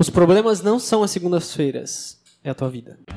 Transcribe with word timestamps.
Os 0.00 0.08
problemas 0.08 0.62
não 0.62 0.78
são 0.78 1.02
as 1.02 1.10
segundas-feiras, 1.10 2.16
é 2.42 2.48
a 2.48 2.54
tua 2.54 2.70
vida. 2.70 2.98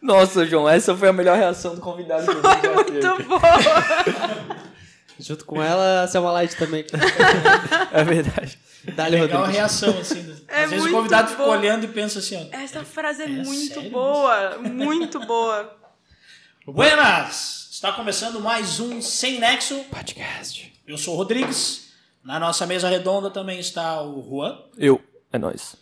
Nossa, 0.00 0.46
João, 0.46 0.68
essa 0.68 0.96
foi 0.96 1.08
a 1.08 1.12
melhor 1.12 1.36
reação 1.36 1.74
do 1.74 1.80
convidado 1.80 2.24
que 2.26 2.40
Foi 2.40 2.74
muito 2.74 3.22
boa. 3.24 3.40
Junto 5.20 5.44
com 5.44 5.60
ela, 5.60 6.04
a 6.04 6.08
Selma 6.08 6.30
Light 6.30 6.54
também. 6.56 6.84
É 7.92 8.04
verdade. 8.04 8.56
Dá-lhe, 8.94 9.20
Legal 9.20 9.38
a 9.38 9.40
Rodrigo. 9.40 9.58
reação, 9.58 9.98
assim. 9.98 10.20
Às 10.48 10.56
É 10.56 10.66
vezes 10.68 10.86
o 10.86 10.90
convidado 10.92 11.28
fica 11.30 11.42
bom. 11.42 11.50
olhando 11.50 11.84
e 11.84 11.88
pensa 11.88 12.20
assim, 12.20 12.36
ó. 12.36 12.56
Essa 12.56 12.84
frase 12.84 13.22
é, 13.22 13.24
É 13.24 13.28
muito 13.28 13.74
sério 13.74 13.90
boa. 13.90 14.58
Muito 14.58 15.18
boa. 15.26 15.76
Buenas! 16.72 17.70
Está 17.72 17.92
começando 17.94 18.40
mais 18.40 18.78
um 18.78 19.00
Sem 19.00 19.38
Nexo. 19.40 19.84
Podcast. 19.84 20.70
Eu 20.86 20.98
sou 20.98 21.14
o 21.14 21.16
Rodrigues. 21.16 21.94
Na 22.22 22.38
nossa 22.38 22.66
mesa 22.66 22.90
redonda 22.90 23.30
também 23.30 23.58
está 23.58 24.02
o 24.02 24.22
Juan, 24.22 24.60
Eu. 24.76 25.02
É 25.32 25.38
nóis. 25.38 25.76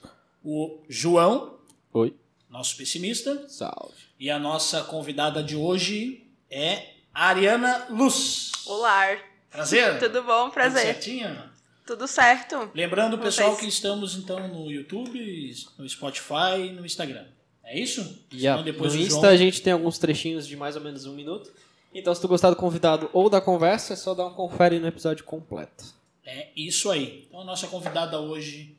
o 0.45 0.81
João, 0.89 1.59
Oi. 1.93 2.15
nosso 2.49 2.77
pessimista, 2.77 3.49
Salve. 3.49 3.97
e 4.21 4.31
a 4.31 4.39
nossa 4.39 4.85
convidada 4.85 5.43
de 5.43 5.57
hoje 5.57 6.25
é 6.49 6.85
a 7.13 7.27
Ariana 7.31 7.87
Luz. 7.91 8.53
Olá. 8.67 9.19
Prazer? 9.51 9.99
Tudo 9.99 10.23
bom? 10.23 10.45
Tudo 10.45 10.53
Prazer. 10.55 10.83
certinho? 10.83 11.51
Tudo 11.85 12.07
certo. 12.07 12.71
Lembrando, 12.73 13.19
pessoal, 13.19 13.51
Vocês. 13.51 13.61
que 13.61 13.67
estamos 13.69 14.15
então 14.15 14.47
no 14.47 14.71
YouTube, 14.71 15.53
no 15.79 15.89
Spotify 15.89 16.61
e 16.69 16.71
no 16.71 16.87
Instagram. 16.87 17.25
É 17.67 17.79
isso? 17.79 18.01
Yeah. 18.33 18.61
Senão 18.61 18.63
depois 18.63 18.95
no 18.95 19.01
Insta 19.01 19.21
João- 19.21 19.33
a 19.33 19.37
gente 19.37 19.61
tem 19.61 19.73
alguns 19.73 19.99
trechinhos 19.99 20.47
de 20.47 20.57
mais 20.57 20.77
ou 20.77 20.83
menos 20.83 21.05
um 21.05 21.13
minuto. 21.13 21.53
Então, 21.93 22.15
se 22.15 22.21
tu 22.21 22.29
gostar 22.29 22.51
do 22.51 22.57
convidado 22.57 23.11
ou 23.13 23.29
da 23.29 23.41
conversa, 23.41 23.93
é 23.93 23.97
só 23.97 24.15
dar 24.15 24.27
um 24.27 24.35
confere 24.35 24.79
no 24.79 24.87
episódio 24.87 25.25
completo. 25.25 25.85
É 26.25 26.49
isso 26.57 26.91
aí. 26.91 27.25
Então 27.29 27.41
a 27.41 27.45
nossa 27.45 27.67
convidada 27.67 28.21
hoje 28.21 28.77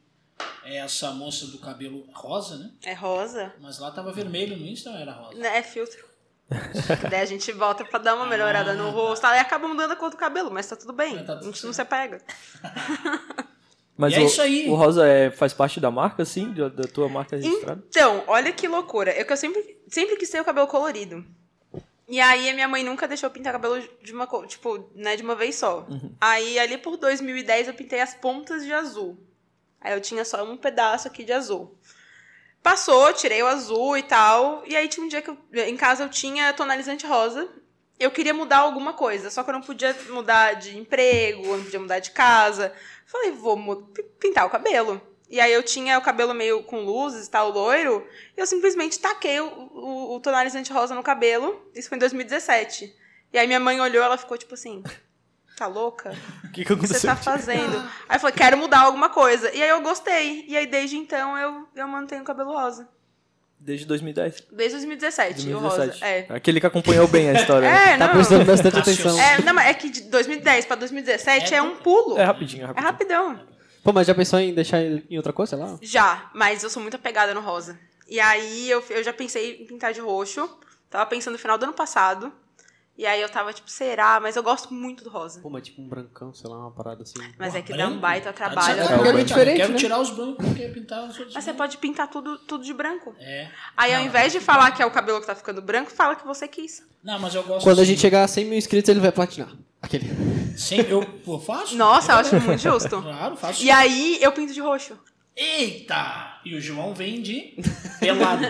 é 0.63 0.77
essa 0.77 1.11
moça 1.11 1.47
do 1.47 1.57
cabelo 1.57 2.05
rosa, 2.13 2.57
né? 2.57 2.71
É 2.83 2.93
rosa? 2.93 3.53
Mas 3.59 3.79
lá 3.79 3.89
tava 3.91 4.11
vermelho 4.11 4.55
no 4.57 4.65
Insta 4.65 4.89
ou 4.91 4.97
era 4.97 5.11
rosa? 5.13 5.47
É 5.47 5.63
filtro. 5.63 6.05
Daí 7.09 7.21
a 7.21 7.25
gente 7.25 7.51
volta 7.51 7.83
pra 7.83 7.99
dar 7.99 8.15
uma 8.15 8.25
melhorada 8.25 8.73
no 8.73 8.89
rosto. 8.89 9.25
Aí 9.25 9.39
acaba 9.39 9.67
mudando 9.67 9.91
a 9.91 9.95
cor 9.95 10.09
do 10.09 10.17
cabelo, 10.17 10.51
mas 10.51 10.67
tá 10.67 10.75
tudo 10.75 10.93
bem. 10.93 11.17
Ah, 11.17 11.23
tá 11.23 11.35
tudo 11.35 11.49
a 11.49 11.51
gente 11.51 11.65
não 11.65 11.73
certo. 11.73 11.89
se 11.89 11.95
pega. 11.95 12.21
Mas 13.97 14.13
E 14.13 14.17
é 14.17 14.19
o, 14.19 14.25
isso 14.25 14.41
aí. 14.41 14.69
o 14.69 14.75
Rosa 14.75 15.07
é, 15.07 15.31
faz 15.31 15.53
parte 15.53 15.79
da 15.79 15.89
marca, 15.89 16.21
assim? 16.23 16.53
Da, 16.53 16.69
da 16.69 16.83
tua 16.83 17.09
marca 17.09 17.35
registrada? 17.35 17.83
Então, 17.89 18.23
olha 18.27 18.51
que 18.51 18.67
loucura. 18.67 19.11
Eu 19.11 19.25
que 19.25 19.33
eu 19.33 19.37
sempre, 19.37 19.77
sempre 19.87 20.15
quis 20.17 20.29
ter 20.29 20.39
o 20.39 20.45
cabelo 20.45 20.67
colorido. 20.67 21.25
E 22.07 22.21
aí 22.21 22.49
a 22.49 22.53
minha 22.53 22.67
mãe 22.67 22.83
nunca 22.83 23.07
deixou 23.07 23.27
eu 23.27 23.31
pintar 23.33 23.51
cabelo 23.51 23.83
de 24.01 24.13
uma 24.13 24.25
cor, 24.25 24.47
tipo, 24.47 24.89
né, 24.95 25.17
de 25.17 25.23
uma 25.23 25.35
vez 25.35 25.55
só. 25.55 25.85
Aí 26.21 26.57
ali 26.57 26.77
por 26.77 26.95
2010 26.95 27.67
eu 27.67 27.73
pintei 27.73 27.99
as 27.99 28.13
pontas 28.13 28.63
de 28.63 28.71
azul. 28.71 29.17
Aí 29.81 29.93
eu 29.93 29.99
tinha 29.99 30.23
só 30.23 30.41
um 30.43 30.55
pedaço 30.55 31.07
aqui 31.07 31.23
de 31.25 31.33
azul. 31.33 31.77
Passou, 32.63 33.11
tirei 33.13 33.41
o 33.43 33.47
azul 33.47 33.97
e 33.97 34.03
tal. 34.03 34.63
E 34.65 34.75
aí 34.75 34.87
tinha 34.87 35.05
um 35.05 35.09
dia 35.09 35.21
que 35.21 35.29
eu, 35.29 35.37
em 35.53 35.75
casa 35.75 36.03
eu 36.03 36.09
tinha 36.09 36.53
tonalizante 36.53 37.05
rosa. 37.05 37.47
Eu 37.99 38.11
queria 38.11 38.33
mudar 38.33 38.59
alguma 38.59 38.93
coisa, 38.93 39.31
só 39.31 39.43
que 39.43 39.49
eu 39.49 39.53
não 39.53 39.61
podia 39.61 39.95
mudar 40.09 40.53
de 40.53 40.77
emprego, 40.77 41.45
eu 41.45 41.57
não 41.57 41.63
podia 41.63 41.79
mudar 41.79 41.99
de 41.99 42.11
casa. 42.11 42.71
Falei, 43.07 43.31
vou 43.31 43.57
pintar 44.19 44.45
o 44.45 44.49
cabelo. 44.49 45.01
E 45.29 45.39
aí 45.39 45.51
eu 45.51 45.63
tinha 45.63 45.97
o 45.97 46.01
cabelo 46.01 46.33
meio 46.33 46.61
com 46.63 46.81
luzes 46.81 47.27
e 47.27 47.29
tal, 47.29 47.49
loiro. 47.49 48.05
E 48.35 48.39
eu 48.39 48.45
simplesmente 48.45 48.99
taquei 48.99 49.39
o, 49.39 49.47
o, 49.47 50.15
o 50.15 50.19
tonalizante 50.19 50.71
rosa 50.71 50.93
no 50.93 51.01
cabelo. 51.01 51.69
Isso 51.73 51.87
foi 51.87 51.95
em 51.95 51.99
2017. 51.99 52.93
E 53.31 53.37
aí 53.37 53.47
minha 53.47 53.61
mãe 53.61 53.79
olhou, 53.79 54.03
ela 54.03 54.17
ficou 54.17 54.37
tipo 54.37 54.53
assim, 54.53 54.83
tá 55.55 55.67
louca? 55.67 56.11
O 56.43 56.51
que, 56.51 56.65
que 56.65 56.75
que 56.75 56.87
você 56.87 57.07
tá 57.07 57.15
fazendo? 57.15 57.77
Aí 58.09 58.17
eu 58.17 58.19
falei, 58.19 58.35
quero 58.35 58.57
mudar 58.57 58.81
alguma 58.81 59.09
coisa. 59.09 59.53
E 59.53 59.63
aí 59.63 59.69
eu 59.69 59.81
gostei. 59.81 60.45
E 60.45 60.57
aí 60.57 60.67
desde 60.67 60.97
então 60.97 61.37
eu, 61.37 61.67
eu 61.75 61.87
mantenho 61.87 62.23
o 62.23 62.25
cabelo 62.25 62.51
rosa. 62.51 62.89
Desde 63.59 63.85
2010. 63.85 64.43
Desde 64.51 64.75
2017, 64.77 65.49
o 65.53 65.59
rosa. 65.59 65.77
2017. 65.87 66.03
É. 66.31 66.35
Aquele 66.35 66.59
que 66.59 66.65
acompanhou 66.67 67.07
bem 67.07 67.29
a 67.29 67.33
história. 67.33 67.67
né? 67.69 67.93
É, 67.93 67.97
Tá 67.97 68.07
não. 68.07 68.13
prestando 68.13 68.45
bastante 68.45 68.75
Raciocínio. 68.77 69.11
atenção. 69.11 69.33
É, 69.33 69.41
não, 69.41 69.53
mas 69.53 69.67
é 69.67 69.73
que 69.73 69.89
de 69.89 70.01
2010 70.03 70.65
pra 70.65 70.75
2017 70.75 71.53
é, 71.53 71.57
É 71.57 71.61
um 71.61 71.75
pulo. 71.77 72.17
É 72.17 72.21
É, 72.21 72.23
rapidinho, 72.23 72.63
é 72.63 72.65
rapidinho. 72.67 72.91
rapidão. 72.91 73.39
Pô, 73.83 73.91
mas 73.93 74.05
já 74.07 74.13
pensou 74.13 74.39
em 74.39 74.53
deixar 74.53 74.81
em 74.81 75.17
outra 75.17 75.33
coisa, 75.33 75.55
sei 75.55 75.65
lá? 75.65 75.77
Já, 75.81 76.29
mas 76.33 76.63
eu 76.63 76.69
sou 76.69 76.81
muito 76.81 76.95
apegada 76.95 77.33
no 77.33 77.41
rosa. 77.41 77.77
E 78.07 78.19
aí 78.19 78.69
eu, 78.69 78.83
eu 78.89 79.03
já 79.03 79.11
pensei 79.11 79.61
em 79.61 79.65
pintar 79.65 79.91
de 79.93 79.99
roxo. 80.01 80.47
Tava 80.89 81.05
pensando 81.05 81.33
no 81.33 81.39
final 81.39 81.57
do 81.57 81.63
ano 81.63 81.73
passado. 81.73 82.31
E 82.97 83.05
aí 83.05 83.21
eu 83.21 83.29
tava 83.29 83.53
tipo, 83.53 83.69
será? 83.69 84.19
Mas 84.19 84.35
eu 84.35 84.41
gosto 84.41 84.73
muito 84.73 85.03
do 85.03 85.09
rosa. 85.11 85.39
Pô, 85.39 85.49
mas 85.51 85.63
tipo 85.63 85.79
um 85.81 85.87
brancão, 85.87 86.33
sei 86.33 86.49
lá, 86.49 86.57
uma 86.57 86.71
parada 86.71 87.03
assim. 87.03 87.13
Mas 87.37 87.53
é 87.53 87.61
que 87.61 87.71
dá 87.71 87.77
Branco? 87.77 87.93
um 87.93 87.99
baita 87.99 88.33
Tá 88.33 88.49
trabalho. 88.49 88.75
sacanagem. 88.79 88.93
É, 88.95 88.97
branco. 89.11 89.23
diferente, 89.25 89.57
quero 89.57 89.73
né? 89.73 89.77
tirar 89.77 89.99
os 89.99 90.09
brancos, 90.09 90.45
quero 90.55 90.73
pintar 90.73 91.03
os 91.03 91.09
outros. 91.17 91.33
Mas 91.35 91.43
você 91.43 91.53
pode 91.53 91.77
pintar 91.77 92.09
tudo, 92.09 92.39
tudo 92.39 92.63
de 92.63 92.73
branco. 92.73 93.15
É. 93.19 93.49
Aí 93.77 93.93
ao 93.93 94.01
invés 94.01 94.31
de 94.33 94.39
falar 94.39 94.71
que 94.71 94.81
é 94.81 94.85
o 94.85 94.89
cabelo 94.89 95.21
que 95.21 95.27
tá 95.27 95.35
ficando 95.35 95.61
branco, 95.61 95.91
fala 95.91 96.15
que 96.15 96.25
você 96.25 96.47
quis. 96.47 96.83
Não, 97.03 97.19
mas 97.19 97.35
eu 97.35 97.43
gosto 97.43 97.63
Quando 97.63 97.77
a 97.77 97.81
assim. 97.83 97.91
gente 97.91 98.01
chegar 98.01 98.23
a 98.23 98.27
100 98.27 98.45
mil 98.45 98.57
inscritos, 98.57 98.89
ele 98.89 98.99
vai 98.99 99.11
platinar. 99.11 99.49
Aquele. 99.79 100.07
Sim, 100.57 100.77
eu, 100.89 101.05
eu 101.27 101.39
faço? 101.39 101.75
Nossa, 101.75 102.13
eu 102.13 102.17
acho 102.17 102.35
muito 102.41 102.57
justo. 102.59 102.99
Claro, 102.99 103.37
faço. 103.37 103.63
E 103.63 103.69
aí 103.69 104.17
eu 104.21 104.31
pinto 104.31 104.51
de 104.53 104.59
roxo. 104.59 104.97
Eita! 105.37 106.39
E 106.43 106.55
o 106.55 106.61
João 106.61 106.93
vem 106.95 107.21
de 107.21 107.53
pelado. 107.99 108.43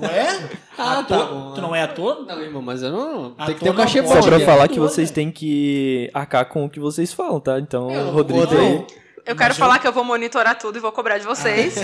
Ué? 0.00 0.48
Ah, 0.76 0.98
ator? 1.00 1.18
tá 1.18 1.24
bom, 1.26 1.54
Tu 1.54 1.60
não 1.60 1.74
é 1.74 1.82
ator? 1.82 2.24
Não, 2.26 2.40
irmão, 2.42 2.62
mas 2.62 2.82
eu 2.82 2.90
não. 2.90 3.30
Tem 3.32 3.42
Ator 3.44 3.54
que 3.54 3.60
ter 3.64 3.70
um 3.70 3.74
cachê 3.74 4.02
bom. 4.02 4.08
Só 4.08 4.20
pra 4.22 4.40
falar 4.40 4.68
que 4.68 4.74
Tudo, 4.74 4.88
vocês 4.88 5.10
né? 5.10 5.14
têm 5.14 5.30
que 5.30 6.10
arcar 6.14 6.46
com 6.46 6.64
o 6.64 6.70
que 6.70 6.80
vocês 6.80 7.12
falam, 7.12 7.38
tá? 7.40 7.58
Então, 7.58 7.90
Eu- 7.90 8.10
Rodrigo 8.10 8.42
aí... 8.56 8.86
Eu 9.26 9.36
quero 9.36 9.54
falar 9.54 9.78
que 9.78 9.86
eu 9.86 9.92
vou 9.92 10.02
monitorar 10.04 10.58
tudo 10.58 10.78
e 10.78 10.80
vou 10.80 10.90
cobrar 10.90 11.18
de 11.18 11.24
vocês. 11.26 11.74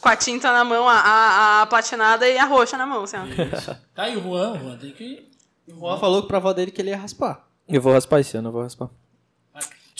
Com 0.00 0.08
a 0.08 0.14
tinta 0.14 0.52
na 0.52 0.62
mão, 0.62 0.88
a, 0.88 0.94
a, 1.00 1.62
a 1.62 1.66
platinada 1.66 2.28
e 2.28 2.38
a 2.38 2.44
roxa 2.44 2.76
na 2.76 2.86
mão, 2.86 3.02
assim, 3.02 3.16
ó. 3.16 3.74
Tá, 3.92 4.08
e 4.08 4.16
o 4.16 4.22
Juan? 4.22 4.52
O 4.52 4.58
Juan 4.60 4.76
tem 4.76 4.92
que. 4.92 5.28
O 5.66 5.80
Juan 5.80 5.98
falou 5.98 6.22
pra 6.24 6.36
avó 6.36 6.52
dele 6.52 6.70
que 6.70 6.80
ele 6.80 6.90
ia 6.90 6.96
raspar. 6.96 7.44
Eu 7.68 7.82
vou 7.82 7.92
raspar 7.92 8.20
esse 8.20 8.36
ano, 8.36 8.48
eu 8.50 8.52
vou 8.52 8.62
raspar. 8.62 8.88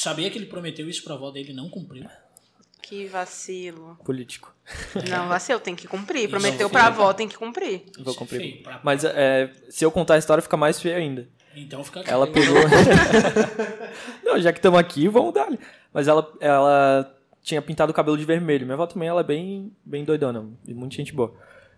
Sabia 0.05 0.31
que 0.31 0.37
ele 0.37 0.45
prometeu 0.45 0.87
isso 0.87 1.03
pra 1.03 1.15
avó 1.15 1.31
dele 1.31 1.53
e 1.53 1.55
não 1.55 1.71
cumpriu? 1.71 2.05
Que 2.83 3.07
vacilo. 3.07 3.99
Político. 4.05 4.55
Não, 5.09 5.29
vacilo, 5.29 5.59
tem 5.59 5.75
que 5.75 5.89
cumprir. 5.89 6.29
Prometeu 6.29 6.69
pra 6.69 6.89
avó, 6.89 7.11
tem 7.15 7.27
que 7.27 7.39
cumprir. 7.39 7.85
Vou 8.01 8.13
é 8.13 8.17
cumprir. 8.17 8.63
Mas 8.83 9.03
é, 9.03 9.51
se 9.71 9.83
eu 9.83 9.91
contar 9.91 10.17
a 10.17 10.19
história, 10.19 10.43
fica 10.43 10.59
mais 10.59 10.79
feio 10.79 10.95
ainda. 10.95 11.27
Então 11.57 11.83
fica 11.83 12.01
Ela 12.01 12.27
quieto. 12.27 12.35
pegou. 12.35 12.63
não, 14.23 14.39
já 14.39 14.53
que 14.53 14.59
estamos 14.59 14.79
aqui, 14.79 15.09
vamos 15.09 15.33
dar. 15.33 15.49
Mas 15.91 16.07
ela, 16.07 16.31
ela 16.39 17.17
tinha 17.43 17.63
pintado 17.63 17.91
o 17.91 17.95
cabelo 17.95 18.19
de 18.19 18.27
vermelho. 18.27 18.67
Minha 18.67 18.75
avó 18.75 18.87
também 18.87 19.09
ela 19.09 19.23
é 19.23 19.25
bem, 19.25 19.73
bem 19.83 20.05
doidona, 20.05 20.47
e 20.69 20.75
muita 20.75 20.97
gente 20.97 21.15
boa. 21.15 21.33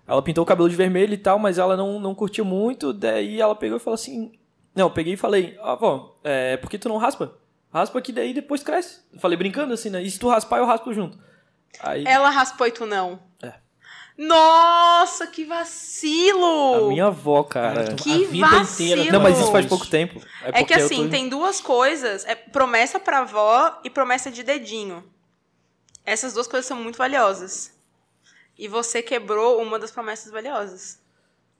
Ela 0.05 0.21
pintou 0.21 0.43
o 0.43 0.47
cabelo 0.47 0.69
de 0.69 0.75
vermelho 0.75 1.15
e 1.15 1.19
tal, 1.19 1.39
mas 1.39 1.59
ela 1.59 1.77
não, 1.77 2.01
não 2.01 2.13
curtiu 2.13 2.45
muito. 2.45 2.93
Daí 2.93 3.41
ela 3.41 3.55
pegou 3.55 3.77
e 3.77 3.81
falou 3.81 3.95
assim: 3.95 4.33
Não, 4.75 4.87
eu 4.87 4.91
peguei 4.91 5.13
e 5.13 5.17
falei: 5.17 5.57
"Ah, 5.61 5.75
Avó, 5.75 6.17
é, 6.25 6.57
por 6.57 6.69
que 6.69 6.77
tu 6.77 6.89
não 6.89 6.97
raspa? 6.97 7.33
Raspa 7.77 8.01
que 8.01 8.11
daí 8.11 8.33
depois 8.33 8.63
cresce. 8.63 9.01
Eu 9.13 9.21
falei 9.21 9.37
brincando 9.37 9.75
assim, 9.75 9.91
né? 9.91 10.03
E 10.03 10.11
se 10.11 10.19
tu 10.19 10.29
raspar, 10.29 10.59
eu 10.59 10.65
raspo 10.65 10.95
junto. 10.95 11.19
Aí 11.81 12.05
Ela 12.07 12.31
raspou 12.31 12.67
e 12.67 12.73
tu 12.73 12.87
não. 12.87 13.23
É. 13.43 13.53
Nossa, 14.17 15.27
que 15.27 15.45
vacilo! 15.45 16.87
a 16.87 16.89
minha 16.89 17.07
avó, 17.07 17.43
cara. 17.43 17.95
Que 17.95 18.25
a 18.25 18.29
vida 18.29 18.47
vacilo! 18.47 18.93
inteira. 18.93 19.13
Não, 19.13 19.21
mas 19.23 19.39
isso 19.39 19.53
faz 19.53 19.67
pouco 19.67 19.87
tempo. 19.87 20.23
É 20.43 20.53
que 20.53 20.59
porque 20.61 20.73
eu 20.81 20.87
assim, 20.87 21.05
tô- 21.05 21.11
tem 21.11 21.29
duas 21.29 21.61
coisas. 21.61 22.25
É 22.25 22.35
promessa 22.35 22.99
pra 22.99 23.19
avó 23.19 23.79
e 23.85 23.91
promessa 23.91 24.31
de 24.31 24.43
dedinho. 24.43 25.05
Essas 26.05 26.33
duas 26.33 26.47
coisas 26.47 26.67
são 26.67 26.79
muito 26.79 26.97
valiosas. 26.97 27.75
E 28.59 28.69
você 28.69 29.03
quebrou 29.03 29.61
uma 29.61 29.79
das 29.79 29.91
promessas 29.91 30.33
valiosas. 30.33 30.99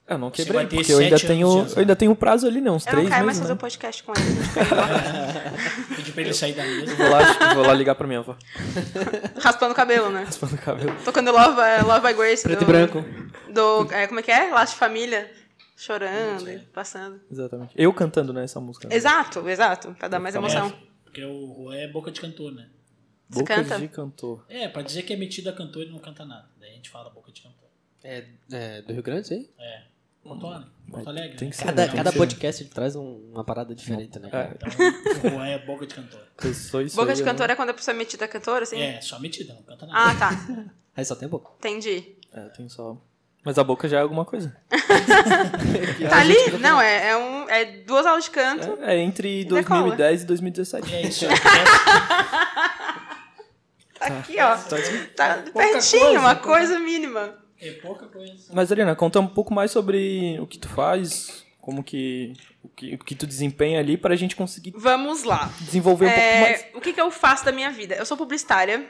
Eu 0.09 0.19
não 0.19 0.31
quebrei, 0.31 0.67
porque 0.67 0.93
eu 0.93 0.99
ainda, 0.99 1.19
tenho, 1.19 1.67
eu 1.67 1.79
ainda 1.79 1.97
tenho 1.97 2.13
um 2.13 2.15
prazo 2.15 2.47
ali, 2.47 2.61
né? 2.61 2.71
Uns 2.71 2.87
Eu 2.87 2.93
não 2.93 2.99
três 3.01 3.09
quero 3.09 3.27
mais 3.27 3.39
meses, 3.39 3.41
fazer 3.41 3.53
né? 3.53 3.57
o 3.57 3.59
podcast 3.59 4.03
com 4.05 4.13
ele. 4.13 4.27
Pedi 5.97 6.13
pra 6.13 6.23
ele 6.23 6.33
sair 6.33 6.53
da 6.55 6.63
mesa. 6.63 6.95
Vou 6.95 7.09
lá, 7.09 7.55
vou 7.55 7.67
lá 7.67 7.75
ligar 7.75 7.95
pra 7.97 8.07
minha 8.07 8.21
avó. 8.21 8.37
Raspando 9.41 9.73
o 9.73 9.75
cabelo, 9.75 10.11
né? 10.11 10.23
Raspando 10.23 10.55
o 10.55 10.59
cabelo. 10.59 10.95
Tocando 11.05 11.33
Love, 11.33 11.61
eh, 11.61 11.83
Love 11.83 12.07
by 12.07 12.15
Grace. 12.15 12.43
Preto 12.45 12.61
do, 12.61 12.65
e 12.65 12.67
branco. 12.67 13.05
Do, 13.53 13.93
é, 13.93 14.07
como 14.07 14.21
é 14.21 14.23
que 14.23 14.31
é? 14.31 14.51
Laço 14.51 14.75
de 14.75 14.79
família. 14.79 15.29
Chorando 15.77 16.49
e 16.51 16.59
passando. 16.59 17.21
Exatamente. 17.31 17.73
Eu 17.77 17.93
cantando, 17.93 18.33
né, 18.33 18.45
essa 18.45 18.61
música. 18.61 18.89
né? 18.89 18.95
Exato, 18.95 19.49
exato. 19.49 19.95
Pra 19.99 20.07
dar 20.09 20.21
mais 20.21 20.35
emoção. 20.37 20.69
É, 20.69 20.73
porque 21.05 21.25
o 21.25 21.65
Juan 21.65 21.77
é 21.77 21.89
boca 21.89 22.11
de 22.13 22.21
cantor, 22.21 22.53
né? 22.53 22.69
Você 23.29 23.41
Boca 23.41 23.57
canta? 23.57 23.79
de 23.81 23.89
cantor. 23.89 24.45
É, 24.49 24.69
pra 24.69 24.83
dizer 24.83 25.03
que 25.03 25.13
é 25.13 25.17
metido 25.17 25.51
a 25.51 25.53
cantor, 25.53 25.83
ele 25.83 25.91
não 25.91 25.99
canta 25.99 26.25
nada. 26.25 26.49
Daí 26.61 26.71
a 26.71 26.75
gente 26.75 26.89
fala 26.89 27.11
boca 27.11 27.33
de 27.33 27.43
cantor. 27.43 27.69
É, 28.05 28.25
é 28.53 28.83
do 28.83 28.93
Rio 28.93 29.03
Grande, 29.03 29.35
hein? 29.35 29.51
É. 29.59 29.83
Porto 30.27 30.47
Alegre. 30.47 30.71
Porto 30.91 31.09
Alegre. 31.09 31.37
Tem 31.37 31.49
né? 31.49 31.51
que 31.53 31.57
ser, 31.57 31.65
Cada, 31.65 31.83
né? 31.83 31.89
Tem 31.89 31.97
cada 31.97 32.11
que 32.11 32.15
ser. 32.15 32.19
podcast 32.19 32.63
ele 32.63 32.71
traz 32.71 32.97
um- 32.97 33.31
uma 33.33 33.45
parada 33.45 33.75
diferente, 33.75 34.19
né? 34.19 34.29
É, 34.33 34.51
Então, 34.55 35.31
o 35.31 35.35
Juan 35.35 35.47
é 35.47 35.59
boca 35.59 35.87
de 35.87 35.95
cantor. 35.95 36.21
eu 36.45 36.55
sou 36.55 36.83
isso 36.83 36.97
Boca 36.97 37.11
aí, 37.11 37.15
de 37.17 37.23
eu 37.23 37.27
cantor 37.27 37.51
é 37.51 37.55
quando 37.57 37.71
a 37.71 37.75
pessoa 37.75 37.95
é 37.95 37.99
metida 37.99 38.25
a 38.25 38.29
cantora, 38.29 38.63
assim? 38.65 38.81
É, 38.81 39.01
só 39.01 39.19
metida, 39.19 39.55
não 39.55 39.63
canta 39.63 39.87
nada. 39.87 40.11
Ah, 40.11 40.15
tá. 40.15 40.65
Aí 40.97 41.05
só 41.05 41.15
tem 41.15 41.29
boca. 41.29 41.51
Entendi. 41.59 42.17
É, 42.33 42.41
tenho 42.57 42.71
só... 42.71 42.97
Mas 43.45 43.59
a 43.59 43.65
boca 43.65 43.87
já 43.89 43.99
é 43.99 44.01
alguma 44.01 44.25
coisa. 44.25 44.57
Tá 46.11 46.19
ali? 46.21 46.35
Não, 46.61 46.81
é, 46.81 47.11
é, 47.11 47.17
um, 47.17 47.49
é 47.49 47.65
duas 47.83 48.07
aulas 48.07 48.25
de 48.25 48.31
canto. 48.31 48.79
É, 48.83 48.97
é 48.97 48.99
entre 48.99 49.45
decola. 49.45 49.83
2010 49.83 50.23
e 50.23 50.27
2017. 50.27 50.95
É 50.95 51.03
isso 51.03 51.27
aí. 51.27 51.33
Essa- 51.33 52.97
Tá 53.99 54.07
aqui, 54.19 54.37
ó. 54.41 54.57
Tá. 54.57 54.77
Tá 55.17 55.43
Pouca 55.53 55.69
pertinho, 55.69 56.03
coisa, 56.03 56.19
uma 56.21 56.35
coisa 56.37 56.79
mínima. 56.79 57.35
É 57.61 57.73
pouca 57.73 58.07
coisa. 58.07 58.35
Mas, 58.53 58.71
Ariana, 58.71 58.95
conta 58.95 59.19
um 59.21 59.27
pouco 59.27 59.53
mais 59.55 59.71
sobre 59.71 60.39
o 60.41 60.47
que 60.47 60.59
tu 60.59 60.69
faz, 60.69 61.45
como 61.61 61.83
que 61.83 62.33
o 62.63 62.69
que, 62.69 62.95
o 62.95 62.99
que 62.99 63.15
tu 63.15 63.27
desempenha 63.27 63.79
ali 63.81 63.97
pra 63.97 64.17
gente 64.17 64.35
conseguir 64.37 64.73
Vamos 64.77 65.23
lá. 65.23 65.51
desenvolver 65.61 66.07
um 66.07 66.11
pouco 66.11 66.21
É, 66.23 66.41
mais. 66.41 66.67
o 66.75 66.81
que, 66.81 66.93
que 66.93 67.01
eu 67.01 67.11
faço 67.11 67.45
da 67.45 67.53
minha 67.53 67.71
vida? 67.71 67.95
Eu 67.95 68.05
sou 68.05 68.17
publicitária, 68.17 68.87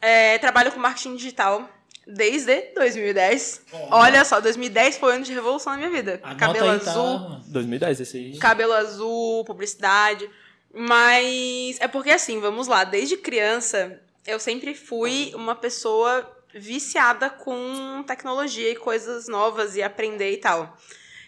é, 0.00 0.36
trabalho 0.38 0.72
com 0.72 0.80
marketing 0.80 1.16
digital 1.16 1.68
desde 2.06 2.60
2010. 2.74 3.62
Ó. 3.72 3.98
Olha 4.00 4.24
só, 4.24 4.40
2010 4.40 4.98
foi 4.98 5.12
o 5.12 5.14
ano 5.14 5.24
de 5.24 5.32
revolução 5.32 5.72
na 5.72 5.78
minha 5.78 5.90
vida. 5.90 6.18
Cabelo 6.36 6.68
aí, 6.70 6.80
tá? 6.80 6.90
azul, 6.90 7.40
2010, 7.46 8.00
esse 8.00 8.16
aí. 8.16 8.38
cabelo 8.38 8.72
azul, 8.72 9.44
publicidade. 9.44 10.28
Mas 10.74 11.78
é 11.80 11.88
porque 11.88 12.10
assim, 12.10 12.40
vamos 12.40 12.66
lá, 12.68 12.84
desde 12.84 13.16
criança 13.16 14.00
eu 14.26 14.38
sempre 14.38 14.74
fui 14.74 15.32
uma 15.34 15.54
pessoa 15.54 16.28
viciada 16.54 17.30
com 17.30 18.02
tecnologia 18.06 18.70
e 18.70 18.76
coisas 18.76 19.28
novas 19.28 19.76
e 19.76 19.82
aprender 19.82 20.32
e 20.32 20.36
tal. 20.36 20.76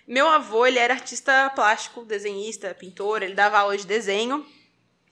Meu 0.07 0.29
avô, 0.29 0.67
ele 0.67 0.79
era 0.79 0.95
artista 0.95 1.51
plástico, 1.55 2.05
desenhista, 2.05 2.75
pintor, 2.75 3.23
ele 3.23 3.35
dava 3.35 3.59
aula 3.59 3.77
de 3.77 3.87
desenho. 3.87 4.45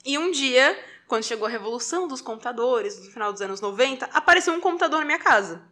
E 0.05 0.19
um 0.19 0.31
dia, 0.31 0.79
quando 1.07 1.25
chegou 1.25 1.47
a 1.47 1.51
revolução 1.51 2.09
dos 2.09 2.21
computadores, 2.21 2.99
no 2.99 3.11
final 3.11 3.33
dos 3.33 3.41
anos 3.41 3.61
90, 3.61 4.07
apareceu 4.12 4.53
um 4.53 4.61
computador 4.61 5.01
na 5.01 5.05
minha 5.05 5.19
casa. 5.19 5.62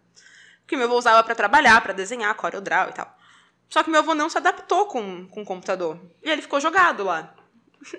Que 0.66 0.76
meu 0.76 0.86
avô 0.86 0.96
usava 0.96 1.22
para 1.24 1.34
trabalhar, 1.34 1.80
para 1.80 1.92
desenhar, 1.92 2.34
CorelDRAW 2.34 2.90
e 2.90 2.92
tal. 2.92 3.18
Só 3.68 3.82
que 3.82 3.90
meu 3.90 4.00
avô 4.00 4.14
não 4.14 4.30
se 4.30 4.38
adaptou 4.38 4.86
com, 4.86 5.26
com 5.28 5.42
o 5.42 5.44
computador. 5.44 5.98
E 6.22 6.30
ele 6.30 6.42
ficou 6.42 6.60
jogado 6.60 7.04
lá. 7.04 7.34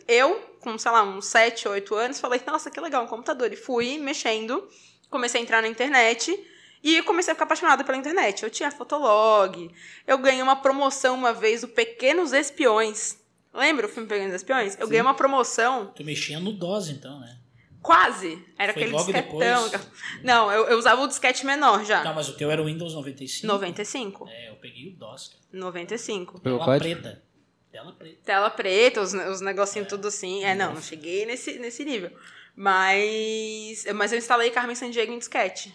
Eu, 0.07 0.39
com, 0.59 0.77
sei 0.77 0.91
lá, 0.91 1.03
uns 1.03 1.25
7, 1.27 1.67
8 1.67 1.95
anos, 1.95 2.19
falei, 2.19 2.41
nossa, 2.45 2.71
que 2.71 2.79
legal, 2.79 3.03
um 3.03 3.07
computador. 3.07 3.51
E 3.51 3.55
fui 3.55 3.97
mexendo, 3.97 4.67
comecei 5.09 5.39
a 5.39 5.43
entrar 5.43 5.61
na 5.61 5.67
internet 5.67 6.37
e 6.83 7.01
comecei 7.03 7.31
a 7.31 7.35
ficar 7.35 7.45
apaixonada 7.45 7.83
pela 7.83 7.97
internet. 7.97 8.43
Eu 8.43 8.49
tinha 8.49 8.71
Fotolog, 8.71 9.69
eu 10.07 10.17
ganhei 10.17 10.41
uma 10.41 10.55
promoção 10.55 11.15
uma 11.15 11.33
vez 11.33 11.61
do 11.61 11.67
Pequenos 11.67 12.33
Espiões. 12.33 13.17
Lembra 13.53 13.87
o 13.87 13.89
filme 13.89 14.07
Pequenos 14.07 14.33
Espiões? 14.33 14.77
Eu 14.79 14.87
ganhei 14.87 15.01
uma 15.01 15.13
promoção, 15.15 15.91
Tu 15.95 16.03
mexia 16.03 16.39
no 16.39 16.53
DOS, 16.53 16.89
então, 16.89 17.19
né? 17.19 17.37
quase. 17.81 18.43
Era 18.57 18.73
Foi 18.73 18.83
aquele 18.83 18.95
logo 18.97 19.11
disquetão. 19.11 19.69
depois? 19.69 19.87
Não, 20.23 20.51
eu, 20.51 20.67
eu 20.67 20.77
usava 20.77 21.01
o 21.01 21.07
disquete 21.07 21.45
menor 21.45 21.85
já. 21.85 22.03
Tá, 22.03 22.13
mas 22.13 22.29
o 22.29 22.33
teu 22.33 22.51
era 22.51 22.61
o 22.61 22.65
Windows 22.65 22.93
95? 22.93 23.47
95. 23.47 24.27
É, 24.29 24.49
eu 24.49 24.55
peguei 24.55 24.89
o 24.89 24.95
DOS. 24.95 25.29
cara. 25.29 25.43
95. 25.53 26.39
Pegou 26.41 26.59
Tela 26.59 26.65
qual? 26.65 26.79
preta. 26.79 27.23
Tela 27.71 27.91
preta. 27.93 28.17
Tela 28.25 28.49
preta, 28.49 29.01
os, 29.01 29.13
os 29.13 29.41
negocinhos 29.41 29.87
tudo 29.87 30.07
assim. 30.07 30.43
É, 30.43 30.55
não, 30.55 30.73
não 30.73 30.81
cheguei 30.81 31.25
nesse, 31.25 31.57
nesse 31.59 31.85
nível. 31.85 32.11
Mas. 32.61 33.85
Mas 33.95 34.11
eu 34.11 34.17
instalei 34.17 34.51
Carmen 34.51 34.75
Sandiego 34.75 35.13
em 35.13 35.17
disquete. 35.17 35.73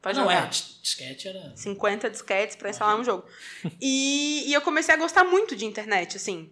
Pode 0.00 0.16
não, 0.16 0.30
é, 0.30 0.36
jogar. 0.36 0.50
disquete 0.50 1.26
era... 1.26 1.52
50 1.56 2.08
disquetes 2.08 2.54
pra 2.54 2.70
instalar 2.70 2.96
um 2.96 3.02
jogo. 3.02 3.26
E, 3.80 4.44
e 4.46 4.54
eu 4.54 4.60
comecei 4.60 4.94
a 4.94 4.96
gostar 4.96 5.24
muito 5.24 5.56
de 5.56 5.64
internet, 5.64 6.16
assim. 6.16 6.48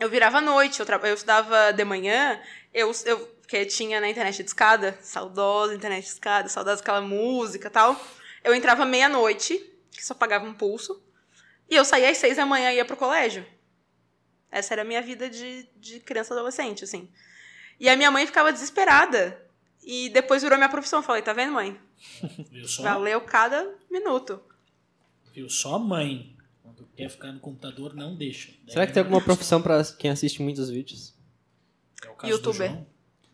Eu 0.00 0.10
virava 0.10 0.38
à 0.38 0.40
noite, 0.40 0.80
eu, 0.80 0.86
eu 1.04 1.14
estudava 1.14 1.72
de 1.72 1.84
manhã, 1.84 2.40
eu, 2.74 2.90
eu 3.04 3.18
porque 3.42 3.64
tinha 3.64 4.00
na 4.00 4.08
internet 4.08 4.42
de 4.42 4.48
escada, 4.48 4.98
saudosa 5.02 5.72
internet 5.72 6.02
de 6.02 6.10
escada, 6.10 6.48
saudosa 6.48 6.80
aquela 6.80 7.00
música 7.00 7.68
e 7.68 7.70
tal. 7.70 8.00
Eu 8.42 8.52
entrava 8.54 8.84
meia-noite, 8.84 9.56
que 9.92 10.04
só 10.04 10.14
pagava 10.14 10.44
um 10.44 10.54
pulso, 10.54 11.00
e 11.68 11.76
eu 11.76 11.84
saía 11.84 12.10
às 12.10 12.16
seis 12.18 12.38
da 12.38 12.46
manhã 12.46 12.72
e 12.72 12.76
ia 12.76 12.84
pro 12.84 12.96
colégio. 12.96 13.46
Essa 14.50 14.74
era 14.74 14.82
a 14.82 14.84
minha 14.84 15.00
vida 15.00 15.30
de, 15.30 15.68
de 15.76 16.00
criança 16.00 16.34
e 16.34 16.36
adolescente, 16.36 16.82
assim. 16.82 17.08
E 17.80 17.88
a 17.88 17.96
minha 17.96 18.10
mãe 18.10 18.26
ficava 18.26 18.52
desesperada. 18.52 19.40
E 19.82 20.10
depois 20.10 20.42
virou 20.42 20.58
minha 20.58 20.68
profissão. 20.68 20.98
Eu 20.98 21.02
falei, 21.02 21.22
tá 21.22 21.32
vendo, 21.32 21.54
mãe? 21.54 21.80
Viu 22.50 22.68
só? 22.68 22.82
Valeu 22.82 23.22
cada 23.22 23.74
minuto. 23.90 24.40
Viu 25.34 25.48
só, 25.48 25.78
mãe? 25.78 26.36
Quando 26.62 26.86
quer 26.94 27.08
ficar 27.08 27.32
no 27.32 27.40
computador, 27.40 27.94
não 27.94 28.14
deixa. 28.14 28.52
Será 28.68 28.86
que 28.86 28.92
tem 28.92 29.02
alguma 29.02 29.22
profissão 29.22 29.62
pra 29.62 29.82
quem 29.98 30.10
assiste 30.10 30.42
muitos 30.42 30.68
vídeos? 30.68 31.14
É 32.04 32.10
o 32.10 32.14
caso 32.14 32.32
Youtuber. 32.32 32.84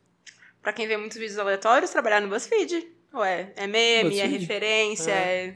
Pra 0.63 0.73
quem 0.73 0.87
vê 0.87 0.97
muitos 0.97 1.19
vídeos 1.19 1.39
aleatórios, 1.39 1.91
trabalhar 1.91 2.21
no 2.21 2.29
BuzzFeed. 2.29 2.87
Ué, 3.15 3.53
é 3.57 3.67
meme, 3.67 4.21
é 4.21 4.23
BuzzFeed? 4.23 4.39
referência, 4.39 5.11
é... 5.11 5.49
É 5.49 5.55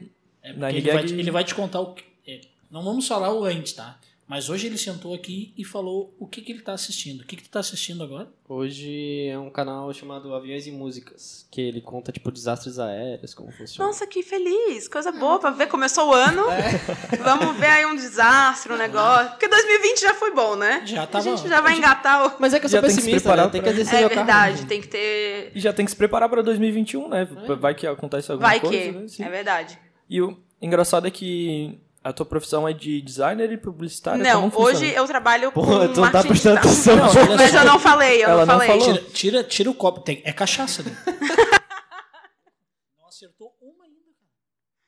Na 0.53 0.67
porque 0.67 0.77
ele 0.77 0.91
vai, 0.91 1.03
ele 1.03 1.31
vai 1.31 1.43
te 1.43 1.55
contar 1.55 1.79
o 1.81 1.93
que. 1.93 2.03
é, 2.27 2.41
não 2.71 2.83
vamos 2.83 3.07
falar 3.07 3.33
o 3.33 3.43
antes, 3.45 3.73
tá? 3.73 3.97
Mas 4.29 4.49
hoje 4.49 4.67
ele 4.67 4.77
sentou 4.77 5.13
aqui 5.13 5.53
e 5.57 5.63
falou 5.63 6.13
o 6.19 6.27
que, 6.27 6.41
que 6.41 6.51
ele 6.51 6.59
tá 6.61 6.73
assistindo. 6.73 7.21
O 7.21 7.23
que, 7.25 7.37
que 7.37 7.43
tu 7.43 7.49
tá 7.49 7.61
assistindo 7.61 8.03
agora? 8.03 8.27
Hoje 8.49 9.25
é 9.29 9.39
um 9.39 9.49
canal 9.49 9.93
chamado 9.93 10.35
Aviões 10.35 10.67
e 10.67 10.71
Músicas, 10.71 11.47
que 11.49 11.61
ele 11.61 11.79
conta, 11.79 12.11
tipo, 12.11 12.29
desastres 12.29 12.77
aéreos, 12.77 13.33
como 13.33 13.53
funciona. 13.53 13.87
Nossa, 13.87 14.05
que 14.05 14.21
feliz! 14.21 14.89
Coisa 14.89 15.13
boa 15.13 15.39
pra 15.39 15.51
ver. 15.51 15.67
Começou 15.67 16.09
o 16.09 16.13
ano. 16.13 16.43
Vamos 17.23 17.55
ver 17.57 17.67
aí 17.67 17.85
um 17.85 17.95
desastre, 17.95 18.73
um 18.73 18.77
negócio. 18.77 19.29
Porque 19.29 19.47
2020 19.47 20.01
já 20.01 20.13
foi 20.13 20.31
bom, 20.33 20.57
né? 20.57 20.81
Já 20.85 21.03
A 21.03 21.07
tava. 21.07 21.23
gente 21.23 21.47
já 21.47 21.61
vai 21.61 21.77
engatar 21.77 22.27
o... 22.27 22.35
Mas 22.37 22.53
é 22.53 22.59
que 22.59 22.65
eu 22.65 22.69
sou 22.69 22.81
Já 22.81 22.81
tem 22.85 22.89
que 22.89 22.95
pessimista, 22.97 23.33
né? 23.33 23.43
Tem 23.47 23.61
que 23.61 23.69
pra- 23.69 23.77
descer 23.77 23.95
É 24.01 24.05
o 24.05 24.09
carro. 24.09 24.25
verdade, 24.25 24.65
tem 24.65 24.81
que 24.81 24.87
ter... 24.89 25.51
E 25.55 25.59
já 25.61 25.71
tem 25.71 25.85
que 25.85 25.91
se 25.91 25.97
preparar 25.97 26.27
pra 26.27 26.41
2021, 26.41 27.07
né? 27.07 27.25
Vai 27.59 27.73
que 27.73 27.87
acontece 27.87 28.29
alguma 28.29 28.49
Vai 28.49 28.59
coisa, 28.59 28.77
que. 28.77 28.91
né? 28.91 29.05
É 29.25 29.29
verdade. 29.29 29.79
E 30.09 30.21
o 30.21 30.41
engraçado 30.61 31.07
é 31.07 31.11
que 31.11 31.79
a 32.03 32.13
tua 32.13 32.25
profissão 32.25 32.67
é 32.67 32.73
de 32.73 33.01
designer 33.01 33.51
e 33.51 33.57
publicitária. 33.57 34.23
Não, 34.23 34.49
como 34.49 34.65
hoje 34.65 34.79
funciona? 34.79 34.97
eu 34.97 35.05
trabalho 35.07 35.51
com 35.51 35.61
Porra, 35.61 35.87
tu 35.93 35.99
não 35.99 36.11
tá 36.11 36.23
marketing 36.23 36.27
prestando 36.29 36.61
digital. 36.61 36.95
atenção. 36.95 37.21
olha 37.23 37.37
Mas 37.37 37.53
eu 37.53 37.65
não 37.65 37.79
falei, 37.79 38.23
eu 38.23 38.29
Ela 38.29 38.45
não 38.45 38.53
não 38.57 38.65
falei. 38.65 38.79
falou. 38.79 38.93
Tira, 38.97 39.09
tira, 39.11 39.43
tira 39.43 39.69
o 39.69 39.75
copo. 39.75 40.01
Tem, 40.01 40.21
é 40.25 40.31
cachaça, 40.31 40.83
né? 40.83 40.91
não 42.97 43.07
acertou 43.07 43.55
uma 43.61 43.83
ainda, 43.83 44.11
cara. 44.13 44.31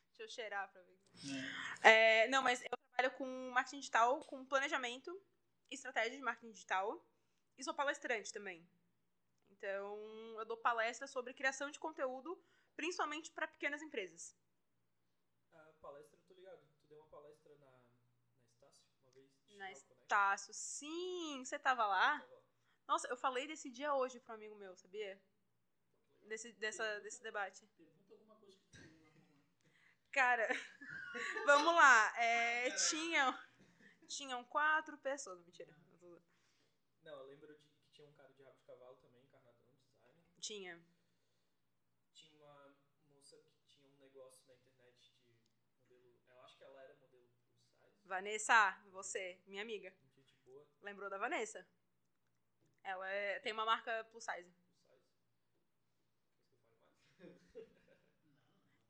Deixa 0.10 0.24
eu 0.24 0.30
cheirar 0.30 0.72
pra 0.72 0.82
ver. 0.82 0.98
É, 1.84 2.28
não, 2.30 2.42
mas 2.42 2.62
eu 2.62 2.70
trabalho 2.96 3.18
com 3.18 3.52
marketing 3.52 3.80
digital, 3.80 4.20
com 4.22 4.46
planejamento, 4.46 5.12
estratégia 5.70 6.18
de 6.18 6.24
marketing 6.24 6.52
digital 6.54 7.06
e 7.58 7.64
sou 7.64 7.74
palestrante 7.74 8.32
também. 8.32 8.66
Então, 9.52 9.98
eu 10.38 10.46
dou 10.46 10.56
palestras 10.56 11.10
sobre 11.10 11.34
criação 11.34 11.70
de 11.70 11.80
conteúdo, 11.80 12.40
principalmente 12.78 13.30
para 13.32 13.46
pequenas 13.48 13.82
empresas. 13.82 14.34
A 15.54 15.58
palestra, 15.82 16.18
tô 16.28 16.34
ligado. 16.34 16.60
Tu 16.82 16.88
deu 16.88 16.98
uma 17.00 17.08
palestra 17.08 17.52
na, 17.60 17.66
na 17.66 18.48
Estácio 18.48 18.84
uma 19.04 19.12
vez? 19.12 19.28
Na 19.60 19.70
Estácio, 19.74 20.54
sim, 20.54 21.44
você 21.44 21.60
tava 21.60 21.86
lá? 21.86 22.26
Nossa, 22.88 23.10
eu 23.10 23.18
falei 23.18 23.46
desse 23.46 23.70
dia 23.70 23.94
hoje 23.94 24.18
para 24.18 24.32
um 24.32 24.38
amigo 24.38 24.56
meu, 24.56 24.74
sabia? 24.78 25.22
Desse, 26.30 26.54
dessa, 26.54 27.02
desse 27.02 27.22
debate. 27.22 27.68
Cara, 30.14 30.48
vamos 31.46 31.76
lá. 31.76 32.18
É, 32.18 32.72
tinham, 32.90 33.38
tinham 34.08 34.46
quatro 34.46 34.98
pessoas. 35.00 35.42
Mentira. 35.42 35.76
Não, 37.04 37.18
eu 37.20 37.26
lembro 37.26 37.54
de 37.60 37.68
que 37.68 37.92
tinha 37.92 38.08
um 38.08 38.14
cara 38.14 38.32
de 38.32 38.42
rabo 38.44 38.58
de 38.58 38.64
cavalo 38.64 38.96
também, 38.96 39.22
encarnadão, 39.24 39.76
designer. 39.92 40.24
Tinha. 40.40 40.82
Tinha 42.14 42.34
uma 42.38 42.76
moça 43.10 43.38
que 43.38 43.62
tinha 43.68 43.90
um 43.90 43.98
negócio 43.98 44.42
na 44.48 44.54
internet 44.54 45.14
de 45.14 45.34
modelo. 45.76 46.18
Eu 46.30 46.42
acho 46.46 46.58
que 46.58 46.64
ela 46.64 46.82
era 46.82 46.96
modelo 46.96 47.28
plus 47.36 47.68
size. 47.74 47.99
Vanessa, 48.10 48.76
você, 48.92 49.40
minha 49.46 49.62
amiga. 49.62 49.94
Gente 50.16 50.36
boa, 50.44 50.66
Lembrou 50.82 51.10
da 51.12 51.18
Vanessa? 51.20 51.64
Ela 52.84 53.08
é- 53.08 53.40
tem 53.40 53.54
uma 53.54 53.66
marca 53.66 54.04
plus 54.06 54.24
size. 54.26 54.52
plus 54.52 54.82
size. 54.82 55.06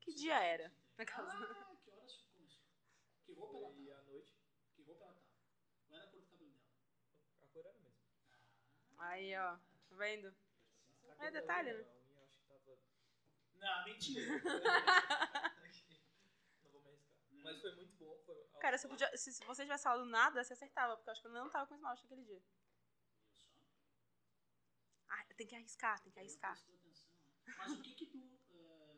que 0.00 0.14
dia 0.14 0.42
era? 0.42 0.72
Na 0.96 1.04
casa. 1.04 1.30
Ah, 1.32 1.76
que 1.84 1.90
horas 1.90 2.16
começou? 2.32 2.64
Que 3.26 3.32
roupa 3.34 3.58
ela 3.58 3.68
Foi 3.74 3.84
tava? 3.86 4.00
à 4.00 4.02
noite. 4.04 4.34
Que 4.74 4.82
roupa 4.84 5.04
ela 5.04 5.14
tava? 5.14 5.26
Qual 5.86 6.00
era 6.00 6.08
a 6.08 6.10
cor 6.10 6.20
do 6.20 6.26
cabelo 6.30 6.50
dela? 6.52 6.64
A 7.42 7.46
cor 7.48 7.66
era 7.66 7.78
mesmo. 7.78 7.98
Aí, 8.98 9.36
ó. 9.36 9.56
Tá 9.58 9.96
vendo? 9.96 10.34
É 11.18 11.30
detalhe, 11.30 11.72
né? 11.74 11.80
A 11.80 11.82
unha 11.82 12.14
eu 12.16 12.22
acho 12.24 12.34
que 12.38 12.44
tava. 12.48 12.78
Não, 13.56 13.84
mentira. 13.84 14.20
Não 16.62 16.70
vou 16.70 16.80
me 16.82 16.88
arriscar. 16.88 17.20
Mas 17.42 17.60
foi 17.60 17.74
muito 17.74 17.92
bom. 17.98 18.16
Foi 18.26 18.34
Cara, 18.58 18.78
se, 18.78 18.88
podia- 18.88 19.16
se, 19.16 19.32
se 19.32 19.44
você 19.44 19.62
tivesse 19.62 19.84
falado 19.84 20.04
nada, 20.06 20.42
você 20.44 20.52
acertava, 20.52 20.96
porque 20.96 21.08
eu 21.08 21.12
acho 21.12 21.22
que 21.22 21.28
eu 21.28 21.32
não 21.32 21.48
tava 21.50 21.66
com 21.66 21.74
esmalte 21.74 22.02
naquele 22.02 22.24
dia. 22.24 22.42
Ah, 25.08 25.24
tem 25.36 25.46
que 25.46 25.54
arriscar, 25.56 26.00
tem 26.02 26.12
que 26.12 26.18
arriscar. 26.18 26.56
Né? 27.46 27.54
Mas 27.58 27.72
o 27.72 27.82
que 27.82 27.94
que 27.94 28.06
tu 28.06 28.18
eh, 28.50 28.94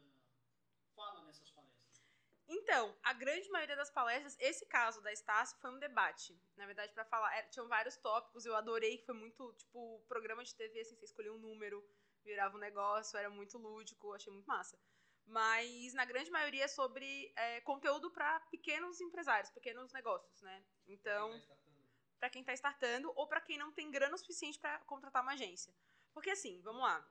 fala 0.95 1.25
nessas 1.25 1.51
palestras? 1.51 2.03
Então, 2.49 2.95
a 3.03 3.13
grande 3.13 3.49
maioria 3.51 3.77
das 3.77 3.91
palestras, 3.91 4.37
esse 4.39 4.67
caso 4.67 5.01
da 5.01 5.13
Estácio 5.13 5.57
foi 5.61 5.71
um 5.71 5.79
debate. 5.79 6.39
Na 6.57 6.67
verdade, 6.67 6.93
para 6.93 7.05
falar, 7.05 7.35
era, 7.37 7.49
tinham 7.49 7.69
vários 7.69 7.97
tópicos, 7.97 8.45
eu 8.45 8.55
adorei 8.57 8.99
que 8.99 9.07
foi 9.07 9.15
muito, 9.15 9.53
tipo, 9.55 10.05
programa 10.09 10.45
de 10.45 10.55
TV, 10.55 10.81
assim, 10.81 10.97
você 10.97 11.05
escolhia 11.07 11.33
um 11.33 11.39
número, 11.39 11.85
virava 12.25 12.57
um 12.57 12.61
negócio, 12.61 13.17
era 13.19 13.31
muito 13.31 13.59
lúdico, 13.59 14.13
achei 14.13 14.33
muito 14.33 14.47
massa. 14.47 14.79
Mas, 15.27 15.95
na 15.95 16.05
grande 16.05 16.31
maioria, 16.31 16.65
é 16.65 16.69
sobre 16.69 17.33
é, 17.37 17.61
conteúdo 17.63 18.11
para 18.11 18.41
pequenos 18.51 19.01
empresários, 19.01 19.51
pequenos 19.51 19.93
negócios, 19.93 20.41
né? 20.43 20.63
Então, 20.87 21.41
para 22.19 22.29
quem 22.29 22.41
está 22.43 22.53
startando 22.53 23.13
ou 23.17 23.27
para 23.27 23.41
quem 23.41 23.57
não 23.57 23.73
tem 23.73 23.91
grana 23.91 24.15
o 24.15 24.19
suficiente 24.19 24.59
para 24.59 24.79
contratar 24.81 25.23
uma 25.23 25.33
agência. 25.33 25.73
Porque, 26.13 26.31
assim, 26.31 26.61
vamos 26.63 26.83
lá. 26.83 27.07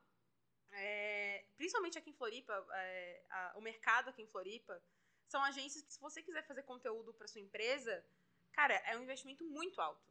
É, 0.73 1.45
principalmente 1.57 1.97
aqui 1.97 2.09
em 2.09 2.13
Floripa, 2.13 2.65
é, 2.73 3.23
a, 3.29 3.53
o 3.57 3.61
mercado 3.61 4.09
aqui 4.09 4.21
em 4.21 4.27
Floripa, 4.27 4.81
são 5.27 5.43
agências 5.43 5.83
que, 5.83 5.93
se 5.93 5.99
você 5.99 6.21
quiser 6.21 6.45
fazer 6.45 6.63
conteúdo 6.63 7.13
para 7.13 7.27
sua 7.27 7.41
empresa, 7.41 8.05
cara, 8.51 8.75
é 8.85 8.97
um 8.97 9.03
investimento 9.03 9.43
muito 9.45 9.81
alto. 9.81 10.01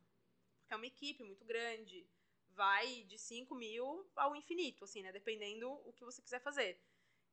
Porque 0.60 0.74
é 0.74 0.76
uma 0.76 0.86
equipe 0.86 1.22
muito 1.22 1.44
grande. 1.44 2.06
Vai 2.50 3.04
de 3.04 3.18
5 3.18 3.54
mil 3.54 4.10
ao 4.16 4.34
infinito, 4.34 4.84
assim, 4.84 5.02
né? 5.02 5.12
Dependendo 5.12 5.70
o 5.86 5.92
que 5.92 6.04
você 6.04 6.20
quiser 6.20 6.40
fazer. 6.40 6.80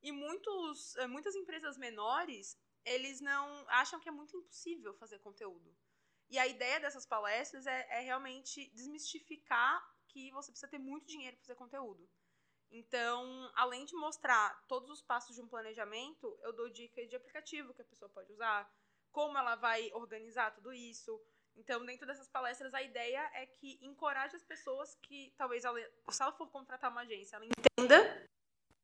E 0.02 0.12
muitos, 0.12 0.96
eh, 0.96 1.06
muitas 1.06 1.34
empresas 1.34 1.76
menores, 1.76 2.56
eles 2.84 3.20
não 3.20 3.64
acham 3.68 4.00
que 4.00 4.08
é 4.08 4.12
muito 4.12 4.36
impossível 4.36 4.94
fazer 4.94 5.18
conteúdo. 5.18 5.74
E 6.30 6.38
a 6.38 6.46
ideia 6.46 6.78
dessas 6.78 7.06
palestras 7.06 7.66
é, 7.66 7.86
é 7.90 8.00
realmente 8.00 8.70
desmistificar 8.74 9.82
que 10.08 10.30
você 10.32 10.50
precisa 10.50 10.70
ter 10.70 10.78
muito 10.78 11.06
dinheiro 11.06 11.36
para 11.36 11.46
fazer 11.46 11.54
conteúdo. 11.54 12.08
Então, 12.70 13.50
além 13.54 13.84
de 13.86 13.94
mostrar 13.94 14.62
todos 14.68 14.90
os 14.90 15.02
passos 15.02 15.34
de 15.34 15.40
um 15.40 15.48
planejamento, 15.48 16.38
eu 16.42 16.52
dou 16.52 16.68
dicas 16.68 17.08
de 17.08 17.16
aplicativo 17.16 17.72
que 17.72 17.80
a 17.80 17.84
pessoa 17.84 18.10
pode 18.10 18.30
usar, 18.32 18.70
como 19.10 19.38
ela 19.38 19.56
vai 19.56 19.90
organizar 19.94 20.54
tudo 20.54 20.72
isso. 20.72 21.18
Então, 21.56 21.84
dentro 21.84 22.06
dessas 22.06 22.28
palestras, 22.28 22.74
a 22.74 22.82
ideia 22.82 23.30
é 23.34 23.46
que 23.46 23.78
encoraje 23.82 24.36
as 24.36 24.44
pessoas 24.44 24.94
que, 25.02 25.34
talvez, 25.36 25.64
ela, 25.64 25.80
se 26.10 26.22
ela 26.22 26.32
for 26.32 26.48
contratar 26.50 26.90
uma 26.90 27.00
agência, 27.00 27.36
ela 27.36 27.46
entenda 27.46 28.28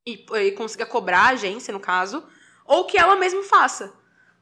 e, 0.07 0.25
e 0.37 0.53
consiga 0.53 0.85
cobrar 0.87 1.21
a 1.21 1.29
agência, 1.31 1.73
no 1.73 1.81
caso, 1.81 2.25
ou 2.65 2.87
que 2.87 2.99
ela 2.99 3.17
mesma 3.17 3.43
faça, 3.43 3.93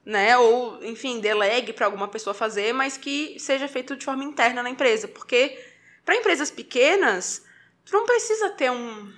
né? 0.04 0.36
Ou, 0.38 0.84
enfim, 0.84 1.20
delegue 1.20 1.72
para 1.72 1.86
alguma 1.86 2.08
pessoa 2.08 2.34
fazer, 2.34 2.72
mas 2.72 2.96
que 2.96 3.38
seja 3.38 3.68
feito 3.68 3.96
de 3.96 4.04
forma 4.04 4.24
interna 4.24 4.62
na 4.62 4.70
empresa, 4.70 5.08
porque 5.08 5.58
para 6.04 6.16
empresas 6.16 6.50
pequenas, 6.50 7.44
tu 7.84 7.92
não 7.92 8.04
precisa 8.04 8.50
ter 8.50 8.70
um, 8.70 9.12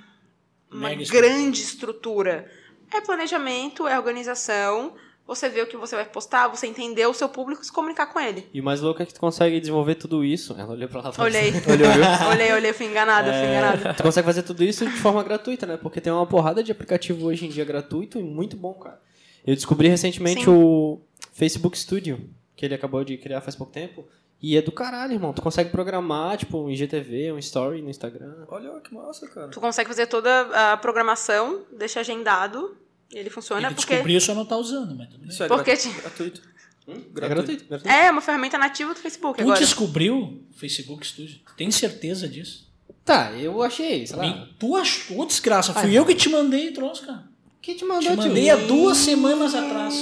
uma 0.70 0.90
Mega 0.90 1.04
grande 1.10 1.62
estrutura. 1.62 2.50
É 2.92 3.00
planejamento, 3.00 3.88
é 3.88 3.98
organização, 3.98 4.94
você 5.26 5.48
vê 5.48 5.62
o 5.62 5.66
que 5.66 5.76
você 5.76 5.96
vai 5.96 6.04
postar, 6.04 6.48
você 6.48 6.66
entender 6.66 7.06
o 7.06 7.14
seu 7.14 7.28
público 7.28 7.62
e 7.62 7.64
se 7.64 7.72
comunicar 7.72 8.06
com 8.06 8.20
ele. 8.20 8.46
E 8.52 8.60
o 8.60 8.64
mais 8.64 8.80
louco 8.80 9.02
é 9.02 9.06
que 9.06 9.14
tu 9.14 9.20
consegue 9.20 9.58
desenvolver 9.58 9.94
tudo 9.94 10.22
isso. 10.24 10.54
Ela 10.58 10.72
olhou 10.72 10.88
pra 10.88 11.00
lá 11.00 11.10
e 11.10 11.12
falou 11.14 11.30
Olhei. 11.30 11.48
assim, 11.48 11.70
Olhou, 11.70 11.92
viu? 11.92 12.04
olhei, 12.30 12.52
olhei, 12.52 12.72
fui 12.72 12.86
enganada, 12.86 13.32
fui 13.32 13.48
enganada. 13.48 13.94
Tu 13.94 14.02
consegue 14.02 14.26
fazer 14.26 14.42
tudo 14.42 14.62
isso 14.62 14.84
de 14.84 14.96
forma 14.96 15.22
gratuita, 15.22 15.66
né? 15.66 15.78
Porque 15.78 16.00
tem 16.00 16.12
uma 16.12 16.26
porrada 16.26 16.62
de 16.62 16.70
aplicativo 16.70 17.26
hoje 17.26 17.46
em 17.46 17.48
dia 17.48 17.64
gratuito 17.64 18.18
e 18.18 18.22
muito 18.22 18.56
bom, 18.56 18.74
cara. 18.74 19.00
Eu 19.46 19.54
descobri 19.54 19.88
recentemente 19.88 20.44
Sim. 20.44 20.50
o 20.50 21.00
Facebook 21.32 21.78
Studio, 21.78 22.28
que 22.54 22.64
ele 22.64 22.74
acabou 22.74 23.02
de 23.02 23.16
criar 23.16 23.40
faz 23.40 23.56
pouco 23.56 23.72
tempo. 23.72 24.06
E 24.42 24.58
é 24.58 24.62
do 24.62 24.72
caralho, 24.72 25.14
irmão. 25.14 25.32
Tu 25.32 25.40
consegue 25.40 25.70
programar, 25.70 26.36
tipo, 26.36 26.58
um 26.58 26.70
IGTV, 26.70 27.32
um 27.32 27.38
story 27.38 27.80
no 27.80 27.88
Instagram. 27.88 28.44
Olha 28.48 28.78
que 28.80 28.92
massa, 28.92 29.26
cara. 29.28 29.48
Tu 29.48 29.58
consegue 29.58 29.88
fazer 29.88 30.06
toda 30.06 30.72
a 30.72 30.76
programação, 30.76 31.62
deixa 31.72 32.00
agendado, 32.00 32.76
ele 33.18 33.30
funciona 33.30 33.66
Ele 33.68 33.74
porque 33.74 33.92
descobriu, 33.92 34.20
só 34.20 34.34
não 34.34 34.44
tá 34.44 34.56
usando, 34.56 34.94
mas 34.96 35.08
tudo 35.08 35.20
bem. 35.20 35.28
Isso 35.28 35.42
é 35.42 35.48
Porque 35.48 35.72
gratu- 35.72 35.88
te- 35.88 36.00
gratuito. 36.00 36.42
É 36.86 36.92
gratuito. 37.28 37.64
gratuito. 37.66 37.88
é 37.88 38.10
uma 38.10 38.20
ferramenta 38.20 38.58
nativa 38.58 38.92
do 38.92 39.00
Facebook 39.00 39.38
Tu 39.38 39.42
agora. 39.42 39.58
descobriu 39.58 40.16
o 40.18 40.44
Facebook 40.54 41.06
Studio? 41.06 41.38
Tem 41.56 41.70
certeza 41.70 42.28
disso? 42.28 42.70
Tá, 43.04 43.32
eu 43.32 43.62
achei, 43.62 44.06
sei 44.06 44.16
lá. 44.16 44.26
E 44.26 44.46
Tu 44.58 44.76
achou, 44.76 45.24
desgraça. 45.26 45.72
Fui 45.74 45.92
eu 45.96 46.04
que 46.04 46.14
te 46.14 46.28
mandei 46.28 46.68
o 46.70 46.74
troço, 46.74 47.06
cara. 47.06 47.24
Quem 47.62 47.74
te 47.74 47.78
Te 47.78 47.84
mandou, 47.86 48.12
tio? 48.16 48.16
mandei 48.28 48.50
há 48.50 48.56
duas 48.56 48.98
semanas 48.98 49.54
atrás. 49.54 49.94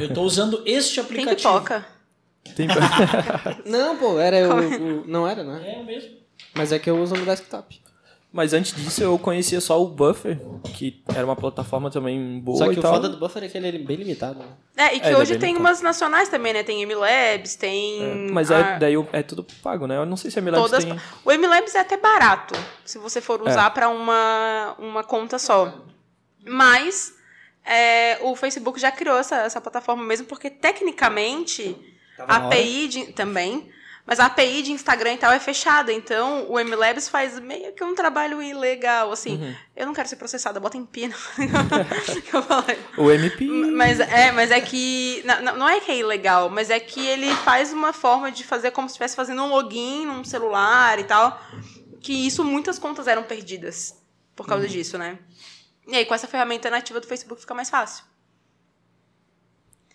Eu 0.00 0.12
tô 0.14 0.22
usando 0.22 0.62
este 0.64 0.94
Tem 0.94 1.04
aplicativo. 1.04 1.52
pipoca. 1.54 1.86
Tem... 2.56 2.66
Não, 3.66 3.96
pô, 3.96 4.18
era 4.18 4.48
o, 4.54 5.02
o- 5.02 5.06
Não 5.06 5.26
era, 5.28 5.44
né? 5.44 5.74
É 5.80 5.82
mesmo. 5.82 6.10
Mas 6.54 6.72
é 6.72 6.78
que 6.78 6.88
eu 6.90 7.00
uso 7.00 7.14
no 7.14 7.24
desktop. 7.24 7.80
Mas 8.32 8.54
antes 8.54 8.74
disso 8.74 9.02
eu 9.02 9.18
conhecia 9.18 9.60
só 9.60 9.78
o 9.82 9.86
Buffer, 9.86 10.40
que 10.74 11.02
era 11.14 11.22
uma 11.24 11.36
plataforma 11.36 11.90
também 11.90 12.40
boa 12.40 12.56
Só 12.56 12.66
e 12.66 12.74
que 12.74 12.78
o 12.78 12.82
tal. 12.82 12.94
foda 12.94 13.08
do 13.10 13.18
buffer 13.18 13.44
é 13.44 13.48
que 13.48 13.58
ele 13.58 13.68
é 13.68 13.72
bem 13.72 13.96
limitado, 13.98 14.38
né? 14.38 14.46
É, 14.74 14.94
e 14.96 15.00
que 15.00 15.04
É, 15.06 15.08
ele 15.10 15.16
é 15.16 15.18
hoje 15.18 15.32
bem 15.32 15.40
tem 15.40 15.48
limitado. 15.50 15.68
umas 15.68 15.82
nacionais 15.82 16.28
também, 16.30 16.54
né? 16.54 16.62
Tem 16.62 16.80
MLabs, 16.86 17.56
tem. 17.56 18.30
Mas 18.32 18.50
é, 18.50 18.56
a- 18.56 18.78
daí 18.78 18.96
o- 18.96 19.06
é 19.12 19.22
tudo 19.22 19.44
pago, 19.62 19.86
né? 19.86 19.98
Eu 19.98 20.06
não 20.06 20.16
sei 20.16 20.30
se 20.30 20.38
a 20.38 20.42
Milabs 20.42 20.70
todas. 20.70 20.82
tem... 20.84 20.96
O 21.26 21.30
MLabs 21.30 21.74
é 21.74 21.80
até 21.80 21.98
barato, 21.98 22.54
se 22.86 22.96
você 22.96 23.20
for 23.20 23.38
É. 23.46 23.50
usar 23.50 23.68
pra 23.70 23.90
uma, 23.90 24.76
uma 24.78 25.04
conta 25.04 25.38
só. 25.38 25.70
Mas 26.44 27.14
é, 27.66 28.18
o 28.22 28.34
Facebook 28.34 28.80
já 28.80 28.90
criou 28.90 29.18
essa, 29.18 29.36
essa 29.42 29.60
plataforma 29.60 30.02
mesmo, 30.02 30.26
porque 30.26 30.48
tecnicamente 30.50 31.76
a 32.18 32.26
na 32.26 32.36
API 32.46 32.88
de, 32.88 33.04
também, 33.12 33.68
mas 34.04 34.18
a 34.18 34.26
API 34.26 34.62
de 34.62 34.72
Instagram 34.72 35.14
e 35.14 35.18
tal 35.18 35.32
é 35.32 35.38
fechada, 35.38 35.92
então 35.92 36.46
o 36.48 36.58
MLabs 36.58 37.08
faz 37.08 37.38
meio 37.38 37.72
que 37.72 37.84
um 37.84 37.94
trabalho 37.94 38.42
ilegal, 38.42 39.12
assim. 39.12 39.36
Uhum. 39.36 39.54
Eu 39.76 39.86
não 39.86 39.94
quero 39.94 40.08
ser 40.08 40.16
processada, 40.16 40.58
bota 40.58 40.76
em 40.76 40.84
pino. 40.84 41.14
O 42.98 43.10
MP... 43.10 43.46
Mas 43.46 44.00
é, 44.00 44.32
mas 44.32 44.50
é 44.50 44.60
que. 44.60 45.22
Não, 45.24 45.56
não 45.56 45.68
é 45.68 45.78
que 45.80 45.90
é 45.90 45.96
ilegal, 45.96 46.50
mas 46.50 46.68
é 46.68 46.80
que 46.80 47.06
ele 47.06 47.32
faz 47.36 47.72
uma 47.72 47.92
forma 47.92 48.32
de 48.32 48.42
fazer 48.42 48.72
como 48.72 48.88
se 48.88 48.92
estivesse 48.92 49.14
fazendo 49.14 49.42
um 49.42 49.48
login 49.48 50.06
num 50.06 50.24
celular 50.24 50.98
e 50.98 51.04
tal. 51.04 51.40
Que 52.00 52.26
isso 52.26 52.44
muitas 52.44 52.78
contas 52.78 53.06
eram 53.06 53.22
perdidas 53.22 54.02
por 54.34 54.46
causa 54.46 54.66
disso, 54.66 54.98
né? 54.98 55.18
E 55.86 55.96
aí, 55.96 56.04
com 56.04 56.14
essa 56.14 56.26
ferramenta 56.26 56.68
nativa 56.70 57.00
do 57.00 57.06
Facebook 57.06 57.40
fica 57.40 57.54
mais 57.54 57.70
fácil. 57.70 58.04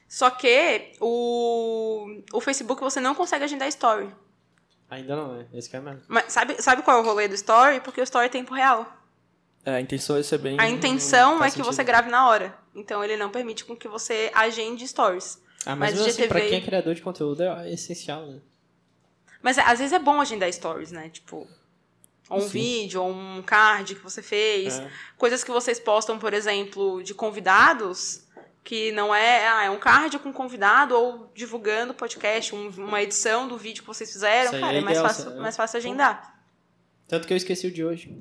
Só 0.07 0.29
que 0.29 0.93
o, 1.01 2.21
o 2.33 2.39
Facebook 2.39 2.81
você 2.81 2.99
não 2.99 3.13
consegue 3.13 3.43
agendar 3.43 3.67
story. 3.67 4.09
Ainda 4.89 5.15
não, 5.15 5.35
né? 5.35 5.45
Esse 5.53 5.69
que 5.69 5.75
é 5.75 5.81
mesmo. 5.81 6.01
Mas 6.07 6.31
sabe, 6.31 6.61
sabe 6.61 6.81
qual 6.81 6.97
é 6.97 7.01
o 7.01 7.03
rolê 7.03 7.27
do 7.27 7.35
story? 7.35 7.81
Porque 7.81 7.99
o 7.99 8.03
story 8.03 8.27
é 8.27 8.29
tempo 8.29 8.53
real. 8.53 8.85
É, 9.65 9.75
a 9.75 9.81
intenção 9.81 10.15
é 10.15 10.23
ser 10.23 10.37
bem... 10.37 10.57
A 10.59 10.69
intenção 10.69 11.35
é 11.35 11.39
faz 11.39 11.53
que 11.53 11.57
sentido. 11.57 11.73
você 11.75 11.83
grave 11.83 12.09
na 12.09 12.29
hora. 12.29 12.57
Então 12.73 13.03
ele 13.03 13.17
não 13.17 13.29
permite 13.29 13.65
com 13.65 13.75
que 13.75 13.87
você 13.87 14.31
agende 14.33 14.87
stories. 14.87 15.41
Ah, 15.65 15.75
mas, 15.75 15.91
Mas 15.91 15.93
mesmo 15.95 16.07
assim, 16.07 16.21
GTV 16.21 16.27
pra 16.29 16.39
quem 16.39 16.57
é 16.57 16.61
criador 16.61 16.95
de 16.95 17.01
conteúdo 17.01 17.43
é 17.43 17.73
essencial, 17.73 18.25
né? 18.27 18.39
Mas 19.41 19.57
às 19.57 19.79
vezes 19.79 19.91
é 19.91 19.99
bom 19.99 20.21
agendar 20.21 20.51
stories, 20.53 20.91
né? 20.91 21.09
Tipo, 21.09 21.45
ou 22.29 22.39
um 22.41 22.47
vídeo, 22.47 23.01
ou 23.01 23.11
um 23.11 23.41
card 23.41 23.95
que 23.95 24.01
você 24.01 24.21
fez. 24.21 24.79
É. 24.79 24.89
Coisas 25.17 25.43
que 25.43 25.51
vocês 25.51 25.79
postam, 25.79 26.17
por 26.17 26.33
exemplo, 26.33 27.03
de 27.03 27.13
convidados, 27.13 28.26
que 28.67 28.91
não 28.91 29.15
é. 29.15 29.47
Ah, 29.47 29.63
é 29.63 29.69
um 29.69 29.79
card 29.79 30.19
com 30.19 30.33
convidado, 30.33 30.93
ou 30.93 31.31
divulgando 31.33 31.93
o 31.93 31.95
podcast, 31.95 32.53
um- 32.53 32.69
uma 32.77 33.01
edição 33.01 33.47
do 33.47 33.57
vídeo 33.57 33.81
que 33.81 33.88
vocês 33.88 34.12
fizeram. 34.12 34.53
Aí 34.53 34.59
Cara, 34.59 34.74
é 34.74 34.77
é 34.79 34.81
mais 34.81 34.97
ideal, 34.97 35.07
fácil, 35.13 35.31
é. 35.31 35.36
mais 35.39 35.55
fácil 35.55 35.77
agendar. 35.77 36.38
Tanto 37.07 37.25
que 37.25 37.31
eu 37.33 37.38
esqueci 37.38 37.65
o 37.67 37.71
de 37.71 37.86
hoje. 37.86 38.13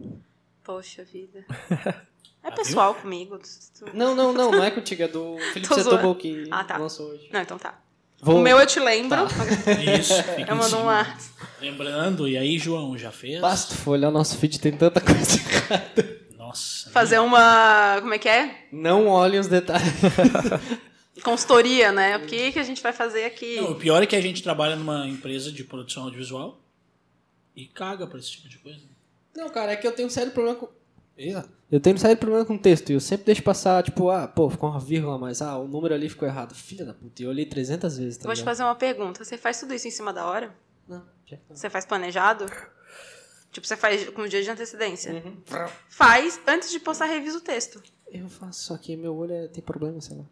Poxa 0.64 1.02
vida. 1.04 1.44
É 2.44 2.50
pessoal 2.52 2.94
comigo. 2.94 3.36
tu- 3.76 3.86
Não, 3.92 4.14
não, 4.14 4.32
não, 4.32 4.52
não 4.52 4.62
é 4.62 4.70
contigo, 4.70 5.02
é 5.02 5.08
do 5.08 5.36
Felipe 5.52 5.74
zoando. 5.82 6.14
que 6.14 6.46
Ah, 6.48 6.62
tá. 6.62 6.76
lançou 6.76 7.08
hoje. 7.08 7.28
Não, 7.32 7.40
então 7.40 7.58
tá. 7.58 7.76
Vou... 8.20 8.36
O 8.36 8.40
meu 8.40 8.56
eu 8.60 8.64
te 8.68 8.78
lembro. 8.78 9.18
Isso, 9.98 10.22
fica 10.22 10.52
Eu 10.52 10.54
mando 10.54 10.76
um 10.76 10.88
ar. 10.88 11.18
Lembrando, 11.60 12.28
e 12.28 12.38
aí, 12.38 12.56
João, 12.56 12.96
já 12.96 13.10
fez? 13.10 13.40
Basta 13.40 13.74
olhar 13.90 14.10
o 14.10 14.12
nosso 14.12 14.38
feed, 14.38 14.60
tem 14.60 14.70
tanta 14.70 15.00
coisa 15.00 15.40
errada. 15.40 16.15
Nossa. 16.46 16.90
Fazer 16.90 17.18
uma. 17.18 17.98
Como 18.00 18.14
é 18.14 18.18
que 18.18 18.28
é? 18.28 18.66
Não 18.70 19.08
olhem 19.08 19.40
os 19.40 19.48
detalhes. 19.48 19.92
Consultoria, 21.22 21.90
né? 21.92 22.16
O 22.16 22.26
que, 22.26 22.52
que 22.52 22.58
a 22.58 22.62
gente 22.62 22.82
vai 22.82 22.92
fazer 22.92 23.24
aqui? 23.24 23.56
Não, 23.56 23.72
o 23.72 23.74
pior 23.74 24.02
é 24.02 24.06
que 24.06 24.14
a 24.14 24.20
gente 24.20 24.42
trabalha 24.42 24.76
numa 24.76 25.06
empresa 25.08 25.50
de 25.50 25.64
produção 25.64 26.04
audiovisual 26.04 26.60
e 27.54 27.66
caga 27.66 28.06
pra 28.06 28.18
esse 28.18 28.30
tipo 28.30 28.48
de 28.48 28.58
coisa. 28.58 28.80
Não, 29.34 29.48
cara, 29.48 29.72
é 29.72 29.76
que 29.76 29.86
eu 29.86 29.92
tenho 29.92 30.08
um 30.08 30.10
sério 30.10 30.32
problema 30.32 30.58
com. 30.58 30.68
Eu 31.70 31.80
tenho 31.80 31.96
um 31.96 31.98
sério 31.98 32.16
problema 32.16 32.44
com 32.44 32.58
texto 32.58 32.90
e 32.90 32.92
eu 32.92 33.00
sempre 33.00 33.24
deixo 33.24 33.42
passar, 33.42 33.82
tipo, 33.82 34.10
ah, 34.10 34.28
pô, 34.28 34.50
ficou 34.50 34.68
uma 34.68 34.78
vírgula, 34.78 35.18
mas 35.18 35.40
ah, 35.40 35.56
o 35.56 35.66
número 35.66 35.94
ali 35.94 36.10
ficou 36.10 36.28
errado. 36.28 36.54
Filha 36.54 36.84
da 36.84 36.92
puta, 36.92 37.22
eu 37.22 37.30
olhei 37.30 37.46
300 37.46 37.96
vezes, 37.96 38.18
tá 38.18 38.26
Vou 38.26 38.34
te 38.34 38.44
fazer 38.44 38.62
uma 38.62 38.74
pergunta. 38.74 39.24
Você 39.24 39.38
faz 39.38 39.58
tudo 39.58 39.72
isso 39.72 39.88
em 39.88 39.90
cima 39.90 40.12
da 40.12 40.26
hora? 40.26 40.54
Não, 40.86 41.02
já. 41.24 41.38
Você 41.48 41.70
faz 41.70 41.86
planejado? 41.86 42.44
Tipo, 43.56 43.66
você 43.66 43.74
faz 43.74 44.06
com 44.10 44.20
um 44.20 44.28
dia 44.28 44.42
de 44.42 44.50
antecedência? 44.50 45.12
Uhum. 45.14 45.34
Faz 45.88 46.38
antes 46.46 46.70
de 46.70 46.78
postar, 46.78 47.06
revisa 47.06 47.38
o 47.38 47.40
texto. 47.40 47.82
Eu 48.12 48.28
faço, 48.28 48.64
só 48.64 48.76
que 48.76 48.94
meu 48.98 49.16
olho 49.16 49.32
é- 49.32 49.48
tem 49.48 49.62
problema, 49.64 49.98
sei 49.98 50.14
lá. 50.18 50.24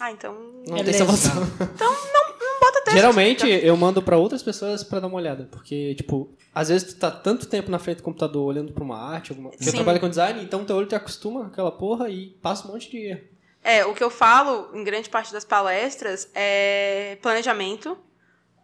Ah, 0.00 0.10
então. 0.10 0.34
Não 0.66 0.76
É 0.78 0.82
tem 0.82 0.92
salvação. 0.92 1.36
Não 1.36 2.60
bota 2.60 2.80
texto. 2.82 2.96
Geralmente 2.96 3.44
fica- 3.46 3.64
eu 3.64 3.76
mando 3.76 4.02
pra 4.02 4.16
outras 4.16 4.42
pessoas 4.42 4.82
pra 4.82 4.98
dar 4.98 5.06
uma 5.06 5.16
olhada, 5.16 5.48
porque, 5.52 5.94
tipo, 5.94 6.28
às 6.52 6.70
vezes 6.70 6.92
tu 6.92 6.98
tá 6.98 7.08
tanto 7.08 7.46
tempo 7.46 7.70
na 7.70 7.78
frente 7.78 7.98
do 7.98 8.02
computador 8.02 8.44
olhando 8.44 8.72
pra 8.72 8.82
uma 8.82 8.98
arte, 8.98 9.30
alguma... 9.30 9.52
Eu 9.60 9.72
trabalho 9.72 10.00
com 10.00 10.08
design, 10.08 10.42
então 10.42 10.64
teu 10.64 10.74
olho 10.74 10.88
te 10.88 10.96
acostuma 10.96 11.42
com 11.42 11.46
aquela 11.46 11.70
porra 11.70 12.08
e 12.10 12.30
passa 12.42 12.66
um 12.66 12.72
monte 12.72 12.90
de 12.90 12.96
erro. 12.98 13.20
É, 13.62 13.84
o 13.86 13.94
que 13.94 14.02
eu 14.02 14.10
falo 14.10 14.70
em 14.74 14.82
grande 14.82 15.08
parte 15.08 15.32
das 15.32 15.44
palestras 15.44 16.28
é 16.34 17.16
planejamento, 17.22 17.96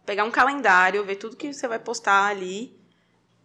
pegar 0.05 0.25
um 0.25 0.31
calendário, 0.31 1.05
ver 1.05 1.15
tudo 1.15 1.37
que 1.37 1.53
você 1.53 1.69
vai 1.69 1.79
postar 1.79 2.25
ali 2.25 2.76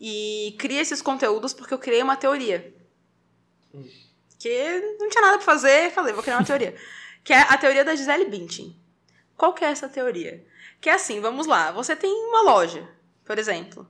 e 0.04 0.56
cria 0.58 0.80
esses 0.80 1.00
conteúdos 1.00 1.54
porque 1.54 1.72
eu 1.72 1.78
criei 1.78 2.02
uma 2.02 2.16
teoria. 2.16 2.74
Que 4.36 4.96
não 4.98 5.08
tinha 5.08 5.22
nada 5.22 5.36
pra 5.36 5.46
fazer, 5.46 5.92
falei, 5.92 6.12
vou 6.12 6.24
criar 6.24 6.38
uma 6.38 6.44
teoria. 6.44 6.74
Que 7.24 7.32
é 7.32 7.38
a 7.38 7.56
teoria 7.56 7.84
da 7.84 7.94
Gisele 7.94 8.24
Bündchen. 8.24 8.76
Qual 9.36 9.54
que 9.54 9.64
é 9.64 9.68
essa 9.68 9.88
teoria? 9.88 10.44
Que 10.80 10.90
é 10.90 10.94
assim, 10.94 11.20
vamos 11.20 11.46
lá, 11.46 11.70
você 11.70 11.94
tem 11.94 12.12
uma 12.12 12.42
loja, 12.42 12.88
por 13.24 13.38
exemplo, 13.38 13.88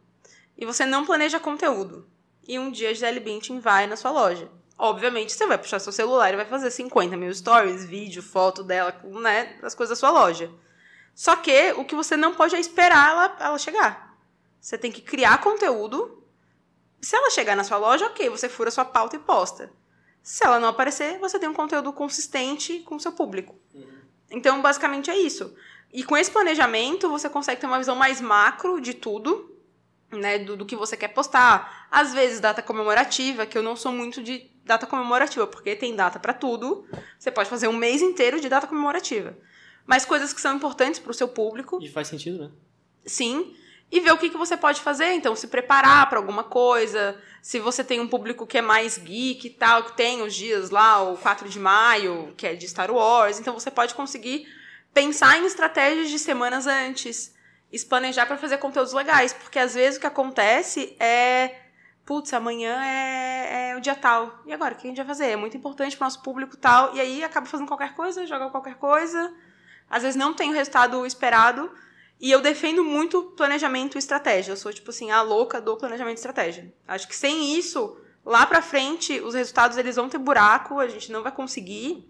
e 0.55 0.67
você 0.67 0.85
não 0.85 1.07
planeja 1.07 1.41
conteúdo. 1.41 2.07
E 2.47 2.59
um 2.59 2.71
dia 2.71 2.91
a 2.91 2.93
Gisele 2.93 3.21
Bündchen 3.21 3.59
vai 3.59 3.87
na 3.87 3.97
sua 3.97 4.11
loja. 4.11 4.51
Obviamente, 4.77 5.33
você 5.33 5.47
vai 5.47 5.57
puxar 5.57 5.79
seu 5.79 5.93
celular 5.93 6.31
e 6.31 6.37
vai 6.37 6.45
fazer 6.45 6.71
50 6.71 7.17
mil 7.17 7.33
stories, 7.35 7.87
vídeo, 7.87 8.23
foto 8.23 8.63
dela, 8.63 8.95
né, 9.03 9.57
das 9.63 9.75
coisas 9.75 9.97
da 9.97 9.99
sua 9.99 10.11
loja. 10.11 10.51
Só 11.15 11.35
que 11.37 11.73
o 11.73 11.87
que 11.87 11.95
você 11.95 12.19
não 12.19 12.35
pode 12.35 12.55
é 12.55 12.61
esperar 12.61 13.13
ela, 13.13 13.37
ela 13.41 13.59
chegar. 13.59 14.12
Você 14.63 14.79
tem 14.79 14.93
que 14.93 15.03
criar 15.03 15.39
conteúdo. 15.43 16.23
Se 17.01 17.17
ela 17.17 17.31
chegar 17.31 17.57
na 17.57 17.65
sua 17.65 17.79
loja, 17.79 18.07
ok, 18.07 18.31
você 18.31 18.49
fura 18.49 18.71
sua 18.71 18.85
pauta 18.85 19.17
e 19.17 19.19
posta. 19.19 19.73
Se 20.23 20.45
ela 20.47 20.61
não 20.61 20.69
aparecer, 20.69 21.19
você 21.19 21.37
tem 21.37 21.49
um 21.49 21.53
conteúdo 21.53 21.93
consistente 21.93 22.79
com 22.79 22.95
o 22.95 23.01
seu 23.01 23.11
público. 23.11 23.59
Então, 24.31 24.63
basicamente 24.63 25.11
é 25.11 25.17
isso. 25.19 25.53
E 25.93 26.05
com 26.05 26.17
esse 26.17 26.31
planejamento, 26.31 27.09
você 27.09 27.29
consegue 27.29 27.61
ter 27.61 27.67
uma 27.67 27.79
visão 27.79 27.97
mais 27.97 28.21
macro 28.21 28.81
de 28.81 28.95
tudo, 28.95 29.53
né? 30.13 30.39
Do, 30.39 30.57
do 30.57 30.65
que 30.65 30.77
você 30.77 30.97
quer 30.97 31.09
postar. 31.09 31.89
Às 31.91 32.15
vezes, 32.15 32.39
data 32.39 32.63
comemorativa, 32.63 33.45
que 33.45 33.59
eu 33.59 33.65
não 33.65 33.75
sou 33.75 33.91
muito 33.91 34.23
de 34.23 34.49
data 34.65 34.87
comemorativa, 34.87 35.45
porque 35.45 35.75
tem 35.75 35.97
data 35.97 36.21
para 36.21 36.33
tudo. 36.33 36.87
Você 37.19 37.33
pode 37.33 37.51
fazer 37.51 37.67
um 37.67 37.77
mês 37.77 38.01
inteiro 38.01 38.41
de 38.41 38.49
data 38.49 38.69
comemorativa. 38.69 39.37
Mas 39.85 40.05
coisas 40.05 40.33
que 40.33 40.41
são 40.41 40.55
importantes 40.55 41.01
para 41.01 41.11
o 41.11 41.15
seu 41.15 41.27
público, 41.27 41.81
E 41.83 41.89
faz 41.89 42.07
sentido, 42.07 42.39
né? 42.39 42.51
sim. 43.05 43.57
E 43.93 44.01
ver 44.01 44.11
o 44.11 44.17
que, 44.17 44.31
que 44.31 44.39
você 44.39 44.57
pode 44.57 44.81
fazer. 44.81 45.13
Então, 45.13 45.37
se 45.37 45.47
preparar 45.47 46.09
para 46.09 46.19
alguma 46.19 46.43
coisa. 46.43 47.15
Se 47.43 47.61
você 47.61 47.85
tem 47.85 48.01
um 48.01 48.09
público 48.09 48.47
que 48.47 48.57
é 48.57 48.63
mais 48.63 48.97
geek 48.97 49.47
e 49.47 49.51
tal, 49.51 49.85
que 49.85 49.93
tem 49.93 50.23
os 50.23 50.35
dias 50.35 50.71
lá, 50.71 51.03
o 51.03 51.19
4 51.19 51.47
de 51.47 51.61
maio, 51.61 52.33
que 52.35 52.47
é 52.47 52.55
de 52.55 52.67
Star 52.67 52.91
Wars. 52.91 53.39
Então, 53.39 53.53
você 53.53 53.71
pode 53.71 53.95
conseguir 53.95 54.49
pensar 54.95 55.39
em 55.39 55.45
estratégias 55.45 56.09
de 56.09 56.19
semanas 56.19 56.67
antes. 56.67 57.35
Se 57.71 57.85
planejar 57.85 58.25
para 58.25 58.39
fazer 58.39 58.57
conteúdos 58.57 58.95
legais. 58.95 59.35
Porque 59.35 59.59
às 59.59 59.75
vezes 59.75 59.99
o 59.99 60.01
que 60.01 60.07
acontece 60.07 60.97
é. 60.99 61.59
Putz, 62.07 62.33
amanhã 62.33 62.83
é, 62.83 63.71
é 63.71 63.77
o 63.77 63.81
dia 63.81 63.95
tal. 63.95 64.41
E 64.47 64.55
agora? 64.55 64.73
O 64.73 64.77
que 64.79 64.87
a 64.87 64.89
gente 64.89 64.97
vai 64.97 65.07
fazer? 65.07 65.27
É 65.27 65.37
muito 65.37 65.57
importante 65.57 65.97
para 65.97 66.05
o 66.05 66.07
nosso 66.07 66.23
público 66.23 66.57
tal. 66.57 66.95
E 66.97 67.01
aí 67.01 67.23
acaba 67.23 67.47
fazendo 67.47 67.69
qualquer 67.69 67.95
coisa, 67.95 68.27
joga 68.27 68.49
qualquer 68.49 68.77
coisa. 68.77 69.33
Às 69.91 70.03
vezes 70.03 70.17
não 70.17 70.33
tem 70.33 70.49
o 70.51 70.55
resultado 70.55 71.05
esperado. 71.05 71.71
E 72.23 72.31
eu 72.31 72.41
defendo 72.41 72.85
muito 72.85 73.21
planejamento 73.37 73.97
e 73.97 73.99
estratégia. 73.99 74.53
Eu 74.53 74.57
sou, 74.57 74.73
tipo 74.73 74.91
assim, 74.91 75.11
a 75.11 75.21
louca 75.23 75.61
do 75.61 75.77
planejamento 75.77 76.19
e 76.19 76.21
estratégia. 76.21 76.73
Acho 76.87 77.09
que 77.09 77.17
sem 77.17 77.59
isso, 77.59 77.97
lá 78.25 78.47
pra 78.47 78.63
frente, 78.63 79.21
os 79.21 79.35
resultados 79.35 79.77
eles 79.77 79.97
vão 79.97 80.09
ter 80.09 80.19
buraco, 80.19 80.79
a 80.79 80.87
gente 80.87 81.11
não 81.11 81.25
vai 81.25 81.33
conseguir 81.33 82.09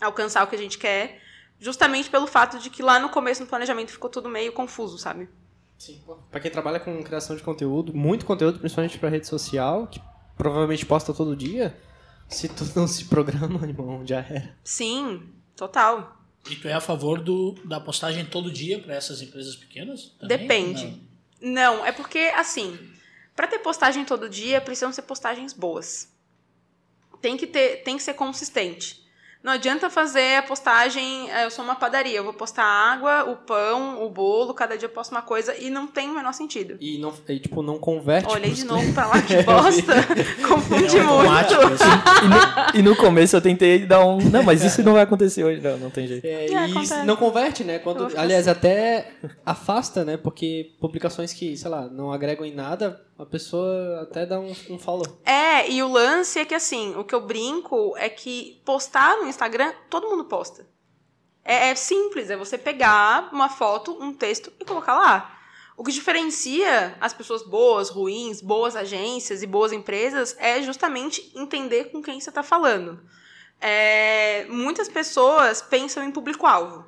alcançar 0.00 0.44
o 0.44 0.46
que 0.46 0.54
a 0.54 0.58
gente 0.58 0.78
quer, 0.78 1.20
justamente 1.58 2.08
pelo 2.08 2.28
fato 2.28 2.60
de 2.60 2.70
que 2.70 2.84
lá 2.84 3.00
no 3.00 3.08
começo 3.08 3.40
no 3.40 3.48
planejamento 3.48 3.90
ficou 3.90 4.08
tudo 4.08 4.28
meio 4.28 4.52
confuso, 4.52 4.96
sabe? 4.96 5.28
Sim. 5.76 6.00
Pra 6.30 6.38
quem 6.38 6.52
trabalha 6.52 6.78
com 6.78 7.02
criação 7.02 7.34
de 7.34 7.42
conteúdo, 7.42 7.92
muito 7.92 8.24
conteúdo, 8.24 8.60
principalmente 8.60 8.96
pra 8.96 9.08
rede 9.08 9.26
social, 9.26 9.88
que 9.88 10.00
provavelmente 10.36 10.86
posta 10.86 11.12
todo 11.12 11.34
dia, 11.34 11.76
se 12.28 12.48
tu 12.48 12.64
não 12.76 12.86
se 12.86 13.06
programa, 13.06 13.58
irmão, 13.66 14.06
já 14.06 14.18
era. 14.18 14.56
Sim, 14.62 15.32
total. 15.56 16.16
E 16.50 16.56
tu 16.56 16.68
é 16.68 16.72
a 16.72 16.80
favor 16.80 17.20
do, 17.20 17.52
da 17.64 17.80
postagem 17.80 18.24
todo 18.24 18.50
dia 18.50 18.78
para 18.78 18.94
essas 18.94 19.20
empresas 19.22 19.56
pequenas? 19.56 20.14
também? 20.18 20.38
Depende. 20.38 20.84
Não. 20.84 21.08
Não, 21.40 21.86
é 21.86 21.92
porque, 21.92 22.18
assim, 22.34 22.78
pra 23.36 23.46
ter 23.46 23.60
postagem 23.60 24.04
todo 24.04 24.28
dia, 24.28 24.60
precisam 24.60 24.92
ser 24.92 25.02
postagens 25.02 25.52
boas. 25.52 26.12
Tem 27.20 27.36
que, 27.36 27.46
ter, 27.46 27.82
tem 27.82 27.96
que 27.96 28.02
ser 28.02 28.14
consistente. 28.14 29.07
Não 29.42 29.52
adianta 29.52 29.88
fazer 29.88 30.36
a 30.36 30.42
postagem, 30.42 31.30
eh, 31.30 31.44
eu 31.44 31.50
sou 31.50 31.64
uma 31.64 31.76
padaria, 31.76 32.16
eu 32.16 32.24
vou 32.24 32.32
postar 32.32 32.64
a 32.64 32.92
água, 32.92 33.24
o 33.30 33.36
pão, 33.36 34.04
o 34.04 34.10
bolo, 34.10 34.52
cada 34.52 34.76
dia 34.76 34.86
eu 34.86 34.90
posto 34.92 35.12
uma 35.12 35.22
coisa 35.22 35.54
e 35.56 35.70
não 35.70 35.86
tem 35.86 36.10
o 36.10 36.14
menor 36.14 36.32
sentido. 36.34 36.76
E, 36.80 36.98
não, 36.98 37.14
e, 37.28 37.38
tipo, 37.38 37.62
não 37.62 37.78
converte. 37.78 38.32
Olhei 38.32 38.50
de 38.50 38.64
novo 38.64 38.92
pra 38.92 39.06
lá, 39.06 39.22
que 39.22 39.40
bosta. 39.44 39.94
Confunde 40.46 40.96
É 40.98 41.02
muito. 41.02 41.54
assim. 41.72 41.84
E 42.24 42.28
no, 42.28 42.78
e 42.80 42.82
no 42.90 42.96
começo 42.96 43.36
eu 43.36 43.40
tentei 43.40 43.86
dar 43.86 44.04
um. 44.04 44.18
Não, 44.18 44.42
mas 44.42 44.62
isso 44.64 44.82
não 44.82 44.94
vai 44.94 45.02
acontecer 45.02 45.44
hoje. 45.44 45.60
Não, 45.60 45.78
não 45.78 45.90
tem 45.90 46.06
jeito. 46.08 46.24
É, 46.24 46.46
É, 46.46 46.48
e 46.50 46.54
acontece. 46.54 47.04
não 47.04 47.16
converte, 47.16 47.62
né? 47.64 47.78
Quando, 47.78 48.08
aliás, 48.18 48.48
até 48.48 49.12
afasta, 49.46 50.04
né? 50.04 50.16
Porque 50.16 50.72
publicações 50.80 51.32
que, 51.32 51.56
sei 51.56 51.70
lá, 51.70 51.82
não 51.88 52.12
agregam 52.12 52.44
em 52.44 52.54
nada, 52.54 53.00
a 53.18 53.26
pessoa 53.26 54.02
até 54.02 54.24
dá 54.24 54.38
um, 54.38 54.54
um 54.70 54.78
follow. 54.78 55.20
É, 55.24 55.68
e 55.68 55.82
o 55.82 55.88
lance 55.88 56.38
é 56.38 56.44
que 56.44 56.54
assim, 56.54 56.94
o 56.94 57.04
que 57.04 57.14
eu 57.14 57.20
brinco 57.20 57.94
é 57.96 58.08
que 58.08 58.62
postar 58.64 59.16
no 59.16 59.26
Instagram, 59.26 59.74
todo 59.90 60.08
mundo 60.08 60.24
posta. 60.24 60.66
É, 61.44 61.70
é 61.70 61.74
simples, 61.74 62.30
é 62.30 62.36
você 62.36 62.56
pegar 62.56 63.30
uma 63.32 63.48
foto, 63.48 63.96
um 64.00 64.12
texto 64.12 64.52
e 64.60 64.64
colocar 64.64 64.94
lá. 64.94 65.34
O 65.76 65.82
que 65.82 65.92
diferencia 65.92 66.96
as 67.00 67.12
pessoas 67.12 67.42
boas, 67.42 67.88
ruins, 67.88 68.40
boas 68.40 68.76
agências 68.76 69.42
e 69.42 69.46
boas 69.46 69.72
empresas 69.72 70.36
é 70.38 70.62
justamente 70.62 71.32
entender 71.34 71.86
com 71.86 72.02
quem 72.02 72.20
você 72.20 72.30
está 72.30 72.42
falando. 72.42 73.00
É, 73.60 74.46
muitas 74.48 74.88
pessoas 74.88 75.60
pensam 75.60 76.04
em 76.04 76.12
público-alvo. 76.12 76.84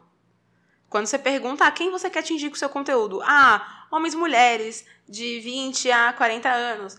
Quando 0.88 1.06
você 1.06 1.18
pergunta 1.18 1.64
a 1.64 1.70
quem 1.70 1.90
você 1.90 2.10
quer 2.10 2.18
atingir 2.20 2.50
com 2.50 2.56
o 2.56 2.58
seu 2.58 2.68
conteúdo, 2.68 3.20
ah, 3.22 3.86
homens 3.92 4.14
mulheres 4.14 4.84
de 5.10 5.40
20 5.40 5.90
a 5.90 6.12
40 6.12 6.48
anos, 6.48 6.96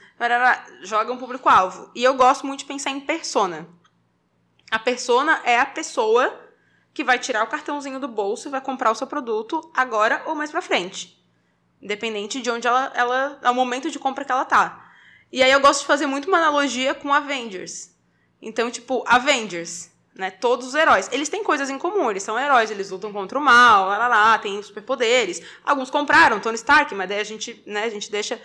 joga 0.84 1.14
um 1.14 1.18
público-alvo. 1.18 1.90
E 1.96 2.04
eu 2.04 2.14
gosto 2.14 2.46
muito 2.46 2.60
de 2.60 2.66
pensar 2.66 2.92
em 2.92 3.00
persona. 3.00 3.70
A 4.70 4.78
persona 4.78 5.42
é 5.46 5.58
a 5.58 5.66
pessoa 5.66 6.38
que 6.94 7.06
vai 7.06 7.18
tirar 7.18 7.44
o 7.44 7.48
cartãozinho 7.48 8.02
do 8.02 8.10
bolso 8.10 8.50
e 8.50 8.52
vai 8.52 8.60
comprar 8.60 8.92
o 8.92 8.96
seu 8.96 9.08
produto 9.08 9.72
agora 9.74 10.24
ou 10.26 10.36
mais 10.36 10.52
pra 10.52 10.62
frente. 10.62 11.24
Independente 11.82 12.42
de 12.42 12.52
onde 12.52 12.68
ela, 12.68 12.92
ela 12.96 13.40
é 13.42 13.50
o 13.50 13.56
momento 13.56 13.90
de 13.90 13.98
compra 13.98 14.26
que 14.26 14.32
ela 14.32 14.44
tá. 14.46 14.92
E 15.32 15.42
aí 15.42 15.52
eu 15.52 15.62
gosto 15.62 15.82
de 15.82 15.88
fazer 15.88 16.06
muito 16.06 16.28
uma 16.28 16.38
analogia 16.38 16.94
com 16.94 17.14
Avengers. 17.14 17.96
Então, 18.42 18.70
tipo, 18.70 19.04
Avengers, 19.08 19.91
né? 20.16 20.30
Todos 20.32 20.68
os 20.68 20.76
heróis. 20.76 21.10
Eles 21.12 21.30
têm 21.30 21.44
coisas 21.44 21.70
em 21.70 21.78
comum, 21.78 22.10
eles 22.10 22.24
são 22.24 22.40
heróis, 22.40 22.70
eles 22.70 22.90
lutam 22.90 23.12
contra 23.12 23.38
o 23.38 23.42
mal, 23.42 23.88
lá, 23.88 23.98
lá, 23.98 24.08
lá, 24.08 24.38
têm 24.38 24.62
superpoderes. 24.62 25.42
Alguns 25.64 25.90
compraram 25.90 26.40
Tony 26.40 26.56
Stark, 26.56 26.94
mas 26.96 27.10
daí 27.10 27.20
a 27.20 27.24
gente, 27.24 27.62
né, 27.66 27.84
a 27.84 27.90
gente 27.90 28.12
deixa, 28.12 28.40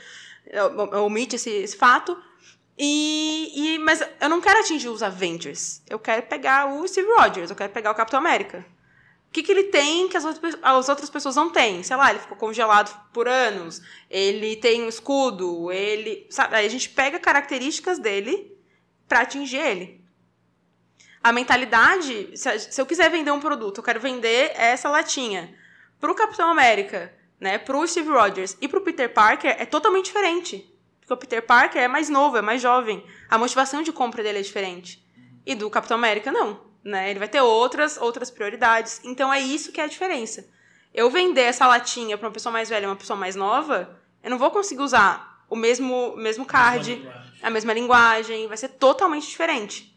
omite 1.03 1.37
esse, 1.37 1.51
esse 1.51 1.77
fato. 1.77 2.17
E, 2.79 3.53
e, 3.55 3.79
mas 3.79 4.03
eu 4.21 4.29
não 4.29 4.41
quero 4.41 4.61
atingir 4.61 4.89
os 4.89 5.03
Avengers. 5.03 5.83
Eu 5.89 5.99
quero 5.99 6.23
pegar 6.23 6.67
o 6.67 6.87
Steve 6.87 7.09
Rogers, 7.15 7.51
eu 7.51 7.57
quero 7.57 7.73
pegar 7.73 7.91
o 7.91 7.95
Capitão 7.95 8.21
América. 8.21 8.65
O 9.29 9.33
que, 9.33 9.43
que 9.43 9.53
ele 9.53 9.65
tem 9.65 10.09
que 10.09 10.17
as 10.17 10.25
outras, 10.25 10.57
as 10.63 10.89
outras 10.89 11.11
pessoas 11.11 11.37
não 11.37 11.51
têm? 11.51 11.83
Sei 11.83 11.97
lá, 11.97 12.11
ele 12.11 12.21
ficou 12.21 12.37
congelado 12.37 12.95
por 13.13 13.29
anos, 13.29 13.83
ele 14.09 14.57
tem 14.57 14.83
um 14.83 14.89
escudo, 14.89 15.71
ele. 15.71 16.27
Sabe? 16.31 16.55
Aí 16.57 16.65
a 16.65 16.71
gente 16.71 16.89
pega 16.89 17.19
características 17.19 17.99
dele 17.99 18.57
pra 19.09 19.21
atingir 19.21 19.59
ele. 19.59 19.96
A 21.27 21.33
mentalidade, 21.33 22.31
se, 22.37 22.49
a- 22.49 22.57
eu 22.79 22.87
quiser 22.87 23.11
vender 23.11 23.33
um 23.33 23.41
produto, 23.41 23.79
eu 23.79 23.83
quero 23.83 23.99
vender 23.99 24.53
essa 24.55 24.89
latinha 24.89 25.53
pro 25.99 26.15
Capitão 26.15 26.49
América, 26.49 27.13
né, 27.41 27.59
pro 27.59 27.85
Steve 27.85 28.09
Rogers 28.11 28.57
e 28.61 28.69
pro 28.69 28.81
Peter 28.81 29.13
Parker 29.13 29.57
é 29.59 29.67
totalmente 29.67 30.05
diferente. 30.05 30.73
Porque 31.01 31.13
o 31.13 31.17
Peter 31.17 31.43
Parker 31.45 31.83
é 31.83 31.89
mais 31.89 32.09
novo, 32.09 32.37
é 32.37 32.43
mais 32.43 32.63
jovem. 32.63 33.05
A 33.29 33.37
motivação 33.37 33.83
de 33.83 33.91
compra 33.91 34.23
dele 34.23 34.39
é 34.39 34.43
diferente. 34.43 35.05
E 35.45 35.57
do 35.57 35.69
Capitão 35.69 35.97
América, 35.97 36.31
não. 36.31 36.61
Né? 36.85 37.11
Ele 37.11 37.19
vai 37.19 37.27
ter 37.27 37.41
outras, 37.41 37.97
outras 37.97 38.31
prioridades. 38.31 39.01
Então 39.03 39.35
é 39.35 39.41
isso 39.41 39.73
que 39.73 39.81
é 39.81 39.85
a 39.85 39.89
diferença. 39.89 40.49
Eu 40.95 41.11
vender 41.11 41.41
essa 41.43 41.67
latinha 41.67 42.17
pra 42.17 42.29
uma 42.29 42.33
pessoa 42.33 42.53
mais 42.53 42.69
velha 42.69 42.85
e 42.85 42.89
uma 42.89 42.95
pessoa 42.95 43.19
mais 43.19 43.35
nova, 43.35 43.99
eu 44.23 44.31
não 44.31 44.39
vou 44.39 44.53
conseguir 44.53 44.81
usar 44.83 45.45
o 45.51 45.57
mesmo, 45.57 46.17
mesmo 46.17 46.45
card, 46.47 46.95
linguagem. 46.95 47.33
a 47.43 47.51
mesma 47.51 47.73
linguagem, 47.73 48.47
vai 48.47 48.57
ser 48.57 48.69
totalmente 48.69 49.27
diferente. 49.27 49.93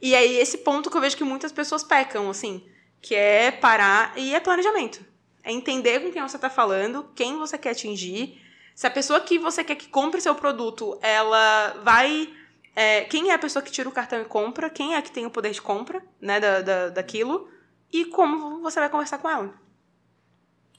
E 0.00 0.14
aí 0.14 0.36
esse 0.36 0.58
ponto 0.58 0.90
que 0.90 0.96
eu 0.96 1.00
vejo 1.00 1.16
que 1.16 1.24
muitas 1.24 1.52
pessoas 1.52 1.82
pecam, 1.82 2.30
assim, 2.30 2.62
que 3.00 3.14
é 3.14 3.50
parar 3.50 4.16
e 4.16 4.34
é 4.34 4.40
planejamento. 4.40 5.04
É 5.42 5.52
entender 5.52 6.00
com 6.00 6.12
quem 6.12 6.22
você 6.22 6.36
está 6.36 6.50
falando, 6.50 7.06
quem 7.14 7.38
você 7.38 7.56
quer 7.56 7.70
atingir. 7.70 8.40
Se 8.74 8.86
a 8.86 8.90
pessoa 8.90 9.20
que 9.20 9.38
você 9.38 9.64
quer 9.64 9.74
que 9.74 9.88
compre 9.88 10.20
seu 10.20 10.34
produto, 10.34 10.98
ela 11.02 11.80
vai. 11.82 12.30
é, 12.74 13.02
quem 13.04 13.30
é 13.30 13.34
a 13.34 13.38
pessoa 13.38 13.62
que 13.62 13.70
tira 13.70 13.88
o 13.88 13.92
cartão 13.92 14.20
e 14.20 14.24
compra? 14.24 14.70
Quem 14.70 14.94
é 14.94 15.02
que 15.02 15.10
tem 15.10 15.26
o 15.26 15.30
poder 15.30 15.52
de 15.52 15.60
compra, 15.60 16.02
né, 16.20 16.40
da, 16.40 16.60
da, 16.60 16.88
daquilo? 16.88 17.48
E 17.92 18.04
como 18.06 18.60
você 18.60 18.78
vai 18.80 18.88
conversar 18.88 19.18
com 19.18 19.28
ela? 19.28 19.52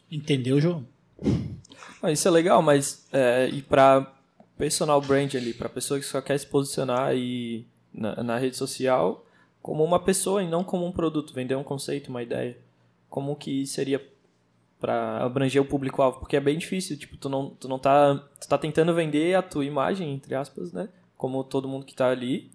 Entendeu, 0.10 0.60
João? 0.60 0.88
Ah, 2.02 2.12
isso 2.12 2.28
é 2.28 2.32
legal, 2.32 2.62
mas 2.62 3.06
é, 3.12 3.50
e 3.52 3.62
pra 3.62 4.12
personal 4.58 5.02
brand 5.02 5.36
ali, 5.36 5.54
pra 5.54 5.70
pessoa 5.70 6.00
que 6.00 6.06
só 6.06 6.22
quer 6.22 6.38
se 6.38 6.48
posicionar 6.48 7.16
e 7.16 7.66
na, 7.94 8.24
na 8.24 8.38
rede 8.38 8.58
social, 8.58 9.26
como 9.62 9.84
uma 9.84 10.00
pessoa 10.00 10.42
e 10.42 10.48
não 10.48 10.64
como 10.64 10.86
um 10.86 10.92
produto, 10.92 11.34
vender 11.34 11.56
um 11.56 11.64
conceito, 11.64 12.10
uma 12.10 12.24
ideia. 12.24 12.58
Como 13.10 13.36
que 13.36 13.66
seria 13.66 14.02
para 14.80 15.24
abranger 15.24 15.62
o 15.62 15.66
público-alvo, 15.66 16.20
porque 16.20 16.36
é 16.36 16.40
bem 16.40 16.58
difícil, 16.58 16.98
tipo, 16.98 17.16
tu 17.16 17.30
não, 17.30 17.52
tu 17.52 17.68
não 17.68 17.78
tá, 17.78 18.16
tu 18.40 18.48
tá 18.48 18.58
tentando 18.58 18.94
vender 18.96 19.36
a 19.36 19.42
tua 19.44 19.64
imagem, 19.64 20.12
entre 20.12 20.34
aspas, 20.34 20.74
né? 20.74 20.90
Como 21.16 21.44
todo 21.44 21.68
mundo 21.68 21.86
que 21.86 21.94
tá 21.94 22.10
ali. 22.10 22.50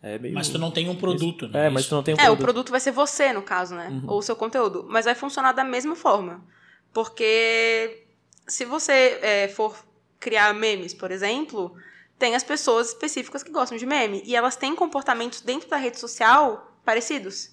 É 0.00 0.18
meio... 0.18 0.34
Mas 0.34 0.48
tu 0.48 0.58
não 0.58 0.70
tem 0.70 0.88
um 0.88 0.94
produto, 0.94 1.48
né? 1.48 1.66
É, 1.66 1.70
mas 1.70 1.88
tu 1.88 1.94
não 1.96 2.02
tem 2.02 2.14
um 2.14 2.18
É, 2.18 2.22
o 2.22 2.36
produto. 2.36 2.42
produto 2.44 2.70
vai 2.70 2.80
ser 2.80 2.92
você, 2.92 3.32
no 3.32 3.42
caso, 3.42 3.74
né? 3.74 4.02
Ou 4.06 4.18
o 4.18 4.22
seu 4.22 4.36
conteúdo. 4.36 4.86
Mas 4.88 5.04
vai 5.04 5.16
funcionar 5.16 5.52
da 5.52 5.64
mesma 5.64 5.96
forma. 5.96 6.44
Porque 6.92 8.04
se 8.46 8.64
você 8.64 9.18
é, 9.22 9.48
for 9.48 9.76
criar 10.20 10.54
memes, 10.54 10.94
por 10.94 11.10
exemplo, 11.10 11.74
tem 12.22 12.36
as 12.36 12.44
pessoas 12.44 12.90
específicas 12.90 13.42
que 13.42 13.50
gostam 13.50 13.76
de 13.76 13.84
meme. 13.84 14.22
E 14.24 14.36
elas 14.36 14.54
têm 14.54 14.76
comportamentos 14.76 15.40
dentro 15.40 15.68
da 15.68 15.76
rede 15.76 15.98
social 15.98 16.78
parecidos. 16.84 17.50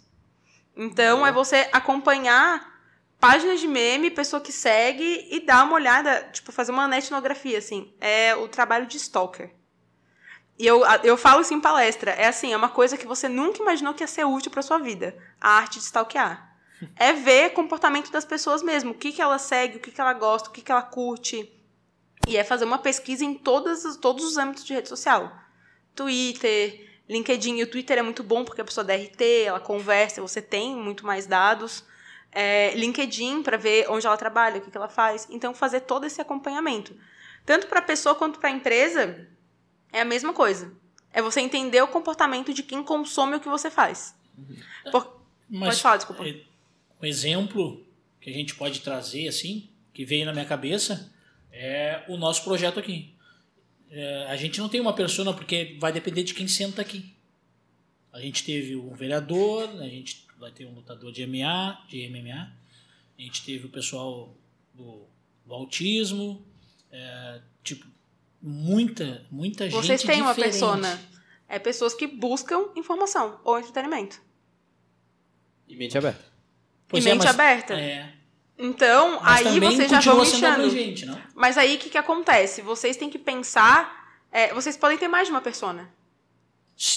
Então, 0.78 1.26
é 1.26 1.32
você 1.32 1.68
acompanhar 1.74 2.80
páginas 3.20 3.60
de 3.60 3.68
meme, 3.68 4.12
pessoa 4.12 4.40
que 4.40 4.52
segue 4.52 5.28
e 5.32 5.40
dar 5.40 5.64
uma 5.64 5.74
olhada, 5.74 6.30
tipo, 6.32 6.52
fazer 6.52 6.72
uma 6.72 6.96
etnografia, 6.96 7.58
assim. 7.58 7.92
É 8.00 8.36
o 8.36 8.48
trabalho 8.48 8.86
de 8.86 8.98
stalker. 8.98 9.50
E 10.60 10.68
eu, 10.68 10.84
eu 11.04 11.18
falo 11.18 11.42
isso 11.42 11.56
em 11.56 11.60
palestra. 11.60 12.12
É 12.12 12.28
assim, 12.28 12.54
é 12.54 12.56
uma 12.56 12.70
coisa 12.70 12.96
que 12.96 13.08
você 13.08 13.28
nunca 13.28 13.64
imaginou 13.64 13.96
que 13.96 14.04
ia 14.04 14.08
ser 14.08 14.24
útil 14.24 14.52
para 14.52 14.62
sua 14.62 14.78
vida. 14.78 15.18
A 15.42 15.50
arte 15.50 15.80
de 15.80 15.86
stalkear. 15.86 16.48
É 16.96 17.12
ver 17.12 17.54
comportamento 17.54 18.12
das 18.12 18.24
pessoas 18.24 18.62
mesmo. 18.62 18.92
O 18.92 18.94
que, 18.94 19.12
que 19.12 19.22
ela 19.22 19.40
segue, 19.40 19.78
o 19.78 19.80
que, 19.80 19.92
que 19.92 20.00
ela 20.00 20.14
gosta, 20.14 20.48
o 20.48 20.52
que, 20.52 20.62
que 20.62 20.72
ela 20.72 20.84
curte. 20.84 21.52
E 22.30 22.38
é 22.38 22.44
fazer 22.44 22.66
uma 22.66 22.78
pesquisa 22.78 23.26
em 23.26 23.34
todas, 23.34 23.84
as- 23.86 23.98
todos 23.98 24.24
os 24.24 24.38
âmbitos 24.38 24.64
de 24.64 24.74
rede 24.74 24.88
social. 24.88 25.36
Twitter, 25.96 26.88
LinkedIn. 27.10 27.58
E 27.58 27.64
o 27.64 27.68
Twitter 27.68 27.98
é 27.98 28.02
muito 28.02 28.24
bom 28.24 28.46
porque 28.46 28.62
a 28.62 28.66
pessoa 28.66 28.84
dá 28.84 28.94
RT, 28.94 29.22
ela 29.46 29.60
conversa, 29.60 30.22
você 30.22 30.42
tem 30.42 30.76
muito 30.76 31.06
mais 31.06 31.26
dados. 31.26 31.84
É, 32.32 32.72
LinkedIn 32.76 33.42
para 33.42 33.58
ver 33.58 33.90
onde 33.90 34.06
ela 34.06 34.16
trabalha, 34.16 34.60
o 34.60 34.62
que, 34.62 34.70
que 34.70 34.78
ela 34.78 34.88
faz. 34.88 35.28
Então, 35.32 35.54
fazer 35.54 35.82
todo 35.82 36.06
esse 36.06 36.22
acompanhamento. 36.22 36.96
Tanto 37.46 37.66
para 37.68 37.80
a 37.80 37.82
pessoa 37.82 38.14
quanto 38.14 38.40
para 38.40 38.50
a 38.50 38.52
empresa, 38.52 39.28
é 39.92 40.02
a 40.02 40.06
mesma 40.06 40.32
coisa. 40.32 40.72
É 41.12 41.24
você 41.24 41.42
entender 41.42 41.82
o 41.82 41.88
comportamento 41.88 42.54
de 42.54 42.62
quem 42.62 42.84
consome 42.84 43.36
o 43.38 43.40
que 43.40 43.50
você 43.50 43.72
faz. 43.72 44.14
Por- 44.92 45.20
Mas, 45.50 45.70
Pode 45.70 45.82
falar, 45.82 45.98
desculpa. 45.98 46.28
é, 46.28 46.42
Um 47.02 47.06
exemplo 47.08 47.84
que 48.22 48.30
a 48.30 48.34
gente 48.34 48.54
pode 48.54 48.82
trazer, 48.82 49.28
assim, 49.28 49.68
que 49.92 50.06
veio 50.06 50.26
na 50.28 50.32
minha 50.34 50.46
cabeça, 50.46 51.12
é 51.52 52.04
o 52.08 52.18
nosso 52.18 52.44
projeto 52.44 52.80
aqui. 52.80 53.14
É, 53.92 54.26
a 54.30 54.36
gente 54.36 54.60
não 54.60 54.70
tem 54.70 54.80
uma 54.80 54.94
persona 54.94 55.34
porque 55.34 55.76
vai 55.80 55.92
depender 55.92 56.24
de 56.24 56.34
quem 56.34 56.48
senta 56.48 56.82
aqui. 56.82 57.14
A 58.14 58.20
gente 58.20 58.44
teve 58.44 58.76
um 58.76 58.94
vereador, 58.94 59.70
a 59.82 59.88
gente 59.88 60.26
vai 60.38 60.52
ter 60.52 60.66
um 60.66 60.74
lutador 60.74 61.12
de 61.12 61.26
MMA, 61.26 61.86
de 61.88 62.08
MMA. 62.10 62.52
A 63.18 63.22
gente 63.22 63.44
teve 63.44 63.66
o 63.66 63.70
pessoal 63.70 64.34
do, 64.74 65.04
do 65.46 65.54
autismo. 65.54 66.44
é, 66.92 67.42
tipo, 67.64 67.86
muita, 68.42 69.26
muita 69.30 69.66
gente 69.70 69.74
Vocês 69.76 70.02
têm 70.02 70.22
uma 70.22 70.34
diferente. 70.34 70.52
persona. 70.54 71.00
É 71.48 71.58
pessoas 71.60 71.94
que 71.94 72.06
buscam 72.08 72.70
informação 72.76 73.40
ou 73.44 73.60
entretenimento. 73.60 74.22
E 75.68 75.76
mente 75.76 75.98
aberta. 75.98 76.24
Pois 76.88 77.04
e 77.06 77.10
é, 77.10 77.12
mente 77.12 77.24
mas- 77.26 77.34
aberta. 77.34 77.74
É, 77.74 78.14
Então, 78.62 79.22
mas 79.22 79.48
aí 79.48 79.60
vocês 79.60 79.90
já 79.90 80.02
vão 80.02 80.20
mexendo. 80.20 80.44
abrangente, 80.44 81.06
não? 81.06 81.18
Mas 81.34 81.58
aí 81.58 81.78
o 81.78 81.80
que, 81.80 81.90
que 81.90 81.98
acontece? 81.98 82.62
Vocês 82.62 82.98
têm 82.98 83.10
que 83.10 83.18
pensar. 83.18 83.98
é, 84.32 84.54
vocês 84.54 84.76
podem 84.76 84.98
ter 84.98 85.08
mais 85.08 85.28
de 85.28 85.32
uma 85.32 85.40
persona. 85.40 85.90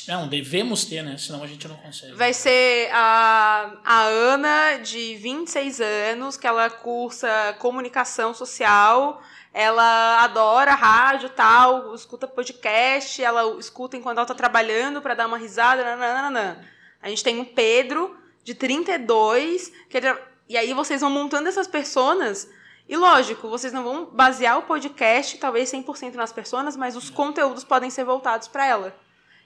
Não, 0.06 0.28
devemos 0.28 0.84
ter, 0.84 1.02
né? 1.02 1.16
Senão 1.18 1.42
a 1.42 1.46
gente 1.46 1.66
não 1.66 1.76
consegue. 1.76 2.14
Vai 2.14 2.32
ser 2.32 2.88
a, 2.92 3.78
a 3.84 4.02
Ana, 4.02 4.78
de 4.78 5.16
26 5.16 5.80
anos, 5.80 6.36
que 6.36 6.46
ela 6.46 6.68
cursa 6.70 7.56
comunicação 7.58 8.32
social. 8.32 9.20
Ela 9.52 10.22
adora 10.22 10.74
rádio 10.74 11.28
tal, 11.30 11.94
escuta 11.94 12.26
podcast, 12.26 13.22
ela 13.22 13.58
escuta 13.58 13.96
enquanto 13.96 14.18
ela 14.18 14.26
tá 14.26 14.34
trabalhando 14.34 15.02
para 15.02 15.14
dar 15.14 15.26
uma 15.26 15.36
risada. 15.36 15.84
Nananana. 15.84 16.64
A 17.02 17.08
gente 17.08 17.24
tem 17.24 17.40
o 17.40 17.44
Pedro, 17.44 18.16
de 18.44 18.54
32, 18.54 19.72
que 19.90 19.96
ele, 19.96 20.14
e 20.52 20.56
aí 20.56 20.72
vocês 20.72 21.00
vão 21.00 21.10
montando 21.10 21.48
essas 21.48 21.66
personas. 21.66 22.48
E 22.88 22.96
lógico, 22.96 23.48
vocês 23.48 23.72
não 23.72 23.82
vão 23.82 24.04
basear 24.06 24.58
o 24.58 24.62
podcast, 24.62 25.38
talvez 25.38 25.70
100% 25.70 26.14
nas 26.14 26.32
personas, 26.32 26.76
mas 26.76 26.96
os 26.96 27.10
conteúdos 27.10 27.64
podem 27.64 27.90
ser 27.90 28.04
voltados 28.04 28.48
para 28.48 28.66
ela 28.66 29.02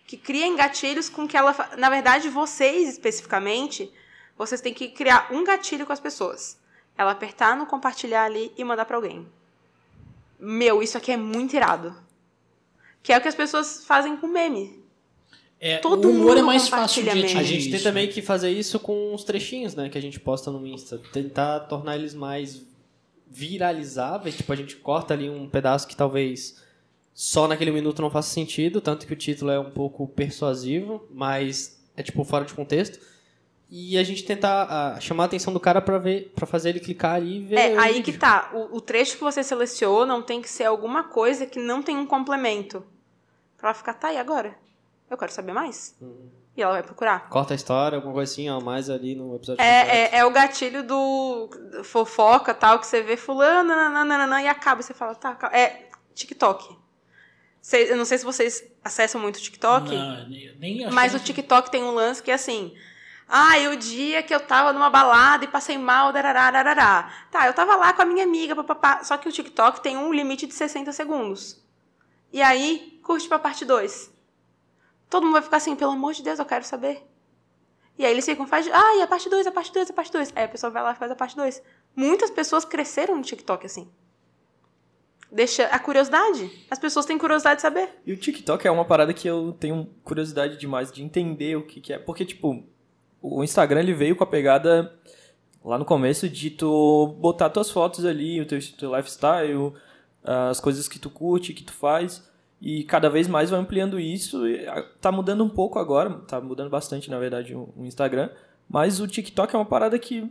que 0.07 0.17
criem 0.17 0.55
gatilhos 0.55 1.09
com 1.09 1.27
que 1.27 1.37
ela. 1.37 1.55
Na 1.77 1.91
verdade, 1.91 2.29
vocês 2.29 2.89
especificamente, 2.89 3.93
vocês 4.39 4.61
têm 4.61 4.73
que 4.73 4.89
criar 4.89 5.29
um 5.33 5.43
gatilho 5.43 5.85
com 5.85 5.93
as 5.93 6.01
pessoas. 6.01 6.59
Ela 6.97 7.11
apertar 7.11 7.57
no 7.57 7.67
compartilhar 7.67 8.25
ali 8.25 8.53
e 8.57 8.65
mandar 8.65 8.85
pra 8.85 8.97
alguém. 8.97 9.27
Meu, 10.39 10.83
isso 10.83 10.97
aqui 10.97 11.13
é 11.13 11.17
muito 11.17 11.57
irado. 11.57 11.95
Que 13.03 13.13
é 13.13 13.19
o 13.19 13.21
que 13.21 13.29
as 13.29 13.35
pessoas 13.35 13.85
fazem 13.85 14.17
com 14.17 14.27
meme. 14.27 14.83
É, 15.59 15.79
todo 15.79 16.09
o 16.09 16.11
humor 16.11 16.29
mundo 16.29 16.39
é 16.39 16.43
mais 16.43 16.69
fácil 16.69 17.03
de 17.03 17.11
atingir. 17.11 17.39
A 17.39 17.43
gente 17.43 17.69
isso, 17.69 17.71
tenta 17.71 17.93
né? 17.93 18.07
que 18.07 18.21
fazer 18.21 18.51
isso 18.51 18.79
com 18.79 19.15
os 19.15 19.25
trechinhos, 19.25 19.75
né? 19.75 19.89
Que 19.89 19.97
a 19.97 20.03
gente 20.03 20.21
posta 20.21 20.51
no 20.51 20.67
Insta. 20.67 21.01
Tentar 21.13 21.61
tornar 21.61 21.97
eles 21.97 22.15
mais 22.15 22.63
viralizáveis. 23.27 24.37
Tipo, 24.37 24.53
a 24.53 24.57
gente 24.57 24.77
corta 24.77 25.15
ali 25.15 25.31
um 25.31 25.49
pedaço 25.49 25.89
que 25.89 25.97
talvez 25.97 26.63
só 27.15 27.49
naquele 27.49 27.71
minuto 27.71 28.03
não 28.03 28.11
faça 28.11 28.29
sentido. 28.29 28.81
Tanto 28.81 29.07
que 29.07 29.13
o 29.15 29.17
título 29.17 29.51
é 29.51 29.59
um 29.59 29.71
pouco 29.71 30.07
persuasivo, 30.07 31.07
mas 31.11 31.83
é 31.97 32.03
tipo 32.03 32.23
fora 32.23 32.45
de 32.45 32.53
contexto. 32.53 33.01
E 33.69 33.99
a 33.99 34.05
gente 34.05 34.25
tentar 34.25 34.67
ah, 34.71 35.01
chamar 35.01 35.25
a 35.25 35.27
atenção 35.27 35.53
do 35.53 35.59
cara 35.59 35.81
pra, 35.81 35.99
ver, 35.99 36.33
pra 36.37 36.47
fazer 36.47 36.69
ele 36.69 36.81
clicar 36.81 37.15
ali 37.15 37.39
e 37.39 37.41
ver. 37.41 37.57
É, 37.57 37.75
o 37.75 37.81
aí 37.81 37.95
vídeo. 37.95 38.13
que 38.13 38.19
tá. 38.19 38.51
O, 38.53 38.77
o 38.77 38.81
trecho 38.81 39.17
que 39.17 39.25
você 39.25 39.43
selecionam 39.43 40.23
tem 40.23 40.41
que 40.41 40.49
ser 40.49 40.65
alguma 40.65 41.03
coisa 41.03 41.47
que 41.47 41.59
não 41.59 41.83
tem 41.83 41.97
um 41.97 42.07
complemento. 42.07 42.85
Pra 43.57 43.73
ficar, 43.73 43.95
tá, 43.95 44.13
e 44.13 44.19
agora? 44.19 44.55
Eu 45.11 45.17
quero 45.17 45.33
saber 45.33 45.53
mais. 45.53 45.97
E 46.57 46.63
ela 46.63 46.73
vai 46.73 46.83
procurar. 46.83 47.29
Corta 47.29 47.55
a 47.55 47.57
história, 47.57 47.97
alguma 47.97 48.15
coisa 48.15 48.33
assim, 48.33 48.49
ó, 48.49 48.61
mais 48.61 48.89
ali 48.89 49.15
no 49.15 49.37
episódio. 49.37 49.61
É, 49.63 50.15
é, 50.15 50.19
é 50.19 50.25
o 50.25 50.31
gatilho 50.31 50.83
do 50.83 51.51
fofoca 51.85 52.55
tal, 52.55 52.79
que 52.79 52.87
você 52.87 53.03
vê 53.03 53.17
fulano, 53.17 53.69
nananana, 53.69 54.43
e 54.43 54.49
acaba. 54.49 54.83
Você 54.83 54.95
fala, 54.95 55.15
tá, 55.15 55.35
calma. 55.35 55.57
é 55.57 55.89
TikTok. 56.15 56.77
Cê- 57.61 57.91
eu 57.93 57.97
não 57.97 58.05
sei 58.05 58.19
se 58.19 58.25
vocês 58.25 58.65
acessam 58.83 59.21
muito 59.21 59.37
o 59.37 59.41
TikTok, 59.41 59.95
Não, 59.95 60.29
nem, 60.29 60.89
mas 60.93 61.15
o 61.15 61.19
TikTok 61.21 61.71
tem 61.71 61.83
um 61.83 61.91
lance 61.91 62.23
que 62.23 62.31
é 62.31 62.35
assim. 62.35 62.75
Ah, 63.29 63.59
e 63.59 63.69
o 63.69 63.77
dia 63.77 64.23
que 64.23 64.33
eu 64.33 64.39
tava 64.41 64.73
numa 64.73 64.89
balada 64.89 65.45
e 65.45 65.49
passei 65.49 65.77
mal, 65.77 66.13
darará. 66.13 67.13
Tá, 67.31 67.47
eu 67.47 67.53
tava 67.53 67.75
lá 67.75 67.93
com 67.93 68.03
a 68.03 68.05
minha 68.05 68.23
amiga, 68.25 68.55
papapá. 68.55 69.03
Só 69.03 69.17
que 69.17 69.29
o 69.29 69.33
TikTok 69.33 69.81
tem 69.81 69.97
um 69.97 70.13
limite 70.13 70.47
de 70.47 70.55
60 70.55 70.93
segundos. 70.93 71.61
E 72.33 72.41
aí, 72.41 73.01
curte 73.03 73.27
pra 73.29 73.39
parte 73.39 73.65
2. 73.65 74.13
Todo 75.09 75.25
mundo 75.25 75.35
vai 75.35 75.43
ficar 75.43 75.59
assim, 75.59 75.77
pelo 75.77 75.93
amor 75.93 76.13
de 76.13 76.23
Deus, 76.23 76.39
eu 76.39 76.45
quero 76.45 76.65
saber. 76.65 77.07
E 77.99 78.05
aí 78.05 78.13
eles 78.13 78.25
ficam, 78.25 78.47
faz, 78.47 78.69
ah, 78.71 78.97
e 78.97 79.03
a 79.03 79.07
parte 79.07 79.29
2, 79.29 79.47
a 79.47 79.53
parte 79.53 79.73
2, 79.73 79.91
a 79.91 79.93
parte 79.93 80.13
2. 80.13 80.33
Aí 80.35 80.45
a 80.45 80.49
pessoa 80.49 80.71
vai 80.71 80.83
lá 80.83 80.93
e 80.93 80.97
faz 80.97 81.11
a 81.11 81.17
parte 81.17 81.35
2. 81.35 81.63
Muitas 81.95 82.31
pessoas 82.31 82.65
cresceram 82.65 83.17
no 83.17 83.23
TikTok 83.23 83.65
assim. 83.65 83.89
Deixa 85.31 85.67
a 85.67 85.79
curiosidade. 85.79 86.51
As 86.71 86.79
pessoas 86.79 87.07
têm 87.07 87.19
curiosidade 87.19 87.57
de 87.57 87.63
saber. 87.63 87.89
E 88.05 88.13
o 88.13 88.17
TikTok 88.17 88.67
é 88.67 88.71
uma 88.71 88.85
parada 88.85 89.13
que 89.13 89.27
eu 89.27 89.57
tenho 89.59 89.89
curiosidade 90.05 90.57
demais 90.57 90.93
de 90.93 91.03
entender 91.03 91.57
o 91.57 91.67
que, 91.67 91.81
que 91.81 91.93
é. 91.93 91.99
Porque, 91.99 92.25
tipo, 92.25 92.63
o 93.21 93.43
Instagram 93.43 93.81
ele 93.81 93.95
veio 93.95 94.15
com 94.15 94.23
a 94.23 94.27
pegada 94.27 94.95
lá 95.65 95.79
no 95.79 95.85
começo 95.85 96.29
de 96.29 96.51
tu 96.51 97.17
botar 97.19 97.51
tuas 97.51 97.71
fotos 97.71 98.05
ali, 98.05 98.41
o 98.41 98.47
teu, 98.47 98.59
teu 98.79 98.95
lifestyle, 98.95 99.73
as 100.23 100.61
coisas 100.61 100.87
que 100.87 100.99
tu 100.99 101.11
curte, 101.11 101.53
que 101.53 101.65
tu 101.65 101.73
faz. 101.73 102.29
E 102.61 102.85
cada 102.85 103.11
vez 103.11 103.29
mais 103.29 103.51
vai 103.51 103.61
ampliando 103.61 104.01
isso. 104.01 104.43
Ah, 104.69 104.83
tá 105.01 105.13
mudando 105.13 105.45
um 105.45 105.49
pouco 105.49 105.79
agora, 105.79 106.11
tá 106.21 106.41
mudando 106.41 106.71
bastante, 106.71 107.11
na 107.11 107.19
verdade, 107.19 107.55
o, 107.55 107.73
Instagram. 107.79 108.31
Mas 108.69 109.01
o 109.01 109.07
TikTok 109.07 109.55
é 109.55 109.59
uma 109.59 109.65
parada 109.65 109.99
que 109.99 110.31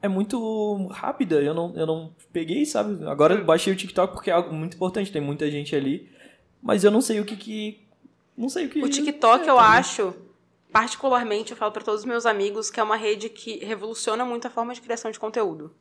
é 0.00 0.08
muito 0.08 0.86
rápida. 0.88 1.36
Eu 1.42 1.54
não, 1.54 1.74
eu 1.76 1.86
não 1.86 2.14
peguei, 2.32 2.64
sabe? 2.64 3.06
Agora 3.06 3.34
eu 3.34 3.44
baixei 3.44 3.72
o 3.72 3.76
TikTok 3.76 4.14
porque 4.14 4.30
é 4.30 4.32
algo 4.32 4.54
muito 4.54 4.74
importante, 4.74 5.12
tem 5.12 5.20
muita 5.20 5.50
gente 5.50 5.76
ali. 5.76 6.10
Mas 6.62 6.82
eu 6.82 6.90
não 6.90 7.02
sei 7.02 7.20
o 7.20 7.24
que 7.24 7.36
que. 7.36 7.86
Não 8.36 8.48
sei 8.48 8.66
o 8.66 8.70
que. 8.70 8.82
O 8.82 8.88
TikTok, 8.88 9.46
é, 9.46 9.50
eu 9.50 9.58
acho, 9.58 10.14
particularmente, 10.72 11.52
eu 11.52 11.56
falo 11.56 11.72
para 11.72 11.84
todos 11.84 12.00
os 12.00 12.06
meus 12.06 12.24
amigos 12.24 12.70
que 12.70 12.80
é 12.80 12.82
uma 12.82 12.96
rede 12.96 13.28
que 13.28 13.62
revoluciona 13.62 14.24
muito 14.24 14.46
a 14.46 14.50
forma 14.50 14.72
de 14.72 14.80
criação 14.80 15.10
de 15.10 15.20
conteúdo. 15.20 15.74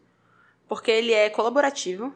Porque 0.67 0.91
ele 0.91 1.13
é 1.13 1.29
colaborativo. 1.29 2.13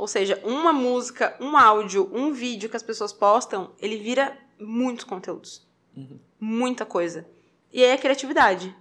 Ou 0.00 0.08
seja, 0.08 0.40
uma 0.42 0.72
música, 0.72 1.36
um 1.38 1.58
áudio, 1.58 2.10
um 2.10 2.32
vídeo 2.32 2.70
que 2.70 2.76
as 2.76 2.82
pessoas 2.82 3.12
postam, 3.12 3.72
ele 3.78 3.98
vira 3.98 4.34
muitos 4.58 5.04
conteúdos. 5.04 5.68
Muita 6.40 6.86
coisa. 6.86 7.28
E 7.70 7.84
aí 7.84 7.90
é 7.90 7.98
criatividade. 7.98 8.74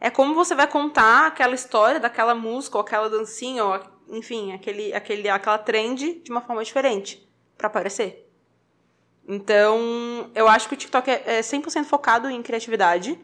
É 0.00 0.08
como 0.08 0.34
você 0.34 0.54
vai 0.54 0.66
contar 0.66 1.26
aquela 1.26 1.54
história 1.54 2.00
daquela 2.00 2.34
música, 2.34 2.78
ou 2.78 2.80
aquela 2.80 3.10
dancinha, 3.10 3.62
ou 3.62 3.78
enfim, 4.08 4.54
aquele, 4.54 4.94
aquele, 4.94 5.28
aquela 5.28 5.58
trend 5.58 6.22
de 6.24 6.30
uma 6.30 6.40
forma 6.40 6.64
diferente 6.64 7.28
para 7.58 7.66
aparecer. 7.66 8.26
Então, 9.28 10.30
eu 10.34 10.48
acho 10.48 10.66
que 10.66 10.74
o 10.74 10.78
TikTok 10.78 11.10
é 11.10 11.24
é 11.26 11.40
100% 11.40 11.84
focado 11.84 12.30
em 12.30 12.42
criatividade. 12.42 13.20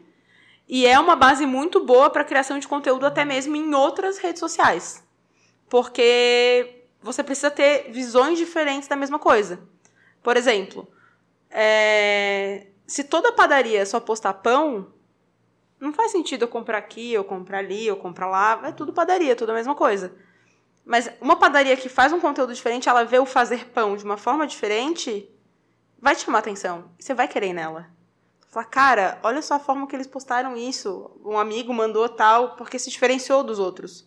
E 0.69 0.85
é 0.85 0.99
uma 0.99 1.15
base 1.15 1.47
muito 1.47 1.83
boa 1.83 2.07
para 2.11 2.23
criação 2.23 2.59
de 2.59 2.67
conteúdo 2.67 3.03
até 3.03 3.25
mesmo 3.25 3.55
em 3.55 3.73
outras 3.73 4.19
redes 4.19 4.39
sociais. 4.39 5.03
Porque 5.67 6.80
você 7.01 7.23
precisa 7.23 7.49
ter 7.49 7.91
visões 7.91 8.37
diferentes 8.37 8.87
da 8.87 8.95
mesma 8.95 9.17
coisa. 9.17 9.59
Por 10.21 10.37
exemplo, 10.37 10.87
é, 11.49 12.67
se 12.85 13.03
toda 13.03 13.31
padaria 13.31 13.85
só 13.85 13.99
postar 13.99 14.33
pão, 14.35 14.93
não 15.79 15.91
faz 15.91 16.11
sentido 16.11 16.43
eu 16.43 16.47
comprar 16.47 16.77
aqui, 16.77 17.11
eu 17.11 17.23
comprar 17.23 17.57
ali, 17.57 17.87
eu 17.87 17.97
comprar 17.97 18.27
lá. 18.27 18.61
É 18.65 18.71
tudo 18.71 18.93
padaria, 18.93 19.35
tudo 19.35 19.51
a 19.51 19.55
mesma 19.55 19.73
coisa. 19.73 20.13
Mas 20.85 21.09
uma 21.19 21.35
padaria 21.35 21.75
que 21.75 21.89
faz 21.89 22.13
um 22.13 22.19
conteúdo 22.19 22.53
diferente, 22.53 22.87
ela 22.87 23.03
vê 23.03 23.17
o 23.19 23.25
fazer 23.25 23.69
pão 23.69 23.95
de 23.95 24.03
uma 24.03 24.17
forma 24.17 24.45
diferente, 24.45 25.29
vai 25.99 26.15
te 26.15 26.23
chamar 26.23 26.39
atenção. 26.39 26.91
Você 26.99 27.13
vai 27.13 27.27
querer 27.27 27.47
ir 27.47 27.53
nela. 27.53 27.87
Falar, 28.47 28.65
cara, 28.65 29.19
olha 29.23 29.41
só 29.41 29.55
a 29.55 29.59
forma 29.59 29.87
que 29.87 29.95
eles 29.95 30.07
postaram 30.07 30.57
isso. 30.57 31.09
Um 31.23 31.37
amigo 31.37 31.73
mandou 31.73 32.07
tal, 32.09 32.55
porque 32.55 32.77
se 32.77 32.89
diferenciou 32.89 33.43
dos 33.43 33.59
outros. 33.59 34.05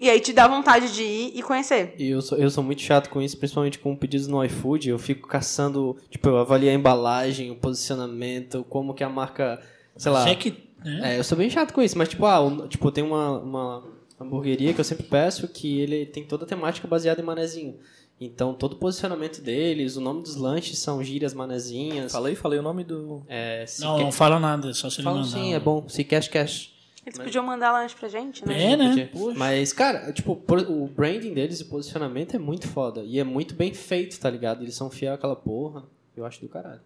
E 0.00 0.10
aí 0.10 0.20
te 0.20 0.32
dá 0.32 0.48
vontade 0.48 0.92
de 0.92 1.02
ir 1.02 1.32
e 1.38 1.42
conhecer. 1.42 1.94
E 1.98 2.08
eu 2.10 2.20
sou, 2.20 2.36
eu 2.36 2.50
sou 2.50 2.62
muito 2.64 2.82
chato 2.82 3.08
com 3.08 3.22
isso, 3.22 3.36
principalmente 3.38 3.78
com 3.78 3.94
pedidos 3.96 4.26
no 4.26 4.44
iFood. 4.44 4.88
Eu 4.88 4.98
fico 4.98 5.28
caçando, 5.28 5.96
tipo, 6.10 6.28
eu 6.28 6.36
avalio 6.38 6.68
a 6.70 6.74
embalagem, 6.74 7.50
o 7.50 7.56
posicionamento, 7.56 8.64
como 8.68 8.92
que 8.92 9.04
a 9.04 9.08
marca, 9.08 9.60
sei 9.96 10.10
lá. 10.12 10.28
É 10.28 10.34
que, 10.34 10.50
né? 10.84 11.14
É, 11.14 11.18
eu 11.18 11.24
sou 11.24 11.38
bem 11.38 11.48
chato 11.48 11.72
com 11.72 11.80
isso, 11.80 11.96
mas 11.96 12.08
tipo, 12.08 12.26
ah, 12.26 12.40
um- 12.40 12.66
tipo, 12.66 12.90
tem 12.90 13.04
uma, 13.04 13.38
uma 13.38 13.84
hamburgueria 14.20 14.72
que 14.74 14.80
eu 14.80 14.84
sempre 14.84 15.04
peço 15.06 15.46
que 15.48 15.80
ele 15.80 16.06
tem 16.06 16.24
toda 16.24 16.44
a 16.44 16.48
temática 16.48 16.88
baseada 16.88 17.20
em 17.20 17.24
manezinho. 17.24 17.76
Então, 18.20 18.54
todo 18.54 18.74
o 18.74 18.76
posicionamento 18.76 19.40
deles, 19.40 19.96
o 19.96 20.00
nome 20.00 20.22
dos 20.22 20.36
lanches 20.36 20.78
são 20.78 21.02
gírias 21.02 21.34
manezinhas. 21.34 22.12
Falei, 22.12 22.34
falei 22.36 22.58
o 22.60 22.62
nome 22.62 22.84
do. 22.84 23.22
É, 23.28 23.64
Não, 23.80 23.96
quer- 23.96 24.02
não 24.04 24.12
fala 24.12 24.38
nada, 24.38 24.72
só 24.72 24.88
se 24.88 24.96
ele 24.98 25.04
Falam 25.04 25.22
mandar. 25.22 25.32
sim, 25.36 25.52
é 25.54 25.58
bom. 25.60 25.84
Se 25.88 26.04
cash, 26.04 26.28
cash. 26.28 26.73
Eles 27.06 27.18
podiam 27.18 27.44
mandar 27.44 27.72
lanche 27.72 27.94
pra 27.94 28.08
gente, 28.08 28.46
né? 28.46 28.72
É, 28.72 28.76
né? 28.76 29.10
Mas, 29.36 29.72
cara, 29.72 30.12
tipo, 30.12 30.32
o 30.32 30.86
branding 30.88 31.34
deles 31.34 31.60
e 31.60 31.62
o 31.64 31.66
posicionamento 31.68 32.34
é 32.34 32.38
muito 32.38 32.66
foda. 32.68 33.02
E 33.04 33.18
é 33.20 33.24
muito 33.24 33.54
bem 33.54 33.74
feito, 33.74 34.18
tá 34.18 34.30
ligado? 34.30 34.62
Eles 34.62 34.74
são 34.74 34.90
fiel 34.90 35.14
àquela 35.14 35.36
porra. 35.36 35.84
Eu 36.16 36.24
acho 36.24 36.40
do 36.40 36.48
caralho. 36.48 36.80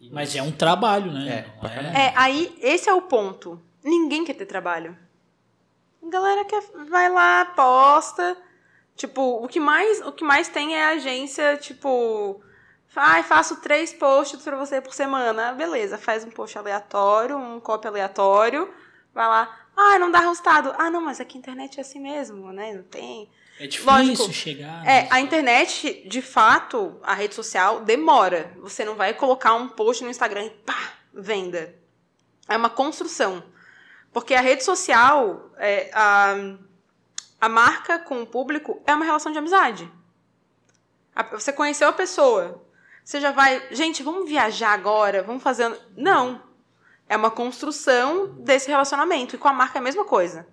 E- 0.00 0.10
Mas 0.10 0.34
é 0.36 0.42
um 0.42 0.52
trabalho, 0.52 1.10
né? 1.12 1.46
É, 1.48 1.60
caralho. 1.60 1.88
É, 1.96 2.12
aí, 2.16 2.56
esse 2.60 2.88
é 2.88 2.94
o 2.94 3.02
ponto. 3.02 3.60
Ninguém 3.82 4.24
quer 4.24 4.34
ter 4.34 4.46
trabalho. 4.46 4.96
A 6.04 6.08
galera 6.08 6.44
quer, 6.44 6.62
vai 6.88 7.10
lá, 7.10 7.44
posta. 7.46 8.36
Tipo, 8.94 9.42
o 9.42 9.48
que 9.48 9.58
mais, 9.58 10.00
o 10.06 10.12
que 10.12 10.22
mais 10.24 10.48
tem 10.48 10.76
é 10.76 10.84
a 10.84 10.88
agência, 10.90 11.56
tipo, 11.56 12.40
ai, 12.94 13.22
faço 13.22 13.60
três 13.60 13.92
posts 13.92 14.42
pra 14.42 14.56
você 14.56 14.80
por 14.80 14.92
semana. 14.92 15.52
Beleza, 15.52 15.96
faz 15.96 16.24
um 16.24 16.30
post 16.30 16.56
aleatório, 16.58 17.36
um 17.38 17.58
copy 17.58 17.88
aleatório, 17.88 18.68
vai 19.14 19.26
lá. 19.26 19.58
Ah, 19.76 19.98
não 19.98 20.10
dá 20.10 20.20
resultado. 20.20 20.74
Ah, 20.78 20.90
não, 20.90 21.00
mas 21.00 21.20
aqui 21.20 21.36
a 21.36 21.40
internet 21.40 21.78
é 21.78 21.80
assim 21.80 22.00
mesmo, 22.00 22.52
né? 22.52 22.74
Não 22.74 22.82
tem. 22.82 23.30
É 23.58 23.66
difícil 23.66 23.92
Lógico. 23.92 24.32
chegar. 24.32 24.82
É, 24.82 25.02
né? 25.02 25.08
a 25.10 25.20
internet, 25.20 26.06
de 26.08 26.22
fato, 26.22 26.98
a 27.02 27.14
rede 27.14 27.34
social, 27.34 27.80
demora. 27.80 28.52
Você 28.58 28.84
não 28.84 28.94
vai 28.94 29.14
colocar 29.14 29.54
um 29.54 29.68
post 29.68 30.02
no 30.02 30.10
Instagram 30.10 30.44
e 30.44 30.50
pá, 30.50 30.92
venda. 31.12 31.74
É 32.48 32.56
uma 32.56 32.70
construção. 32.70 33.42
Porque 34.12 34.34
a 34.34 34.40
rede 34.40 34.62
social, 34.62 35.50
é, 35.56 35.90
a, 35.94 36.34
a 37.40 37.48
marca 37.48 37.98
com 37.98 38.22
o 38.22 38.26
público 38.26 38.82
é 38.86 38.94
uma 38.94 39.04
relação 39.04 39.32
de 39.32 39.38
amizade. 39.38 39.90
Você 41.32 41.52
conheceu 41.52 41.88
a 41.88 41.92
pessoa. 41.92 42.62
Você 43.04 43.20
já 43.20 43.32
vai. 43.32 43.68
Gente, 43.70 44.02
vamos 44.02 44.28
viajar 44.28 44.72
agora? 44.72 45.22
Vamos 45.22 45.42
fazendo. 45.42 45.78
Não. 45.96 46.42
É 47.12 47.16
uma 47.16 47.30
construção 47.30 48.28
desse 48.38 48.70
relacionamento. 48.70 49.36
E 49.36 49.38
com 49.38 49.46
a 49.46 49.52
marca 49.52 49.76
é 49.76 49.80
a 49.80 49.82
mesma 49.82 50.02
coisa. 50.02 50.48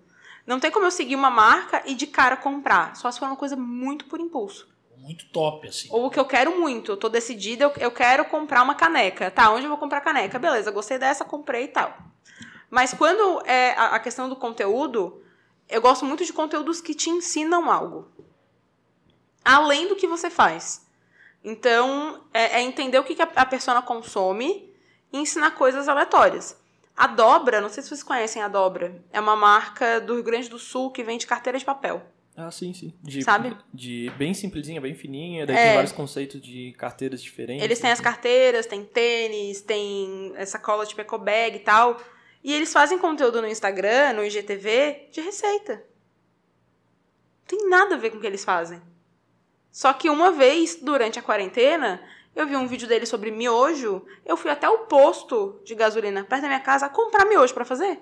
Não 0.46 0.60
tem 0.60 0.70
como 0.70 0.84
eu 0.84 0.90
seguir 0.90 1.16
uma 1.16 1.30
marca 1.30 1.82
e 1.86 1.94
de 1.94 2.06
cara 2.06 2.36
comprar. 2.36 2.94
Só 2.96 3.10
se 3.10 3.18
for 3.18 3.24
uma 3.24 3.36
coisa 3.36 3.56
muito 3.56 4.04
por 4.04 4.20
impulso. 4.20 4.68
Muito 4.98 5.24
top, 5.30 5.66
assim. 5.66 5.88
Ou 5.90 6.04
o 6.04 6.10
que 6.10 6.20
eu 6.20 6.24
quero 6.26 6.60
muito. 6.60 6.92
Eu 6.92 6.98
tô 6.98 7.08
decidida, 7.08 7.64
eu, 7.64 7.72
eu 7.78 7.90
quero 7.90 8.26
comprar 8.26 8.62
uma 8.62 8.74
caneca. 8.74 9.30
Tá, 9.30 9.50
onde 9.50 9.64
eu 9.64 9.70
vou 9.70 9.78
comprar 9.78 10.02
caneca? 10.02 10.38
Beleza, 10.38 10.70
gostei 10.70 10.98
dessa, 10.98 11.24
comprei 11.24 11.64
e 11.64 11.68
tal. 11.68 11.96
Mas 12.68 12.92
quando 12.92 13.40
é 13.46 13.70
a, 13.70 13.94
a 13.94 13.98
questão 13.98 14.28
do 14.28 14.36
conteúdo, 14.36 15.24
eu 15.66 15.80
gosto 15.80 16.04
muito 16.04 16.26
de 16.26 16.32
conteúdos 16.34 16.82
que 16.82 16.92
te 16.92 17.08
ensinam 17.08 17.70
algo. 17.70 18.06
Além 19.42 19.88
do 19.88 19.96
que 19.96 20.06
você 20.06 20.28
faz. 20.28 20.86
Então, 21.42 22.22
é, 22.34 22.58
é 22.58 22.60
entender 22.60 22.98
o 22.98 23.04
que, 23.04 23.14
que 23.14 23.22
a, 23.22 23.30
a 23.34 23.46
persona 23.46 23.80
consome 23.80 24.69
e 25.12 25.18
ensinar 25.18 25.52
coisas 25.52 25.88
aleatórias. 25.88 26.56
A 26.96 27.06
Dobra, 27.06 27.60
não 27.60 27.68
sei 27.68 27.82
se 27.82 27.88
vocês 27.88 28.02
conhecem 28.02 28.42
a 28.42 28.48
Dobra, 28.48 29.02
é 29.12 29.20
uma 29.20 29.34
marca 29.36 30.00
do 30.00 30.14
Rio 30.14 30.22
Grande 30.22 30.48
do 30.48 30.58
Sul 30.58 30.90
que 30.90 31.02
vende 31.02 31.26
carteira 31.26 31.58
de 31.58 31.64
papel. 31.64 32.02
Ah, 32.36 32.50
sim, 32.50 32.72
sim. 32.72 32.94
De, 33.02 33.22
Sabe? 33.22 33.56
De 33.72 34.10
bem 34.16 34.32
simplesinha, 34.32 34.80
bem 34.80 34.94
fininha. 34.94 35.44
Daí 35.46 35.56
É. 35.56 35.64
tem 35.66 35.74
vários 35.74 35.92
conceitos 35.92 36.40
de 36.40 36.72
carteiras 36.78 37.22
diferentes. 37.22 37.62
Eles 37.64 37.78
têm 37.78 37.90
as 37.90 38.00
carteiras, 38.00 38.66
tem 38.66 38.84
tênis, 38.84 39.60
tem 39.60 40.32
essa 40.36 40.58
cola 40.58 40.86
tipo 40.86 41.18
bag 41.18 41.56
e 41.56 41.60
tal. 41.60 42.00
E 42.42 42.54
eles 42.54 42.72
fazem 42.72 42.98
conteúdo 42.98 43.42
no 43.42 43.48
Instagram, 43.48 44.14
no 44.14 44.24
IGTV, 44.24 45.08
de 45.12 45.20
receita. 45.20 45.74
Não 45.74 47.58
tem 47.58 47.68
nada 47.68 47.96
a 47.96 47.98
ver 47.98 48.10
com 48.10 48.16
o 48.18 48.20
que 48.20 48.26
eles 48.26 48.44
fazem. 48.44 48.80
Só 49.70 49.92
que 49.92 50.08
uma 50.08 50.32
vez, 50.32 50.76
durante 50.80 51.18
a 51.18 51.22
quarentena, 51.22 52.00
eu 52.34 52.46
vi 52.46 52.56
um 52.56 52.66
vídeo 52.66 52.88
dele 52.88 53.06
sobre 53.06 53.30
miojo. 53.30 54.04
Eu 54.24 54.36
fui 54.36 54.50
até 54.50 54.68
o 54.68 54.86
posto 54.86 55.60
de 55.64 55.74
gasolina 55.74 56.24
perto 56.24 56.42
da 56.42 56.48
minha 56.48 56.60
casa 56.60 56.88
comprar 56.88 57.24
miojo 57.24 57.52
pra 57.52 57.64
fazer. 57.64 58.00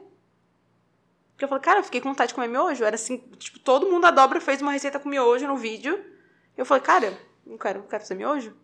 Porque 1.32 1.44
eu 1.44 1.48
falei, 1.48 1.62
cara, 1.62 1.78
eu 1.78 1.84
fiquei 1.84 2.00
com 2.00 2.08
vontade 2.08 2.28
de 2.28 2.34
comer 2.34 2.48
miojo. 2.48 2.84
Era 2.84 2.96
assim, 2.96 3.18
tipo, 3.38 3.58
todo 3.60 3.88
mundo 3.88 4.02
da 4.02 4.10
dobra 4.10 4.40
fez 4.40 4.60
uma 4.60 4.72
receita 4.72 4.98
com 4.98 5.08
miojo 5.08 5.46
no 5.46 5.56
vídeo. 5.56 6.04
Eu 6.56 6.66
falei, 6.66 6.82
cara, 6.82 7.18
não 7.46 7.56
quero, 7.56 7.80
não 7.80 7.86
quero 7.86 8.02
fazer 8.02 8.14
miojo. 8.16 8.54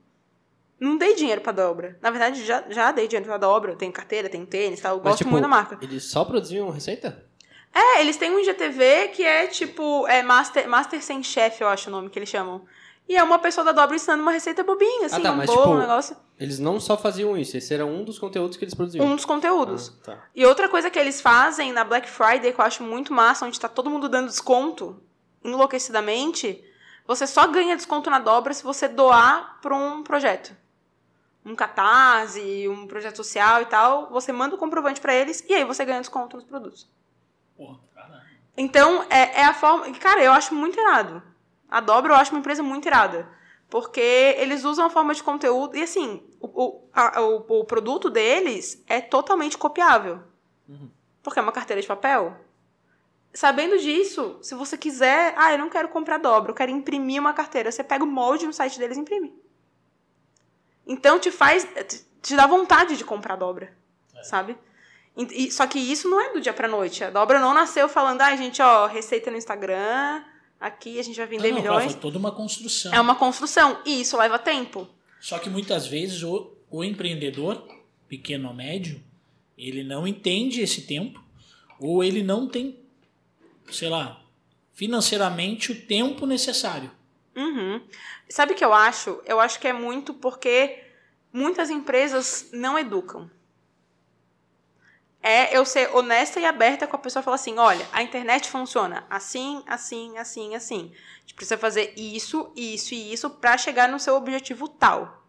Não 0.79 0.99
dei 0.99 1.15
dinheiro 1.15 1.41
pra 1.41 1.53
dobra. 1.53 1.97
Na 2.03 2.11
verdade, 2.11 2.45
já, 2.45 2.65
já 2.69 2.91
dei 2.91 3.07
dinheiro 3.07 3.27
pra 3.27 3.39
dobra. 3.39 3.73
Eu 3.73 3.77
tenho 3.77 3.93
carteira, 3.93 4.29
tenho 4.29 4.45
tênis, 4.45 4.81
tal. 4.81 4.97
Eu 4.97 4.99
Mas, 4.99 5.05
gosto 5.05 5.19
tipo, 5.19 5.31
muito 5.31 5.43
da 5.43 5.49
marca. 5.49 5.79
Eles 5.81 6.05
só 6.05 6.25
produziam 6.25 6.69
receita? 6.69 7.25
É, 7.73 8.01
eles 8.01 8.17
têm 8.17 8.31
um 8.31 8.39
IGTV 8.39 9.09
que 9.09 9.25
é 9.25 9.47
tipo. 9.47 10.07
É 10.07 10.23
Master, 10.23 10.69
Master 10.69 11.03
Sem 11.03 11.23
Chef, 11.23 11.61
eu 11.61 11.69
acho 11.69 11.89
o 11.89 11.93
nome 11.93 12.11
que 12.11 12.19
eles 12.19 12.29
chamam. 12.29 12.65
E 13.09 13.17
é 13.17 13.23
uma 13.23 13.39
pessoa 13.39 13.65
da 13.65 13.73
dobra 13.73 13.97
ensinando 13.97 14.23
uma 14.23 14.33
receita 14.33 14.65
bobinha, 14.65 15.07
assim, 15.07 15.23
tá, 15.23 15.33
um 15.33 15.37
mas, 15.37 15.47
bolo, 15.47 15.61
tipo, 15.61 15.75
um 15.75 15.79
negócio. 15.79 16.17
Eles 16.41 16.59
não 16.59 16.81
só 16.81 16.97
faziam 16.97 17.37
isso, 17.37 17.57
esse 17.57 17.73
era 17.73 17.85
um 17.85 18.03
dos 18.03 18.19
conteúdos 18.19 18.57
que 18.57 18.65
eles 18.65 18.75
produziam. 18.75 19.05
Um 19.05 19.15
dos 19.15 19.27
conteúdos. 19.27 19.93
Ah, 20.01 20.05
tá. 20.05 20.25
E 20.35 20.45
outra 20.47 20.69
coisa 20.69 20.89
que 20.89 20.99
eles 20.99 21.21
fazem 21.21 21.73
na 21.73 21.85
Black 21.85 22.09
Friday, 22.09 22.53
que 22.53 22.61
eu 22.61 22.65
acho 22.65 22.83
muito 22.83 23.13
massa, 23.13 23.45
onde 23.45 23.61
tá 23.61 23.69
todo 23.69 23.91
mundo 23.91 24.09
dando 24.09 24.29
desconto 24.29 25.03
enlouquecidamente, 25.45 26.65
você 27.07 27.27
só 27.27 27.47
ganha 27.47 27.77
desconto 27.77 28.09
na 28.09 28.19
dobra 28.19 28.55
se 28.55 28.65
você 28.65 28.89
doar 28.89 29.59
para 29.61 29.77
um 29.77 30.03
projeto. 30.03 30.57
Um 31.45 31.55
catarse, 31.55 32.67
um 32.69 32.87
projeto 32.87 33.17
social 33.17 33.61
e 33.61 33.67
tal, 33.67 34.09
você 34.11 34.33
manda 34.33 34.55
o 34.55 34.59
comprovante 34.59 34.99
para 35.01 35.15
eles 35.15 35.45
e 35.47 35.53
aí 35.53 35.65
você 35.65 35.85
ganha 35.85 36.01
desconto 36.01 36.37
nos 36.37 36.47
produtos. 36.47 36.89
Porra, 37.55 37.79
caralho. 37.95 38.23
Então, 38.57 39.05
é, 39.11 39.41
é 39.41 39.45
a 39.45 39.53
forma. 39.53 39.93
Cara, 39.99 40.23
eu 40.25 40.33
acho 40.33 40.55
muito 40.55 40.81
irado. 40.81 41.23
A 41.75 41.81
Dobra 41.81 42.13
eu 42.13 42.17
acho 42.17 42.31
uma 42.33 42.39
empresa 42.41 42.63
muito 42.63 42.87
irada. 42.87 43.29
Porque 43.69 44.01
eles 44.39 44.63
usam 44.65 44.87
a 44.87 44.91
forma 44.91 45.13
de 45.15 45.23
conteúdo. 45.23 45.77
E 45.77 45.83
assim, 45.83 46.23
o, 46.41 46.83
a- 46.93 47.21
o, 47.21 47.61
o 47.61 47.65
produto 47.65 48.09
deles 48.09 48.83
é 48.87 49.01
totalmente 49.01 49.59
copiável. 49.59 50.21
Porque 51.23 51.39
é 51.39 51.43
uma 51.43 51.51
carteira 51.53 51.81
de 51.83 51.89
papel. 51.89 52.37
Sabendo 53.33 53.77
disso, 53.79 54.39
se 54.43 54.55
você 54.55 54.79
quiser. 54.79 55.35
Ah, 55.37 55.51
eu 55.53 55.59
não 55.59 55.69
quero 55.69 55.89
comprar 55.89 56.19
dobra, 56.19 56.51
eu 56.53 56.55
quero 56.55 56.71
imprimir 56.71 57.21
uma 57.21 57.33
carteira. 57.33 57.73
Você 57.73 57.83
pega 57.83 58.05
o 58.05 58.07
molde 58.07 58.47
no 58.47 58.53
site 58.53 58.79
deles 58.79 58.97
e 58.97 59.01
imprime. 59.01 59.35
Então 60.87 61.19
te 61.19 61.31
faz. 61.31 61.65
te- 62.23 62.37
dá 62.37 62.47
vontade 62.47 62.97
de 62.97 63.05
comprar 63.05 63.37
dobra. 63.37 63.73
Sabe? 64.23 64.57
E- 65.17 65.51
só 65.51 65.67
que 65.67 65.79
isso 65.79 66.09
não 66.09 66.21
é 66.21 66.33
do 66.33 66.41
dia 66.41 66.53
pra 66.53 66.69
noite. 66.69 67.03
A 67.05 67.11
dobra 67.11 67.39
não 67.41 67.53
nasceu 67.55 67.89
falando, 67.89 68.21
ai, 68.21 68.37
gente, 68.37 68.61
ó, 68.63 68.87
receita 68.87 69.31
no 69.31 69.37
Instagram, 69.37 70.23
aqui 70.65 70.99
a 70.99 71.03
gente 71.03 71.17
vai 71.17 71.27
vender 71.27 71.51
Não, 71.51 71.57
não, 71.57 71.63
milhões. 71.63 71.93
Foi 71.93 72.01
toda 72.01 72.19
uma 72.19 72.33
construção. 72.33 72.93
É 72.93 73.01
uma 73.01 73.15
construção. 73.15 73.79
E 73.85 74.01
isso 74.01 74.17
leva 74.17 74.39
tempo. 74.39 74.89
Só 75.21 75.39
que 75.39 75.51
muitas 75.51 75.87
vezes 75.87 76.23
o, 76.23 76.53
o 76.71 76.83
empreendedor, 76.83 77.63
pequeno 78.09 78.49
ou 78.49 78.55
médio, 78.55 79.03
ele 79.57 79.85
não 79.85 80.07
entende 80.07 80.63
esse 80.63 80.83
tempo, 80.83 81.23
ou 81.79 82.03
ele 82.03 82.23
não 82.23 82.49
tem, 82.49 82.79
sei 83.71 83.91
lá, 83.91 84.23
financeiramente 84.73 85.71
o 85.71 85.83
tempo 85.83 86.27
necessário. 86.27 86.91
Uhum. 87.37 87.83
Sabe 88.29 88.53
o 88.53 88.57
que 88.57 88.65
eu 88.65 88.73
acho? 88.73 89.21
Eu 89.27 89.41
acho 89.41 89.61
que 89.61 89.69
é 89.69 89.73
muito 89.73 90.15
porque 90.15 90.83
muitas 91.33 91.69
empresas 91.69 92.49
não 92.53 92.79
educam. 92.79 93.31
É 95.27 95.57
eu 95.57 95.65
ser 95.65 95.89
honesta 95.97 96.39
e 96.39 96.45
aberta 96.45 96.87
com 96.87 96.97
a 96.97 96.99
pessoa 96.99 97.23
e 97.23 97.25
falar 97.25 97.37
assim: 97.37 97.57
olha, 97.59 97.87
a 97.91 98.03
internet 98.03 98.51
funciona 98.51 99.07
assim, 99.09 99.63
assim, 99.67 100.19
assim, 100.19 100.55
assim. 100.55 100.93
A 100.93 101.21
gente 101.21 101.35
precisa 101.35 101.57
fazer 101.57 101.95
isso, 101.97 102.53
isso 102.55 102.93
e 102.93 103.11
isso 103.11 103.31
para 103.31 103.57
chegar 103.57 103.89
no 103.89 103.99
seu 103.99 104.17
objetivo 104.17 104.69
tal. 104.69 105.25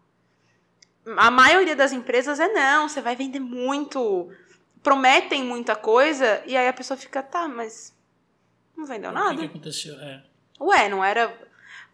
a 1.16 1.30
maioria 1.30 1.74
das 1.74 1.92
empresas 1.92 2.38
é 2.38 2.48
não, 2.48 2.88
você 2.88 3.00
vai 3.00 3.16
vender 3.16 3.40
muito, 3.40 4.28
prometem 4.82 5.42
muita 5.42 5.74
coisa, 5.74 6.42
e 6.44 6.56
aí 6.56 6.68
a 6.68 6.72
pessoa 6.74 6.98
fica, 6.98 7.22
tá, 7.22 7.48
mas 7.48 7.96
não 8.76 8.84
vendeu 8.84 9.10
O 9.10 9.14
nada. 9.14 9.30
que, 9.30 9.38
que 9.38 9.44
aconteceu? 9.46 9.94
É. 9.98 10.22
Ué, 10.60 10.88
não 10.90 11.02
era. 11.02 11.34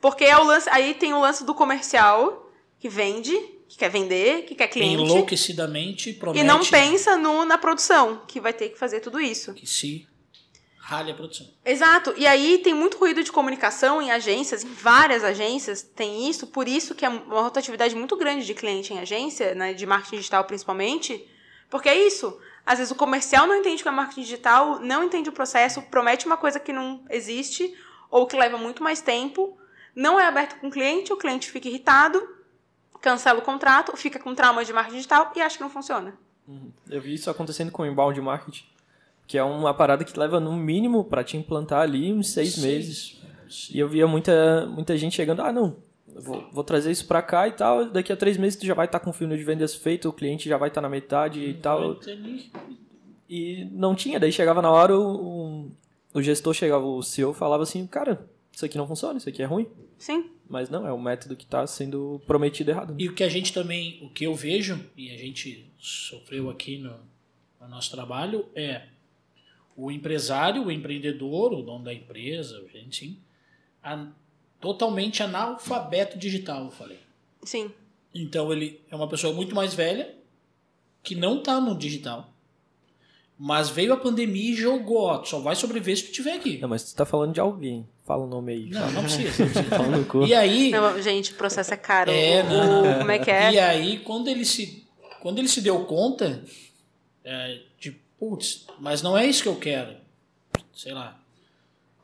Porque 0.01 0.25
é 0.25 0.37
o 0.37 0.43
lance. 0.43 0.69
Aí 0.71 0.95
tem 0.95 1.15
o 1.15 1.21
lance 1.21 1.45
do 1.45 1.55
comercial 1.55 2.51
que 2.81 2.88
vende, 2.88 3.33
que 3.73 3.79
quer 3.79 3.89
vender, 3.89 4.45
que 4.45 4.55
quer 4.55 4.69
cliente. 4.69 5.03
Enlouquecidamente 5.03 6.13
promete 6.13 6.45
E 6.45 6.47
não 6.47 6.61
pensa 6.63 7.17
no, 7.17 7.43
na 7.47 7.57
produção, 7.57 8.21
que 8.29 8.39
vai 8.39 8.53
ter 8.53 8.69
que 8.69 8.79
fazer 8.79 9.01
tudo 9.01 9.19
isso. 9.19 9.55
que 9.55 9.67
se 9.67 10.07
rale 10.79 11.11
a 11.11 11.15
produção. 11.15 11.49
Exato. 11.65 12.13
E 12.19 12.27
aí 12.27 12.59
tem 12.59 12.75
muito 12.75 12.99
ruído 12.99 13.25
de 13.25 13.33
comunicação 13.33 14.03
em 14.03 14.11
agências, 14.11 14.63
em 14.63 14.69
várias 14.69 15.25
agências 15.25 15.81
tem 15.81 16.29
isso, 16.29 16.49
por 16.49 16.69
isso 16.69 16.95
que 16.95 17.07
é 17.07 17.09
uma 17.09 17.41
rotatividade 17.41 17.97
muito 17.97 18.15
grande 18.15 18.45
de 18.45 18.53
cliente 18.53 18.93
em 18.93 18.99
agência, 18.99 19.55
né, 19.55 19.73
de 19.73 19.87
marketing 19.87 20.17
digital 20.17 20.45
principalmente, 20.45 21.27
porque 21.71 21.89
é 21.89 22.07
isso. 22.07 22.39
Às 22.67 22.79
vezes 22.79 22.93
o 22.93 22.97
comercial 22.97 23.47
não 23.47 23.57
entende 23.57 23.81
o 23.81 23.85
que 23.85 23.89
é 23.89 23.93
marketing 23.93 24.21
digital, 24.21 24.81
não 24.81 25.03
entende 25.03 25.31
o 25.31 25.33
processo, 25.33 25.81
promete 25.83 26.27
uma 26.27 26.37
coisa 26.37 26.61
que 26.61 26.75
não 26.75 27.03
existe 27.09 27.75
ou 28.11 28.27
que 28.27 28.37
leva 28.37 28.59
muito 28.59 28.83
mais 28.83 29.01
tempo, 29.01 29.57
não 29.97 30.21
é 30.21 30.27
aberto 30.27 30.61
com 30.61 30.69
o 30.69 30.71
cliente, 30.71 31.11
o 31.11 31.17
cliente 31.17 31.51
fica 31.51 31.69
irritado, 31.69 32.41
cancela 33.03 33.41
o 33.41 33.43
contrato, 33.43 33.95
fica 33.97 34.19
com 34.19 34.35
trauma 34.35 34.65
de 34.65 34.73
marketing 34.73 34.97
digital 34.97 35.33
e 35.37 35.41
acha 35.41 35.57
que 35.57 35.62
não 35.62 35.69
funciona. 35.69 36.15
Eu 36.88 37.01
vi 37.01 37.15
isso 37.15 37.29
acontecendo 37.29 37.71
com 37.71 37.83
o 37.83 37.87
inbound 37.87 38.19
marketing, 38.21 38.65
que 39.27 39.37
é 39.37 39.43
uma 39.43 39.75
parada 39.75 40.05
que 40.05 40.19
leva 40.19 40.41
no 40.41 40.53
mínimo 40.53 41.05
pra 41.05 41.25
te 41.25 41.37
implantar 41.37 41.83
ali 41.83 42.12
uns 42.12 42.33
seis 42.33 42.57
meses. 42.59 43.21
E 43.71 43.79
eu 43.79 43.88
via 43.88 44.07
muita, 44.07 44.67
muita 44.67 44.97
gente 44.97 45.15
chegando, 45.15 45.43
ah, 45.43 45.53
não, 45.53 45.77
vou, 46.07 46.49
vou 46.53 46.65
trazer 46.65 46.91
isso 46.91 47.07
pra 47.07 47.21
cá 47.21 47.47
e 47.49 47.53
tal, 47.53 47.87
daqui 47.87 48.12
a 48.12 48.17
três 48.17 48.37
meses 48.37 48.59
tu 48.59 48.67
já 48.67 48.75
vai 48.75 48.87
estar 48.87 49.01
com 49.01 49.11
o 49.11 49.12
funil 49.12 49.37
de 49.37 49.45
vendas 49.45 49.75
feito, 49.75 50.09
o 50.09 50.12
cliente 50.12 50.49
já 50.49 50.57
vai 50.57 50.69
estar 50.69 50.81
na 50.81 50.88
metade 50.88 51.41
e 51.41 51.55
tal. 51.55 51.99
E 53.29 53.69
não 53.73 53.95
tinha, 53.95 54.21
daí 54.21 54.33
chegava 54.33 54.61
na 54.61 54.71
hora, 54.71 54.99
o, 54.99 55.71
o 56.12 56.23
gestor 56.23 56.55
chegava, 56.55 56.85
o 56.85 57.03
CEO 57.03 57.33
falava 57.33 57.62
assim, 57.62 57.87
cara, 57.87 58.27
isso 58.53 58.65
aqui 58.65 58.77
não 58.77 58.87
funciona, 58.87 59.19
isso 59.19 59.29
aqui 59.29 59.43
é 59.43 59.47
ruim. 59.47 59.67
Sim. 60.03 60.33
Mas 60.49 60.69
não, 60.69 60.85
é 60.85 60.93
o 60.93 61.01
método 61.01 61.37
que 61.37 61.45
está 61.45 61.65
sendo 61.65 62.21
prometido 62.27 62.73
errado. 62.73 62.97
E 62.99 63.09
o 63.09 63.15
que 63.15 63.23
a 63.23 63.29
gente 63.29 63.53
também, 63.53 64.01
o 64.03 64.11
que 64.11 64.25
eu 64.25 64.35
vejo, 64.35 64.85
e 64.97 65.12
a 65.12 65.17
gente 65.17 65.65
sofreu 65.79 66.51
aqui 66.51 66.77
no, 66.77 66.99
no 67.61 67.69
nosso 67.69 67.88
trabalho, 67.93 68.45
é 68.53 68.83
o 69.77 69.93
empresário, 69.93 70.65
o 70.65 70.73
empreendedor, 70.73 71.53
o 71.53 71.62
dono 71.62 71.85
da 71.85 71.95
empresa, 71.95 72.61
enfim, 72.75 73.17
a, 73.81 74.09
totalmente 74.61 75.23
analfabeto 75.23 76.19
digital, 76.19 76.65
eu 76.65 76.73
falei. 76.73 76.99
Sim. 77.45 77.71
Então 78.12 78.53
ele 78.53 78.81
é 78.91 78.97
uma 78.97 79.07
pessoa 79.07 79.33
muito 79.33 79.55
mais 79.55 79.73
velha, 79.73 80.12
que 81.01 81.15
não 81.15 81.38
está 81.38 81.61
no 81.61 81.79
digital, 81.79 82.35
mas 83.38 83.71
veio 83.71 83.93
a 83.93 83.97
pandemia 83.97 84.51
e 84.51 84.57
jogou, 84.57 85.03
ó, 85.03 85.25
só 85.25 85.38
vai 85.38 85.55
sobreviver 85.55 85.97
se 85.97 86.03
tu 86.03 86.11
estiver 86.11 86.35
aqui. 86.35 86.59
Não, 86.59 86.69
mas 86.69 86.91
tu 86.91 86.97
tá 86.97 87.07
falando 87.07 87.35
de 87.35 87.41
alguém. 87.41 87.87
Fala 88.12 88.25
o 88.25 88.29
nome 88.29 88.53
aí. 88.53 88.68
Não, 88.68 88.90
não 88.92 89.03
precisa. 89.05 89.44
Não. 90.14 90.27
E 90.27 90.35
aí, 90.35 90.70
Não, 90.70 91.01
gente, 91.01 91.33
o 91.33 91.35
processo 91.35 91.72
é 91.72 91.77
caro. 91.79 92.11
É, 92.11 92.42
O- 92.42 92.98
como 92.98 93.11
é 93.11 93.18
que 93.18 93.31
é? 93.31 93.53
E 93.53 93.59
aí, 93.59 93.98
quando 94.01 94.29
ele 94.29 94.44
se, 94.44 94.87
quando 95.22 95.38
ele 95.38 95.48
se 95.48 95.62
deu 95.62 95.83
conta, 95.87 96.44
é, 97.25 97.61
de, 97.81 97.92
putz, 98.18 98.66
mas 98.79 99.01
não 99.01 99.16
é 99.16 99.27
isso 99.27 99.42
que 99.42 99.48
eu 99.48 99.57
quero. 99.57 99.94
Sei 100.75 100.92
lá. 100.92 101.18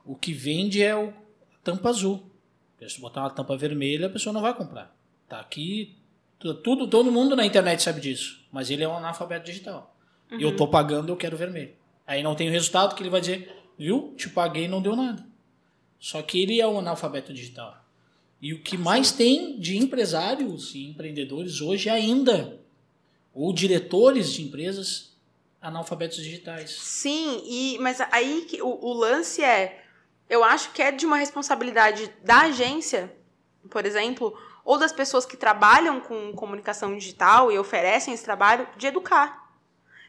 O 0.05 0.15
que 0.15 0.33
vende 0.33 0.83
é 0.83 0.97
o, 0.97 1.09
a 1.11 1.59
tampa 1.63 1.91
azul. 1.91 2.23
Se 2.89 3.01
botar 3.01 3.21
uma 3.21 3.31
tampa 3.31 3.55
vermelha, 3.55 4.07
a 4.07 4.11
pessoa 4.11 4.33
não 4.33 4.41
vai 4.41 4.55
comprar. 4.55 4.97
Tá 5.29 5.41
aqui, 5.41 5.95
tu- 6.39 6.55
tudo, 6.55 6.87
todo 6.89 7.13
mundo 7.13 7.37
na 7.37 7.45
internet 7.45 7.83
sabe 7.83 8.01
disso. 8.01 8.41
Mas 8.51 8.71
ele 8.71 8.83
é 8.83 8.89
um 8.89 8.97
analfabeto 8.97 9.45
digital. 9.45 9.95
E 10.31 10.43
eu 10.43 10.57
tô 10.57 10.67
pagando, 10.67 11.11
eu 11.13 11.17
quero 11.17 11.37
vermelho. 11.37 11.73
Aí 12.07 12.23
não 12.23 12.35
tem 12.35 12.49
o 12.49 12.53
resultado 12.53 12.95
que 12.95 13.03
ele 13.03 13.11
vai 13.11 13.21
dizer, 13.21 13.55
viu? 13.79 14.15
Te 14.17 14.31
paguei 14.31 14.65
e 14.65 14.69
não 14.69 14.81
deu 14.81 14.97
nada. 14.97 15.27
Só 15.99 16.23
que 16.23 16.41
ele 16.41 16.61
é 16.61 16.67
um 16.67 16.79
analfabeto 16.79 17.33
digital. 17.33 17.85
E 18.41 18.55
o 18.55 18.63
que 18.63 18.79
mais 18.79 19.11
tem 19.11 19.59
de 19.59 19.77
empresários 19.77 20.75
e 20.75 20.87
empreendedores 20.87 21.61
hoje 21.61 21.91
ainda, 21.91 22.61
ou 23.35 23.53
diretores 23.53 24.33
de 24.33 24.43
empresas 24.43 25.17
analfabetos 25.61 26.19
digitais. 26.19 26.71
Sim, 26.71 27.43
e, 27.45 27.79
mas 27.81 28.01
aí 28.13 28.47
que 28.49 28.63
o, 28.63 28.79
o 28.81 28.93
lance 28.93 29.43
é, 29.43 29.85
eu 30.31 30.45
acho 30.45 30.73
que 30.73 30.81
é 30.81 30.93
de 30.93 31.05
uma 31.05 31.17
responsabilidade 31.17 32.13
da 32.23 32.43
agência, 32.43 33.13
por 33.69 33.85
exemplo, 33.85 34.39
ou 34.65 34.79
das 34.79 34.93
pessoas 34.93 35.27
que 35.27 35.37
trabalham 35.37 36.01
com 36.01 36.33
comunicação 36.33 36.95
digital 36.97 37.51
e 37.51 37.59
oferecem 37.59 38.15
esse 38.15 38.25
trabalho, 38.25 38.69
de 38.77 38.87
educar. 38.87 39.48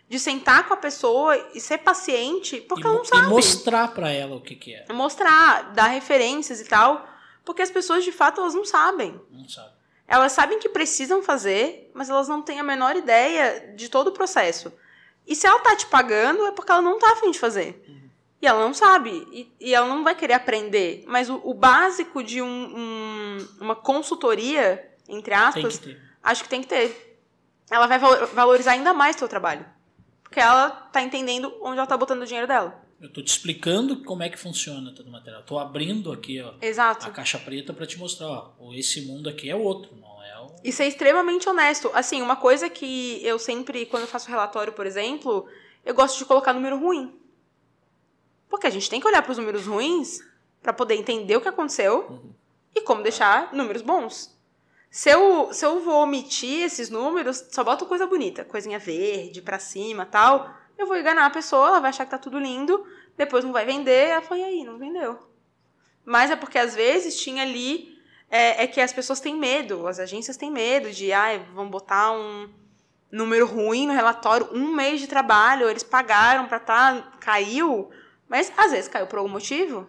De 0.09 0.19
sentar 0.19 0.67
com 0.67 0.73
a 0.73 0.77
pessoa 0.77 1.37
e 1.53 1.61
ser 1.61 1.77
paciente, 1.77 2.59
porque 2.61 2.83
e, 2.83 2.87
ela 2.87 2.97
não 2.97 3.05
sabe. 3.05 3.27
e 3.27 3.29
mostrar 3.29 3.87
para 3.93 4.09
ela 4.09 4.35
o 4.35 4.41
que, 4.41 4.55
que 4.55 4.73
é. 4.73 4.91
Mostrar, 4.91 5.71
dar 5.73 5.85
referências 5.87 6.59
e 6.59 6.65
tal, 6.65 7.07
porque 7.45 7.61
as 7.61 7.69
pessoas 7.69 8.03
de 8.03 8.11
fato 8.11 8.41
elas 8.41 8.55
não 8.55 8.65
sabem. 8.65 9.21
Não 9.31 9.47
sabe. 9.47 9.69
Elas 10.07 10.31
sabem 10.31 10.57
que 10.57 10.67
precisam 10.67 11.21
fazer, 11.21 11.91
mas 11.93 12.09
elas 12.09 12.27
não 12.27 12.41
têm 12.41 12.59
a 12.59 12.63
menor 12.63 12.95
ideia 12.95 13.73
de 13.75 13.87
todo 13.87 14.07
o 14.07 14.11
processo. 14.11 14.73
E 15.27 15.35
se 15.35 15.45
ela 15.45 15.59
tá 15.59 15.75
te 15.75 15.85
pagando, 15.85 16.43
é 16.47 16.51
porque 16.51 16.71
ela 16.71 16.81
não 16.81 16.97
tá 16.97 17.11
afim 17.11 17.29
de 17.29 17.37
fazer. 17.37 17.85
E 18.41 18.47
ela 18.47 18.61
não 18.65 18.73
sabe. 18.73 19.11
E, 19.31 19.53
e 19.59 19.75
ela 19.75 19.87
não 19.87 20.03
vai 20.03 20.15
querer 20.15 20.33
aprender. 20.33 21.03
Mas 21.05 21.29
o, 21.29 21.39
o 21.43 21.53
básico 21.53 22.23
de 22.23 22.41
um- 22.41 22.47
um- 22.47 23.47
uma 23.61 23.75
consultoria, 23.75 24.89
entre 25.07 25.33
aspas, 25.35 25.77
que 25.77 25.97
acho 26.23 26.43
que 26.43 26.49
tem 26.49 26.61
que 26.61 26.67
ter. 26.67 27.19
Ela 27.69 27.85
vai 27.85 27.99
valo- 27.99 28.25
valorizar 28.27 28.71
ainda 28.71 28.91
mais 28.93 29.15
o 29.15 29.19
teu 29.19 29.27
trabalho. 29.27 29.63
Porque 30.29 30.39
ela 30.39 30.69
tá 30.69 31.01
entendendo 31.01 31.51
onde 31.59 31.79
ela 31.79 31.87
tá 31.87 31.97
botando 31.97 32.21
o 32.21 32.25
dinheiro 32.25 32.47
dela. 32.47 32.79
Eu 33.01 33.11
tô 33.11 33.21
te 33.21 33.29
explicando 33.29 34.03
como 34.03 34.21
é 34.21 34.29
que 34.29 34.37
funciona 34.37 34.93
todo 34.93 35.07
o 35.07 35.11
material. 35.11 35.41
Tô 35.41 35.57
abrindo 35.57 36.11
aqui, 36.11 36.39
ó, 36.39 36.53
Exato. 36.61 37.07
a 37.07 37.09
caixa 37.09 37.39
preta 37.39 37.73
para 37.73 37.87
te 37.87 37.97
mostrar, 37.97 38.27
ó, 38.27 38.53
esse 38.73 39.01
mundo 39.07 39.27
aqui 39.27 39.49
é 39.49 39.55
outro, 39.55 39.95
não 39.95 40.21
é 40.21 40.39
o 40.39 40.55
E 40.63 40.71
ser 40.71 40.85
extremamente 40.85 41.49
honesto. 41.49 41.89
Assim, 41.93 42.21
uma 42.21 42.35
coisa 42.35 42.69
que 42.69 43.25
eu 43.25 43.39
sempre, 43.39 43.85
quando 43.87 44.03
eu 44.03 44.07
faço 44.07 44.29
relatório, 44.29 44.73
por 44.73 44.85
exemplo, 44.85 45.47
eu 45.83 45.95
gosto 45.95 46.19
de 46.19 46.25
colocar 46.25 46.53
número 46.53 46.77
ruim. 46.77 47.17
Porque 48.49 48.67
a 48.67 48.69
gente 48.69 48.89
tem 48.89 48.99
que 48.99 49.07
olhar 49.07 49.23
para 49.23 49.31
os 49.31 49.37
números 49.37 49.65
ruins 49.65 50.19
para 50.61 50.73
poder 50.73 50.95
entender 50.95 51.37
o 51.37 51.41
que 51.41 51.47
aconteceu 51.47 52.21
e 52.75 52.81
como 52.81 53.01
deixar 53.01 53.53
números 53.53 53.81
bons. 53.81 54.37
Se 54.89 55.09
eu, 55.09 55.53
se 55.53 55.63
eu 55.63 55.79
vou 55.81 56.03
omitir 56.03 56.63
esses 56.63 56.89
números, 56.89 57.45
só 57.51 57.63
boto 57.63 57.85
coisa 57.85 58.07
bonita, 58.07 58.43
coisinha 58.43 58.79
verde, 58.79 59.41
pra 59.41 59.59
cima 59.59 60.05
tal, 60.05 60.51
eu 60.77 60.87
vou 60.87 60.97
enganar 60.97 61.27
a 61.27 61.29
pessoa, 61.29 61.67
ela 61.67 61.79
vai 61.79 61.89
achar 61.89 62.05
que 62.05 62.11
tá 62.11 62.17
tudo 62.17 62.39
lindo, 62.39 62.83
depois 63.15 63.45
não 63.45 63.51
vai 63.51 63.65
vender, 63.65 64.09
ela 64.09 64.37
e 64.37 64.43
aí, 64.43 64.63
não 64.63 64.79
vendeu. 64.79 65.19
Mas 66.03 66.31
é 66.31 66.35
porque 66.35 66.57
às 66.57 66.73
vezes 66.73 67.21
tinha 67.21 67.43
ali 67.43 67.99
é, 68.31 68.63
é 68.63 68.67
que 68.67 68.81
as 68.81 68.91
pessoas 68.91 69.19
têm 69.19 69.35
medo, 69.35 69.87
as 69.87 69.99
agências 69.99 70.37
têm 70.37 70.49
medo 70.49 70.89
de, 70.91 71.11
ai, 71.11 71.45
vão 71.53 71.69
botar 71.69 72.11
um 72.11 72.49
número 73.11 73.45
ruim 73.45 73.85
no 73.85 73.93
relatório, 73.93 74.49
um 74.51 74.73
mês 74.73 74.99
de 74.99 75.07
trabalho, 75.07 75.69
eles 75.69 75.83
pagaram 75.83 76.47
pra 76.47 76.59
tá, 76.59 77.11
caiu, 77.19 77.91
mas 78.27 78.51
às 78.57 78.71
vezes 78.71 78.87
caiu 78.87 79.05
por 79.05 79.19
algum 79.19 79.29
motivo. 79.29 79.87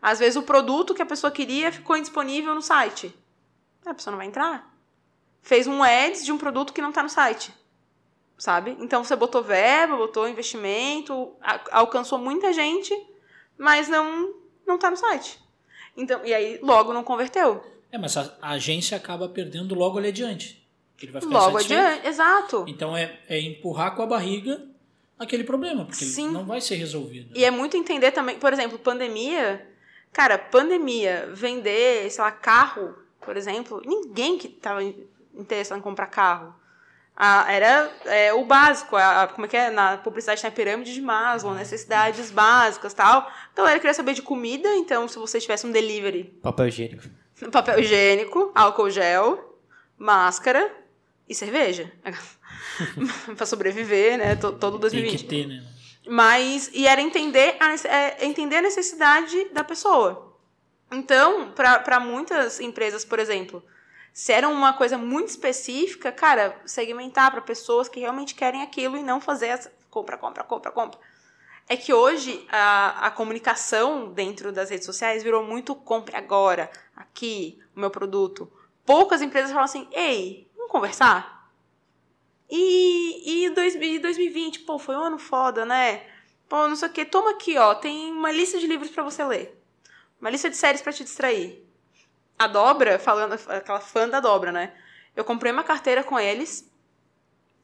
Às 0.00 0.18
vezes 0.18 0.36
o 0.36 0.42
produto 0.42 0.94
que 0.94 1.02
a 1.02 1.06
pessoa 1.06 1.30
queria 1.30 1.70
ficou 1.70 1.96
indisponível 1.96 2.54
no 2.54 2.62
site. 2.62 3.14
A 3.90 3.94
pessoa 3.94 4.12
não 4.12 4.18
vai 4.18 4.26
entrar. 4.26 4.72
Fez 5.42 5.66
um 5.66 5.82
ads 5.82 6.24
de 6.24 6.32
um 6.32 6.38
produto 6.38 6.72
que 6.72 6.82
não 6.82 6.92
tá 6.92 7.02
no 7.02 7.08
site. 7.08 7.52
Sabe? 8.36 8.76
Então 8.80 9.04
você 9.04 9.14
botou 9.14 9.42
verba, 9.42 9.96
botou 9.96 10.28
investimento, 10.28 11.34
alcançou 11.70 12.18
muita 12.18 12.52
gente, 12.52 12.94
mas 13.58 13.88
não 13.88 14.34
não 14.66 14.78
tá 14.78 14.90
no 14.90 14.96
site. 14.96 15.38
Então, 15.96 16.24
e 16.24 16.32
aí 16.32 16.58
logo 16.62 16.92
não 16.92 17.02
converteu. 17.02 17.62
É, 17.92 17.98
mas 17.98 18.16
a, 18.16 18.36
agência 18.40 18.96
acaba 18.96 19.28
perdendo 19.28 19.74
logo 19.74 19.98
ali 19.98 20.08
adiante. 20.08 20.64
Ele 21.02 21.12
vai 21.12 21.20
ficar 21.20 21.32
Logo 21.32 21.50
insatisfeito. 21.58 21.82
adiante, 21.82 22.06
exato. 22.06 22.64
Então 22.68 22.96
é, 22.96 23.18
é 23.28 23.40
empurrar 23.40 23.94
com 23.96 24.02
a 24.02 24.06
barriga 24.06 24.66
aquele 25.18 25.44
problema, 25.44 25.84
porque 25.84 26.04
ele 26.04 26.12
Sim. 26.12 26.30
não 26.30 26.44
vai 26.44 26.60
ser 26.60 26.76
resolvido. 26.76 27.36
E 27.36 27.44
é 27.44 27.50
muito 27.50 27.76
entender 27.76 28.10
também, 28.12 28.38
por 28.38 28.52
exemplo, 28.52 28.78
pandemia. 28.78 29.66
Cara, 30.12 30.38
pandemia, 30.38 31.30
vender, 31.32 32.10
sei 32.10 32.22
lá, 32.22 32.30
carro, 32.30 32.94
por 33.24 33.36
exemplo, 33.36 33.82
ninguém 33.84 34.38
que 34.38 34.48
tava 34.48 34.82
interessado 34.82 35.78
em 35.78 35.82
comprar 35.82 36.06
carro. 36.06 36.54
Ah, 37.22 37.52
era 37.52 37.92
é, 38.06 38.32
o 38.32 38.44
básico, 38.46 38.96
a, 38.96 39.22
a- 39.24 39.28
como 39.28 39.44
é 39.44 39.48
que 39.48 39.56
é? 39.56 39.68
Na 39.70 39.98
publicidade 39.98 40.40
tem 40.40 40.48
a 40.48 40.52
pirâmide 40.52 40.94
de 40.94 41.02
Maslow, 41.02 41.54
necessidades 41.54 42.30
básicas 42.30 42.94
tal. 42.94 43.20
A 43.20 43.56
galera 43.56 43.78
queria 43.78 43.92
saber 43.92 44.14
de 44.14 44.22
comida, 44.22 44.74
então 44.76 45.06
se 45.06 45.18
você 45.18 45.38
tivesse 45.38 45.66
um 45.66 45.70
delivery, 45.72 46.24
Papel 46.42 46.68
higiênico. 46.68 47.02
papel 47.52 47.78
higiênico, 47.80 48.50
álcool 48.54 48.88
gel, 48.90 49.58
máscara 49.98 50.72
e 51.28 51.34
cerveja. 51.34 51.92
pra 53.36 53.44
sobreviver, 53.46 54.16
né? 54.18 54.36
to- 54.36 54.52
Todo 54.52 54.72
Tem 54.78 54.80
2020. 55.02 55.18
que 55.18 55.24
ter, 55.28 55.46
né? 55.46 55.62
Mas, 56.08 56.70
e 56.72 56.86
era 56.86 57.00
entender 57.02 57.56
a, 57.60 57.74
é, 57.86 58.24
entender 58.24 58.56
a 58.56 58.62
necessidade 58.62 59.50
da 59.52 59.62
pessoa. 59.62 60.29
Então, 60.90 61.52
para 61.52 62.00
muitas 62.00 62.58
empresas, 62.60 63.04
por 63.04 63.18
exemplo, 63.18 63.62
Se 64.12 64.32
era 64.32 64.48
uma 64.48 64.72
coisa 64.72 64.98
muito 64.98 65.28
específica, 65.28 66.10
cara, 66.10 66.60
segmentar 66.66 67.30
para 67.30 67.40
pessoas 67.40 67.88
que 67.88 68.00
realmente 68.00 68.34
querem 68.34 68.60
aquilo 68.62 68.96
e 68.96 69.02
não 69.04 69.20
fazer 69.20 69.46
essa 69.46 69.72
compra, 69.88 70.16
compra, 70.18 70.42
compra, 70.42 70.72
compra. 70.72 71.00
É 71.68 71.76
que 71.76 71.92
hoje 71.92 72.44
a, 72.50 73.06
a 73.06 73.10
comunicação 73.12 74.12
dentro 74.12 74.50
das 74.50 74.70
redes 74.70 74.84
sociais 74.86 75.22
virou 75.22 75.44
muito 75.44 75.76
compre 75.76 76.16
agora, 76.16 76.68
aqui, 76.96 77.62
o 77.76 77.80
meu 77.80 77.90
produto. 77.90 78.52
Poucas 78.84 79.22
empresas 79.22 79.50
falam 79.52 79.64
assim, 79.64 79.88
ei, 79.92 80.50
vamos 80.56 80.72
conversar? 80.72 81.48
E, 82.50 83.44
e, 83.44 83.50
dois, 83.50 83.76
e 83.76 83.98
2020, 84.00 84.60
pô, 84.60 84.78
foi 84.78 84.96
um 84.96 85.02
ano 85.02 85.18
foda, 85.18 85.64
né? 85.64 86.04
Pô, 86.48 86.66
não 86.66 86.74
sei 86.74 86.88
o 86.88 86.92
que, 86.92 87.04
toma 87.04 87.30
aqui, 87.30 87.56
ó, 87.56 87.76
tem 87.76 88.10
uma 88.10 88.32
lista 88.32 88.58
de 88.58 88.66
livros 88.66 88.90
para 88.90 89.04
você 89.04 89.22
ler. 89.24 89.59
Uma 90.20 90.30
lista 90.30 90.50
de 90.50 90.56
séries 90.56 90.82
para 90.82 90.92
te 90.92 91.02
distrair. 91.02 91.64
A 92.38 92.46
Dobra, 92.46 92.98
falando, 92.98 93.34
aquela 93.48 93.80
fã 93.80 94.08
da 94.08 94.20
Dobra, 94.20 94.52
né? 94.52 94.72
Eu 95.14 95.24
comprei 95.24 95.52
uma 95.52 95.64
carteira 95.64 96.04
com 96.04 96.18
eles, 96.18 96.70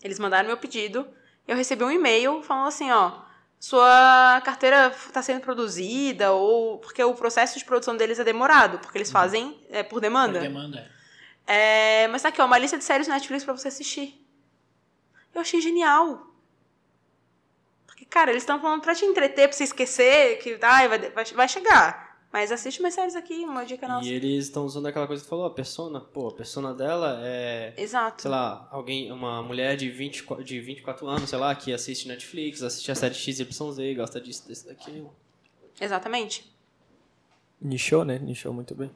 eles 0.02 0.18
mandaram 0.18 0.48
meu 0.48 0.56
pedido, 0.56 1.06
eu 1.46 1.56
recebi 1.56 1.84
um 1.84 1.90
e-mail 1.90 2.42
falando 2.42 2.68
assim, 2.68 2.90
ó, 2.90 3.22
sua 3.58 4.40
carteira 4.44 4.88
está 4.88 5.22
sendo 5.22 5.40
produzida 5.40 6.32
ou 6.32 6.78
porque 6.78 7.02
o 7.02 7.14
processo 7.14 7.58
de 7.58 7.64
produção 7.64 7.96
deles 7.96 8.18
é 8.18 8.24
demorado, 8.24 8.78
porque 8.78 8.98
eles 8.98 9.08
uhum. 9.08 9.12
fazem 9.12 9.66
é, 9.70 9.82
por 9.82 10.00
demanda. 10.00 10.40
Por 10.40 10.48
demanda. 10.48 10.90
É, 11.46 12.02
é 12.02 12.08
mas 12.08 12.22
tá 12.22 12.28
aqui, 12.28 12.40
ó, 12.40 12.46
uma 12.46 12.58
lista 12.58 12.76
de 12.76 12.84
séries 12.84 13.08
Netflix 13.08 13.44
para 13.44 13.56
você 13.56 13.68
assistir. 13.68 14.22
Eu 15.34 15.40
achei 15.40 15.60
genial. 15.60 16.34
Porque, 17.86 18.04
cara, 18.04 18.30
eles 18.30 18.42
estão 18.42 18.60
falando 18.60 18.82
para 18.82 18.94
te 18.94 19.04
entreter, 19.04 19.48
para 19.48 19.56
você 19.56 19.64
esquecer 19.64 20.38
que 20.38 20.58
ai, 20.62 20.88
vai, 20.88 20.98
vai, 21.10 21.24
vai 21.24 21.48
chegar. 21.48 22.05
Mas 22.32 22.52
assiste 22.52 22.82
mais 22.82 22.94
séries 22.94 23.16
aqui, 23.16 23.44
uma 23.44 23.64
dica 23.64 23.88
nossa. 23.88 24.06
E 24.06 24.12
eles 24.12 24.44
estão 24.44 24.64
usando 24.64 24.86
aquela 24.86 25.06
coisa 25.06 25.22
que 25.22 25.28
falou, 25.28 25.46
a 25.46 25.50
persona, 25.50 26.00
pô, 26.00 26.28
a 26.28 26.32
persona 26.32 26.74
dela 26.74 27.20
é. 27.22 27.72
Exato. 27.76 28.22
Sei 28.22 28.30
lá, 28.30 28.68
alguém, 28.70 29.10
uma 29.10 29.42
mulher 29.42 29.76
de, 29.76 29.88
20, 29.88 30.26
de 30.44 30.60
24 30.60 31.06
anos, 31.06 31.30
sei 31.30 31.38
lá, 31.38 31.54
que 31.54 31.72
assiste 31.72 32.08
Netflix, 32.08 32.62
assiste 32.62 32.90
a 32.90 32.94
série 32.94 33.14
XYZ, 33.14 33.96
gosta 33.96 34.20
disso, 34.20 34.46
desse 34.46 34.66
daqui. 34.66 35.06
Exatamente. 35.80 36.52
Nichou, 37.60 38.04
né? 38.04 38.18
Nichou 38.18 38.52
muito 38.52 38.74
bem. 38.74 38.90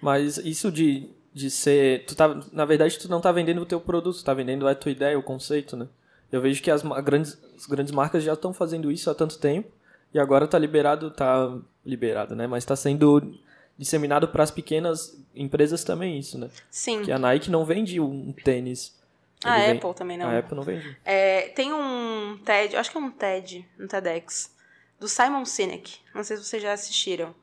Mas 0.00 0.36
isso 0.38 0.70
de, 0.70 1.08
de 1.32 1.50
ser. 1.50 2.04
Tu 2.06 2.14
tá, 2.14 2.38
na 2.52 2.64
verdade, 2.64 2.98
tu 2.98 3.08
não 3.08 3.20
tá 3.20 3.32
vendendo 3.32 3.62
o 3.62 3.66
teu 3.66 3.80
produto, 3.80 4.18
tu 4.18 4.24
tá 4.24 4.34
vendendo 4.34 4.66
a 4.68 4.74
tua 4.74 4.92
ideia, 4.92 5.18
o 5.18 5.22
conceito, 5.22 5.76
né? 5.76 5.88
Eu 6.30 6.40
vejo 6.40 6.62
que 6.62 6.70
as 6.70 6.82
grandes, 7.02 7.38
as 7.56 7.66
grandes 7.66 7.92
marcas 7.92 8.22
já 8.22 8.34
estão 8.34 8.52
fazendo 8.52 8.92
isso 8.92 9.10
há 9.10 9.14
tanto 9.14 9.38
tempo 9.38 9.72
e 10.12 10.18
agora 10.18 10.46
tá 10.46 10.58
liberado, 10.58 11.10
tá 11.10 11.58
liberado, 11.88 12.36
né? 12.36 12.46
Mas 12.46 12.62
está 12.62 12.76
sendo 12.76 13.34
disseminado 13.76 14.28
para 14.28 14.42
as 14.42 14.50
pequenas 14.50 15.18
empresas 15.34 15.82
também 15.82 16.18
isso, 16.18 16.38
né? 16.38 16.50
Sim. 16.70 17.02
Que 17.02 17.12
a 17.12 17.18
Nike 17.18 17.50
não 17.50 17.64
vende 17.64 17.98
um 17.98 18.32
tênis. 18.32 18.96
A 19.42 19.70
Apple 19.70 19.94
também 19.94 20.18
não. 20.18 20.28
A 20.28 20.38
Apple 20.38 20.56
não 20.56 20.64
vende. 20.64 20.96
É, 21.04 21.48
tem 21.50 21.72
um 21.72 22.38
TED, 22.44 22.76
acho 22.76 22.90
que 22.90 22.96
é 22.96 23.00
um 23.00 23.10
TED, 23.10 23.68
um 23.78 23.86
TEDx, 23.86 24.54
do 24.98 25.08
Simon 25.08 25.44
Sinek. 25.44 26.00
Não 26.12 26.24
sei 26.24 26.36
se 26.36 26.44
vocês 26.44 26.62
já 26.62 26.72
assistiram. 26.72 27.34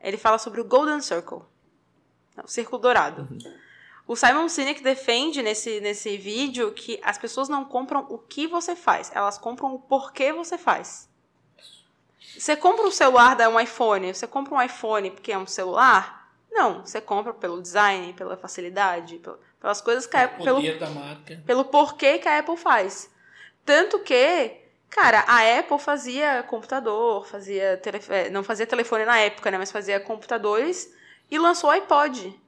Ele 0.00 0.18
fala 0.18 0.38
sobre 0.38 0.60
o 0.60 0.64
Golden 0.64 1.00
Circle. 1.00 1.40
O 2.44 2.46
Círculo 2.46 2.80
Dourado. 2.80 3.22
Uhum. 3.22 3.38
O 4.06 4.14
Simon 4.14 4.48
Sinek 4.48 4.82
defende 4.82 5.42
nesse, 5.42 5.80
nesse 5.80 6.16
vídeo 6.16 6.72
que 6.72 7.00
as 7.02 7.18
pessoas 7.18 7.48
não 7.48 7.64
compram 7.64 8.06
o 8.08 8.18
que 8.18 8.46
você 8.46 8.76
faz, 8.76 9.10
elas 9.14 9.36
compram 9.36 9.74
o 9.74 9.78
porquê 9.78 10.32
você 10.32 10.56
faz. 10.56 11.08
Você 12.36 12.56
compra 12.56 12.86
um 12.86 12.90
celular, 12.90 13.34
dá 13.34 13.48
um 13.48 13.58
iPhone, 13.58 14.12
você 14.12 14.26
compra 14.26 14.54
um 14.54 14.62
iPhone 14.62 15.10
porque 15.10 15.32
é 15.32 15.38
um 15.38 15.46
celular? 15.46 16.30
Não, 16.50 16.84
você 16.84 17.00
compra 17.00 17.32
pelo 17.32 17.62
design, 17.62 18.12
pela 18.12 18.36
facilidade, 18.36 19.20
pelas 19.60 19.80
coisas 19.80 20.06
que 20.06 20.16
a 20.16 20.24
Apple, 20.24 20.44
pelo, 20.44 20.78
da 20.78 20.90
marca. 20.90 21.42
pelo 21.46 21.64
porquê 21.64 22.18
que 22.18 22.28
a 22.28 22.38
Apple 22.38 22.56
faz. 22.56 23.10
Tanto 23.64 23.98
que, 24.00 24.56
cara, 24.90 25.24
a 25.26 25.58
Apple 25.58 25.78
fazia 25.78 26.42
computador, 26.42 27.26
fazia 27.26 27.76
tele, 27.76 28.00
é, 28.08 28.30
não 28.30 28.42
fazia 28.42 28.66
telefone 28.66 29.04
na 29.04 29.18
época, 29.18 29.50
né, 29.50 29.58
mas 29.58 29.70
fazia 29.70 30.00
computadores 30.00 30.92
e 31.30 31.38
lançou 31.38 31.70
o 31.70 31.72
iPod. 31.72 32.38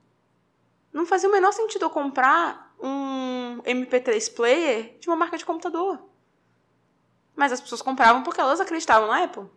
Não 0.92 1.06
fazia 1.06 1.28
o 1.28 1.32
menor 1.32 1.52
sentido 1.52 1.84
eu 1.84 1.90
comprar 1.90 2.74
um 2.82 3.60
MP3 3.64 4.34
player 4.34 4.96
de 4.98 5.08
uma 5.08 5.16
marca 5.16 5.38
de 5.38 5.44
computador. 5.44 5.98
Mas 7.36 7.52
as 7.52 7.60
pessoas 7.60 7.82
compravam 7.82 8.22
porque 8.22 8.40
elas 8.40 8.60
acreditavam 8.60 9.06
na 9.06 9.22
Apple. 9.24 9.48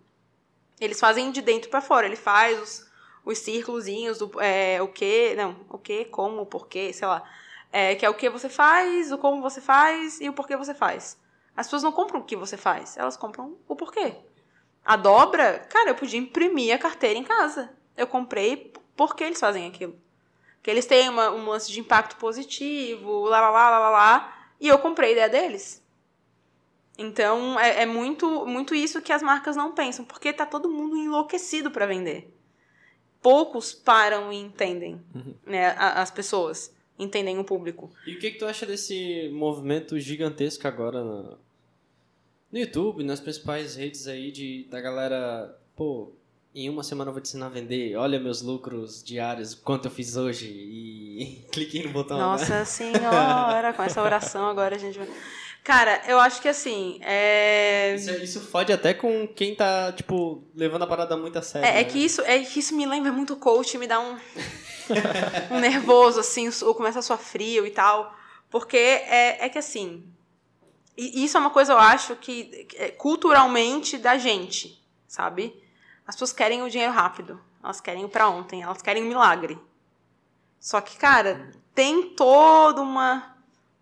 Eles 0.79 0.99
fazem 0.99 1.31
de 1.31 1.41
dentro 1.41 1.69
para 1.69 1.81
fora. 1.81 2.05
Ele 2.05 2.15
faz 2.15 2.61
os, 2.61 2.91
os 3.25 3.37
círculozinhos 3.39 4.19
é, 4.39 4.81
o 4.81 4.87
que, 4.87 5.35
não, 5.35 5.55
o 5.69 5.77
que, 5.77 6.05
como, 6.05 6.41
o 6.41 6.45
porquê, 6.45 6.91
sei 6.93 7.07
lá. 7.07 7.23
É, 7.71 7.95
que 7.95 8.05
é 8.05 8.09
o 8.09 8.13
que 8.13 8.29
você 8.29 8.49
faz, 8.49 9.11
o 9.11 9.17
como 9.17 9.41
você 9.41 9.59
faz 9.59 10.21
e 10.21 10.29
o 10.29 10.33
porquê 10.33 10.55
você 10.55 10.73
faz. 10.73 11.17
As 11.55 11.67
pessoas 11.67 11.83
não 11.83 11.91
compram 11.91 12.19
o 12.19 12.23
que 12.23 12.35
você 12.35 12.57
faz, 12.57 12.97
elas 12.97 13.17
compram 13.17 13.57
o 13.67 13.75
porquê. 13.75 14.15
A 14.85 14.95
dobra, 14.95 15.59
cara, 15.69 15.91
eu 15.91 15.95
podia 15.95 16.19
imprimir 16.19 16.75
a 16.75 16.77
carteira 16.77 17.17
em 17.17 17.23
casa. 17.23 17.71
Eu 17.95 18.05
comprei 18.05 18.73
porque 18.95 19.23
eles 19.23 19.39
fazem 19.39 19.67
aquilo. 19.67 19.97
Que 20.61 20.69
eles 20.69 20.85
têm 20.85 21.09
uma, 21.09 21.31
um 21.31 21.47
lance 21.47 21.71
de 21.71 21.79
impacto 21.79 22.15
positivo, 22.17 23.25
lá, 23.25 23.41
lá, 23.41 23.49
lá, 23.49 23.69
lá, 23.69 23.79
lá, 23.79 23.89
lá. 23.89 24.37
E 24.59 24.67
eu 24.67 24.79
comprei 24.79 25.09
a 25.09 25.11
ideia 25.11 25.29
deles. 25.29 25.82
Então, 26.97 27.59
é, 27.59 27.83
é, 27.83 27.85
muito, 27.85 28.45
muito 28.45 28.75
isso 28.75 29.01
que 29.01 29.11
as 29.11 29.23
marcas 29.23 29.55
não 29.55 29.73
pensam, 29.73 30.05
porque 30.05 30.31
tá 30.31 30.45
todo 30.45 30.69
mundo 30.69 30.95
enlouquecido 30.95 31.71
para 31.71 31.85
vender. 31.85 32.31
Poucos 33.21 33.73
param 33.73 34.31
e 34.31 34.37
entendem, 34.37 35.01
uhum. 35.15 35.33
né, 35.45 35.69
as 35.77 36.11
pessoas 36.11 36.73
entendem 36.99 37.39
o 37.39 37.43
público. 37.43 37.91
E 38.05 38.15
o 38.15 38.19
que, 38.19 38.31
que 38.31 38.37
tu 38.37 38.45
acha 38.45 38.65
desse 38.65 39.29
movimento 39.33 39.99
gigantesco 39.99 40.67
agora 40.67 41.03
no, 41.03 41.37
no 42.51 42.59
YouTube, 42.59 43.03
nas 43.03 43.19
principais 43.19 43.75
redes 43.75 44.07
aí 44.07 44.31
de, 44.31 44.67
da 44.69 44.79
galera, 44.79 45.57
pô, 45.75 46.11
em 46.53 46.69
uma 46.69 46.83
semana 46.83 47.09
eu 47.09 47.13
vou 47.13 47.21
te 47.21 47.29
ensinar 47.29 47.47
a 47.47 47.49
vender, 47.49 47.95
olha 47.95 48.19
meus 48.19 48.41
lucros 48.41 49.03
diários, 49.03 49.55
quanto 49.55 49.85
eu 49.85 49.91
fiz 49.91 50.15
hoje, 50.15 50.47
e 50.47 51.45
cliquei 51.51 51.83
no 51.83 51.91
botão. 51.91 52.17
Nossa 52.19 52.59
né? 52.59 52.65
senhora, 52.65 53.73
com 53.73 53.81
essa 53.81 54.01
oração 54.01 54.47
agora 54.47 54.75
a 54.75 54.79
gente 54.79 54.99
vai... 54.99 55.07
Cara, 55.63 56.01
eu 56.07 56.19
acho 56.19 56.41
que 56.41 56.49
assim. 56.49 56.99
É... 57.01 57.95
Isso, 57.95 58.11
isso 58.11 58.41
fode 58.41 58.73
até 58.73 58.93
com 58.93 59.25
quem 59.25 59.55
tá, 59.55 59.93
tipo, 59.93 60.43
levando 60.53 60.83
a 60.83 60.87
parada 60.87 61.15
muito 61.15 61.39
a 61.39 61.41
sério. 61.41 61.65
É, 61.65 61.69
é 61.69 61.73
né? 61.75 61.81
é 61.81 61.83
que, 61.85 61.99
isso, 61.99 62.21
é 62.21 62.39
que 62.39 62.59
isso 62.59 62.75
me 62.75 62.85
lembra 62.85 63.13
muito 63.13 63.37
coach, 63.37 63.77
me 63.77 63.87
dá 63.87 63.99
um, 63.99 64.17
um 65.51 65.59
nervoso, 65.59 66.19
assim, 66.19 66.49
ou 66.63 66.75
começa 66.75 66.99
a 66.99 67.01
suar 67.01 67.17
frio 67.17 67.65
e 67.65 67.71
tal. 67.71 68.13
Porque 68.49 68.77
é, 68.77 69.45
é 69.45 69.49
que 69.49 69.57
assim. 69.57 70.05
Isso 70.95 71.37
é 71.37 71.39
uma 71.39 71.49
coisa, 71.49 71.73
eu 71.73 71.79
acho, 71.79 72.15
que 72.17 72.67
é 72.75 72.89
culturalmente 72.91 73.97
da 73.97 74.15
gente, 74.15 74.79
sabe? 75.07 75.59
As 76.05 76.13
pessoas 76.13 76.33
querem 76.33 76.61
o 76.61 76.69
dinheiro 76.69 76.93
rápido. 76.93 77.41
Elas 77.63 77.79
querem 77.79 78.03
o 78.03 78.09
pra 78.09 78.27
ontem. 78.27 78.61
Elas 78.61 78.81
querem 78.81 79.03
um 79.03 79.07
milagre. 79.07 79.57
Só 80.59 80.81
que, 80.81 80.97
cara, 80.97 81.51
tem 81.73 82.09
toda 82.09 82.81
uma 82.81 83.32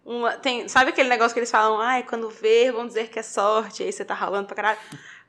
uma, 0.05 0.33
tem, 0.33 0.67
sabe 0.67 0.89
aquele 0.89 1.09
negócio 1.09 1.33
que 1.33 1.39
eles 1.39 1.51
falam, 1.51 1.79
ai, 1.79 2.03
quando 2.03 2.29
ver, 2.29 2.71
vão 2.71 2.87
dizer 2.87 3.09
que 3.09 3.19
é 3.19 3.23
sorte, 3.23 3.83
aí 3.83 3.91
você 3.91 4.03
tá 4.03 4.13
ralando 4.13 4.47
pra 4.47 4.55
caralho. 4.55 4.79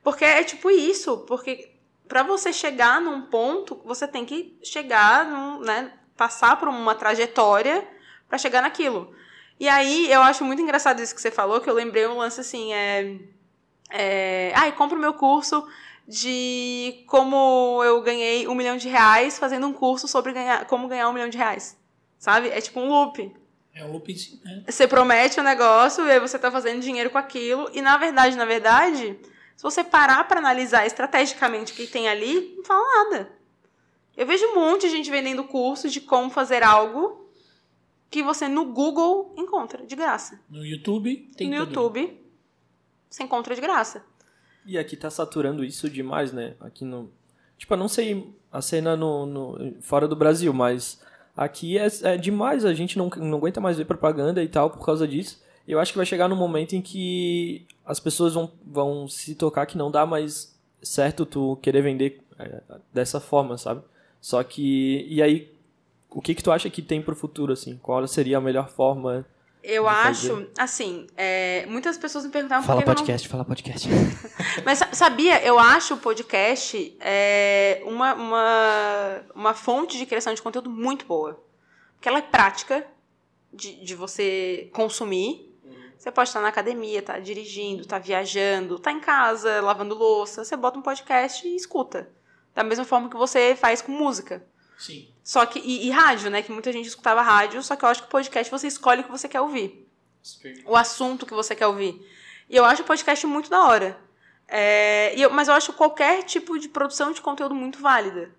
Porque 0.03 0.25
é 0.25 0.43
tipo 0.43 0.70
isso, 0.70 1.18
porque 1.18 1.70
para 2.09 2.23
você 2.23 2.53
chegar 2.53 3.01
num 3.01 3.23
ponto, 3.23 3.81
você 3.85 4.07
tem 4.09 4.25
que 4.25 4.59
chegar, 4.62 5.27
num, 5.27 5.61
né, 5.61 5.93
passar 6.16 6.59
por 6.59 6.68
uma 6.68 6.95
trajetória 6.95 7.87
para 8.29 8.39
chegar 8.39 8.62
naquilo. 8.62 9.14
E 9.61 9.68
aí, 9.68 10.11
eu 10.11 10.23
acho 10.23 10.45
muito 10.45 10.62
engraçado 10.62 11.01
isso 11.01 11.14
que 11.14 11.20
você 11.20 11.31
falou, 11.31 11.61
que 11.61 11.70
eu 11.70 11.75
lembrei 11.75 12.07
um 12.07 12.18
lance 12.18 12.41
assim, 12.41 12.73
é... 12.73 13.18
é 13.91 14.53
ai, 14.55 14.73
compra 14.73 14.97
o 14.97 15.01
meu 15.01 15.14
curso 15.14 15.66
de 16.07 17.05
como 17.07 17.81
eu 17.85 18.01
ganhei 18.03 18.49
um 18.49 18.55
milhão 18.55 18.77
de 18.77 18.89
reais 18.89 19.39
fazendo 19.39 19.66
um 19.66 19.73
curso 19.73 20.09
sobre 20.09 20.33
ganhar, 20.33 20.66
como 20.66 20.89
ganhar 20.89 21.09
um 21.09 21.12
milhão 21.12 21.29
de 21.29 21.39
reais. 21.39 21.79
Sabe? 22.18 22.49
É 22.49 22.61
tipo 22.61 22.81
um 22.81 22.89
loop. 22.89 23.35
É 23.75 23.85
um 23.85 23.93
né? 24.45 24.64
Você 24.68 24.87
promete 24.87 25.41
um 25.41 25.43
negócio 25.43 26.07
e 26.07 26.11
aí 26.11 26.20
você 26.20 26.37
está 26.37 26.51
fazendo 26.51 26.83
dinheiro 26.83 27.09
com 27.11 27.18
aquilo. 27.18 27.70
E 27.73 27.81
na 27.81 27.97
verdade, 27.97 28.37
na 28.37 28.45
verdade, 28.45 29.18
se 29.57 29.62
você 29.62 29.83
parar 29.83 30.29
para 30.29 30.39
analisar 30.39 30.87
estrategicamente 30.87 31.73
o 31.73 31.77
que 31.77 31.87
tem 31.87 32.09
ali, 32.09 32.55
não 32.57 32.64
fala 32.64 32.83
nada. 33.05 33.33
Eu 34.14 34.27
vejo 34.27 34.45
um 34.47 34.55
monte 34.57 34.83
de 34.83 34.91
gente 34.91 35.11
vendendo 35.11 35.45
cursos 35.45 35.91
de 35.91 36.01
como 36.03 36.29
fazer 36.31 36.62
algo 36.62 37.31
que 38.11 38.23
você 38.23 38.47
no 38.47 38.66
Google 38.66 39.35
encontra 39.39 39.87
de 39.87 39.97
graça. 39.97 40.39
No 40.51 40.64
YouTube 40.64 41.31
tem 41.35 41.49
No 41.49 41.66
tudo. 41.66 41.68
YouTube 41.68 42.20
você 43.09 43.23
encontra 43.23 43.55
de 43.55 43.61
graça. 43.61 44.05
E 44.66 44.79
aqui 44.79 44.97
tá 44.97 45.11
saturando 45.11 45.64
isso 45.64 45.89
demais, 45.89 46.31
né? 46.31 46.55
Aqui 46.61 46.85
no. 46.85 47.11
Tipo, 47.57 47.73
eu 47.73 47.79
não 47.79 47.89
sei 47.89 48.33
a 48.51 48.61
cena 48.61 48.97
no, 48.97 49.25
no 49.25 49.77
fora 49.81 50.07
do 50.07 50.14
Brasil, 50.14 50.53
mas 50.53 51.01
Aqui 51.37 51.78
é, 51.78 51.87
é 52.03 52.16
demais, 52.16 52.64
a 52.64 52.74
gente 52.74 52.99
não, 52.99 53.09
não 53.16 53.39
aguenta 53.39 53.61
mais 53.61 53.78
ver 53.78 53.87
propaganda 53.87 54.43
e 54.43 54.49
tal 54.49 54.70
por 54.70 54.85
causa 54.85 55.09
disso. 55.09 55.43
Eu 55.66 55.78
acho 55.78 55.93
que 55.93 55.99
vai 55.99 56.07
chegar 56.07 56.28
num 56.28 56.37
momento 56.37 56.74
em 56.74 56.83
que 56.83 57.64
as 57.87 58.01
pessoas 58.01 58.35
vão, 58.35 58.51
vão 58.66 59.09
se 59.09 59.35
tocar 59.35 59.64
que 59.66 59.78
não 59.78 59.91
dá 59.91 60.05
mais 60.05 60.55
certo 60.83 61.24
tu 61.24 61.57
querer 61.62 61.83
vender 61.83 62.20
é, 62.39 62.61
dessa 62.93 63.20
forma, 63.20 63.57
sabe? 63.57 63.83
Só 64.20 64.43
que. 64.43 65.07
E 65.09 65.22
aí, 65.22 65.51
o 66.11 66.20
que 66.20 66.35
que 66.35 66.43
tu 66.43 66.53
acha 66.53 66.68
que 66.68 66.83
tem 66.83 67.01
pro 67.01 67.16
futuro, 67.16 67.53
assim? 67.53 67.78
Qual 67.83 68.07
seria 68.07 68.39
a 68.39 68.41
melhor 68.41 68.68
forma? 68.68 69.24
Eu 69.63 69.89
acho, 69.89 70.29
fazer. 70.29 70.51
assim, 70.59 71.07
é, 71.17 71.65
muitas 71.69 71.97
pessoas 71.97 72.25
me 72.25 72.31
perguntavam 72.33 72.67
Fala 72.67 72.81
eu 72.81 72.87
não 72.87 72.95
podcast, 72.95 73.29
fala 73.29 73.45
podcast. 73.45 73.89
Mas 74.65 74.79
sa- 74.79 74.93
sabia, 74.93 75.41
eu 75.45 75.59
acho 75.59 75.95
o 75.95 75.99
podcast 75.99 76.97
é, 77.01 77.81
uma, 77.85 78.15
uma, 78.15 79.21
uma 79.35 79.55
fonte 79.55 79.97
de 79.97 80.05
criação 80.05 80.35
de 80.35 80.43
conteúdo 80.43 80.69
muito 80.69 81.07
boa. 81.07 81.41
Porque 81.95 82.09
ela 82.09 82.19
é 82.19 82.23
prática 82.23 82.85
de, 83.53 83.85
de 83.85 83.95
você 83.95 84.69
consumir. 84.73 85.49
Você 85.97 86.11
pode 86.11 86.31
estar 86.31 86.41
na 86.41 86.49
academia, 86.49 87.01
tá 87.01 87.21
dirigindo, 87.21 87.87
tá 87.87 87.97
viajando, 87.97 88.77
tá 88.81 88.91
em 88.91 88.99
casa, 88.99 89.61
lavando 89.61 89.95
louça. 89.95 90.45
Você 90.45 90.57
bota 90.57 90.77
um 90.77 90.83
podcast 90.83 91.47
e 91.47 91.55
escuta. 91.55 92.11
Da 92.53 92.65
mesma 92.65 92.85
forma 92.85 93.09
que 93.09 93.17
você 93.17 93.55
faz 93.55 93.81
com 93.81 93.93
música. 93.93 94.45
Sim. 94.77 95.12
Só 95.25 95.47
que. 95.47 95.59
E, 95.61 95.87
e 95.87 95.91
rádio, 95.91 96.31
né? 96.31 96.43
Que 96.43 96.51
muita 96.53 96.73
gente 96.73 96.87
escutava 96.89 97.23
rádio, 97.23 97.62
só 97.62 97.77
que 97.77 97.85
eu 97.85 97.89
acho 97.89 98.03
que 98.03 98.09
o 98.09 98.11
podcast 98.11 98.51
você 98.51 98.66
escolhe 98.66 99.01
o 99.03 99.05
que 99.05 99.11
você 99.11 99.29
quer 99.29 99.41
ouvir 99.41 99.89
o 100.66 100.77
assunto 100.77 101.27
que 101.27 101.35
você 101.35 101.55
quer 101.55 101.66
ouvir. 101.66 102.01
E 102.49 102.57
eu 102.57 102.64
acho 102.64 102.83
o 102.83 102.85
podcast 102.85 103.27
muito 103.27 103.51
da 103.51 103.64
hora. 103.66 103.99
É, 104.47 105.14
eu- 105.16 105.31
mas 105.31 105.49
eu 105.49 105.55
acho 105.55 105.73
qualquer 105.73 106.23
tipo 106.25 106.59
de 106.59 106.68
produção 106.68 107.11
de 107.12 107.20
conteúdo 107.20 107.55
muito 107.55 107.81
válida. 107.81 108.31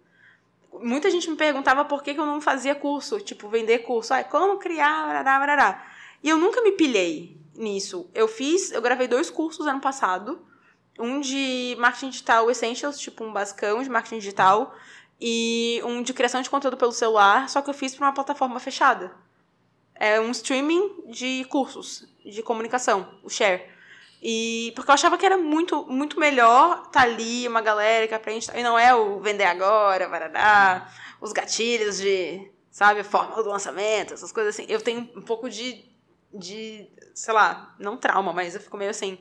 Muita 0.82 1.10
gente 1.12 1.30
me 1.30 1.36
perguntava 1.36 1.86
por 1.86 2.02
que, 2.04 2.14
que 2.14 2.20
eu 2.20 2.26
não 2.26 2.40
fazia 2.42 2.74
curso, 2.76 3.20
tipo, 3.20 3.48
vender 3.50 3.80
curso. 3.80 4.14
Ah, 4.14 4.24
como 4.24 4.58
criar, 4.58 5.06
barará, 5.08 5.40
barará. 5.40 5.86
E 6.24 6.30
eu 6.30 6.38
nunca 6.38 6.62
me 6.62 6.72
pilhei 6.72 7.38
nisso. 7.56 8.10
Eu 8.14 8.28
fiz, 8.28 8.72
eu 8.72 8.82
gravei 8.82 9.08
dois 9.08 9.30
cursos 9.30 9.68
ano 9.68 9.80
passado. 9.82 10.46
Um 11.00 11.20
de 11.20 11.76
marketing 11.80 12.10
digital 12.10 12.50
essentials, 12.52 13.00
tipo 13.00 13.24
um 13.24 13.32
basicão 13.34 13.82
de 13.84 13.90
marketing 13.90 14.20
digital. 14.20 14.76
E 15.20 15.82
um 15.86 16.02
de 16.02 16.14
criação 16.14 16.42
de 16.42 16.50
conteúdo 16.50 16.78
pelo 16.78 16.92
celular, 16.92 17.50
só 17.50 17.62
que 17.62 17.70
eu 17.70 17.74
fiz 17.74 17.96
para 17.96 18.08
uma 18.08 18.14
plataforma 18.14 18.60
fechada 18.60 19.12
é 19.96 20.20
um 20.20 20.32
streaming 20.32 21.06
de 21.08 21.46
cursos 21.46 22.08
de 22.26 22.42
comunicação, 22.42 23.08
o 23.24 23.30
Share. 23.30 23.64
E 24.22 24.72
porque 24.76 24.90
eu 24.90 24.94
achava 24.94 25.18
que 25.18 25.26
era 25.26 25.38
muito 25.38 25.86
muito 25.86 26.20
melhor 26.20 26.88
tá 26.88 27.02
ali 27.02 27.48
uma 27.48 27.62
galera 27.62 28.08
que 28.08 28.14
aprende 28.14 28.48
e 28.54 28.64
não 28.64 28.80
é 28.80 28.96
o 28.96 29.20
vender 29.20 29.46
agora, 29.46 30.08
varará, 30.08 30.90
os 31.20 31.34
gatilhos 31.34 31.98
de, 31.98 32.50
sabe, 32.72 33.02
a 33.02 33.04
fórmula 33.04 33.44
do 33.44 33.50
lançamento, 33.50 34.14
essas 34.14 34.32
coisas 34.32 34.56
assim. 34.56 34.66
Eu 34.70 34.82
tenho 34.82 35.10
um 35.16 35.22
pouco 35.22 35.50
de 35.50 35.92
de, 36.34 36.90
sei 37.14 37.34
lá, 37.34 37.76
não 37.78 37.96
trauma, 37.96 38.34
mas 38.34 38.56
eu 38.56 38.62
fico 38.62 38.76
meio 38.76 38.90
assim, 38.90 39.20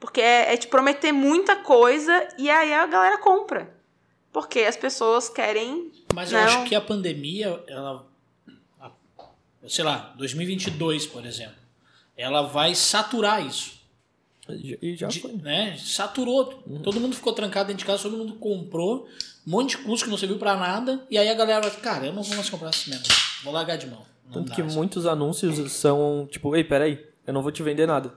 porque 0.00 0.20
é, 0.20 0.54
é 0.54 0.56
te 0.56 0.66
prometer 0.66 1.12
muita 1.12 1.56
coisa 1.56 2.26
e 2.38 2.48
aí 2.50 2.72
a 2.72 2.86
galera 2.86 3.18
compra. 3.18 3.76
Porque 4.34 4.58
as 4.60 4.76
pessoas 4.76 5.28
querem 5.30 5.90
Mas 6.12 6.30
eu 6.32 6.38
Não. 6.38 6.44
acho 6.46 6.64
que 6.68 6.74
a 6.74 6.80
pandemia, 6.80 7.62
ela. 7.66 8.04
sei 9.66 9.82
lá, 9.84 10.12
2022, 10.18 11.06
por 11.06 11.24
exemplo, 11.24 11.54
ela 12.16 12.42
vai 12.42 12.74
saturar 12.74 13.44
isso. 13.46 13.80
E 14.50 14.94
já 14.94 15.08
De- 15.08 15.20
foi. 15.20 15.32
né? 15.32 15.78
Saturou. 15.78 16.62
Todo 16.82 17.00
mundo 17.00 17.16
ficou 17.16 17.32
trancado 17.32 17.68
dentro 17.68 17.78
de 17.80 17.86
casa, 17.86 18.02
todo 18.02 18.16
mundo 18.18 18.34
comprou 18.34 19.08
um 19.46 19.50
monte 19.50 19.70
de 19.70 19.78
curso 19.78 20.04
que 20.04 20.10
não 20.10 20.18
serviu 20.18 20.36
pra 20.38 20.54
nada. 20.56 21.06
E 21.10 21.16
aí 21.16 21.28
a 21.30 21.34
galera 21.34 21.62
vai, 21.62 21.70
cara, 21.80 22.06
eu 22.06 22.12
não 22.12 22.22
vou 22.22 22.34
mais 22.36 22.50
comprar 22.50 22.68
esse 22.70 22.90
mesmo. 22.90 23.06
Vou 23.42 23.52
largar 23.54 23.76
de 23.76 23.86
mão. 23.86 24.04
Não 24.26 24.32
Tanto 24.34 24.48
dá, 24.50 24.54
que 24.54 24.60
assim. 24.62 24.76
muitos 24.76 25.06
anúncios 25.06 25.72
são, 25.72 26.28
tipo, 26.30 26.54
ei, 26.54 26.62
peraí, 26.64 27.02
eu 27.26 27.32
não 27.32 27.42
vou 27.42 27.50
te 27.52 27.62
vender 27.62 27.86
nada. 27.86 28.12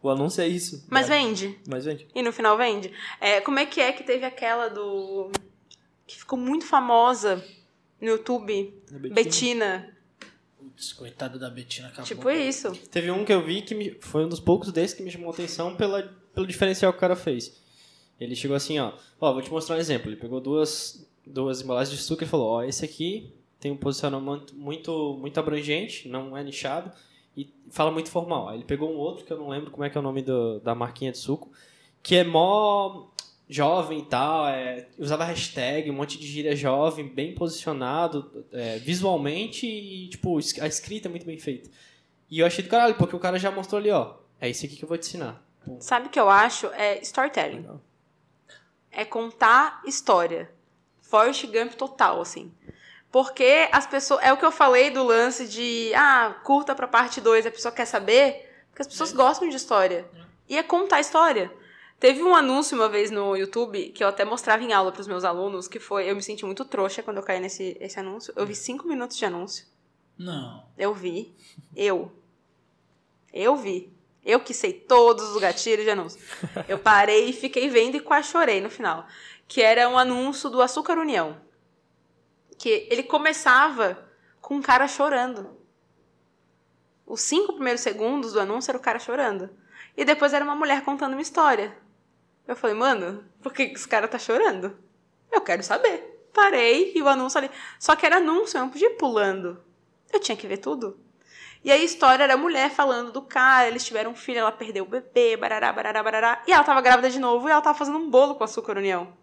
O 0.00 0.08
anúncio 0.10 0.42
é 0.42 0.46
isso. 0.46 0.86
Mas 0.88 1.10
É, 1.10 1.16
vende. 1.18 1.58
Mas 1.66 1.86
vende. 1.86 2.06
E 2.14 2.22
no 2.22 2.32
final 2.32 2.56
vende. 2.56 2.92
É, 3.20 3.40
como 3.40 3.58
é 3.58 3.66
que 3.66 3.80
é 3.80 3.90
que 3.92 4.04
teve 4.04 4.24
aquela 4.24 4.68
do. 4.68 5.32
Que 6.06 6.16
ficou 6.18 6.38
muito 6.38 6.64
famosa 6.66 7.42
no 8.00 8.08
YouTube? 8.08 8.74
Betina. 8.90 9.14
Betina. 9.14 9.96
Putz, 10.58 10.92
coitada 10.92 11.38
da 11.38 11.48
Betina 11.50 11.88
acabou. 11.88 12.04
Tipo 12.04 12.30
isso. 12.30 12.72
Teve 12.90 13.10
um 13.10 13.24
que 13.24 13.32
eu 13.32 13.44
vi 13.44 13.62
que 13.62 13.74
me- 13.74 13.96
foi 14.00 14.24
um 14.24 14.28
dos 14.28 14.40
poucos 14.40 14.72
desses 14.72 14.96
que 14.96 15.02
me 15.02 15.10
chamou 15.10 15.30
a 15.30 15.32
atenção 15.32 15.76
pela, 15.76 16.02
pelo 16.34 16.46
diferencial 16.46 16.92
que 16.92 16.98
o 16.98 17.00
cara 17.00 17.16
fez. 17.16 17.60
Ele 18.20 18.34
chegou 18.36 18.56
assim, 18.56 18.78
ó, 18.78 18.92
ó, 19.20 19.32
vou 19.32 19.42
te 19.42 19.50
mostrar 19.50 19.76
um 19.76 19.78
exemplo. 19.78 20.08
Ele 20.08 20.16
pegou 20.16 20.40
duas, 20.40 21.06
duas 21.26 21.60
embalagens 21.62 21.96
de 21.98 22.02
suco 22.02 22.22
e 22.22 22.26
falou, 22.26 22.46
ó, 22.48 22.62
esse 22.62 22.84
aqui 22.84 23.32
tem 23.58 23.72
um 23.72 23.76
posicionamento 23.76 24.54
muito, 24.54 25.16
muito 25.20 25.38
abrangente, 25.40 26.08
não 26.08 26.36
é 26.36 26.42
nichado 26.44 26.92
e 27.36 27.52
fala 27.70 27.90
muito 27.90 28.10
formal. 28.10 28.48
Aí 28.48 28.58
ele 28.58 28.64
pegou 28.64 28.90
um 28.92 28.96
outro 28.96 29.24
que 29.24 29.32
eu 29.32 29.38
não 29.38 29.48
lembro 29.48 29.70
como 29.70 29.84
é 29.84 29.90
que 29.90 29.96
é 29.96 30.00
o 30.00 30.04
nome 30.04 30.22
do- 30.22 30.60
da 30.60 30.74
marquinha 30.74 31.10
de 31.10 31.18
suco, 31.18 31.50
que 32.02 32.14
é 32.16 32.24
mó 32.24 33.08
jovem 33.48 34.00
e 34.00 34.04
tal, 34.04 34.48
é, 34.48 34.86
usava 34.98 35.24
hashtag, 35.24 35.90
um 35.90 35.94
monte 35.94 36.18
de 36.18 36.26
gíria 36.26 36.56
jovem, 36.56 37.06
bem 37.06 37.34
posicionado, 37.34 38.44
é, 38.52 38.78
visualmente 38.78 39.66
e, 39.66 40.08
tipo, 40.08 40.38
a 40.38 40.66
escrita 40.66 41.08
é 41.08 41.10
muito 41.10 41.26
bem 41.26 41.38
feita. 41.38 41.70
E 42.30 42.40
eu 42.40 42.46
achei 42.46 42.64
do 42.64 42.70
caralho, 42.70 42.94
porque 42.94 43.14
o 43.14 43.20
cara 43.20 43.38
já 43.38 43.50
mostrou 43.50 43.78
ali, 43.78 43.90
ó, 43.90 44.14
é 44.40 44.48
isso 44.48 44.64
aqui 44.64 44.76
que 44.76 44.84
eu 44.84 44.88
vou 44.88 44.98
te 44.98 45.08
ensinar. 45.08 45.44
Sabe 45.78 46.06
o 46.06 46.10
que 46.10 46.20
eu 46.20 46.28
acho? 46.28 46.66
É 46.68 47.00
storytelling. 47.00 47.58
Legal. 47.58 47.80
É 48.90 49.04
contar 49.04 49.82
história. 49.86 50.50
Forrest 51.02 51.46
Gump 51.46 51.74
total, 51.74 52.20
assim. 52.20 52.52
Porque 53.10 53.68
as 53.72 53.86
pessoas. 53.86 54.22
É 54.22 54.32
o 54.32 54.36
que 54.36 54.44
eu 54.44 54.52
falei 54.52 54.90
do 54.90 55.04
lance 55.04 55.46
de. 55.46 55.92
Ah, 55.94 56.36
curta 56.42 56.74
pra 56.74 56.88
parte 56.88 57.20
2, 57.20 57.46
a 57.46 57.50
pessoa 57.50 57.72
quer 57.72 57.86
saber. 57.86 58.50
Porque 58.70 58.82
as 58.82 58.88
pessoas 58.88 59.12
gostam 59.12 59.48
de 59.48 59.56
história. 59.56 60.04
E 60.48 60.58
é 60.58 60.62
contar 60.62 61.00
história. 61.00 61.50
Teve 61.98 62.22
um 62.22 62.34
anúncio 62.34 62.76
uma 62.76 62.88
vez 62.88 63.10
no 63.10 63.36
YouTube 63.36 63.90
que 63.90 64.04
eu 64.04 64.08
até 64.08 64.24
mostrava 64.24 64.62
em 64.62 64.72
aula 64.72 64.92
pros 64.92 65.06
meus 65.06 65.24
alunos, 65.24 65.68
que 65.68 65.78
foi. 65.78 66.10
Eu 66.10 66.16
me 66.16 66.22
senti 66.22 66.44
muito 66.44 66.64
trouxa 66.64 67.02
quando 67.02 67.18
eu 67.18 67.22
caí 67.22 67.40
nesse 67.40 67.76
esse 67.80 67.98
anúncio. 67.98 68.32
Eu 68.36 68.46
vi 68.46 68.54
cinco 68.54 68.86
minutos 68.86 69.16
de 69.16 69.24
anúncio. 69.24 69.66
Não. 70.18 70.64
Eu 70.76 70.94
vi. 70.94 71.34
Eu. 71.74 72.12
Eu 73.32 73.56
vi. 73.56 73.92
Eu 74.24 74.40
que 74.40 74.54
sei 74.54 74.72
todos 74.72 75.30
os 75.30 75.40
gatilhos 75.40 75.84
de 75.84 75.90
anúncio. 75.90 76.20
Eu 76.66 76.78
parei 76.78 77.28
e 77.28 77.32
fiquei 77.32 77.68
vendo 77.68 77.96
e 77.96 78.00
quase 78.00 78.28
chorei 78.28 78.60
no 78.60 78.70
final. 78.70 79.06
Que 79.46 79.60
era 79.60 79.88
um 79.88 79.98
anúncio 79.98 80.48
do 80.48 80.62
Açúcar 80.62 80.96
União. 80.98 81.36
Que 82.56 82.88
ele 82.90 83.02
começava 83.02 84.08
com 84.40 84.54
um 84.54 84.62
cara 84.62 84.88
chorando. 84.88 85.58
Os 87.06 87.20
cinco 87.20 87.52
primeiros 87.52 87.82
segundos 87.82 88.32
do 88.32 88.40
anúncio 88.40 88.70
era 88.70 88.78
o 88.78 88.82
cara 88.82 88.98
chorando. 88.98 89.50
E 89.94 90.04
depois 90.04 90.32
era 90.32 90.44
uma 90.44 90.54
mulher 90.54 90.82
contando 90.84 91.12
uma 91.12 91.20
história. 91.22 91.76
Eu 92.46 92.56
falei, 92.56 92.76
mano, 92.76 93.24
por 93.42 93.52
que 93.52 93.62
esse 93.62 93.88
cara 93.88 94.06
tá 94.06 94.18
chorando? 94.18 94.76
Eu 95.32 95.40
quero 95.40 95.62
saber. 95.62 96.28
Parei 96.32 96.92
e 96.94 97.02
o 97.02 97.08
anúncio 97.08 97.38
ali. 97.38 97.50
Só 97.78 97.96
que 97.96 98.04
era 98.04 98.16
anúncio, 98.16 98.58
eu 98.58 98.62
não 98.62 98.70
podia 98.70 98.88
ir 98.88 98.96
pulando. 98.96 99.62
Eu 100.12 100.20
tinha 100.20 100.36
que 100.36 100.46
ver 100.46 100.58
tudo. 100.58 100.98
E 101.64 101.72
aí 101.72 101.80
a 101.80 101.84
história 101.84 102.24
era 102.24 102.34
a 102.34 102.36
mulher 102.36 102.70
falando 102.70 103.10
do 103.10 103.22
cara, 103.22 103.68
eles 103.68 103.84
tiveram 103.84 104.10
um 104.10 104.14
filho, 104.14 104.38
ela 104.38 104.52
perdeu 104.52 104.84
o 104.84 104.86
bebê, 104.86 105.36
barará, 105.36 105.72
barará, 105.72 106.02
barará. 106.02 106.42
E 106.46 106.52
ela 106.52 106.62
tava 106.62 106.80
grávida 106.82 107.08
de 107.08 107.18
novo 107.18 107.48
e 107.48 107.50
ela 107.50 107.62
tava 107.62 107.78
fazendo 107.78 107.96
um 107.96 108.10
bolo 108.10 108.34
com 108.34 108.44
açúcar 108.44 108.76
união. 108.76 109.16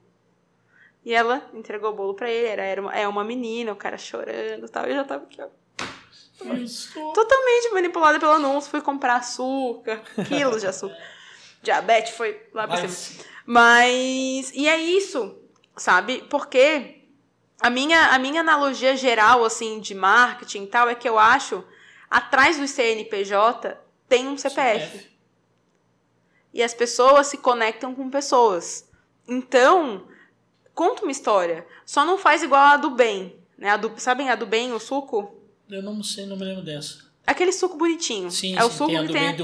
E 1.05 1.13
ela 1.13 1.47
entregou 1.53 1.91
o 1.91 1.95
bolo 1.95 2.15
pra 2.15 2.30
ele, 2.30 2.47
era, 2.47 2.63
era 2.63 2.82
uma, 2.82 2.95
é 2.95 3.07
uma 3.07 3.24
menina, 3.24 3.72
o 3.72 3.76
cara 3.76 3.97
chorando 3.97 4.65
e 4.65 4.69
tal. 4.69 4.88
E 4.88 4.89
eu 4.89 4.95
já 4.95 5.03
tava 5.03 5.24
aqui, 5.26 5.39
ó. 5.39 6.55
Isso. 6.55 6.99
Totalmente 7.13 7.72
manipulada 7.74 8.19
pelo 8.19 8.32
anúncio, 8.32 8.72
fui 8.72 8.82
comprar 8.82 9.17
açúcar, 9.17 10.01
quilos 10.28 10.61
de 10.61 10.67
açúcar. 10.67 10.97
Diabetes 11.62 12.14
foi 12.16 12.41
lá 12.53 12.68
pra 12.68 12.82
Mas- 12.82 12.91
cima. 12.91 13.24
Mas. 13.45 14.51
E 14.53 14.68
é 14.68 14.78
isso, 14.78 15.36
sabe? 15.76 16.24
Porque 16.30 17.01
a 17.59 17.70
minha, 17.70 18.07
a 18.07 18.20
minha 18.20 18.41
analogia 18.41 18.95
geral, 18.95 19.43
assim, 19.43 19.80
de 19.80 19.93
marketing 19.93 20.64
e 20.64 20.68
tal, 20.68 20.89
é 20.89 20.95
que 20.95 21.07
eu 21.07 21.20
acho, 21.20 21.64
atrás 22.09 22.57
do 22.57 22.68
CNPJ 22.68 23.78
tem 24.07 24.28
um 24.28 24.38
CPF. 24.38 25.09
E 26.53 26.62
as 26.62 26.74
pessoas 26.74 27.28
se 27.28 27.38
conectam 27.38 27.95
com 27.95 28.09
pessoas. 28.09 28.89
Então, 29.28 30.07
conta 30.74 31.03
uma 31.03 31.12
história. 31.12 31.66
Só 31.86 32.03
não 32.03 32.18
faz 32.18 32.43
igual 32.43 32.62
a 32.62 32.78
do 32.78 32.89
bem. 32.89 33.39
Né? 33.57 33.70
A 33.70 33.78
do, 33.78 33.93
sabem 33.97 34.30
a 34.30 34.36
do 34.36 34.45
bem, 34.45 34.74
o 34.74 34.80
suco? 34.80 35.34
Eu 35.70 35.82
não 35.82 36.03
sei, 36.03 36.26
não 36.26 36.36
me 36.36 36.43
lembro 36.43 36.64
dessa. 36.64 37.09
Aquele 37.26 37.51
suco 37.51 37.78
bonitinho. 37.78 38.32
Sim, 38.32 38.57
é 38.57 38.63
o 38.63 38.69
sim, 38.69 38.78
suco 38.78 38.89
tem 38.89 38.97
a 38.97 39.01
que 39.01 39.07
do 39.07 39.13
tem. 39.13 39.36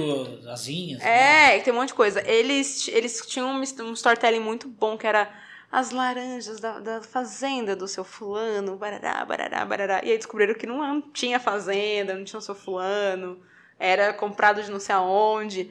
do 0.41 0.49
asinhas. 0.49 1.01
né? 1.01 1.53
É, 1.53 1.59
que 1.59 1.65
tem 1.65 1.73
um 1.73 1.77
monte 1.77 1.89
de 1.89 1.93
coisa. 1.93 2.21
Eles, 2.27 2.87
eles 2.89 3.23
tinham 3.27 3.49
um, 3.49 3.59
um 3.59 3.93
storytelling 3.93 4.39
muito 4.39 4.67
bom, 4.67 4.97
que 4.97 5.05
era 5.05 5.29
as 5.71 5.91
laranjas 5.91 6.59
da, 6.59 6.79
da 6.79 7.01
fazenda 7.01 7.75
do 7.75 7.87
seu 7.87 8.03
fulano, 8.03 8.77
barará, 8.77 9.23
barará, 9.25 9.65
barará. 9.65 10.01
E 10.03 10.11
aí 10.11 10.17
descobriram 10.17 10.53
que 10.53 10.65
não, 10.65 10.79
não 10.79 11.01
tinha 11.01 11.39
fazenda, 11.39 12.13
não 12.15 12.23
tinha 12.23 12.39
o 12.39 12.41
seu 12.41 12.55
fulano, 12.55 13.39
era 13.77 14.13
comprado 14.13 14.61
de 14.63 14.71
não 14.71 14.79
sei 14.79 14.95
aonde. 14.95 15.69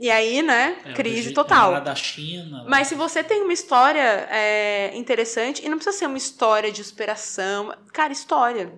E 0.00 0.10
aí, 0.12 0.42
né, 0.42 0.76
É, 0.84 0.92
crise 0.92 1.32
total. 1.32 1.80
da 1.80 1.94
China. 1.94 2.64
Mas 2.68 2.86
se 2.86 2.94
você 2.94 3.24
tem 3.24 3.42
uma 3.42 3.52
história 3.52 4.28
é, 4.30 4.92
interessante, 4.94 5.64
e 5.64 5.68
não 5.68 5.76
precisa 5.76 5.96
ser 5.96 6.06
uma 6.06 6.16
história 6.18 6.70
de 6.70 6.84
superação, 6.84 7.74
cara, 7.92 8.12
história. 8.12 8.72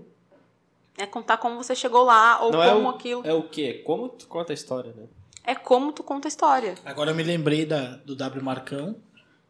É 1.01 1.07
contar 1.07 1.38
como 1.38 1.57
você 1.57 1.74
chegou 1.74 2.05
lá, 2.05 2.42
ou 2.42 2.53
Não 2.53 2.62
é 2.62 2.72
como 2.72 2.86
o, 2.86 2.90
aquilo. 2.90 3.22
é 3.26 3.32
o 3.32 3.42
quê? 3.42 3.82
Como 3.84 4.09
tu 4.09 4.26
conta 4.26 4.53
a 4.53 4.55
história, 4.55 4.92
né? 4.92 5.07
É 5.44 5.55
como 5.55 5.92
tu 5.92 6.03
conta 6.03 6.28
a 6.28 6.30
história. 6.30 6.74
Agora 6.84 7.11
eu 7.11 7.14
me 7.14 7.22
lembrei 7.22 7.64
da, 7.64 7.96
do 7.96 8.14
W 8.14 8.44
Marcão, 8.44 8.96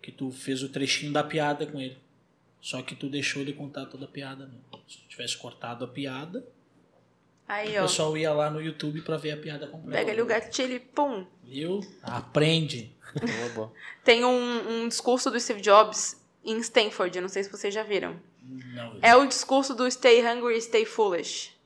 que 0.01 0.12
tu 0.12 0.30
fez 0.30 0.62
o 0.62 0.68
trechinho 0.68 1.12
da 1.12 1.24
piada 1.24 1.66
com 1.66 1.80
ele. 1.80 1.98
Só 2.61 2.80
que 2.82 2.94
tu 2.94 3.09
deixou 3.09 3.44
de 3.44 3.53
contar 3.53 3.86
toda 3.86 4.05
a 4.05 4.09
piada, 4.09 4.46
né? 4.46 4.55
Se 4.88 4.98
tu 4.98 5.09
tivesse 5.09 5.36
cortado 5.36 5.84
a 5.84 5.88
piada, 5.88 6.46
Aí, 7.48 7.76
o 7.76 7.80
ó. 7.80 7.82
pessoal 7.82 8.16
ia 8.16 8.32
lá 8.32 8.48
no 8.48 8.61
YouTube 8.62 9.03
pra 9.03 9.16
ver 9.16 9.32
a 9.32 9.36
piada 9.36 9.66
completa. 9.66 9.98
Pega 9.98 10.12
ali 10.12 10.22
o 10.22 10.26
gatilho 10.26 10.74
e 10.74 10.78
pum. 10.78 11.26
Viu? 11.42 11.80
Aprende. 12.03 12.94
Boa, 13.14 13.48
boa. 13.55 13.72
Tem 14.05 14.24
um, 14.24 14.82
um 14.84 14.88
discurso 14.88 15.30
do 15.30 15.40
Steve 15.40 15.61
Jobs 15.61 16.16
em 16.44 16.59
Stanford, 16.59 17.16
eu 17.16 17.22
não 17.22 17.28
sei 17.28 17.42
se 17.42 17.51
vocês 17.51 17.74
já 17.74 17.82
viram. 17.82 18.16
Não, 18.51 18.98
É 19.01 19.14
o 19.14 19.26
discurso 19.26 19.74
do 19.74 19.90
Stay 19.90 20.26
Hungry, 20.26 20.61
Stay 20.61 20.84
Foolish. 20.84 21.59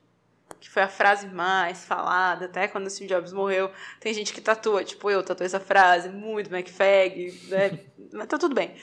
Que 0.59 0.69
foi 0.69 0.83
a 0.83 0.87
frase 0.87 1.27
mais 1.27 1.85
falada, 1.85 2.45
até 2.45 2.67
quando 2.67 2.87
o 2.87 2.89
Steve 2.89 3.09
Jobs 3.09 3.33
morreu. 3.33 3.71
Tem 3.99 4.13
gente 4.13 4.33
que 4.33 4.41
tatua, 4.41 4.83
tipo 4.83 5.09
eu, 5.09 5.23
tatuei 5.23 5.45
essa 5.45 5.59
frase, 5.59 6.09
muito 6.09 6.53
McFag, 6.53 7.47
né? 7.49 7.79
Mas 8.13 8.27
tá 8.27 8.37
tudo 8.37 8.53
bem. 8.53 8.75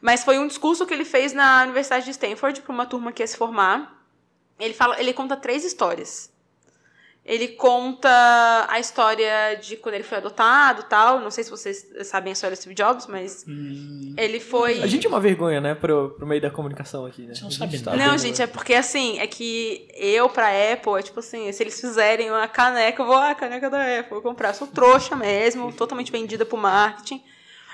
Mas 0.00 0.24
foi 0.24 0.38
um 0.38 0.46
discurso 0.46 0.86
que 0.86 0.94
ele 0.94 1.04
fez 1.04 1.32
na 1.32 1.62
Universidade 1.62 2.06
de 2.06 2.10
Stanford 2.10 2.62
para 2.62 2.72
uma 2.72 2.86
turma 2.86 3.12
que 3.12 3.22
ia 3.22 3.26
se 3.26 3.36
formar. 3.36 4.02
Ele, 4.58 4.74
fala, 4.74 4.98
ele 4.98 5.12
conta 5.12 5.36
três 5.36 5.64
histórias. 5.64 6.29
Ele 7.24 7.48
conta 7.48 8.08
a 8.68 8.80
história 8.80 9.54
de 9.60 9.76
quando 9.76 9.94
ele 9.94 10.02
foi 10.04 10.18
adotado 10.18 10.84
tal. 10.84 11.20
Não 11.20 11.30
sei 11.30 11.44
se 11.44 11.50
vocês 11.50 11.86
sabem 12.04 12.30
a 12.30 12.32
história 12.32 12.56
do 12.56 12.58
Steve 12.60 12.74
Jobs, 12.74 13.06
mas 13.06 13.44
Hum, 13.46 14.14
ele 14.16 14.40
foi. 14.40 14.82
A 14.82 14.86
gente 14.86 15.06
é 15.06 15.08
uma 15.08 15.20
vergonha, 15.20 15.60
né, 15.60 15.74
pro, 15.74 16.10
pro 16.16 16.26
meio 16.26 16.40
da 16.40 16.50
comunicação 16.50 17.04
aqui, 17.04 17.22
né? 17.22 17.34
Você 17.34 17.42
não 17.42 17.48
A 17.48 17.50
gente 17.50 17.58
sabe 17.58 17.78
tá 17.84 17.90
nada. 17.90 18.02
Não, 18.02 18.10
bem- 18.10 18.18
gente, 18.18 18.40
é 18.42 18.46
porque 18.46 18.74
assim, 18.74 19.18
é 19.20 19.26
que 19.26 19.86
eu 19.94 20.28
pra 20.30 20.48
Apple, 20.72 20.94
é 20.98 21.02
tipo 21.02 21.20
assim, 21.20 21.52
se 21.52 21.62
eles 21.62 21.78
fizerem 21.78 22.30
uma 22.30 22.48
caneca, 22.48 23.02
eu 23.02 23.06
vou, 23.06 23.16
ah, 23.16 23.34
caneca 23.34 23.68
da 23.68 23.98
Apple, 24.00 24.10
vou 24.14 24.22
comprar. 24.22 24.54
Sou 24.54 24.66
trouxa 24.66 25.14
mesmo, 25.14 25.70
totalmente 25.72 26.10
vendida 26.10 26.44
pro 26.46 26.56
marketing. 26.56 27.22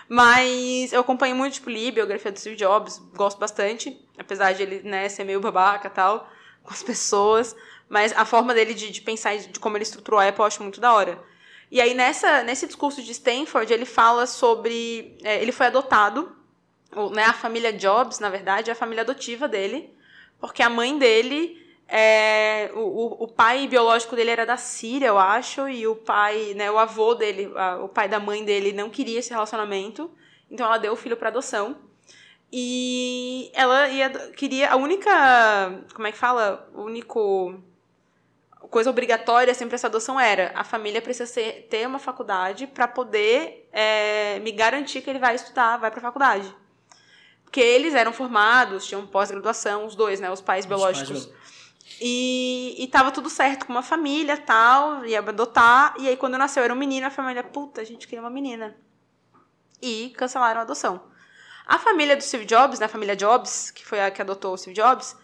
Mas 0.09 0.93
eu 0.93 1.01
acompanho 1.01 1.35
muito, 1.35 1.55
tipo, 1.55 1.71
li 1.71 1.91
biografia 1.91 2.31
do 2.31 2.39
Steve 2.39 2.57
Jobs, 2.57 2.99
gosto 3.15 3.39
bastante, 3.39 3.99
apesar 4.19 4.53
de 4.53 4.63
ele, 4.63 4.83
né, 4.89 5.09
ser 5.09 5.25
meio 5.25 5.41
babaca 5.41 5.89
e 5.89 5.91
tal, 5.91 6.29
com 6.63 6.73
as 6.73 6.83
pessoas. 6.83 7.57
Mas 7.89 8.13
a 8.17 8.25
forma 8.25 8.53
dele 8.55 8.75
de, 8.75 8.91
de 8.91 9.01
pensar 9.01 9.35
e 9.35 9.39
de 9.47 9.61
como 9.61 9.77
ele 9.77 9.85
estruturou 9.85 10.19
a 10.21 10.29
Apple 10.29 10.41
eu 10.41 10.47
acho 10.47 10.63
muito 10.63 10.81
da 10.81 10.93
hora. 10.93 11.23
E 11.71 11.81
aí, 11.81 11.95
nessa, 11.95 12.43
nesse 12.43 12.67
discurso 12.67 13.03
de 13.03 13.11
Stanford, 13.13 13.73
ele 13.73 13.85
fala 13.85 14.27
sobre. 14.27 15.17
é, 15.23 15.43
ele 15.43 15.53
foi 15.53 15.67
adotado, 15.67 16.35
ou, 16.95 17.11
né, 17.11 17.25
a 17.25 17.33
família 17.33 17.73
Jobs, 17.73 18.19
na 18.21 18.29
verdade, 18.31 18.71
é 18.71 18.73
a 18.73 18.77
família 18.77 19.03
adotiva 19.03 19.49
dele, 19.49 19.91
porque 20.41 20.63
a 20.63 20.71
mãe 20.71 20.99
dele. 20.99 21.63
é, 21.89 22.71
o, 22.75 23.25
o, 23.25 23.29
pai 23.29 23.69
biológico 23.69 24.17
dele 24.17 24.31
era 24.31 24.45
da 24.47 24.57
Síria, 24.57 25.07
eu 25.09 25.19
acho, 25.19 25.69
e 25.69 25.87
o 25.87 25.95
pai, 25.95 26.53
né, 26.55 26.69
o 26.71 26.79
avô 26.79 27.15
dele, 27.15 27.53
a- 27.57 27.79
o 27.85 27.89
pai 27.89 28.09
da 28.09 28.19
mãe 28.19 28.45
dele 28.45 28.73
não 28.73 28.91
queria 28.91 29.21
esse 29.21 29.31
relacionamento, 29.31 30.11
então 30.51 30.67
ela 30.67 30.79
deu 30.79 30.93
o 30.93 30.97
filho 30.97 31.17
para 31.17 31.29
adoção. 31.29 31.77
E 32.53 33.51
ela 33.55 33.89
ia, 33.89 34.09
queria 34.33 34.71
a 34.71 34.77
única, 34.77 35.11
como 35.95 36.07
é 36.07 36.13
que 36.13 36.19
fala? 36.19 36.69
O 36.75 36.83
único 36.83 37.61
coisa 38.71 38.91
obrigatória 38.91 39.55
sempre 39.55 39.75
essa 39.75 39.87
adoção 39.87 40.19
era 40.19 40.53
a 40.55 40.65
família 40.65 41.01
precisa 41.03 41.27
ser, 41.31 41.67
ter 41.71 41.87
uma 41.87 41.99
faculdade 41.99 42.67
para 42.67 42.87
poder 42.89 43.69
é, 43.73 44.39
me 44.41 44.53
garantir 44.53 45.01
que 45.03 45.11
ele 45.11 45.19
vai 45.19 45.35
estudar, 45.35 45.77
vai 45.79 45.91
para 45.91 46.01
faculdade. 46.01 46.55
Porque 47.45 47.61
eles 47.61 47.95
eram 47.95 48.13
formados, 48.13 48.87
tinham 48.87 49.07
pós-graduação, 49.07 49.87
os 49.87 49.95
dois, 49.95 50.21
né, 50.21 50.31
os 50.31 50.41
pais 50.41 50.65
os 50.65 50.69
biológicos. 50.69 51.27
pais- 51.27 51.47
E, 52.01 52.75
e 52.79 52.87
tava 52.89 53.11
tudo 53.13 53.31
certo 53.31 53.65
com 53.67 53.73
uma 53.73 53.83
família 53.83 54.37
tal, 54.37 55.05
ia 55.07 55.21
adotar. 55.21 55.95
E 55.99 56.09
aí, 56.09 56.17
quando 56.17 56.37
nasceu, 56.37 56.63
era 56.65 56.73
um 56.75 56.77
menino, 56.77 57.07
a 57.07 57.11
família, 57.11 57.43
puta, 57.45 57.81
a 57.81 57.85
gente 57.85 58.07
queria 58.07 58.21
uma 58.23 58.29
menina. 58.31 58.77
E 59.81 60.13
cancelaram 60.17 60.61
a 60.61 60.63
adoção. 60.65 61.05
A 61.65 61.79
família 61.79 62.17
do 62.17 62.23
Steve 62.23 62.45
Jobs, 62.45 62.79
né, 62.81 62.87
a 62.87 62.89
família 62.89 63.17
Jobs, 63.17 63.71
que 63.71 63.87
foi 63.87 64.01
a 64.01 64.11
que 64.11 64.21
adotou 64.21 64.53
o 64.55 64.59
Steve 64.59 64.75
Jobs, 64.75 65.17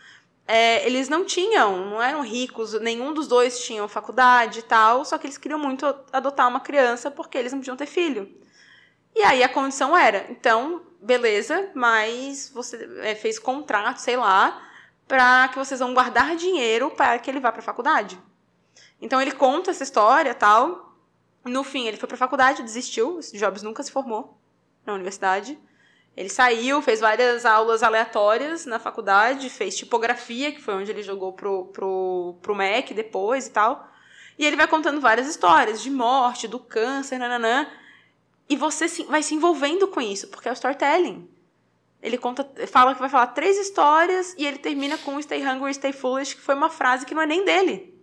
é, 0.54 0.86
eles 0.86 1.08
não 1.08 1.24
tinham, 1.24 1.86
não 1.86 2.02
eram 2.02 2.20
ricos, 2.20 2.78
nenhum 2.78 3.14
dos 3.14 3.26
dois 3.26 3.64
tinham 3.64 3.88
faculdade 3.88 4.58
e 4.58 4.62
tal, 4.62 5.02
só 5.02 5.16
que 5.16 5.26
eles 5.26 5.38
queriam 5.38 5.58
muito 5.58 5.86
adotar 6.12 6.46
uma 6.46 6.60
criança 6.60 7.10
porque 7.10 7.38
eles 7.38 7.52
não 7.52 7.60
podiam 7.60 7.74
ter 7.74 7.86
filho. 7.86 8.30
E 9.16 9.22
aí 9.22 9.42
a 9.42 9.48
condição 9.48 9.96
era, 9.96 10.26
então, 10.28 10.82
beleza, 11.00 11.70
mas 11.74 12.50
você 12.52 12.86
é, 13.00 13.14
fez 13.14 13.38
contrato, 13.38 13.96
sei 13.96 14.14
lá, 14.18 14.62
para 15.08 15.48
que 15.48 15.58
vocês 15.58 15.80
vão 15.80 15.94
guardar 15.94 16.36
dinheiro 16.36 16.90
para 16.90 17.18
que 17.18 17.30
ele 17.30 17.40
vá 17.40 17.50
para 17.50 17.62
a 17.62 17.64
faculdade. 17.64 18.20
Então 19.00 19.22
ele 19.22 19.32
conta 19.32 19.70
essa 19.70 19.82
história 19.82 20.34
tal. 20.34 20.94
No 21.46 21.64
fim, 21.64 21.86
ele 21.88 21.96
foi 21.96 22.06
para 22.06 22.16
a 22.16 22.18
faculdade, 22.18 22.62
desistiu. 22.62 23.20
Jobs 23.32 23.62
nunca 23.62 23.82
se 23.82 23.90
formou 23.90 24.38
na 24.84 24.92
universidade. 24.92 25.58
Ele 26.16 26.28
saiu, 26.28 26.82
fez 26.82 27.00
várias 27.00 27.46
aulas 27.46 27.82
aleatórias 27.82 28.66
na 28.66 28.78
faculdade, 28.78 29.48
fez 29.48 29.76
tipografia, 29.76 30.52
que 30.52 30.60
foi 30.60 30.74
onde 30.74 30.90
ele 30.90 31.02
jogou 31.02 31.32
pro, 31.32 31.66
pro, 31.66 32.36
pro 32.42 32.54
Mac 32.54 32.90
depois 32.92 33.46
e 33.46 33.50
tal. 33.50 33.88
E 34.38 34.44
ele 34.44 34.56
vai 34.56 34.66
contando 34.66 35.00
várias 35.00 35.26
histórias 35.26 35.80
de 35.82 35.90
morte, 35.90 36.46
do 36.46 36.58
câncer, 36.58 37.18
nananã. 37.18 37.66
E 38.48 38.56
você 38.56 38.88
se- 38.88 39.04
vai 39.04 39.22
se 39.22 39.34
envolvendo 39.34 39.88
com 39.88 40.00
isso, 40.00 40.28
porque 40.28 40.48
é 40.48 40.52
o 40.52 40.54
storytelling. 40.54 41.28
Ele 42.02 42.18
conta, 42.18 42.46
fala 42.66 42.94
que 42.94 43.00
vai 43.00 43.08
falar 43.08 43.28
três 43.28 43.56
histórias 43.56 44.34
e 44.36 44.44
ele 44.46 44.58
termina 44.58 44.98
com 44.98 45.20
Stay 45.22 45.46
Hungry, 45.46 45.72
Stay 45.72 45.92
Foolish, 45.92 46.34
que 46.34 46.40
foi 46.42 46.54
uma 46.54 46.68
frase 46.68 47.06
que 47.06 47.14
não 47.14 47.22
é 47.22 47.26
nem 47.26 47.44
dele. 47.44 47.94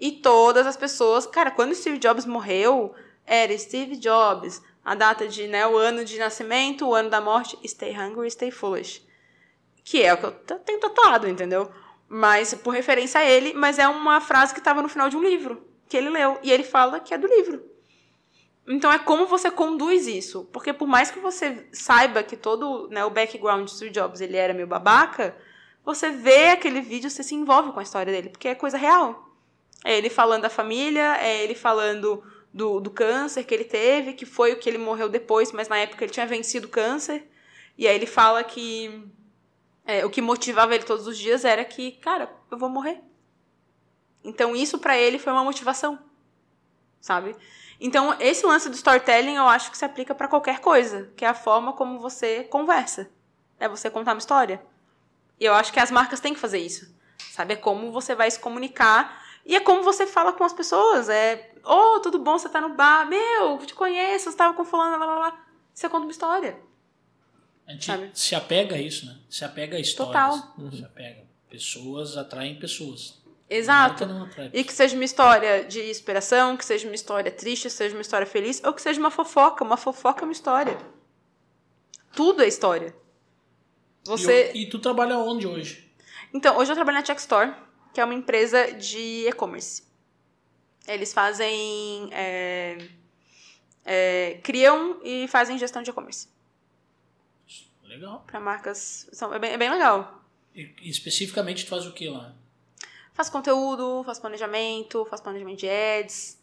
E 0.00 0.10
todas 0.10 0.66
as 0.66 0.76
pessoas. 0.76 1.26
Cara, 1.26 1.50
quando 1.50 1.74
Steve 1.74 1.98
Jobs 1.98 2.24
morreu, 2.26 2.94
era 3.24 3.56
Steve 3.56 3.96
Jobs. 3.96 4.60
A 4.84 4.94
data 4.94 5.28
de, 5.28 5.46
né, 5.46 5.66
o 5.66 5.76
ano 5.76 6.04
de 6.04 6.18
nascimento, 6.18 6.88
o 6.88 6.94
ano 6.94 7.08
da 7.08 7.20
morte, 7.20 7.58
Stay 7.66 7.96
Hungry, 7.96 8.30
Stay 8.30 8.50
Foolish. 8.50 9.06
Que 9.84 10.02
é 10.02 10.12
o 10.12 10.16
que 10.16 10.24
eu 10.24 10.32
tenho 10.32 10.80
tatuado, 10.80 11.28
entendeu? 11.28 11.70
Mas, 12.08 12.52
por 12.54 12.74
referência 12.74 13.20
a 13.20 13.24
ele, 13.24 13.52
mas 13.54 13.78
é 13.78 13.88
uma 13.88 14.20
frase 14.20 14.52
que 14.52 14.60
estava 14.60 14.82
no 14.82 14.88
final 14.88 15.08
de 15.08 15.16
um 15.16 15.22
livro 15.22 15.66
que 15.88 15.96
ele 15.96 16.08
leu. 16.10 16.38
E 16.42 16.50
ele 16.50 16.64
fala 16.64 17.00
que 17.00 17.12
é 17.12 17.18
do 17.18 17.26
livro. 17.26 17.62
Então 18.66 18.92
é 18.92 18.98
como 18.98 19.26
você 19.26 19.50
conduz 19.50 20.06
isso. 20.06 20.48
Porque 20.52 20.72
por 20.72 20.88
mais 20.88 21.10
que 21.10 21.18
você 21.18 21.66
saiba 21.72 22.22
que 22.22 22.36
todo 22.36 22.88
né, 22.90 23.04
o 23.04 23.10
background 23.10 23.68
Steve 23.68 23.90
Jobs 23.90 24.20
ele 24.20 24.36
era 24.36 24.54
meio 24.54 24.66
babaca, 24.66 25.36
você 25.84 26.10
vê 26.10 26.50
aquele 26.50 26.80
vídeo, 26.80 27.10
você 27.10 27.22
se 27.22 27.34
envolve 27.34 27.72
com 27.72 27.80
a 27.80 27.82
história 27.82 28.12
dele, 28.12 28.30
porque 28.30 28.48
é 28.48 28.54
coisa 28.54 28.78
real. 28.78 29.28
É 29.84 29.98
ele 29.98 30.08
falando 30.08 30.42
da 30.42 30.50
família, 30.50 31.16
é 31.20 31.42
ele 31.42 31.54
falando 31.54 32.22
do, 32.52 32.80
do 32.80 32.90
câncer 32.90 33.44
que 33.44 33.54
ele 33.54 33.64
teve, 33.64 34.12
que 34.12 34.26
foi 34.26 34.52
o 34.52 34.58
que 34.58 34.68
ele 34.68 34.78
morreu 34.78 35.08
depois, 35.08 35.52
mas 35.52 35.68
na 35.68 35.78
época 35.78 36.04
ele 36.04 36.12
tinha 36.12 36.26
vencido 36.26 36.66
o 36.66 36.70
câncer. 36.70 37.26
E 37.78 37.88
aí 37.88 37.94
ele 37.94 38.06
fala 38.06 38.44
que 38.44 39.08
é, 39.84 40.04
o 40.04 40.10
que 40.10 40.20
motivava 40.20 40.74
ele 40.74 40.84
todos 40.84 41.06
os 41.06 41.18
dias 41.18 41.44
era 41.44 41.64
que, 41.64 41.92
cara, 41.92 42.30
eu 42.50 42.58
vou 42.58 42.68
morrer. 42.68 43.00
Então 44.22 44.54
isso 44.54 44.78
pra 44.78 44.96
ele 44.96 45.18
foi 45.18 45.32
uma 45.32 45.42
motivação, 45.42 45.98
sabe? 47.00 47.34
Então 47.80 48.14
esse 48.20 48.46
lance 48.46 48.68
do 48.68 48.76
storytelling 48.76 49.34
eu 49.34 49.48
acho 49.48 49.70
que 49.70 49.78
se 49.78 49.84
aplica 49.84 50.14
pra 50.14 50.28
qualquer 50.28 50.60
coisa, 50.60 51.10
que 51.16 51.24
é 51.24 51.28
a 51.28 51.34
forma 51.34 51.72
como 51.72 51.98
você 51.98 52.44
conversa, 52.44 53.10
é 53.58 53.68
você 53.68 53.90
contar 53.90 54.12
uma 54.12 54.18
história. 54.18 54.62
E 55.40 55.44
eu 55.44 55.54
acho 55.54 55.72
que 55.72 55.80
as 55.80 55.90
marcas 55.90 56.20
têm 56.20 56.34
que 56.34 56.38
fazer 56.38 56.58
isso, 56.58 56.94
sabe? 57.32 57.54
É 57.54 57.56
como 57.56 57.90
você 57.90 58.14
vai 58.14 58.30
se 58.30 58.38
comunicar 58.38 59.20
e 59.44 59.56
é 59.56 59.60
como 59.60 59.82
você 59.82 60.06
fala 60.06 60.32
com 60.32 60.44
as 60.44 60.52
pessoas. 60.52 61.08
É, 61.08 61.51
ô, 61.64 62.00
tudo 62.00 62.18
bom, 62.18 62.38
você 62.38 62.48
tá 62.48 62.60
no 62.60 62.74
bar, 62.74 63.08
meu, 63.08 63.58
te 63.58 63.74
conheço, 63.74 64.30
você 64.30 64.36
tava 64.36 64.54
com 64.54 64.64
fulano, 64.64 64.98
lá, 64.98 65.06
lá, 65.06 65.18
lá. 65.18 65.46
Você 65.72 65.88
conta 65.88 66.04
uma 66.04 66.12
história. 66.12 66.58
A 67.66 67.72
gente 67.72 67.86
Sabe? 67.86 68.10
se 68.12 68.34
apega 68.34 68.76
a 68.76 68.78
isso, 68.78 69.06
né? 69.06 69.16
Se 69.30 69.44
apega 69.44 69.76
a 69.76 69.80
histórias. 69.80 70.12
Total. 70.14 70.70
Se 70.70 70.84
apega. 70.84 71.24
Pessoas 71.48 72.16
atraem 72.16 72.58
pessoas. 72.58 73.22
Exato. 73.48 74.04
E 74.52 74.64
que 74.64 74.72
seja 74.72 74.94
uma 74.94 75.04
história 75.04 75.64
de 75.64 75.90
inspiração, 75.90 76.56
que 76.56 76.64
seja 76.64 76.88
uma 76.88 76.94
história 76.94 77.30
triste, 77.30 77.68
seja 77.68 77.94
uma 77.94 78.00
história 78.00 78.26
feliz, 78.26 78.62
ou 78.64 78.72
que 78.72 78.80
seja 78.80 78.98
uma 78.98 79.10
fofoca. 79.10 79.62
Uma 79.62 79.76
fofoca 79.76 80.22
é 80.22 80.24
uma 80.24 80.32
história. 80.32 80.78
Tudo 82.14 82.42
é 82.42 82.48
história. 82.48 82.94
Você. 84.04 84.52
E, 84.54 84.62
e 84.62 84.70
tu 84.70 84.78
trabalha 84.78 85.18
onde 85.18 85.46
hoje? 85.46 85.92
Então, 86.32 86.56
hoje 86.56 86.72
eu 86.72 86.74
trabalho 86.74 86.98
na 86.98 87.04
Check 87.04 87.18
Store, 87.18 87.52
que 87.92 88.00
é 88.00 88.04
uma 88.04 88.14
empresa 88.14 88.72
de 88.72 89.28
e-commerce. 89.28 89.82
Eles 90.86 91.12
fazem. 91.12 92.08
é, 92.12 92.78
é, 93.84 94.40
criam 94.42 95.00
e 95.02 95.26
fazem 95.28 95.58
gestão 95.58 95.82
de 95.82 95.90
e-commerce. 95.90 96.28
Legal. 97.84 98.24
Para 98.26 98.40
marcas. 98.40 99.08
São, 99.12 99.34
é, 99.34 99.38
bem, 99.38 99.52
é 99.52 99.58
bem 99.58 99.70
legal. 99.70 100.22
E, 100.54 100.72
especificamente 100.82 101.64
tu 101.64 101.68
faz 101.68 101.86
o 101.86 101.92
que 101.92 102.08
lá? 102.08 102.34
Faço 103.12 103.30
conteúdo, 103.30 104.02
faço 104.04 104.20
planejamento, 104.20 105.04
faço 105.10 105.22
planejamento 105.22 105.58
de 105.58 105.68
ads. 105.68 106.40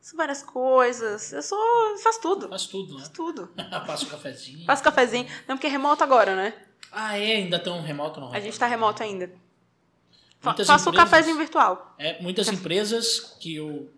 Faço 0.00 0.16
várias 0.16 0.42
coisas. 0.42 1.32
Eu 1.32 1.42
sou. 1.42 1.98
faço 1.98 2.20
tudo. 2.20 2.48
Faz 2.48 2.66
tudo, 2.66 2.94
né? 2.94 3.00
Faço 3.00 3.12
tudo. 3.12 3.46
Passa 3.86 4.04
o 4.04 4.08
cafezinho. 4.08 4.66
Faço 4.66 4.82
cafezinho. 4.82 5.26
Não, 5.48 5.56
porque 5.56 5.66
é 5.66 5.70
remoto 5.70 6.04
agora, 6.04 6.36
né? 6.36 6.54
Ah, 6.90 7.16
é? 7.16 7.36
Ainda 7.36 7.58
tão 7.58 7.80
remoto 7.80 8.20
não? 8.20 8.32
A 8.32 8.40
gente 8.40 8.58
tá 8.58 8.66
remoto 8.66 9.02
ainda. 9.02 9.32
Muitas 10.42 10.66
faço 10.66 10.88
o 10.88 10.92
empresas- 10.92 11.10
cafezinho 11.10 11.36
virtual. 11.38 11.94
É, 11.98 12.20
muitas 12.20 12.48
empresas 12.48 13.20
que 13.40 13.54
eu, 13.56 13.90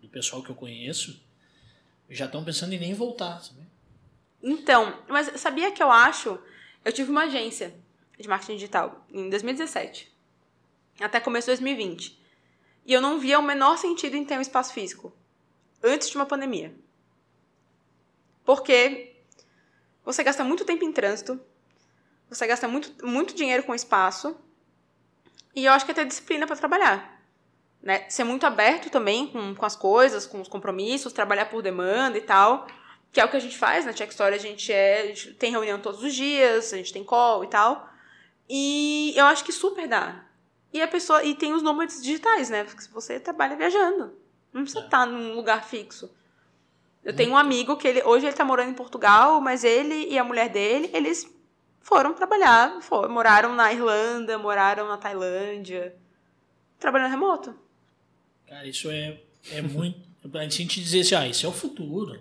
do 0.00 0.08
pessoal 0.08 0.42
que 0.42 0.50
eu 0.50 0.54
conheço, 0.54 1.20
já 2.08 2.26
estão 2.26 2.44
pensando 2.44 2.72
em 2.72 2.78
nem 2.78 2.94
voltar, 2.94 3.40
sabe? 3.42 3.60
Então, 4.42 4.98
mas 5.08 5.40
sabia 5.40 5.70
que 5.72 5.82
eu 5.82 5.90
acho? 5.90 6.38
Eu 6.84 6.92
tive 6.92 7.10
uma 7.10 7.24
agência. 7.24 7.74
de 8.18 8.28
marketing 8.28 8.56
digital 8.56 9.06
em 9.10 9.30
2017, 9.30 10.12
até 11.00 11.18
começo 11.20 11.46
de 11.46 11.52
2020. 11.52 12.20
E 12.84 12.92
eu 12.92 13.00
não 13.00 13.18
via 13.18 13.38
o 13.38 13.42
menor 13.42 13.78
sentido 13.78 14.14
em 14.14 14.24
ter 14.26 14.36
um 14.36 14.42
espaço 14.42 14.74
físico 14.74 15.10
antes 15.82 16.10
de 16.10 16.16
uma 16.16 16.26
pandemia. 16.26 16.74
Porque 18.44 19.16
você 20.04 20.22
gasta 20.22 20.44
muito 20.44 20.64
tempo 20.64 20.84
em 20.84 20.92
trânsito, 20.92 21.40
você 22.28 22.46
gasta 22.46 22.66
muito, 22.68 23.06
muito 23.06 23.34
dinheiro 23.34 23.62
com 23.62 23.74
espaço, 23.74 24.36
e 25.54 25.64
eu 25.64 25.72
acho 25.72 25.84
que 25.84 25.90
é 25.90 25.94
ter 25.94 26.06
disciplina 26.06 26.46
para 26.46 26.56
trabalhar. 26.56 27.20
Né? 27.82 28.08
Ser 28.08 28.24
muito 28.24 28.46
aberto 28.46 28.90
também 28.90 29.26
com, 29.26 29.54
com 29.54 29.66
as 29.66 29.74
coisas, 29.74 30.26
com 30.26 30.40
os 30.40 30.48
compromissos, 30.48 31.12
trabalhar 31.12 31.46
por 31.46 31.62
demanda 31.62 32.16
e 32.18 32.20
tal. 32.20 32.66
Que 33.12 33.20
é 33.20 33.24
o 33.24 33.28
que 33.28 33.36
a 33.36 33.40
gente 33.40 33.58
faz 33.58 33.84
na 33.84 33.92
Check 33.92 34.10
Story, 34.10 34.34
a 34.34 34.38
gente, 34.38 34.72
é, 34.72 35.02
a 35.02 35.06
gente 35.06 35.34
tem 35.34 35.50
reunião 35.50 35.80
todos 35.80 36.02
os 36.02 36.14
dias, 36.14 36.72
a 36.72 36.76
gente 36.76 36.92
tem 36.92 37.02
call 37.02 37.42
e 37.42 37.48
tal. 37.48 37.88
E 38.48 39.12
eu 39.16 39.26
acho 39.26 39.44
que 39.44 39.52
super 39.52 39.88
dá. 39.88 40.24
E 40.72 40.80
a 40.80 40.86
pessoa. 40.86 41.24
E 41.24 41.34
tem 41.34 41.52
os 41.52 41.62
nômades 41.62 42.00
digitais, 42.00 42.48
né? 42.48 42.62
Porque 42.62 42.84
você 42.92 43.18
trabalha 43.18 43.56
viajando. 43.56 44.14
Não 44.52 44.62
precisa 44.62 44.84
estar 44.84 45.06
num 45.06 45.34
lugar 45.34 45.64
fixo. 45.64 46.14
Eu 47.02 47.16
tenho 47.16 47.32
um 47.32 47.36
amigo 47.36 47.76
que 47.76 47.88
ele 47.88 48.02
hoje 48.02 48.26
ele 48.26 48.36
tá 48.36 48.44
morando 48.44 48.70
em 48.70 48.74
Portugal, 48.74 49.40
mas 49.40 49.64
ele 49.64 50.06
e 50.08 50.18
a 50.18 50.24
mulher 50.24 50.50
dele, 50.50 50.90
eles 50.92 51.26
foram 51.80 52.14
trabalhar, 52.14 52.80
foram, 52.80 53.12
moraram 53.12 53.54
na 53.54 53.72
Irlanda, 53.72 54.38
moraram 54.38 54.88
na 54.88 54.96
Tailândia, 54.96 55.94
trabalhando 56.78 57.10
remoto. 57.10 57.54
Cara, 58.46 58.66
isso 58.66 58.90
é, 58.90 59.20
é 59.50 59.62
muito. 59.62 60.10
A 60.34 60.48
gente 60.48 60.82
dizer 60.82 61.00
assim, 61.00 61.14
ah, 61.14 61.26
isso 61.26 61.46
é 61.46 61.48
o 61.48 61.52
futuro. 61.52 62.20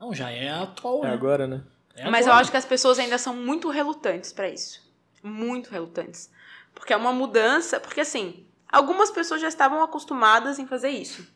Não, 0.00 0.14
já 0.14 0.30
é 0.30 0.48
atual. 0.48 1.04
É 1.04 1.08
né? 1.08 1.12
agora, 1.12 1.46
né? 1.46 1.62
É 1.94 2.08
Mas 2.08 2.26
eu 2.26 2.32
agora. 2.32 2.42
acho 2.42 2.50
que 2.50 2.56
as 2.56 2.64
pessoas 2.64 2.98
ainda 2.98 3.18
são 3.18 3.34
muito 3.34 3.68
relutantes 3.68 4.32
pra 4.32 4.48
isso. 4.48 4.82
Muito 5.22 5.70
relutantes. 5.70 6.30
Porque 6.74 6.92
é 6.92 6.96
uma 6.96 7.12
mudança. 7.12 7.78
Porque, 7.78 8.00
assim, 8.00 8.46
algumas 8.70 9.10
pessoas 9.10 9.40
já 9.40 9.48
estavam 9.48 9.82
acostumadas 9.82 10.58
em 10.58 10.66
fazer 10.66 10.88
isso. 10.88 11.26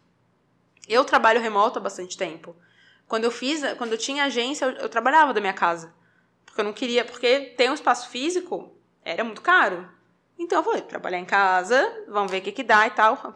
Eu 0.88 1.04
trabalho 1.04 1.40
remoto 1.40 1.78
há 1.78 1.82
bastante 1.82 2.16
tempo. 2.16 2.56
Quando 3.06 3.24
eu 3.24 3.30
fiz, 3.30 3.60
quando 3.76 3.92
eu 3.92 3.98
tinha 3.98 4.24
agência, 4.24 4.64
eu, 4.64 4.70
eu 4.72 4.88
trabalhava 4.88 5.34
da 5.34 5.40
minha 5.40 5.52
casa. 5.52 5.92
Porque 6.50 6.60
eu 6.60 6.64
não 6.64 6.72
queria. 6.72 7.04
Porque 7.04 7.54
ter 7.56 7.70
um 7.70 7.74
espaço 7.74 8.10
físico 8.10 8.76
era 9.02 9.24
muito 9.24 9.40
caro. 9.40 9.88
Então 10.38 10.58
eu 10.58 10.64
falei, 10.64 10.82
trabalhar 10.82 11.18
em 11.18 11.24
casa, 11.24 12.04
vamos 12.08 12.30
ver 12.30 12.38
o 12.38 12.42
que, 12.42 12.52
que 12.52 12.62
dá 12.62 12.86
e 12.86 12.90
tal. 12.90 13.16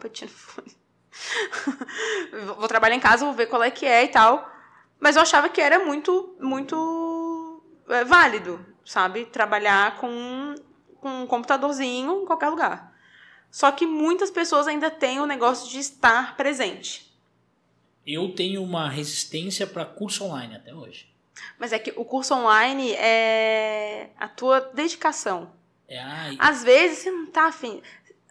Vou 2.57 2.67
trabalhar 2.67 2.95
em 2.95 2.99
casa, 2.99 3.25
vou 3.25 3.33
ver 3.33 3.47
qual 3.47 3.63
é 3.63 3.71
que 3.71 3.85
é 3.85 4.03
e 4.03 4.07
tal. 4.07 4.49
Mas 4.99 5.15
eu 5.15 5.21
achava 5.21 5.49
que 5.49 5.61
era 5.61 5.83
muito, 5.83 6.35
muito 6.39 7.61
é, 7.89 8.03
válido, 8.03 8.65
sabe? 8.83 9.25
Trabalhar 9.25 9.97
com, 9.97 10.55
com 10.99 11.23
um 11.23 11.27
computadorzinho 11.27 12.23
em 12.23 12.25
qualquer 12.25 12.49
lugar. 12.49 12.93
Só 13.51 13.71
que 13.71 13.85
muitas 13.85 14.29
pessoas 14.29 14.67
ainda 14.67 14.89
têm 14.89 15.19
o 15.19 15.25
negócio 15.25 15.69
de 15.69 15.79
estar 15.79 16.35
presente. 16.35 17.13
Eu 18.05 18.33
tenho 18.33 18.61
uma 18.61 18.89
resistência 18.89 19.65
para 19.65 19.85
curso 19.85 20.25
online 20.25 20.55
até 20.55 20.73
hoje. 20.73 21.14
Mas 21.59 21.73
é 21.73 21.79
que 21.79 21.91
o 21.97 22.05
curso 22.05 22.33
online 22.33 22.93
é 22.93 24.09
a 24.17 24.27
tua 24.27 24.59
dedicação. 24.73 25.51
É, 25.87 25.99
ai, 25.99 26.35
Às 26.39 26.63
vezes 26.63 26.99
você 26.99 27.11
não 27.11 27.25
tá 27.27 27.47
afim. 27.47 27.81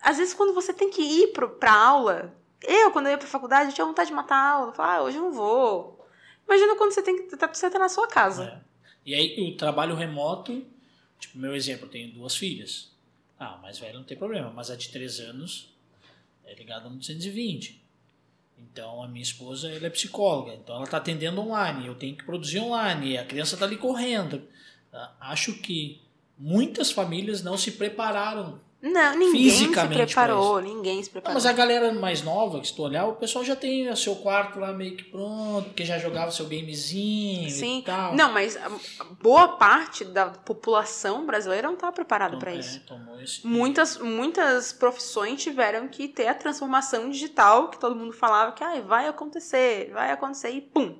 Às 0.02 0.18
vezes 0.18 0.34
quando 0.34 0.52
você 0.54 0.72
tem 0.72 0.90
que 0.90 1.02
ir 1.02 1.28
pro, 1.32 1.48
pra 1.50 1.72
aula. 1.72 2.34
Eu, 2.62 2.90
quando 2.90 3.06
eu 3.06 3.12
ia 3.12 3.18
pra 3.18 3.26
faculdade, 3.26 3.70
eu 3.70 3.74
tinha 3.74 3.86
vontade 3.86 4.08
de 4.08 4.14
matar 4.14 4.36
a 4.36 4.50
aula. 4.52 4.68
Eu 4.70 4.74
falava, 4.74 4.94
ah, 4.98 5.02
hoje 5.04 5.18
eu 5.18 5.22
não 5.22 5.32
vou. 5.32 6.06
Imagina 6.46 6.76
quando 6.76 6.92
você 6.92 7.02
tem 7.02 7.16
que. 7.28 7.36
tá- 7.36 7.46
Você 7.52 7.70
tá 7.70 7.78
na 7.78 7.88
sua 7.88 8.08
casa. 8.08 8.44
É. 8.44 8.60
E 9.06 9.14
aí 9.14 9.36
o 9.52 9.56
trabalho 9.56 9.94
remoto, 9.94 10.64
tipo, 11.18 11.36
meu 11.38 11.54
exemplo, 11.54 11.86
eu 11.86 11.90
tenho 11.90 12.12
duas 12.12 12.34
filhas. 12.36 12.90
Ah, 13.38 13.54
a 13.54 13.58
mais 13.58 13.78
velha 13.78 13.94
não 13.98 14.04
tem 14.04 14.16
problema, 14.16 14.50
mas 14.50 14.70
a 14.70 14.76
de 14.76 14.88
três 14.88 15.20
anos 15.20 15.74
é 16.44 16.54
ligada 16.54 16.88
no 16.88 16.96
220. 16.96 17.83
Então 18.58 19.02
a 19.02 19.08
minha 19.08 19.22
esposa 19.22 19.70
ela 19.70 19.86
é 19.86 19.90
psicóloga, 19.90 20.54
então 20.54 20.74
ela 20.74 20.84
está 20.84 20.96
atendendo 20.96 21.40
online, 21.40 21.86
eu 21.86 21.94
tenho 21.94 22.16
que 22.16 22.24
produzir 22.24 22.60
online, 22.60 23.18
a 23.18 23.24
criança 23.24 23.54
está 23.54 23.66
ali 23.66 23.76
correndo. 23.76 24.42
Tá? 24.90 25.14
Acho 25.20 25.54
que 25.54 26.02
muitas 26.38 26.90
famílias 26.90 27.42
não 27.42 27.56
se 27.56 27.72
prepararam 27.72 28.60
Não, 28.86 29.16
ninguém 29.16 29.48
se 29.50 29.58
Fisicamente 29.60 29.96
pra 29.96 30.04
preparou. 30.06 30.60
Ninguém 30.60 31.02
se 31.02 31.08
Não, 31.08 31.12
preparou. 31.12 31.34
mas 31.34 31.46
a 31.46 31.52
galera 31.54 31.90
mais 31.94 32.20
nova, 32.22 32.60
que 32.60 32.66
se 32.68 32.74
tu 32.76 32.82
olhar, 32.82 33.06
o 33.06 33.14
pessoal 33.16 33.42
já 33.42 33.56
tem 33.56 33.88
o 33.88 33.96
seu 33.96 34.14
quarto 34.16 34.58
lá 34.60 34.72
meio 34.74 34.94
que 34.94 35.04
pronto, 35.04 35.64
porque 35.68 35.86
já 35.86 35.98
jogava 35.98 36.30
seu 36.30 36.44
gamezinho 36.46 37.48
Sim. 37.50 37.78
e 37.78 37.82
tal. 37.82 38.14
Não, 38.14 38.30
mas 38.30 38.58
boa 39.22 39.48
parte 39.56 40.04
da 40.04 40.26
população 40.26 41.24
brasileira 41.24 41.66
não 41.68 41.76
tá 41.76 41.90
preparada 41.90 42.36
para 42.36 42.52
é, 42.52 42.56
isso. 42.56 42.82
esse- 43.22 43.46
Muitas, 43.46 43.96
muitas 43.98 44.72
profissões 44.72 45.42
tiveram 45.42 45.88
que 45.88 46.06
ter 46.06 46.26
a 46.28 46.34
transformação 46.34 47.08
digital 47.08 47.70
que 47.70 47.78
todo 47.78 47.96
mundo 47.96 48.12
falava 48.12 48.52
que 48.52 48.62
ah, 48.62 48.80
vai 48.82 49.08
acontecer, 49.08 49.90
vai 49.94 50.10
acontecer 50.10 50.50
e 50.50 50.60
pum. 50.60 50.98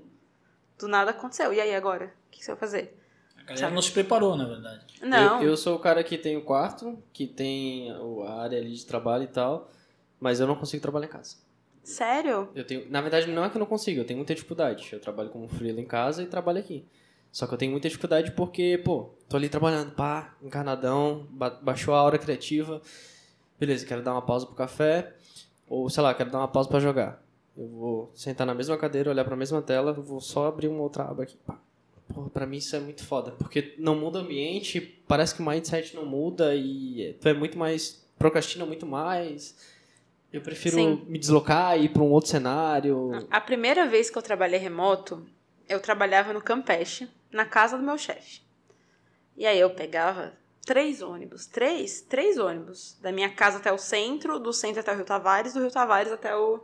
Do 0.79 0.89
nada 0.89 1.11
aconteceu. 1.11 1.53
E 1.53 1.61
aí 1.61 1.75
agora? 1.75 2.15
O 2.29 2.31
que 2.31 2.43
você 2.43 2.51
vai 2.53 2.59
fazer? 2.61 2.99
A 3.47 3.53
galera 3.55 3.71
não 3.71 3.83
se 3.83 3.91
preparou, 3.93 4.37
na 4.37 4.47
verdade. 4.47 4.85
Não. 5.03 5.43
Eu, 5.43 5.51
eu 5.51 5.57
sou 5.57 5.77
o 5.77 5.79
cara 5.79 6.03
que 6.03 6.17
tem 6.17 6.37
o 6.37 6.43
quarto, 6.43 6.99
que 7.13 7.27
tem 7.27 7.93
o- 7.99 8.23
a 8.23 8.43
área 8.43 8.59
ali 8.59 8.73
de 8.75 8.87
trabalho 8.87 9.25
e 9.25 9.29
tal, 9.29 9.71
mas 10.19 10.41
eu 10.41 10.47
não 10.47 10.57
consigo 10.57 10.81
trabalhar 10.83 11.07
em 11.07 11.11
casa. 11.11 11.37
Sério? 11.83 12.49
Eu 12.55 12.65
tenho, 12.65 12.91
na 12.91 13.01
verdade, 13.03 13.27
não 13.31 13.45
é 13.45 13.51
que 13.51 13.57
eu 13.57 13.61
não 13.61 13.67
consigo, 13.67 14.01
eu 14.01 14.07
tenho 14.07 14.17
muita 14.19 14.35
dificuldade. 14.35 14.89
Eu 14.93 15.01
trabalho 15.01 15.29
como 15.29 15.47
freela 15.49 15.81
em 15.81 15.85
casa 15.85 16.23
e 16.23 16.27
trabalho 16.27 16.59
aqui. 16.59 16.87
Só 17.31 17.47
que 17.47 17.53
eu 17.53 17.59
tenho 17.59 17.73
muita 17.73 17.89
dificuldade 17.89 18.31
porque, 18.33 18.81
pô, 18.85 19.11
tô 19.29 19.37
ali 19.37 19.49
trabalhando, 19.51 19.91
pá, 19.93 20.35
encarnadão, 20.43 21.27
ba- 21.31 21.51
baixou 21.51 21.93
a 21.95 22.03
hora 22.03 22.17
criativa. 22.19 22.81
Beleza, 23.61 23.85
quero 23.85 24.03
dar 24.03 24.13
uma 24.13 24.23
pausa 24.23 24.47
pro 24.47 24.55
café, 24.55 25.15
ou 25.69 25.91
sei 25.91 26.03
lá, 26.03 26.15
quero 26.15 26.31
dar 26.31 26.39
uma 26.39 26.49
pausa 26.49 26.69
pra 26.69 26.81
jogar. 26.81 27.23
Eu 27.57 27.69
vou 27.69 28.11
sentar 28.15 28.47
na 28.47 28.55
mesma 28.55 28.77
cadeira, 28.79 29.11
olhar 29.11 29.25
pra 29.25 29.37
mesma 29.37 29.61
tela, 29.61 29.93
vou 29.93 30.21
só 30.21 30.47
abrir 30.49 30.69
uma 30.69 30.81
outra 30.83 31.05
aba 31.05 31.23
aqui, 31.25 31.37
pá. 31.47 31.59
Porra, 32.13 32.31
pra 32.31 32.47
mim 32.47 32.59
isso 32.59 32.77
é 32.77 32.81
muito 32.81 33.05
foda, 33.05 33.33
porque 33.33 33.75
não 33.79 33.95
muda 33.97 34.19
o 34.19 34.23
ambiente, 34.23 34.81
parece 35.09 35.35
que 35.35 35.43
o 35.43 35.47
mindset 35.47 35.97
não 35.97 36.05
muda 36.05 36.55
e 36.55 37.17
tu 37.21 37.29
é 37.29 37.35
muito 37.35 37.59
mais. 37.59 38.07
procrastina 38.19 38.67
muito 38.67 38.87
mais. 38.87 39.57
Eu 40.33 40.41
prefiro 40.41 40.77
Sim. 40.77 41.05
me 41.07 41.19
deslocar 41.19 41.79
e 41.79 41.85
ir 41.85 41.89
pra 41.91 42.03
um 42.03 42.11
outro 42.11 42.31
cenário. 42.31 43.27
A 43.31 43.41
primeira 43.41 43.87
vez 43.87 44.11
que 44.11 44.19
eu 44.19 44.23
trabalhei 44.23 44.59
remoto, 44.59 45.25
eu 45.69 45.81
trabalhava 45.81 46.33
no 46.33 46.43
Campeche, 46.43 47.09
na 47.31 47.45
casa 47.45 47.77
do 47.77 47.85
meu 47.85 47.97
chefe. 47.97 48.43
E 49.37 49.47
aí 49.47 49.59
eu 49.59 49.71
pegava 49.71 50.33
três 50.65 51.03
ônibus, 51.03 51.47
três, 51.47 52.01
três 52.01 52.39
ônibus, 52.39 52.97
da 53.01 53.13
minha 53.13 53.31
casa 53.31 53.59
até 53.59 53.73
o 53.73 53.79
centro, 53.79 54.39
do 54.39 54.53
centro 54.53 54.81
até 54.81 54.93
o 54.93 54.97
Rio 54.97 55.05
Tavares, 55.05 55.55
do 55.55 55.61
Rio 55.61 55.71
Tavares 55.71 56.13
até 56.13 56.35
o, 56.37 56.61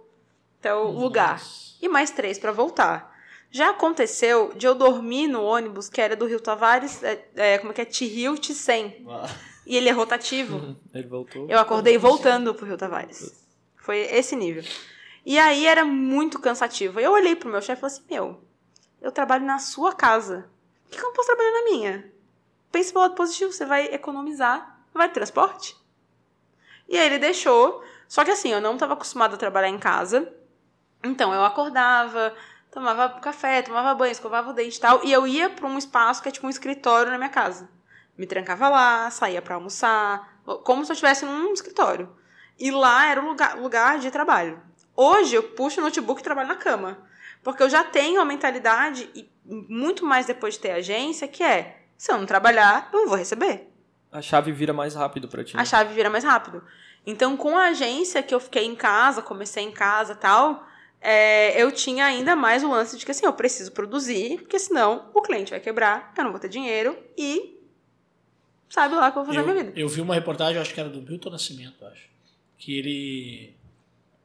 até 0.59 0.75
o 0.75 0.91
lugar. 0.91 1.41
E 1.81 1.89
mais 1.89 2.11
três 2.11 2.39
pra 2.39 2.53
voltar. 2.53 3.10
Já 3.51 3.71
aconteceu 3.71 4.53
de 4.55 4.67
eu 4.67 4.75
dormir 4.75 5.27
no 5.27 5.43
ônibus 5.43 5.89
que 5.89 6.01
era 6.01 6.15
do 6.15 6.27
Rio 6.27 6.41
Tavares, 6.41 7.03
é, 7.03 7.29
é, 7.35 7.59
como 7.59 7.73
é 7.73 7.75
que 7.75 7.81
é? 7.81 7.85
T-Rio, 7.85 8.39
T-100. 8.39 9.29
E 9.67 9.77
ele 9.77 9.89
é 9.89 9.93
rotativo. 9.93 10.77
Ele 10.95 11.07
voltou. 11.07 11.49
Eu 11.49 11.59
acordei 11.59 11.97
voltando 11.99 12.55
pro 12.55 12.67
Rio 12.67 12.77
Tavares. 12.77 13.47
Foi 13.77 13.99
esse 13.99 14.35
nível. 14.35 14.65
E 15.25 15.39
aí 15.39 15.67
era 15.67 15.85
muito 15.85 16.39
cansativo. 16.39 16.99
Eu 16.99 17.13
olhei 17.13 17.37
pro 17.37 17.51
meu 17.51 17.61
chefe 17.61 17.79
e 17.79 17.81
falei 17.81 17.97
assim: 17.97 18.05
Meu, 18.11 18.43
eu 19.01 19.13
trabalho 19.13 19.45
na 19.45 19.59
sua 19.59 19.95
casa. 19.95 20.51
Por 20.89 20.97
que 20.97 20.99
eu 20.99 21.09
não 21.09 21.13
posso 21.13 21.29
trabalhar 21.29 21.53
na 21.53 21.65
minha? 21.65 22.13
Pense 22.73 22.93
pelo 22.93 23.05
lado 23.05 23.15
positivo, 23.15 23.53
você 23.53 23.65
vai 23.65 23.87
economizar. 23.87 24.81
Vai 24.93 25.09
de 25.09 25.15
transporte? 25.15 25.77
E 26.89 26.99
aí 26.99 27.07
ele 27.07 27.19
deixou. 27.19 27.83
Só 28.09 28.25
que 28.25 28.31
assim, 28.31 28.51
eu 28.51 28.61
não 28.61 28.75
estava 28.75 28.95
acostumada 28.95 29.35
a 29.35 29.39
trabalhar 29.39 29.69
em 29.69 29.79
casa. 29.79 30.33
Então 31.03 31.33
eu 31.33 31.45
acordava, 31.45 32.35
tomava 32.71 33.09
café, 33.21 33.63
tomava 33.63 33.95
banho, 33.95 34.13
escovava 34.13 34.51
o 34.51 34.53
dente 34.53 34.77
e 34.77 34.81
tal. 34.81 35.05
E 35.05 35.13
eu 35.13 35.27
ia 35.27 35.51
para 35.51 35.67
um 35.67 35.79
espaço 35.79 36.23
que 36.23 36.29
é 36.29 36.33
tipo 36.33 36.47
um 36.47 36.51
escritório 36.51 37.11
na 37.11 37.19
minha 37.19 37.31
casa. 37.31 37.69
Me 38.17 38.27
trancava 38.27 38.69
lá, 38.69 39.11
saía 39.11 39.41
para 39.41 39.55
almoçar, 39.55 40.41
como 40.65 40.85
se 40.85 40.93
eu 40.93 40.95
estivesse 40.95 41.25
num 41.25 41.53
escritório. 41.53 42.15
E 42.59 42.71
lá 42.71 43.07
era 43.07 43.23
o 43.23 43.27
lugar, 43.27 43.57
lugar 43.57 43.99
de 43.99 44.11
trabalho. 44.11 44.61
Hoje 44.95 45.35
eu 45.35 45.43
puxo 45.43 45.81
o 45.81 45.85
notebook 45.85 46.21
e 46.21 46.25
trabalho 46.25 46.49
na 46.49 46.57
cama. 46.57 46.99
Porque 47.43 47.63
eu 47.63 47.71
já 47.71 47.83
tenho 47.83 48.21
a 48.21 48.25
mentalidade, 48.25 49.09
e 49.15 49.31
muito 49.45 50.05
mais 50.05 50.27
depois 50.27 50.55
de 50.55 50.61
ter 50.61 50.73
agência, 50.73 51.27
que 51.27 51.43
é: 51.43 51.85
se 51.97 52.13
eu 52.13 52.19
não 52.19 52.27
trabalhar, 52.27 52.91
eu 52.93 53.01
não 53.01 53.09
vou 53.09 53.17
receber. 53.17 53.73
A 54.13 54.21
chave 54.21 54.53
vira 54.53 54.73
mais 54.75 54.95
rápido 54.95 55.27
pra 55.29 55.43
ti. 55.43 55.57
né? 55.57 55.63
A 55.63 55.65
chave 55.65 55.95
vira 55.95 56.11
mais 56.11 56.25
rápido. 56.25 56.63
Então, 57.07 57.37
com 57.37 57.57
a 57.57 57.69
agência 57.69 58.23
que 58.23 58.35
eu 58.35 58.41
fiquei 58.41 58.67
em 58.67 58.75
casa, 58.77 59.23
comecei 59.23 59.65
em 59.65 59.73
casa 59.73 60.13
e 60.13 60.17
tal, 60.17 60.67
é, 61.01 61.61
eu 61.61 61.73
tinha 61.73 62.05
ainda 62.05 62.37
mais 62.37 62.63
o 62.63 62.71
lance 62.71 62.99
de 62.99 63.05
que 63.05 63.11
assim, 63.11 63.25
eu 63.25 63.33
preciso 63.33 63.73
produzir, 63.73 64.39
porque 64.41 64.59
senão 64.59 65.11
o 65.15 65.23
cliente 65.23 65.51
vai 65.51 65.61
quebrar, 65.61 66.13
eu 66.17 66.25
não 66.25 66.31
vou 66.31 66.41
ter 66.41 66.49
dinheiro 66.49 66.97
e 67.17 67.59
sabe 68.69 68.95
lá 68.95 69.09
o 69.09 69.13
que 69.13 69.19
eu 69.19 69.25
vou 69.25 69.35
fazer 69.35 69.41
eu, 69.41 69.53
minha 69.53 69.65
vida. 69.65 69.81
eu 69.81 69.89
vi 69.89 70.01
uma 70.01 70.15
reportagem, 70.15 70.61
acho 70.61 70.75
que 70.75 70.81
era 70.81 70.89
do 70.89 71.01
Milton 71.01 71.31
Nascimento, 71.31 71.85
acho. 71.87 72.09
Que 72.59 72.79
ele 72.79 73.55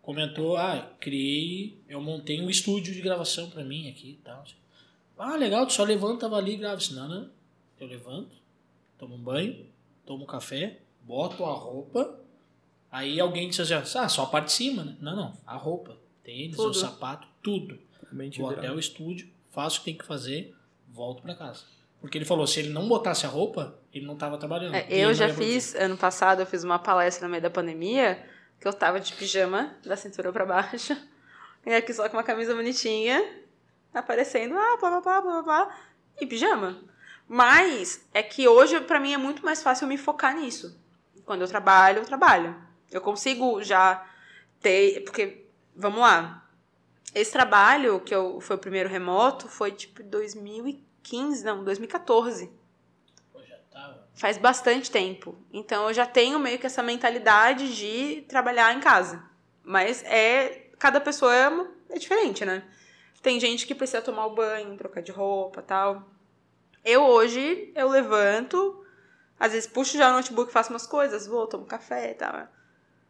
comentou, 0.01 0.57
ah, 0.57 0.91
criei, 0.99 1.80
eu 1.88 2.01
montei 2.01 2.41
um 2.41 2.49
estúdio 2.49 2.93
de 2.93 3.01
gravação 3.01 3.49
pra 3.49 3.63
mim 3.63 3.89
aqui 3.89 4.11
e 4.11 4.23
tal. 4.23 4.43
Ah, 5.17 5.36
legal, 5.36 5.65
tu 5.65 5.73
só 5.73 5.84
levanta, 5.84 6.28
vai 6.28 6.39
ali 6.39 6.53
e 6.53 6.57
grava. 6.57 6.82
Não, 6.91 7.07
não. 7.07 7.30
Eu 7.80 7.88
levanto, 7.88 8.36
tomo 8.97 9.15
um 9.15 9.19
banho, 9.19 9.65
tomo 10.05 10.26
café, 10.26 10.80
boto 11.01 11.43
a 11.45 11.53
roupa, 11.53 12.19
aí 12.91 13.19
alguém 13.19 13.49
diz 13.49 13.59
assim, 13.59 13.97
ah, 13.97 14.09
só 14.09 14.23
a 14.23 14.28
parte 14.28 14.47
de 14.47 14.53
cima, 14.53 14.84
né? 14.84 14.95
Não, 14.99 15.15
não, 15.15 15.34
a 15.45 15.55
roupa, 15.55 15.97
tênis, 16.26 16.57
Tudo. 16.57 16.71
o 16.71 16.73
sapato, 16.73 17.28
tudo. 17.41 17.80
Mente 18.11 18.39
Vou 18.39 18.49
virada. 18.49 18.67
até 18.67 18.76
o 18.76 18.80
estúdio, 18.80 19.30
faço 19.51 19.78
o 19.78 19.80
que 19.80 19.86
tem 19.86 19.97
que 19.97 20.05
fazer, 20.05 20.53
volto 20.89 21.21
pra 21.21 21.36
casa. 21.36 21.63
Porque 22.01 22.17
ele 22.17 22.26
falou, 22.26 22.45
se 22.45 22.59
ele 22.59 22.69
não 22.69 22.88
botasse 22.88 23.26
a 23.26 23.30
roupa, 23.30 23.78
ele 23.93 24.05
não 24.05 24.15
tava 24.15 24.38
trabalhando. 24.38 24.76
É, 24.76 24.88
eu 24.89 25.13
já 25.13 25.34
fiz, 25.34 25.76
ano 25.76 25.97
passado, 25.97 26.41
eu 26.41 26.45
fiz 26.45 26.63
uma 26.63 26.78
palestra 26.78 27.28
no 27.28 27.32
meio 27.32 27.41
da 27.41 27.49
pandemia, 27.49 28.23
que 28.59 28.67
eu 28.67 28.73
tava 28.73 28.99
de 28.99 29.13
pijama, 29.13 29.76
da 29.86 29.95
cintura 29.95 30.32
pra 30.32 30.45
baixo, 30.45 30.95
e 31.65 31.73
aqui 31.73 31.93
só 31.93 32.07
com 32.09 32.17
uma 32.17 32.23
camisa 32.23 32.53
bonitinha, 32.53 33.23
aparecendo, 33.93 34.55
ah, 34.57 34.78
blá, 34.80 34.89
blá, 34.89 35.01
blá, 35.01 35.21
blá, 35.21 35.32
blá, 35.32 35.43
blá, 35.43 35.78
e 36.19 36.26
pijama. 36.26 36.78
Mas 37.28 38.05
é 38.13 38.21
que 38.21 38.47
hoje, 38.47 38.80
pra 38.82 38.99
mim, 38.99 39.13
é 39.13 39.17
muito 39.17 39.43
mais 39.43 39.63
fácil 39.63 39.86
eu 39.86 39.89
me 39.89 39.97
focar 39.97 40.36
nisso. 40.36 40.80
Quando 41.26 41.41
eu 41.41 41.47
trabalho, 41.47 41.99
eu 41.99 42.05
trabalho. 42.05 42.55
Eu 42.91 43.01
consigo 43.01 43.63
já 43.63 44.05
ter, 44.61 45.03
porque, 45.03 45.44
vamos 45.76 45.99
lá, 45.99 46.45
esse 47.15 47.32
trabalho, 47.32 48.01
que 48.01 48.13
eu, 48.13 48.41
foi 48.41 48.57
o 48.57 48.59
primeiro 48.59 48.89
remoto, 48.89 49.47
foi 49.47 49.71
tipo 49.71 50.03
2015, 50.03 51.45
não, 51.45 51.63
2014 51.63 52.51
Pô, 53.32 53.39
já 53.41 53.55
tava. 53.71 54.05
faz 54.13 54.38
bastante 54.38 54.91
tempo. 54.91 55.38
Então 55.53 55.88
eu 55.88 55.93
já 55.93 56.05
tenho 56.05 56.38
meio 56.38 56.59
que 56.59 56.65
essa 56.65 56.84
mentalidade 56.84 57.73
de 57.73 58.23
trabalhar 58.23 58.76
em 58.76 58.82
casa. 58.82 59.23
Mas 59.63 60.03
é. 60.03 60.63
Cada 60.78 60.99
pessoa 60.99 61.34
é, 61.34 61.49
é 61.91 61.97
diferente, 61.97 62.43
né? 62.43 62.61
Tem 63.21 63.39
gente 63.39 63.65
que 63.65 63.73
precisa 63.73 64.01
tomar 64.01 64.26
o 64.26 64.36
banho, 64.36 64.76
trocar 64.76 65.01
de 65.01 65.11
roupa 65.13 65.61
tal. 65.61 66.03
Eu 66.84 67.01
hoje, 67.03 67.71
eu 67.73 67.88
levanto, 67.88 68.86
às 69.39 69.53
vezes 69.53 69.67
puxo 69.67 69.97
já 69.97 70.09
o 70.09 70.13
notebook, 70.13 70.51
faço 70.51 70.69
umas 70.69 70.86
coisas, 70.86 71.26
vou, 71.26 71.47
tomo 71.47 71.65
café 71.65 72.11
e 72.11 72.13
tal. 72.13 72.47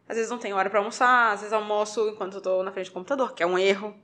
Às 0.08 0.16
vezes 0.16 0.30
não 0.30 0.38
tenho 0.38 0.56
hora 0.56 0.70
pra 0.70 0.78
almoçar, 0.78 1.32
às 1.32 1.40
vezes 1.40 1.52
almoço 1.52 2.08
enquanto 2.08 2.34
eu 2.34 2.40
tô 2.40 2.62
na 2.62 2.70
frente 2.72 2.86
do 2.90 2.92
computador, 2.92 3.34
que 3.34 3.42
é 3.42 3.46
um 3.46 3.58
erro, 3.58 3.94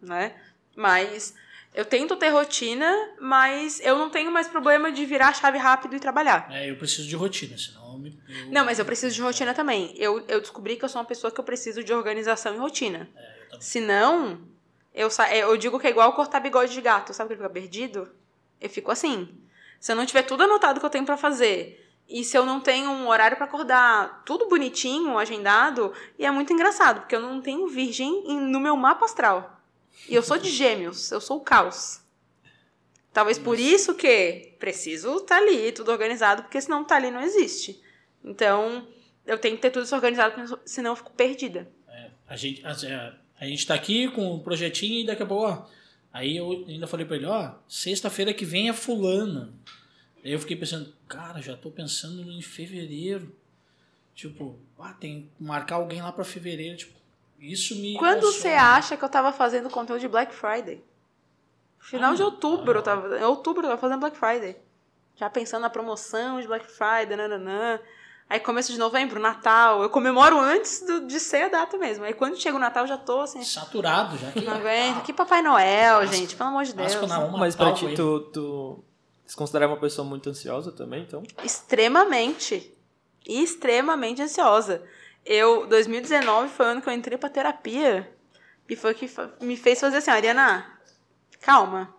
né? 0.00 0.34
Mas 0.76 1.34
eu 1.74 1.84
tento 1.84 2.16
ter 2.16 2.28
rotina, 2.28 2.92
mas 3.20 3.80
eu 3.80 3.96
não 3.98 4.10
tenho 4.10 4.30
mais 4.30 4.46
problema 4.48 4.92
de 4.92 5.04
virar 5.06 5.28
a 5.28 5.32
chave 5.32 5.56
rápido 5.58 5.96
e 5.96 6.00
trabalhar. 6.00 6.48
É, 6.52 6.70
eu 6.70 6.76
preciso 6.76 7.08
de 7.08 7.16
rotina, 7.16 7.56
senão 7.56 7.92
eu 7.94 7.98
me. 7.98 8.18
eu- 8.28 8.52
Não, 8.52 8.64
mas 8.64 8.78
eu 8.78 8.84
preciso 8.84 9.14
de 9.14 9.22
rotina 9.22 9.54
também. 9.54 9.94
Eu, 9.96 10.22
eu 10.28 10.40
descobri 10.40 10.76
que 10.76 10.84
eu 10.84 10.88
sou 10.88 11.00
uma 11.00 11.06
pessoa 11.06 11.30
que 11.30 11.40
eu 11.40 11.44
preciso 11.44 11.82
de 11.82 11.92
organização 11.92 12.54
e 12.54 12.58
rotina. 12.58 13.08
É, 13.16 13.40
eu 13.40 13.44
também. 13.46 13.60
Senão, 13.60 14.40
eu, 14.94 15.10
sa- 15.10 15.34
eu 15.34 15.56
digo 15.56 15.78
que 15.80 15.86
é 15.86 15.90
igual 15.90 16.12
cortar 16.12 16.40
bigode 16.40 16.72
de 16.74 16.80
gato. 16.80 17.12
Sabe 17.14 17.28
que 17.28 17.34
ele 17.34 17.42
fica 17.42 17.50
perdido? 17.52 18.10
Eu 18.60 18.68
fico 18.68 18.90
assim. 18.90 19.28
Se 19.80 19.92
eu 19.92 19.96
não 19.96 20.04
tiver 20.04 20.22
tudo 20.24 20.42
anotado 20.42 20.78
que 20.80 20.84
eu 20.86 20.90
tenho 20.90 21.06
pra 21.06 21.16
fazer, 21.16 21.87
e 22.08 22.24
se 22.24 22.36
eu 22.36 22.46
não 22.46 22.60
tenho 22.60 22.90
um 22.90 23.06
horário 23.08 23.36
pra 23.36 23.46
acordar, 23.46 24.22
tudo 24.24 24.48
bonitinho, 24.48 25.18
agendado, 25.18 25.92
e 26.18 26.24
é 26.24 26.30
muito 26.30 26.52
engraçado, 26.52 27.00
porque 27.00 27.14
eu 27.14 27.20
não 27.20 27.40
tenho 27.40 27.66
virgem 27.68 28.24
em- 28.26 28.40
no 28.40 28.58
meu 28.60 28.76
mapa 28.76 29.04
astral. 29.04 29.60
E 30.08 30.14
eu 30.14 30.22
sou 30.22 30.38
de 30.38 30.48
gêmeos, 30.50 31.10
eu 31.12 31.20
sou 31.20 31.36
o 31.36 31.40
caos. 31.42 32.00
Talvez 33.12 33.38
por 33.38 33.58
isso 33.58 33.94
que 33.94 34.54
preciso 34.58 35.16
estar 35.16 35.36
ali, 35.38 35.72
tudo 35.72 35.90
organizado, 35.90 36.42
porque 36.42 36.60
senão 36.60 36.84
tá 36.84 36.96
ali 36.96 37.10
não 37.10 37.20
existe. 37.20 37.80
Então, 38.24 38.86
eu 39.26 39.38
tenho 39.38 39.56
que 39.56 39.62
ter 39.62 39.70
tudo 39.70 39.84
isso 39.84 39.94
organizado, 39.94 40.60
senão 40.64 40.92
eu 40.92 40.96
fico 40.96 41.10
perdida. 41.12 41.68
A 42.28 42.36
gente, 42.36 42.64
a, 42.64 42.70
é, 42.86 43.12
a 43.40 43.46
gente 43.46 43.66
tá 43.66 43.74
aqui 43.74 44.08
com 44.08 44.34
o 44.34 44.40
projetinho 44.40 45.00
e 45.00 45.06
daqui 45.06 45.22
a 45.22 45.26
pouco, 45.26 45.46
ó. 45.46 45.66
Aí 46.12 46.36
eu 46.36 46.64
ainda 46.68 46.86
falei 46.86 47.04
pra 47.06 47.16
ele, 47.16 47.26
ó, 47.26 47.52
sexta-feira 47.66 48.32
que 48.34 48.44
vem 48.44 48.68
é 48.68 48.72
fulano. 48.72 49.52
Aí 50.24 50.32
eu 50.32 50.38
fiquei 50.40 50.56
pensando, 50.56 50.92
cara, 51.06 51.40
já 51.40 51.56
tô 51.56 51.70
pensando 51.70 52.22
em 52.30 52.42
fevereiro. 52.42 53.34
Tipo, 54.14 54.58
ah, 54.78 54.92
tem 54.92 55.30
que 55.36 55.44
marcar 55.44 55.76
alguém 55.76 56.02
lá 56.02 56.10
pra 56.10 56.24
fevereiro. 56.24 56.76
Tipo, 56.76 56.92
isso 57.38 57.76
me. 57.76 57.96
Quando 57.96 58.18
emociona. 58.24 58.32
você 58.40 58.48
acha 58.48 58.96
que 58.96 59.04
eu 59.04 59.08
tava 59.08 59.32
fazendo 59.32 59.70
conteúdo 59.70 60.00
de 60.00 60.08
Black 60.08 60.34
Friday? 60.34 60.82
Final 61.78 62.12
Ah, 62.12 62.16
de 62.16 62.22
outubro 62.22 62.72
ah. 62.72 62.78
eu 62.78 62.82
tava. 62.82 63.18
Em 63.18 63.22
outubro 63.22 63.62
eu 63.64 63.68
tava 63.70 63.80
fazendo 63.80 64.00
Black 64.00 64.16
Friday. 64.16 64.56
Já 65.16 65.30
pensando 65.30 65.62
na 65.62 65.70
promoção 65.70 66.40
de 66.40 66.46
Black 66.46 66.66
Friday, 66.66 67.16
nananã. 67.16 67.78
Aí 68.30 68.38
começo 68.40 68.70
de 68.72 68.78
novembro, 68.78 69.18
Natal. 69.18 69.82
Eu 69.82 69.88
comemoro 69.88 70.38
antes 70.38 70.84
do- 70.84 71.06
de 71.06 71.18
ser 71.18 71.44
a 71.44 71.48
data 71.48 71.78
mesmo. 71.78 72.04
Aí 72.04 72.12
quando 72.12 72.36
chega 72.36 72.56
o 72.56 72.60
Natal 72.60 72.86
já 72.86 72.98
tô 72.98 73.20
assim. 73.20 73.42
Saturado 73.42 74.18
já. 74.18 74.30
Que, 74.32 74.42
Não 74.42 74.52
aguento. 74.54 75.02
Que 75.02 75.12
Papai 75.14 75.40
Noel, 75.40 76.00
Páscoa- 76.00 76.16
gente. 76.16 76.36
Pelo 76.36 76.48
amor 76.50 76.64
de 76.64 76.74
Deus. 76.74 76.94
Páscoa 76.94 77.08
na 77.08 77.20
uma, 77.20 77.38
Mas 77.38 77.56
pra 77.56 77.72
ti, 77.72 77.94
tu, 77.94 78.20
tu 78.32 78.84
se 79.28 79.36
considera 79.36 79.68
uma 79.68 79.76
pessoa 79.76 80.08
muito 80.08 80.30
ansiosa 80.30 80.72
também, 80.72 81.02
então? 81.02 81.22
Extremamente. 81.44 82.74
Extremamente 83.26 84.22
ansiosa. 84.22 84.82
Eu, 85.22 85.66
2019 85.66 86.48
foi 86.48 86.64
o 86.64 86.68
ano 86.70 86.80
que 86.80 86.88
eu 86.88 86.94
entrei 86.94 87.18
pra 87.18 87.28
terapia. 87.28 88.10
E 88.66 88.74
foi 88.74 88.92
o 88.92 88.94
que 88.94 89.06
me 89.42 89.54
fez 89.54 89.78
fazer 89.78 89.98
assim, 89.98 90.10
Ariana, 90.10 90.80
calma. 91.42 91.94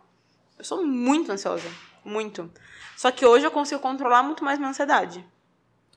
Eu 0.57 0.63
sou 0.63 0.83
muito 0.83 1.31
ansiosa. 1.31 1.69
Muito. 2.03 2.51
Só 2.97 3.11
que 3.11 3.23
hoje 3.23 3.45
eu 3.45 3.51
consigo 3.51 3.79
controlar 3.79 4.23
muito 4.23 4.43
mais 4.43 4.57
minha 4.57 4.71
ansiedade. 4.71 5.23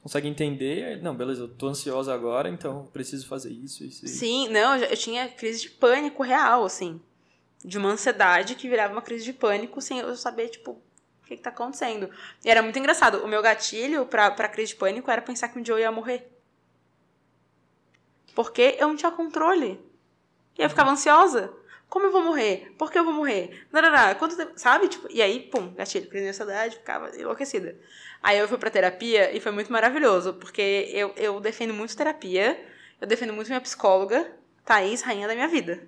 Consegue 0.02 0.28
entender? 0.28 1.00
Não, 1.00 1.14
beleza, 1.14 1.44
eu 1.44 1.48
tô 1.48 1.68
ansiosa 1.68 2.12
agora, 2.12 2.50
então 2.50 2.90
preciso 2.92 3.26
fazer 3.26 3.50
isso, 3.50 3.84
isso, 3.84 4.04
isso. 4.04 4.18
Sim, 4.18 4.48
não, 4.50 4.76
eu 4.76 4.96
tinha 4.98 5.28
crise 5.28 5.62
de 5.62 5.70
pânico 5.70 6.22
real, 6.22 6.62
assim. 6.62 7.00
De 7.64 7.78
uma 7.78 7.88
ansiedade 7.88 8.54
que 8.54 8.68
virava 8.68 8.92
uma 8.92 9.00
crise 9.00 9.24
de 9.24 9.32
pânico 9.32 9.80
sem 9.80 9.98
eu 10.00 10.14
saber, 10.14 10.50
tipo, 10.50 10.78
o 11.22 11.26
que, 11.26 11.36
que 11.36 11.42
tá 11.42 11.50
acontecendo. 11.50 12.10
E 12.44 12.50
era 12.50 12.62
muito 12.62 12.78
engraçado. 12.78 13.24
O 13.24 13.28
meu 13.28 13.40
gatilho 13.40 14.06
pra, 14.06 14.30
pra 14.30 14.48
crise 14.48 14.72
de 14.72 14.76
pânico 14.76 15.10
era 15.10 15.22
pensar 15.22 15.48
que 15.48 15.58
um 15.58 15.62
dia 15.62 15.74
eu 15.74 15.78
ia 15.78 15.92
morrer. 15.92 16.28
Porque 18.34 18.76
eu 18.78 18.88
não 18.88 18.96
tinha 18.96 19.10
controle. 19.10 19.80
E 20.58 20.62
eu 20.62 20.68
ficava 20.68 20.90
ansiosa. 20.90 21.52
Como 21.88 22.06
eu 22.06 22.12
vou 22.12 22.22
morrer? 22.22 22.74
Por 22.78 22.90
que 22.90 22.98
eu 22.98 23.04
vou 23.04 23.12
morrer? 23.12 23.66
Não. 23.70 24.14
Quanto 24.14 24.36
tempo? 24.36 24.52
Sabe? 24.56 24.88
Tipo, 24.88 25.06
e 25.10 25.20
aí, 25.20 25.40
pum, 25.40 25.74
gatilho, 25.74 26.08
crise 26.08 26.24
de 26.24 26.30
ansiedade, 26.30 26.76
ficava 26.76 27.14
enlouquecida. 27.14 27.78
Aí 28.22 28.38
eu 28.38 28.48
fui 28.48 28.56
pra 28.56 28.70
terapia 28.70 29.36
e 29.36 29.40
foi 29.40 29.52
muito 29.52 29.70
maravilhoso, 29.70 30.34
porque 30.34 30.88
eu, 30.92 31.12
eu 31.16 31.40
defendo 31.40 31.74
muito 31.74 31.96
terapia, 31.96 32.58
eu 33.00 33.06
defendo 33.06 33.32
muito 33.32 33.48
minha 33.48 33.60
psicóloga, 33.60 34.32
Thaís, 34.64 35.02
rainha 35.02 35.26
da 35.26 35.34
minha 35.34 35.48
vida. 35.48 35.86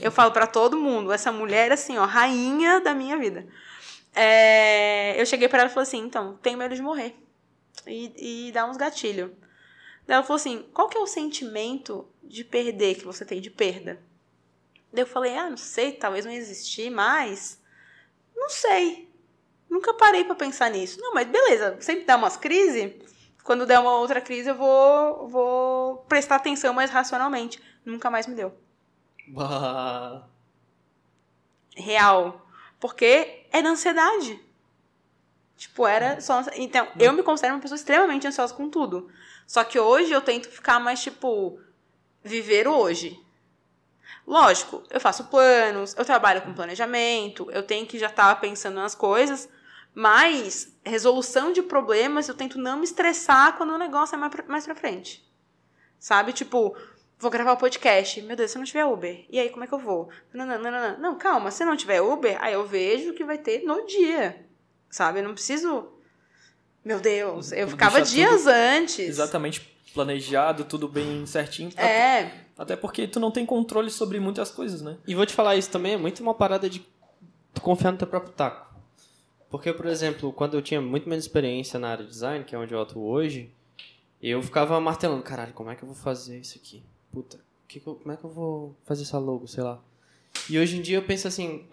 Eu 0.00 0.10
falo 0.10 0.32
pra 0.32 0.46
todo 0.46 0.76
mundo, 0.76 1.12
essa 1.12 1.30
mulher, 1.30 1.70
assim, 1.70 1.98
ó, 1.98 2.04
rainha 2.04 2.80
da 2.80 2.94
minha 2.94 3.16
vida. 3.16 3.46
É, 4.14 5.20
eu 5.20 5.26
cheguei 5.26 5.48
pra 5.48 5.60
ela 5.60 5.70
e 5.70 5.72
falei 5.72 5.88
assim, 5.88 5.98
então, 5.98 6.36
tenho 6.36 6.56
medo 6.56 6.74
de 6.74 6.82
morrer. 6.82 7.16
E, 7.86 8.48
e 8.48 8.52
dá 8.52 8.64
uns 8.64 8.76
gatilhos. 8.76 9.30
Daí 10.06 10.16
ela 10.16 10.22
falou 10.22 10.36
assim, 10.36 10.64
qual 10.72 10.88
que 10.88 10.96
é 10.96 11.00
o 11.00 11.06
sentimento 11.06 12.08
de 12.22 12.44
perder 12.44 12.94
que 12.96 13.04
você 13.04 13.24
tem 13.24 13.40
de 13.40 13.50
perda? 13.50 14.00
Daí 14.92 15.02
eu 15.02 15.06
falei, 15.06 15.36
ah, 15.36 15.50
não 15.50 15.56
sei, 15.56 15.92
talvez 15.92 16.24
não 16.24 16.32
existir 16.32 16.90
mais. 16.90 17.60
Não 18.36 18.48
sei. 18.48 19.10
Nunca 19.68 19.94
parei 19.94 20.24
pra 20.24 20.36
pensar 20.36 20.70
nisso. 20.70 21.00
Não, 21.00 21.12
mas 21.12 21.26
beleza, 21.26 21.76
sempre 21.80 22.04
dá 22.04 22.16
umas 22.16 22.36
crises. 22.36 22.92
Quando 23.42 23.66
der 23.66 23.78
uma 23.80 23.98
outra 23.98 24.20
crise, 24.20 24.48
eu 24.48 24.54
vou, 24.54 25.28
vou 25.28 25.96
prestar 26.08 26.36
atenção 26.36 26.72
mais 26.72 26.90
racionalmente. 26.90 27.60
Nunca 27.84 28.10
mais 28.10 28.26
me 28.26 28.34
deu. 28.34 28.56
Bah. 29.28 30.28
Real. 31.76 32.46
Porque 32.78 33.43
era 33.54 33.70
ansiedade. 33.70 34.40
Tipo, 35.56 35.86
era 35.86 36.20
só. 36.20 36.42
Então, 36.56 36.88
eu 36.98 37.12
me 37.12 37.22
considero 37.22 37.54
uma 37.54 37.60
pessoa 37.60 37.76
extremamente 37.76 38.26
ansiosa 38.26 38.52
com 38.52 38.68
tudo. 38.68 39.08
Só 39.46 39.62
que 39.62 39.78
hoje 39.78 40.10
eu 40.10 40.20
tento 40.20 40.48
ficar 40.48 40.80
mais, 40.80 41.00
tipo, 41.00 41.60
viver 42.22 42.66
hoje. 42.66 43.16
Lógico, 44.26 44.82
eu 44.90 45.00
faço 45.00 45.24
planos, 45.24 45.94
eu 45.96 46.04
trabalho 46.04 46.42
com 46.42 46.52
planejamento, 46.54 47.48
eu 47.52 47.62
tenho 47.62 47.86
que 47.86 47.98
já 47.98 48.06
estar 48.06 48.34
pensando 48.40 48.76
nas 48.76 48.94
coisas, 48.94 49.48
mas 49.94 50.74
resolução 50.84 51.52
de 51.52 51.62
problemas 51.62 52.26
eu 52.26 52.34
tento 52.34 52.58
não 52.58 52.78
me 52.78 52.84
estressar 52.84 53.56
quando 53.56 53.74
o 53.74 53.78
negócio 53.78 54.14
é 54.14 54.18
mais 54.18 54.32
pra, 54.32 54.44
mais 54.48 54.64
pra 54.64 54.74
frente. 54.74 55.22
Sabe? 55.98 56.32
Tipo, 56.32 56.74
vou 57.18 57.30
gravar 57.30 57.52
o 57.52 57.56
podcast. 57.56 58.20
Meu 58.22 58.36
Deus, 58.36 58.50
se 58.50 58.58
não 58.58 58.64
tiver 58.64 58.84
Uber, 58.84 59.24
e 59.30 59.38
aí 59.38 59.50
como 59.50 59.64
é 59.64 59.66
que 59.66 59.74
eu 59.74 59.78
vou? 59.78 60.08
Não, 60.32 60.46
não, 60.46 60.58
não, 60.58 60.70
não, 60.70 60.80
não. 60.80 60.98
Não, 60.98 61.18
calma, 61.18 61.50
se 61.50 61.64
não 61.64 61.76
tiver 61.76 62.00
Uber, 62.00 62.36
aí 62.40 62.54
eu 62.54 62.66
vejo 62.66 63.10
o 63.10 63.14
que 63.14 63.24
vai 63.24 63.38
ter 63.38 63.62
no 63.64 63.86
dia. 63.86 64.44
Sabe? 64.90 65.20
Eu 65.20 65.24
não 65.24 65.34
preciso. 65.34 65.88
Meu 66.84 67.00
Deus, 67.00 67.50
eu 67.52 67.66
ficava 67.68 68.02
dias 68.02 68.46
antes. 68.46 69.08
Exatamente 69.08 69.74
planejado, 69.94 70.64
tudo 70.64 70.88
bem 70.88 71.24
certinho. 71.24 71.70
É, 71.78 72.30
Até 72.58 72.76
porque 72.76 73.06
tu 73.06 73.20
não 73.20 73.30
tem 73.30 73.46
controle 73.46 73.90
sobre 73.90 74.18
muitas 74.18 74.50
coisas, 74.50 74.82
né? 74.82 74.96
E 75.06 75.14
vou 75.14 75.24
te 75.24 75.32
falar, 75.32 75.56
isso 75.56 75.70
também 75.70 75.94
é 75.94 75.96
muito 75.96 76.20
uma 76.20 76.34
parada 76.34 76.68
de 76.68 76.84
tu 77.54 77.60
confiar 77.60 77.92
no 77.92 77.98
teu 77.98 78.06
próprio 78.08 78.32
taco. 78.32 78.74
Porque, 79.48 79.72
por 79.72 79.86
exemplo, 79.86 80.32
quando 80.32 80.54
eu 80.54 80.62
tinha 80.62 80.80
muito 80.80 81.08
menos 81.08 81.24
experiência 81.24 81.78
na 81.78 81.90
área 81.90 82.04
de 82.04 82.10
design, 82.10 82.44
que 82.44 82.56
é 82.56 82.58
onde 82.58 82.74
eu 82.74 82.82
atuo 82.82 83.04
hoje, 83.04 83.50
eu 84.20 84.42
ficava 84.42 84.80
martelando, 84.80 85.22
caralho, 85.22 85.52
como 85.52 85.70
é 85.70 85.76
que 85.76 85.84
eu 85.84 85.86
vou 85.86 85.96
fazer 85.96 86.40
isso 86.40 86.58
aqui? 86.58 86.82
Puta, 87.14 87.38
que 87.68 87.78
que 87.80 87.86
eu- 87.86 87.94
como 87.94 88.12
é 88.12 88.16
que 88.16 88.24
eu 88.24 88.30
vou 88.30 88.76
fazer 88.84 89.02
essa 89.04 89.18
logo, 89.18 89.46
sei 89.46 89.62
lá. 89.62 89.80
E 90.50 90.58
hoje 90.58 90.76
em 90.76 90.82
dia 90.82 90.98
eu 90.98 91.02
penso 91.02 91.26
assim, 91.28 91.66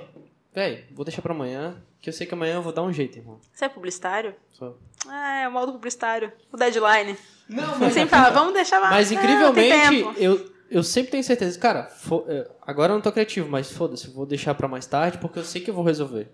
Véi, 0.53 0.83
vou 0.91 1.05
deixar 1.05 1.21
pra 1.21 1.33
amanhã, 1.33 1.81
que 2.01 2.09
eu 2.09 2.13
sei 2.13 2.27
que 2.27 2.33
amanhã 2.33 2.55
eu 2.55 2.61
vou 2.61 2.73
dar 2.73 2.83
um 2.83 2.91
jeito, 2.91 3.17
irmão. 3.17 3.39
Você 3.53 3.63
é 3.65 3.69
publicitário? 3.69 4.35
Só. 4.51 4.75
É, 5.09 5.47
o 5.47 5.51
modo 5.51 5.71
publicitário. 5.71 6.29
O 6.51 6.57
deadline. 6.57 7.17
Não, 7.47 7.79
Você 7.79 7.91
sempre 7.91 8.09
fala, 8.09 8.31
vamos 8.31 8.53
deixar 8.53 8.79
lá. 8.79 8.89
Mas 8.89 9.13
incrivelmente, 9.13 10.03
eu, 10.21 10.51
eu 10.69 10.83
sempre 10.83 11.11
tenho 11.11 11.23
certeza. 11.23 11.57
Cara, 11.57 11.85
fo- 11.85 12.25
é, 12.27 12.49
agora 12.63 12.91
eu 12.91 12.95
não 12.95 13.01
tô 13.01 13.11
criativo, 13.13 13.47
mas 13.49 13.71
foda-se, 13.71 14.09
vou 14.09 14.25
deixar 14.25 14.53
pra 14.53 14.67
mais 14.67 14.85
tarde 14.85 15.19
porque 15.19 15.39
eu 15.39 15.43
sei 15.45 15.61
que 15.61 15.69
eu 15.69 15.73
vou 15.73 15.85
resolver. 15.85 16.27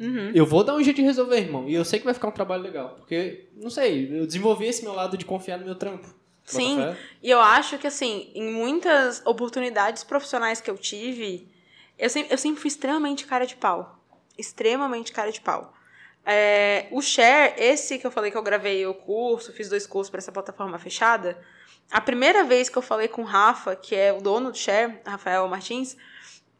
Uhum. 0.00 0.30
Eu 0.34 0.46
vou 0.46 0.64
dar 0.64 0.74
um 0.74 0.82
jeito 0.82 0.96
de 0.96 1.02
resolver, 1.02 1.36
irmão. 1.38 1.68
E 1.68 1.74
eu 1.74 1.84
sei 1.84 1.98
que 1.98 2.04
vai 2.06 2.14
ficar 2.14 2.28
um 2.28 2.32
trabalho 2.32 2.62
legal. 2.62 2.94
Porque, 2.96 3.48
não 3.56 3.68
sei, 3.70 4.18
eu 4.20 4.26
desenvolvi 4.26 4.64
esse 4.66 4.82
meu 4.82 4.94
lado 4.94 5.16
de 5.18 5.26
confiar 5.26 5.58
no 5.58 5.64
meu 5.66 5.74
trampo. 5.74 6.08
Sim. 6.46 6.96
E 7.22 7.30
eu 7.30 7.40
acho 7.40 7.76
que, 7.78 7.86
assim, 7.86 8.30
em 8.34 8.50
muitas 8.52 9.20
oportunidades 9.26 10.04
profissionais 10.04 10.60
que 10.60 10.70
eu 10.70 10.78
tive, 10.78 11.48
eu 11.98 12.08
sempre, 12.08 12.32
eu 12.32 12.38
sempre 12.38 12.60
fui 12.60 12.68
extremamente 12.68 13.26
cara 13.26 13.46
de 13.46 13.56
pau. 13.56 13.98
Extremamente 14.38 15.12
cara 15.12 15.32
de 15.32 15.40
pau. 15.40 15.72
É, 16.24 16.86
o 16.90 17.00
Share, 17.00 17.54
esse 17.56 17.98
que 17.98 18.06
eu 18.06 18.10
falei 18.10 18.30
que 18.30 18.36
eu 18.36 18.42
gravei 18.42 18.86
o 18.86 18.94
curso, 18.94 19.52
fiz 19.52 19.68
dois 19.68 19.86
cursos 19.86 20.10
para 20.10 20.18
essa 20.18 20.32
plataforma 20.32 20.78
fechada, 20.78 21.38
a 21.90 22.00
primeira 22.00 22.42
vez 22.42 22.68
que 22.68 22.76
eu 22.76 22.82
falei 22.82 23.06
com 23.06 23.22
o 23.22 23.24
Rafa, 23.24 23.76
que 23.76 23.94
é 23.94 24.12
o 24.12 24.20
dono 24.20 24.50
do 24.50 24.58
Share, 24.58 24.98
Rafael 25.06 25.46
Martins, 25.46 25.96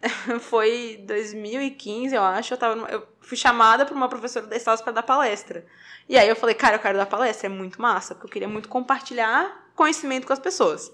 foi 0.40 1.02
2015, 1.06 2.14
eu 2.14 2.22
acho. 2.22 2.54
Eu, 2.54 2.58
tava 2.58 2.76
numa- 2.76 2.88
eu 2.88 3.06
fui 3.20 3.36
chamada 3.36 3.84
por 3.84 3.96
uma 3.96 4.08
professora 4.08 4.46
da 4.46 4.56
Estados 4.56 4.82
para 4.82 4.92
dar 4.92 5.02
palestra. 5.02 5.66
E 6.08 6.16
aí 6.16 6.28
eu 6.28 6.36
falei, 6.36 6.54
cara, 6.54 6.76
eu 6.76 6.80
quero 6.80 6.96
dar 6.96 7.06
palestra, 7.06 7.46
é 7.46 7.50
muito 7.50 7.80
massa, 7.82 8.14
porque 8.14 8.26
eu 8.26 8.30
queria 8.30 8.48
muito 8.48 8.68
compartilhar 8.68 9.65
conhecimento 9.76 10.26
com 10.26 10.32
as 10.32 10.38
pessoas. 10.40 10.92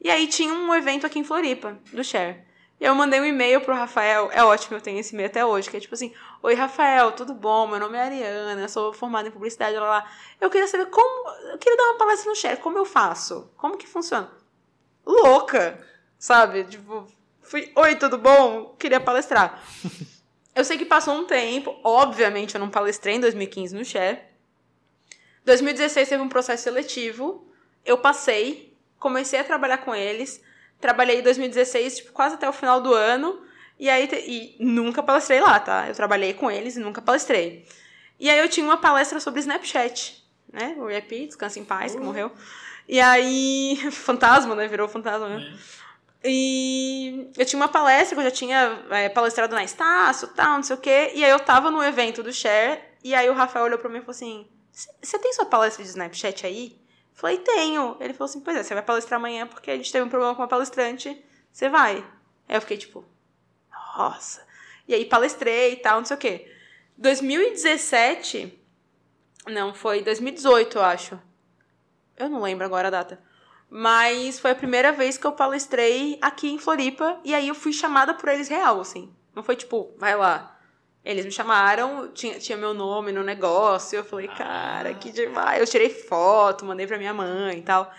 E 0.00 0.10
aí 0.10 0.26
tinha 0.26 0.52
um 0.52 0.74
evento 0.74 1.06
aqui 1.06 1.18
em 1.18 1.24
Floripa, 1.24 1.78
do 1.92 2.02
Share. 2.02 2.42
E 2.80 2.84
eu 2.84 2.94
mandei 2.94 3.20
um 3.20 3.24
e-mail 3.24 3.60
pro 3.60 3.74
Rafael, 3.74 4.28
é 4.32 4.42
ótimo, 4.42 4.76
eu 4.76 4.80
tenho 4.80 4.98
esse 4.98 5.14
e-mail 5.14 5.28
até 5.28 5.46
hoje, 5.46 5.70
que 5.70 5.76
é 5.76 5.80
tipo 5.80 5.94
assim, 5.94 6.12
Oi, 6.42 6.54
Rafael, 6.54 7.12
tudo 7.12 7.32
bom? 7.32 7.68
Meu 7.68 7.78
nome 7.78 7.96
é 7.96 8.02
Ariana, 8.02 8.60
eu 8.60 8.68
sou 8.68 8.92
formada 8.92 9.28
em 9.28 9.30
publicidade, 9.30 9.76
lá, 9.76 9.86
lá. 9.86 10.10
Eu 10.40 10.50
queria 10.50 10.66
saber 10.66 10.86
como, 10.86 11.30
eu 11.52 11.58
queria 11.58 11.76
dar 11.76 11.84
uma 11.84 11.98
palestra 11.98 12.28
no 12.28 12.36
Share, 12.36 12.60
como 12.60 12.76
eu 12.76 12.84
faço? 12.84 13.50
Como 13.56 13.78
que 13.78 13.86
funciona? 13.86 14.30
Louca, 15.06 15.80
sabe? 16.18 16.64
Tipo, 16.64 17.06
fui, 17.40 17.70
oi, 17.76 17.94
tudo 17.94 18.18
bom? 18.18 18.74
Queria 18.78 19.00
palestrar. 19.00 19.62
Eu 20.54 20.64
sei 20.64 20.78
que 20.78 20.84
passou 20.84 21.14
um 21.14 21.24
tempo, 21.24 21.76
obviamente 21.82 22.54
eu 22.54 22.60
não 22.60 22.70
palestrei 22.70 23.16
em 23.16 23.20
2015 23.20 23.74
no 23.74 23.84
Share. 23.84 24.20
2016 25.44 26.08
teve 26.08 26.22
um 26.22 26.28
processo 26.28 26.62
seletivo, 26.62 27.44
eu 27.84 27.98
passei, 27.98 28.76
comecei 28.98 29.38
a 29.38 29.44
trabalhar 29.44 29.78
com 29.78 29.94
eles, 29.94 30.42
trabalhei 30.80 31.20
em 31.20 31.22
2016, 31.22 31.96
tipo, 31.96 32.12
quase 32.12 32.34
até 32.34 32.48
o 32.48 32.52
final 32.52 32.80
do 32.80 32.92
ano, 32.92 33.42
e 33.78 33.90
aí 33.90 34.08
e 34.26 34.56
nunca 34.64 35.02
palestrei 35.02 35.40
lá, 35.40 35.58
tá? 35.58 35.88
Eu 35.88 35.94
trabalhei 35.94 36.34
com 36.34 36.50
eles 36.50 36.76
e 36.76 36.80
nunca 36.80 37.02
palestrei. 37.02 37.66
E 38.18 38.30
aí 38.30 38.38
eu 38.38 38.48
tinha 38.48 38.64
uma 38.64 38.76
palestra 38.76 39.18
sobre 39.20 39.40
Snapchat, 39.40 40.24
né? 40.52 40.76
O 40.78 40.88
Yapi, 40.88 41.26
Descansa 41.26 41.58
em 41.58 41.64
Paz, 41.64 41.94
que 41.94 42.00
morreu. 42.00 42.30
E 42.88 43.00
aí, 43.00 43.76
fantasma, 43.90 44.54
né? 44.54 44.68
Virou 44.68 44.88
fantasma 44.88 45.28
mesmo. 45.28 45.58
E 46.26 47.30
eu 47.36 47.44
tinha 47.44 47.60
uma 47.60 47.68
palestra 47.68 48.16
que 48.16 48.20
eu 48.20 48.24
já 48.24 48.30
tinha 48.30 48.82
é, 48.90 49.10
palestrado 49.10 49.54
na 49.54 49.62
Estácio, 49.62 50.28
tal, 50.28 50.56
não 50.56 50.62
sei 50.62 50.76
o 50.76 50.78
quê. 50.78 51.12
E 51.14 51.22
aí 51.22 51.30
eu 51.30 51.40
tava 51.40 51.70
no 51.70 51.82
evento 51.82 52.22
do 52.22 52.32
Share, 52.32 52.80
e 53.02 53.14
aí 53.14 53.28
o 53.28 53.34
Rafael 53.34 53.66
olhou 53.66 53.78
pra 53.78 53.90
mim 53.90 53.98
e 53.98 54.00
falou 54.00 54.12
assim: 54.12 54.46
Você 54.72 55.18
tem 55.18 55.34
sua 55.34 55.44
palestra 55.44 55.82
de 55.82 55.90
Snapchat 55.90 56.46
aí? 56.46 56.78
Falei, 57.14 57.38
tenho. 57.38 57.96
Ele 58.00 58.12
falou 58.12 58.28
assim: 58.28 58.40
Pois 58.40 58.56
é, 58.56 58.62
você 58.62 58.74
vai 58.74 58.82
palestrar 58.82 59.18
amanhã 59.18 59.46
porque 59.46 59.70
a 59.70 59.76
gente 59.76 59.90
teve 59.90 60.04
um 60.04 60.10
problema 60.10 60.34
com 60.34 60.42
uma 60.42 60.48
palestrante, 60.48 61.24
você 61.50 61.68
vai. 61.68 62.04
Aí 62.48 62.56
eu 62.56 62.60
fiquei 62.60 62.76
tipo, 62.76 63.04
nossa. 63.96 64.44
E 64.86 64.92
aí 64.94 65.04
palestrei 65.04 65.72
e 65.72 65.76
tal, 65.76 65.98
não 65.98 66.04
sei 66.04 66.16
o 66.16 66.20
quê. 66.20 66.52
2017. 66.98 68.60
Não, 69.46 69.72
foi 69.74 70.02
2018, 70.02 70.78
eu 70.78 70.82
acho. 70.82 71.20
Eu 72.16 72.28
não 72.28 72.42
lembro 72.42 72.64
agora 72.64 72.88
a 72.88 72.90
data. 72.90 73.22
Mas 73.70 74.38
foi 74.38 74.50
a 74.50 74.54
primeira 74.54 74.92
vez 74.92 75.16
que 75.16 75.26
eu 75.26 75.32
palestrei 75.32 76.18
aqui 76.20 76.50
em 76.50 76.58
Floripa. 76.58 77.20
E 77.24 77.34
aí 77.34 77.48
eu 77.48 77.54
fui 77.54 77.72
chamada 77.72 78.14
por 78.14 78.28
eles 78.28 78.48
real, 78.48 78.80
assim. 78.80 79.14
Não 79.34 79.42
foi 79.42 79.56
tipo, 79.56 79.94
vai 79.98 80.16
lá. 80.16 80.53
Eles 81.04 81.24
me 81.24 81.30
chamaram, 81.30 82.08
tinha, 82.14 82.38
tinha 82.38 82.56
meu 82.56 82.72
nome 82.72 83.12
no 83.12 83.22
negócio. 83.22 83.96
Eu 83.96 84.04
falei, 84.04 84.26
cara, 84.28 84.94
que 84.94 85.12
demais. 85.12 85.60
Eu 85.60 85.66
tirei 85.66 85.90
foto, 85.90 86.64
mandei 86.64 86.86
pra 86.86 86.96
minha 86.96 87.12
mãe 87.12 87.58
e 87.58 87.62
tal. 87.62 87.92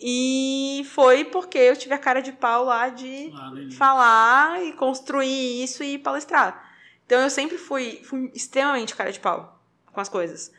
E 0.00 0.84
foi 0.94 1.24
porque 1.24 1.58
eu 1.58 1.76
tive 1.76 1.94
a 1.94 1.98
cara 1.98 2.20
de 2.20 2.32
pau 2.32 2.64
lá 2.64 2.88
de 2.88 3.06
início. 3.06 3.78
falar 3.78 4.62
e 4.64 4.72
construir 4.72 5.62
isso 5.62 5.82
e 5.82 5.98
palestrar. 5.98 6.70
Então 7.06 7.20
eu 7.20 7.30
sempre 7.30 7.58
fui, 7.58 8.00
fui 8.04 8.30
extremamente 8.34 8.94
cara 8.96 9.12
de 9.12 9.20
pau 9.20 9.60
com 9.92 10.00
as 10.00 10.08
coisas. 10.08 10.52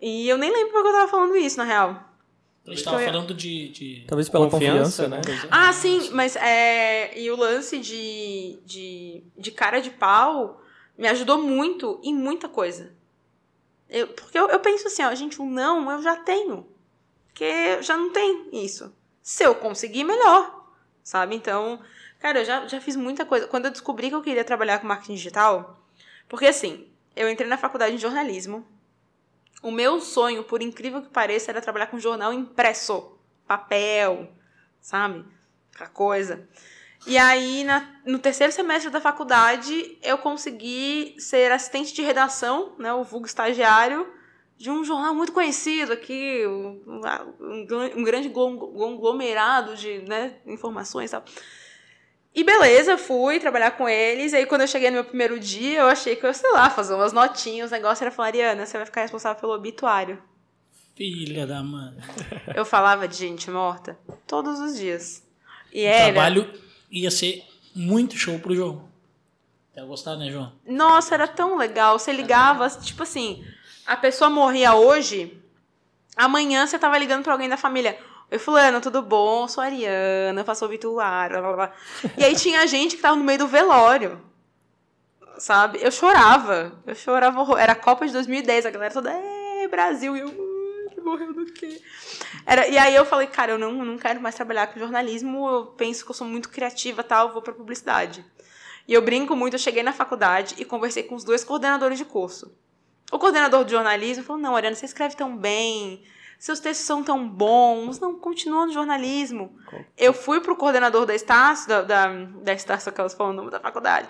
E 0.00 0.28
eu 0.28 0.36
nem 0.36 0.50
lembro 0.52 0.72
porque 0.72 0.88
eu 0.88 0.92
tava 0.92 1.08
falando 1.10 1.36
isso, 1.36 1.56
na 1.58 1.64
real. 1.64 2.02
A 2.66 2.70
gente 2.70 2.84
tava 2.84 3.00
Eu 3.02 3.06
falando 3.06 3.34
de. 3.34 3.68
de- 3.70 4.04
Talvez 4.06 4.28
pela 4.28 4.48
confiança, 4.48 5.08
né? 5.08 5.20
Ah, 5.50 5.72
sim, 5.72 6.10
mas 6.12 6.36
é. 6.36 7.18
E 7.18 7.30
o 7.30 7.36
lance 7.36 7.78
de, 7.78 8.58
de, 8.64 9.22
de 9.36 9.50
cara 9.50 9.80
de 9.80 9.90
pau 9.90 10.61
me 10.96 11.08
ajudou 11.08 11.42
muito 11.42 12.00
em 12.02 12.14
muita 12.14 12.48
coisa. 12.48 12.94
Eu, 13.88 14.08
porque 14.08 14.38
eu, 14.38 14.48
eu 14.48 14.60
penso 14.60 14.86
assim, 14.86 15.02
ó, 15.02 15.14
gente, 15.14 15.40
o 15.40 15.44
não 15.44 15.90
eu 15.90 16.02
já 16.02 16.16
tenho. 16.16 16.66
Porque 17.26 17.82
já 17.82 17.96
não 17.96 18.10
tem 18.10 18.48
isso. 18.52 18.94
Se 19.22 19.44
eu 19.44 19.54
conseguir, 19.54 20.04
melhor. 20.04 20.70
Sabe? 21.02 21.34
Então, 21.34 21.80
cara, 22.18 22.40
eu 22.40 22.44
já, 22.44 22.66
já 22.66 22.80
fiz 22.80 22.96
muita 22.96 23.24
coisa. 23.24 23.46
Quando 23.46 23.66
eu 23.66 23.70
descobri 23.70 24.08
que 24.08 24.14
eu 24.14 24.22
queria 24.22 24.44
trabalhar 24.44 24.78
com 24.78 24.86
marketing 24.86 25.14
digital, 25.14 25.78
porque 26.28 26.46
assim, 26.46 26.88
eu 27.14 27.28
entrei 27.28 27.48
na 27.48 27.58
faculdade 27.58 27.96
de 27.96 28.02
jornalismo. 28.02 28.66
O 29.62 29.70
meu 29.70 30.00
sonho, 30.00 30.42
por 30.42 30.62
incrível 30.62 31.02
que 31.02 31.08
pareça, 31.08 31.50
era 31.50 31.60
trabalhar 31.60 31.86
com 31.86 31.98
jornal 31.98 32.32
impresso. 32.32 33.16
Papel, 33.46 34.32
sabe? 34.80 35.24
Aquela 35.74 35.90
coisa. 35.90 36.48
E 37.06 37.18
aí, 37.18 37.64
na- 37.64 37.88
no 38.06 38.18
terceiro 38.18 38.52
semestre 38.52 38.90
da 38.90 39.00
faculdade, 39.00 39.98
eu 40.02 40.16
consegui 40.18 41.14
ser 41.18 41.50
assistente 41.50 41.92
de 41.92 42.02
redação, 42.02 42.74
né, 42.78 42.92
o 42.94 43.02
vulgo 43.02 43.26
estagiário, 43.26 44.06
de 44.56 44.70
um 44.70 44.84
jornal 44.84 45.12
muito 45.12 45.32
conhecido 45.32 45.92
aqui, 45.92 46.46
um, 46.46 46.80
um 47.40 47.98
um 47.98 48.04
grande 48.04 48.28
glom- 48.28 48.56
conglomerado 48.56 49.74
de 49.76 49.98
né, 50.08 50.34
informações 50.46 51.10
e 51.10 51.12
tal. 51.12 51.24
E 52.34 52.44
beleza, 52.44 52.96
fui 52.96 53.40
trabalhar 53.40 53.72
com 53.72 53.88
eles. 53.88 54.32
Aí 54.32 54.46
quando 54.46 54.60
eu 54.62 54.68
cheguei 54.68 54.88
no 54.88 54.94
meu 54.94 55.04
primeiro 55.04 55.38
dia, 55.40 55.80
eu 55.80 55.86
achei 55.88 56.14
que 56.16 56.24
eu, 56.24 56.32
sei 56.32 56.50
lá, 56.52 56.70
fazer 56.70 56.94
umas 56.94 57.12
notinhas. 57.12 57.70
O 57.70 57.74
negócio 57.74 58.04
era 58.04 58.10
falar, 58.10 58.28
Ariana, 58.28 58.64
você 58.64 58.76
vai 58.76 58.86
ficar 58.86 59.02
responsável 59.02 59.40
pelo 59.40 59.52
obituário. 59.52 60.22
Filha 60.96 61.46
da 61.46 61.62
mãe. 61.62 61.94
Eu 62.54 62.64
falava 62.64 63.06
de 63.08 63.16
gente 63.16 63.50
morta 63.50 63.98
todos 64.26 64.60
os 64.60 64.76
dias. 64.78 65.22
E 65.72 65.82
era. 65.82 66.12
trabalho 66.12 66.50
ia 66.92 67.10
ser 67.10 67.42
muito 67.74 68.16
show 68.16 68.38
pro 68.38 68.54
João. 68.54 68.88
Ia 69.74 69.84
gostar, 69.84 70.16
né, 70.16 70.30
João? 70.30 70.52
Nossa, 70.66 71.14
era 71.14 71.26
tão 71.26 71.56
legal. 71.56 71.98
Você 71.98 72.12
ligava, 72.12 72.68
tipo 72.68 73.02
assim, 73.02 73.42
a 73.86 73.96
pessoa 73.96 74.28
morria 74.28 74.74
hoje, 74.74 75.42
amanhã 76.14 76.66
você 76.66 76.78
tava 76.78 76.98
ligando 76.98 77.24
pra 77.24 77.32
alguém 77.32 77.48
da 77.48 77.56
família. 77.56 77.98
Oi, 78.30 78.38
fulano, 78.38 78.80
tudo 78.80 79.00
bom? 79.02 79.48
Sou 79.48 79.62
a 79.62 79.66
Ariana, 79.66 80.44
faço 80.44 80.64
obituário, 80.66 81.38
blá, 81.40 81.52
blá, 81.52 81.66
blá. 81.66 81.72
E 82.18 82.24
aí 82.24 82.34
tinha 82.36 82.66
gente 82.66 82.96
que 82.96 83.02
tava 83.02 83.16
no 83.16 83.24
meio 83.24 83.38
do 83.38 83.48
velório. 83.48 84.20
Sabe? 85.38 85.78
Eu 85.82 85.90
chorava. 85.90 86.72
Eu 86.86 86.94
chorava 86.94 87.40
horror. 87.40 87.58
Era 87.58 87.72
a 87.72 87.76
Copa 87.76 88.06
de 88.06 88.12
2010, 88.12 88.66
a 88.66 88.70
galera 88.70 88.92
toda, 88.92 89.10
é, 89.10 89.66
Brasil, 89.68 90.16
e 90.16 90.20
eu, 90.20 90.28
"Ai, 90.28 90.34
que 90.34 90.51
morreu 91.02 91.32
do 91.32 91.46
quê? 91.46 91.80
Era, 92.46 92.68
e 92.68 92.78
aí 92.78 92.94
eu 92.94 93.04
falei, 93.04 93.26
cara, 93.26 93.52
eu 93.52 93.58
não, 93.58 93.72
não 93.72 93.98
quero 93.98 94.20
mais 94.20 94.34
trabalhar 94.34 94.68
com 94.68 94.78
jornalismo, 94.78 95.48
eu 95.48 95.66
penso 95.66 96.04
que 96.04 96.10
eu 96.10 96.14
sou 96.14 96.26
muito 96.26 96.48
criativa 96.48 97.02
tal, 97.02 97.28
eu 97.28 97.32
vou 97.32 97.42
pra 97.42 97.52
publicidade. 97.52 98.24
E 98.86 98.94
eu 98.94 99.02
brinco 99.02 99.36
muito, 99.36 99.54
eu 99.54 99.58
cheguei 99.58 99.82
na 99.82 99.92
faculdade 99.92 100.54
e 100.58 100.64
conversei 100.64 101.02
com 101.02 101.14
os 101.14 101.24
dois 101.24 101.44
coordenadores 101.44 101.98
de 101.98 102.04
curso. 102.04 102.56
O 103.10 103.18
coordenador 103.18 103.64
de 103.64 103.72
jornalismo 103.72 104.24
falou: 104.24 104.40
Não, 104.40 104.56
Ariana, 104.56 104.74
você 104.74 104.86
escreve 104.86 105.14
tão 105.14 105.36
bem, 105.36 106.02
seus 106.38 106.58
textos 106.58 106.86
são 106.86 107.04
tão 107.04 107.28
bons, 107.28 108.00
não, 108.00 108.18
continua 108.18 108.66
no 108.66 108.72
jornalismo. 108.72 109.56
Eu 109.96 110.12
fui 110.12 110.40
pro 110.40 110.56
coordenador 110.56 111.06
da 111.06 111.14
Estácio, 111.14 111.68
da, 111.68 111.82
da, 111.82 112.08
da 112.08 112.52
Estácio, 112.52 112.88
aquelas 112.88 113.14
falam 113.14 113.32
o 113.32 113.36
nome 113.36 113.50
da 113.50 113.60
faculdade, 113.60 114.08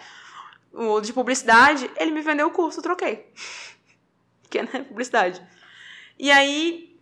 o 0.73 0.99
de 1.01 1.13
publicidade, 1.13 1.91
ele 1.97 2.11
me 2.11 2.23
vendeu 2.23 2.47
o 2.47 2.51
curso, 2.51 2.79
eu 2.79 2.83
troquei. 2.83 3.31
que 4.49 4.59
é 4.59 4.63
né, 4.63 4.83
publicidade. 4.89 5.43
E 6.19 6.31
aí, 6.31 6.97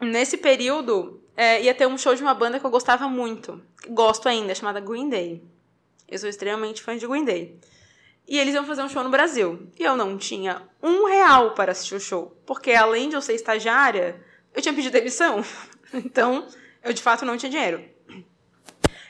nesse 0.00 0.36
período, 0.36 1.22
é, 1.36 1.62
ia 1.62 1.74
ter 1.74 1.86
um 1.86 1.98
show 1.98 2.14
de 2.14 2.22
uma 2.22 2.34
banda 2.34 2.58
que 2.58 2.66
eu 2.66 2.70
gostava 2.70 3.08
muito, 3.08 3.62
gosto 3.88 4.28
ainda, 4.28 4.54
chamada 4.54 4.80
Green 4.80 5.08
Day. 5.08 5.42
Eu 6.08 6.18
sou 6.18 6.28
extremamente 6.28 6.82
fã 6.82 6.96
de 6.96 7.06
Green 7.06 7.24
Day. 7.24 7.58
E 8.28 8.38
eles 8.38 8.54
iam 8.54 8.64
fazer 8.64 8.82
um 8.82 8.88
show 8.88 9.04
no 9.04 9.10
Brasil. 9.10 9.68
E 9.78 9.82
eu 9.82 9.96
não 9.96 10.18
tinha 10.18 10.62
um 10.82 11.06
real 11.06 11.52
para 11.52 11.72
assistir 11.72 11.94
o 11.94 12.00
show. 12.00 12.36
Porque 12.44 12.72
além 12.72 13.08
de 13.08 13.14
eu 13.14 13.22
ser 13.22 13.34
estagiária, 13.34 14.20
eu 14.54 14.60
tinha 14.60 14.74
pedido 14.74 14.92
demissão. 14.92 15.44
Então, 15.94 16.44
eu 16.82 16.92
de 16.92 17.00
fato 17.00 17.24
não 17.24 17.36
tinha 17.36 17.48
dinheiro. 17.48 17.82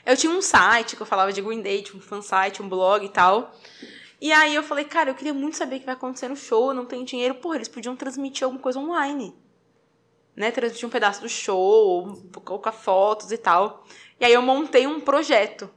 Eu 0.05 0.15
tinha 0.15 0.31
um 0.31 0.43
site 0.43 0.95
que 0.95 1.01
eu 1.01 1.07
falava 1.07 1.33
de 1.33 1.41
Green 1.41 1.59
Day, 1.59 1.83
um 1.93 1.99
fansite, 1.99 2.61
um 2.61 2.69
blog 2.69 3.03
e 3.03 3.09
tal. 3.09 3.51
E 4.21 4.31
aí 4.31 4.53
eu 4.53 4.61
falei, 4.61 4.85
cara, 4.85 5.09
eu 5.09 5.15
queria 5.15 5.33
muito 5.33 5.57
saber 5.57 5.77
o 5.77 5.79
que 5.79 5.85
vai 5.85 5.95
acontecer 5.95 6.27
no 6.27 6.35
show, 6.35 6.69
eu 6.69 6.73
não 6.75 6.85
tenho 6.85 7.03
dinheiro. 7.03 7.35
Porra, 7.35 7.55
eles 7.55 7.67
podiam 7.67 7.95
transmitir 7.95 8.45
alguma 8.45 8.61
coisa 8.61 8.79
online. 8.79 9.35
Né? 10.37 10.51
Transmitir 10.51 10.87
um 10.87 10.91
pedaço 10.91 11.21
do 11.21 11.27
show, 11.27 12.15
colocar 12.45 12.71
fotos 12.71 13.31
e 13.31 13.37
tal. 13.37 13.83
E 14.19 14.23
aí 14.23 14.31
eu 14.31 14.41
montei 14.41 14.87
um 14.87 15.01
projeto 15.01 15.69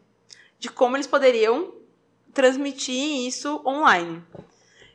de 0.59 0.69
como 0.69 0.97
eles 0.97 1.07
poderiam 1.07 1.73
transmitir 2.33 3.27
isso 3.27 3.63
online. 3.67 4.23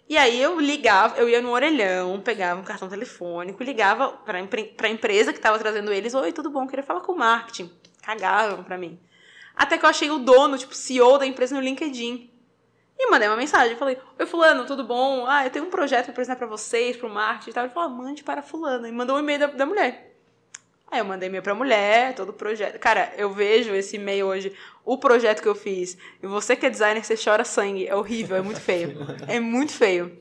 E 0.07 0.17
aí 0.17 0.39
eu 0.39 0.59
ligava, 0.59 1.17
eu 1.17 1.27
ia 1.27 1.41
no 1.41 1.49
orelhão, 1.49 2.21
pegava 2.21 2.61
um 2.61 2.63
cartão 2.63 2.87
telefônico, 2.87 3.63
ligava 3.63 4.09
para 4.09 4.37
a 4.37 4.89
empresa 4.89 5.33
que 5.33 5.39
estava 5.39 5.57
trazendo 5.57 5.91
eles, 5.91 6.13
oi, 6.13 6.31
tudo 6.31 6.51
bom, 6.51 6.67
queria 6.67 6.83
falar 6.83 7.01
com 7.01 7.13
o 7.13 7.17
marketing. 7.17 7.71
Cagavam 8.03 8.63
para 8.63 8.77
mim. 8.77 8.99
Até 9.55 9.79
que 9.79 9.85
eu 9.85 9.89
achei 9.89 10.11
o 10.11 10.19
dono, 10.19 10.59
tipo, 10.59 10.75
CEO 10.75 11.17
da 11.17 11.25
empresa 11.25 11.55
no 11.55 11.61
LinkedIn. 11.61 12.29
E 12.97 13.09
mandei 13.09 13.27
uma 13.27 13.35
mensagem, 13.35 13.75
falei, 13.75 13.97
oi 14.17 14.25
fulano, 14.25 14.65
tudo 14.65 14.83
bom? 14.83 15.25
Ah, 15.27 15.45
eu 15.45 15.49
tenho 15.49 15.65
um 15.65 15.69
projeto 15.69 16.05
para 16.05 16.13
apresentar 16.13 16.37
para 16.37 16.47
vocês, 16.47 16.95
pro 16.95 17.09
marketing 17.09 17.49
e 17.49 17.53
tal. 17.53 17.65
Ele 17.65 17.73
falou, 17.73 17.89
ah, 17.89 17.91
mande 17.91 18.23
para 18.23 18.41
fulano. 18.41 18.87
E 18.87 18.91
mandou 18.91 19.17
um 19.17 19.19
e-mail 19.19 19.39
da, 19.39 19.47
da 19.47 19.65
mulher. 19.65 20.15
Aí 20.89 20.99
eu 20.99 21.05
mandei 21.05 21.27
e-mail 21.27 21.43
pra 21.43 21.53
mulher, 21.53 22.15
todo 22.15 22.29
o 22.29 22.33
projeto. 22.33 22.79
Cara, 22.79 23.11
eu 23.17 23.31
vejo 23.33 23.73
esse 23.73 23.97
e-mail 23.97 24.27
hoje, 24.27 24.55
o 24.85 24.97
projeto 24.97 25.41
que 25.41 25.47
eu 25.47 25.55
fiz. 25.55 25.97
E 26.23 26.27
você 26.27 26.55
que 26.55 26.65
é 26.65 26.69
designer, 26.69 27.03
você 27.03 27.15
chora 27.21 27.43
sangue. 27.43 27.87
É 27.87 27.95
horrível, 27.95 28.37
é 28.37 28.41
muito 28.41 28.61
feio. 28.61 28.95
É 29.27 29.39
muito 29.39 29.73
feio. 29.73 30.17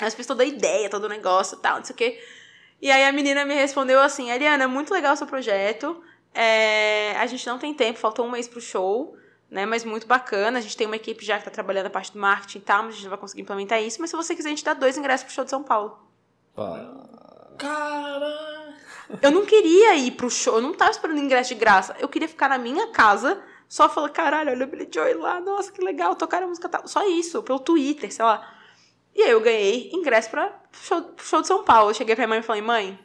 Mas 0.00 0.14
fiz 0.14 0.26
toda 0.26 0.42
a 0.42 0.46
ideia, 0.46 0.88
todo 0.88 1.04
o 1.04 1.08
negócio 1.08 1.58
e 1.58 1.60
tal, 1.60 1.78
não 1.78 1.84
sei 1.84 1.94
o 1.94 1.96
quê. 1.96 2.20
E 2.80 2.90
aí 2.90 3.04
a 3.04 3.12
menina 3.12 3.44
me 3.44 3.54
respondeu 3.54 4.00
assim, 4.00 4.30
Ariana, 4.30 4.66
muito 4.66 4.92
legal 4.92 5.14
o 5.14 5.16
seu 5.16 5.26
projeto. 5.26 6.02
É, 6.34 7.16
a 7.18 7.26
gente 7.26 7.46
não 7.46 7.58
tem 7.58 7.74
tempo, 7.74 7.98
faltou 7.98 8.26
um 8.26 8.30
mês 8.30 8.48
pro 8.48 8.60
show, 8.60 9.16
né? 9.52 9.66
Mas 9.66 9.84
muito 9.84 10.06
bacana. 10.06 10.58
A 10.58 10.62
gente 10.62 10.76
tem 10.76 10.86
uma 10.86 10.96
equipe 10.96 11.24
já 11.24 11.38
que 11.38 11.44
tá 11.44 11.50
trabalhando 11.50 11.86
a 11.86 11.90
parte 11.90 12.10
do 12.12 12.18
marketing 12.18 12.58
e 12.58 12.60
tal, 12.62 12.82
mas 12.84 12.92
a 12.92 12.94
gente 12.94 13.04
não 13.04 13.10
vai 13.10 13.18
conseguir 13.18 13.42
implementar 13.42 13.80
isso. 13.82 14.00
Mas 14.00 14.10
se 14.10 14.16
você 14.16 14.34
quiser, 14.34 14.48
a 14.48 14.50
gente 14.50 14.64
dá 14.64 14.72
dois 14.72 14.96
ingressos 14.96 15.24
pro 15.24 15.34
show 15.34 15.44
de 15.44 15.50
São 15.50 15.62
Paulo. 15.62 15.98
Cara! 17.58 18.72
Eu 19.20 19.30
não 19.30 19.44
queria 19.44 19.94
ir 19.94 20.12
pro 20.12 20.30
show, 20.30 20.54
eu 20.54 20.62
não 20.62 20.72
tava 20.72 20.90
esperando 20.90 21.18
ingresso 21.18 21.50
de 21.50 21.60
graça. 21.60 21.94
Eu 22.00 22.08
queria 22.08 22.26
ficar 22.26 22.48
na 22.48 22.56
minha 22.56 22.88
casa, 22.92 23.42
só 23.68 23.88
falar, 23.88 24.08
caralho, 24.08 24.50
olha 24.50 24.64
o 24.64 24.68
Billy 24.68 24.88
Joy 24.90 25.12
lá, 25.14 25.38
nossa, 25.38 25.70
que 25.70 25.84
legal, 25.84 26.16
tocar 26.16 26.42
a 26.42 26.46
música 26.46 26.68
tal. 26.68 26.88
Só 26.88 27.06
isso, 27.06 27.42
pelo 27.42 27.60
Twitter, 27.60 28.10
sei 28.12 28.24
lá. 28.24 28.56
E 29.14 29.22
aí 29.22 29.30
eu 29.30 29.40
ganhei 29.42 29.90
ingresso 29.92 30.30
pra 30.30 30.50
show, 30.72 31.12
show 31.18 31.42
de 31.42 31.46
São 31.46 31.62
Paulo. 31.62 31.90
Eu 31.90 31.94
cheguei 31.94 32.14
pra 32.14 32.26
minha 32.26 32.36
mãe 32.36 32.38
e 32.38 32.42
falei, 32.42 32.62
mãe, 32.62 32.98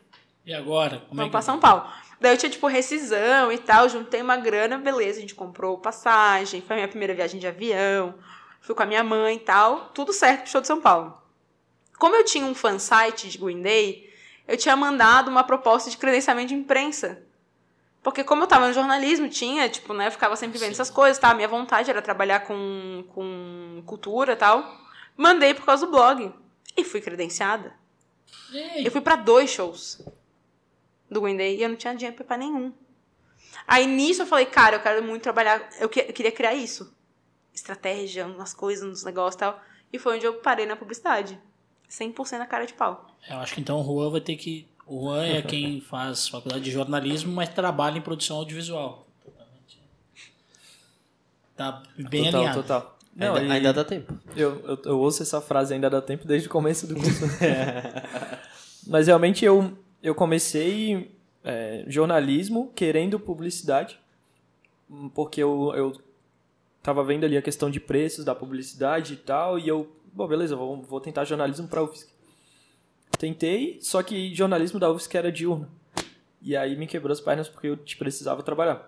E 0.46 0.54
agora? 0.54 1.00
Como 1.00 1.10
vamos 1.10 1.24
é 1.24 1.26
que... 1.26 1.32
pra 1.32 1.42
São 1.42 1.60
Paulo. 1.60 1.86
Daí 2.20 2.34
eu 2.34 2.38
tinha, 2.38 2.50
tipo, 2.50 2.66
rescisão 2.68 3.52
e 3.52 3.58
tal, 3.60 3.88
juntei 3.88 4.22
uma 4.22 4.38
grana, 4.38 4.78
beleza, 4.78 5.20
a 5.20 5.22
gente 5.22 5.36
comprou 5.36 5.78
passagem, 5.78 6.62
foi 6.62 6.76
a 6.76 6.78
minha 6.78 6.88
primeira 6.88 7.14
viagem 7.14 7.40
de 7.40 7.46
avião, 7.46 8.16
fui 8.60 8.74
com 8.74 8.82
a 8.82 8.88
minha 8.88 9.04
mãe 9.04 9.36
e 9.36 9.40
tal, 9.40 9.92
tudo 9.94 10.12
certo 10.12 10.42
pro 10.42 10.50
show 10.50 10.62
de 10.62 10.68
São 10.68 10.82
Paulo. 10.82 11.16
Como 12.00 12.16
eu 12.16 12.24
tinha 12.24 12.46
um 12.46 12.56
fansite 12.56 13.30
de 13.30 13.38
Green 13.38 13.62
Day, 13.62 14.12
eu 14.48 14.58
tinha 14.58 14.76
mandado 14.76 15.30
uma 15.30 15.44
proposta 15.44 15.90
de 15.90 15.98
credenciamento 15.98 16.50
de 16.50 16.56
imprensa. 16.56 17.22
Porque 18.02 18.24
como 18.24 18.44
eu 18.44 18.48
tava 18.48 18.68
no 18.68 18.74
jornalismo, 18.74 19.30
tinha, 19.30 19.68
tipo, 19.68 19.94
né, 19.94 20.08
eu 20.08 20.12
ficava 20.12 20.36
sempre 20.36 20.58
vendo 20.58 20.72
essas 20.72 20.90
coisas, 20.90 21.20
tá? 21.20 21.34
Minha 21.34 21.48
vontade 21.48 21.90
era 21.90 22.02
trabalhar 22.02 22.42
com, 22.42 23.04
com 23.10 23.84
cultura 23.86 24.34
e 24.34 24.36
tal. 24.36 24.64
Mandei 25.16 25.54
por 25.54 25.66
causa 25.66 25.86
do 25.86 25.92
blog. 25.92 26.32
E 26.76 26.84
fui 26.84 27.02
credenciada. 27.02 27.74
Ei, 28.54 28.88
Eu 28.88 28.92
fui 28.92 29.02
pra 29.02 29.16
dois 29.16 29.50
shows 29.50 30.02
do 31.10 31.22
Green 31.22 31.38
Day 31.38 31.58
e 31.58 31.64
eu 31.64 31.70
não 31.70 31.76
tinha 31.76 31.94
dinheiro 31.96 32.16
pra 32.16 32.24
ir 32.24 32.28
pra 32.28 32.38
nenhum. 32.38 32.72
Aí 33.68 33.86
nisso 33.88 34.22
eu 34.22 34.26
falei, 34.26 34.46
cara, 34.46 34.76
eu 34.78 34.80
quero 34.82 35.04
muito 35.04 35.24
trabalhar, 35.24 35.68
eu, 35.80 35.90
que- 35.90 36.02
eu 36.02 36.14
queria 36.14 36.32
criar 36.32 36.54
isso. 36.54 36.94
Estratégia, 37.54 38.26
umas 38.26 38.54
coisas, 38.54 38.84
uns 38.88 39.04
negócios 39.04 39.36
e 39.36 39.40
tal. 39.40 39.60
E 39.92 39.98
foi 40.00 40.16
onde 40.18 40.26
eu 40.26 40.36
parei 40.36 40.66
na 40.66 40.76
publicidade. 40.76 41.40
100% 41.90 42.38
na 42.38 42.46
cara 42.46 42.66
de 42.66 42.74
pau. 42.74 43.08
Eu 43.30 43.38
acho 43.38 43.54
que 43.56 43.62
então 43.62 43.80
o 43.82 43.84
Juan 43.84 44.12
vai 44.12 44.22
ter 44.22 44.36
que. 44.36 44.68
O 44.86 45.06
Juan 45.06 45.26
é 45.26 45.42
quem 45.42 45.80
faz 45.90 46.28
faculdade 46.28 46.64
de 46.64 46.72
jornalismo, 46.72 47.34
mas 47.34 47.50
trabalha 47.50 47.98
em 47.98 48.02
produção 48.02 48.38
audiovisual. 48.38 49.08
Totalmente. 49.24 49.82
Tá 51.56 51.84
bem 51.98 52.26
total, 52.26 52.40
alinhado. 52.42 52.62
total. 52.62 52.98
Não, 53.16 53.36
ainda, 53.36 53.48
e 53.48 53.58
ainda 53.58 53.74
dá 53.74 53.84
tempo. 53.84 54.14
Eu, 54.36 54.60
eu, 54.66 54.80
eu 54.86 55.00
ouço 55.00 55.24
essa 55.24 55.42
frase 55.42 55.74
ainda 55.74 55.90
dá 55.90 56.02
tempo 56.02 56.28
desde 56.28 56.48
o 56.48 56.52
começo 56.52 56.86
do 56.86 56.94
curso. 57.00 57.26
Mas 58.86 59.08
realmente 59.08 59.44
eu, 59.44 59.76
eu 60.02 60.14
comecei 60.16 61.12
é, 61.44 61.84
jornalismo 61.88 62.72
querendo 62.76 63.20
publicidade, 63.20 64.00
porque 65.14 65.42
eu, 65.42 65.74
eu 65.76 66.02
tava 66.82 67.04
vendo 67.04 67.26
ali 67.26 67.38
a 67.38 67.42
questão 67.42 67.70
de 67.70 67.80
preços 67.80 68.24
da 68.24 68.36
publicidade 68.36 69.14
e 69.14 69.18
tal, 69.18 69.60
e 69.60 69.68
eu, 69.68 69.92
bom, 70.14 70.28
beleza, 70.28 70.56
vou, 70.56 70.82
vou 70.82 71.02
tentar 71.02 71.26
jornalismo 71.26 71.68
para 71.68 71.84
UFSC. 71.84 72.08
Tentei, 73.18 73.80
só 73.82 74.04
que 74.04 74.34
jornalismo 74.34 74.80
da 74.80 74.92
UFSC 74.92 75.18
era 75.18 75.32
diurno. 75.32 75.70
E 76.42 76.56
aí 76.56 76.76
me 76.76 76.88
quebrou 76.88 77.12
as 77.12 77.20
pernas 77.20 77.50
porque 77.50 77.68
eu 77.68 77.78
te 77.78 77.98
precisava 77.98 78.44
trabalhar. 78.44 78.88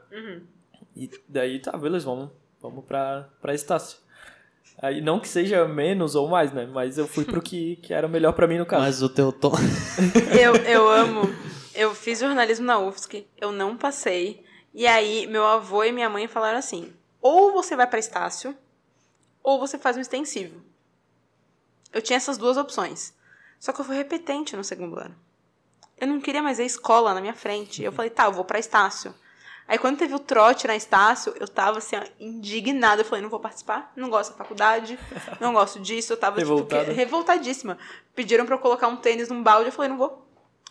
E 0.96 1.10
daí 1.28 1.60
tá, 1.60 1.76
beleza, 1.78 2.06
vamos, 2.06 2.30
vamos 2.62 2.86
pra, 2.86 3.30
pra 3.42 3.54
Estácio. 3.54 3.98
Aí, 4.82 5.02
não 5.02 5.20
que 5.20 5.28
seja 5.28 5.68
menos 5.68 6.16
ou 6.16 6.30
mais, 6.30 6.54
né? 6.54 6.66
Mas 6.66 6.98
eu 6.98 7.08
fui 7.08 7.26
pro 7.26 7.42
que, 7.42 7.76
que 7.78 7.94
era 7.94 8.08
melhor 8.08 8.32
pra 8.32 8.48
mim 8.48 8.58
no 8.58 8.66
caso. 8.66 8.84
Mas 8.84 9.02
o 9.02 9.10
teu 9.10 9.32
tom. 9.32 9.54
Eu, 10.40 10.56
eu 10.56 10.90
amo. 10.90 11.22
Eu 11.76 11.94
fiz 11.94 12.20
jornalismo 12.20 12.66
na 12.66 12.80
UFSC, 12.80 13.26
eu 13.40 13.52
não 13.52 13.76
passei. 13.76 14.44
E 14.74 14.88
aí, 14.88 15.28
meu 15.28 15.46
avô 15.46 15.84
e 15.84 15.92
minha 15.92 16.10
mãe 16.10 16.28
falaram 16.28 16.58
assim: 16.58 16.94
ou 17.22 17.52
você 17.52 17.76
vai 17.76 17.88
pra 17.88 18.00
Estácio, 18.00 18.56
ou 19.44 19.60
você 19.60 19.78
faz 19.78 19.98
um 19.98 20.02
extensivo. 20.02 20.62
Eu 21.92 22.02
tinha 22.02 22.18
essas 22.18 22.38
duas 22.38 22.58
opções. 22.58 23.14
Só 23.60 23.74
que 23.74 23.82
eu 23.82 23.86
fui 23.86 23.96
repetente 23.96 24.56
no 24.56 24.64
segundo 24.64 24.98
ano. 24.98 25.16
Eu 25.98 26.08
não 26.08 26.22
queria 26.22 26.42
mais 26.42 26.58
ver 26.58 26.66
escola 26.66 27.14
na 27.14 27.20
minha 27.20 27.34
frente. 27.34 27.84
Eu 27.84 27.92
falei, 27.92 28.10
tá, 28.10 28.26
eu 28.26 28.32
vou 28.32 28.46
pra 28.46 28.60
Estácio. 28.60 29.14
Aí 29.70 29.78
quando 29.78 29.98
teve 29.98 30.16
o 30.16 30.20
trote 30.20 30.66
na 30.68 30.76
Estácio, 30.76 31.34
eu 31.40 31.48
tava 31.48 31.78
assim, 31.78 31.96
indignada. 32.20 33.02
Eu 33.02 33.06
falei, 33.06 33.22
não 33.22 33.30
vou 33.30 33.40
participar, 33.40 33.94
não 33.96 34.10
gosto 34.10 34.32
da 34.32 34.38
faculdade, 34.38 34.98
não 35.40 35.54
gosto 35.54 35.80
disso. 35.80 36.12
Eu 36.14 36.18
tava, 36.18 36.40
tipo, 36.42 36.66
que- 36.66 36.76
revoltadíssima. 36.92 37.78
Pediram 38.16 38.46
pra 38.46 38.56
eu 38.56 38.60
colocar 38.60 38.88
um 38.88 38.96
tênis 38.98 39.30
num 39.30 39.44
balde, 39.44 39.68
eu 39.68 39.72
falei, 39.72 39.90
não 39.90 39.98
vou, 39.98 40.28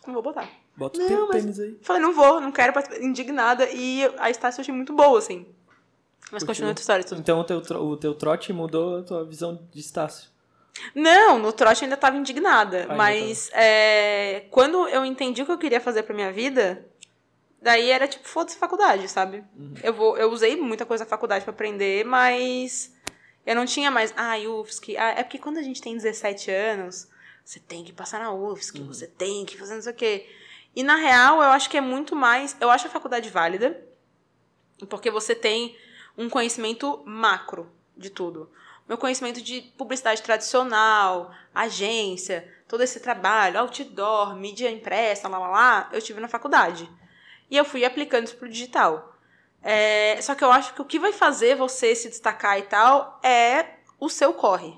não 0.07 0.13
vou 0.15 0.23
botar. 0.23 0.49
Bota 0.77 0.99
Não, 0.99 1.07
o 1.07 1.09
teu 1.09 1.29
mas- 1.29 1.43
tênis 1.43 1.61
aí. 1.61 1.79
Falei, 1.81 2.03
não 2.03 2.13
vou, 2.13 2.41
não 2.41 2.51
quero 2.53 2.73
participar. 2.73 3.03
Indignada. 3.05 3.69
E 3.71 4.05
a 4.19 4.29
Estácio 4.31 4.59
eu 4.59 4.63
achei 4.63 4.75
muito 4.75 4.93
boa, 4.93 5.19
assim. 5.19 5.47
Mas 6.33 6.43
continua 6.45 6.73
a 6.73 6.75
tua 6.75 6.81
história. 6.83 7.05
Tudo. 7.05 7.21
Então 7.21 7.39
o 7.41 7.45
teu, 7.45 7.59
o 7.59 7.97
teu 7.97 8.15
trote 8.15 8.53
mudou 8.53 8.99
a 8.99 9.03
tua 9.03 9.25
visão 9.25 9.61
de 9.73 9.81
Estácio. 9.81 10.29
Não, 10.95 11.39
no 11.39 11.53
trote 11.53 11.83
eu 11.83 11.87
ainda 11.87 11.97
tava 11.97 12.17
indignada. 12.17 12.87
Mas 12.97 13.49
é, 13.53 14.45
quando 14.51 14.87
eu 14.89 15.05
entendi 15.05 15.43
o 15.43 15.47
que 15.47 15.53
eu 15.53 15.59
queria 15.59 15.81
fazer 15.81 16.03
pra 16.03 16.15
minha 16.15 16.31
vida, 16.33 16.85
daí 17.61 17.91
era 17.91 18.07
tipo, 18.07 18.27
foda-se 18.29 18.57
faculdade, 18.57 19.09
sabe? 19.09 19.45
Eu, 19.83 19.93
vou, 19.93 20.17
eu 20.17 20.31
usei 20.31 20.57
muita 20.57 20.87
coisa 20.87 21.05
da 21.05 21.11
faculdade 21.11 21.45
pra 21.45 21.53
aprender, 21.53 22.05
mas 22.05 22.95
eu 23.45 23.55
não 23.55 23.67
tinha 23.67 23.91
mais. 23.91 24.13
Ah, 24.17 24.37
UFSC. 24.37 24.97
Ah, 24.97 25.11
é 25.11 25.23
porque 25.23 25.39
quando 25.39 25.59
a 25.59 25.63
gente 25.63 25.81
tem 25.81 25.97
17 25.97 26.51
anos, 26.51 27.09
você 27.45 27.59
tem 27.59 27.85
que 27.85 27.93
passar 27.93 28.21
na 28.21 28.33
UFSC, 28.33 28.81
você 28.83 29.07
tem 29.07 29.45
que 29.45 29.57
fazer 29.57 29.75
não 29.75 29.83
sei 29.83 29.93
o 29.93 29.97
quê. 29.97 30.29
E 30.77 30.83
na 30.83 30.97
real, 30.97 31.43
eu 31.43 31.49
acho 31.51 31.69
que 31.71 31.77
é 31.77 31.81
muito 31.81 32.15
mais. 32.15 32.57
Eu 32.61 32.71
acho 32.71 32.87
a 32.87 32.91
faculdade 32.91 33.31
válida, 33.31 33.83
porque 34.89 35.11
você 35.11 35.35
tem 35.35 35.77
um 36.17 36.29
conhecimento 36.29 37.03
macro 37.07 37.73
de 37.97 38.11
tudo. 38.11 38.51
Meu 38.89 38.97
conhecimento 38.97 39.43
de 39.43 39.61
publicidade 39.77 40.23
tradicional, 40.23 41.31
agência, 41.55 42.49
todo 42.67 42.83
esse 42.83 43.01
trabalho, 43.01 43.59
outdoor, 43.59 44.35
mídia 44.35 44.71
impressa, 44.71 45.29
lá, 45.29 45.39
lá, 45.39 45.49
lá, 45.49 45.89
eu 45.93 46.01
tive 46.01 46.21
na 46.21 46.29
faculdade. 46.29 46.91
E 47.51 47.57
eu 47.57 47.65
fui 47.65 47.85
aplicando 47.85 48.27
isso 48.27 48.37
pro 48.37 48.49
digital. 48.49 49.17
É, 49.63 50.21
só 50.21 50.35
que 50.35 50.45
eu 50.45 50.53
acho 50.53 50.75
que 50.75 50.83
o 50.83 50.85
que 50.85 50.99
vai 50.99 51.13
fazer 51.13 51.57
você 51.57 51.95
se 51.95 52.09
destacar 52.09 52.59
e 52.59 52.63
tal 52.63 53.21
é 53.23 53.67
o 53.99 54.09
seu 54.09 54.33
corre. 54.33 54.75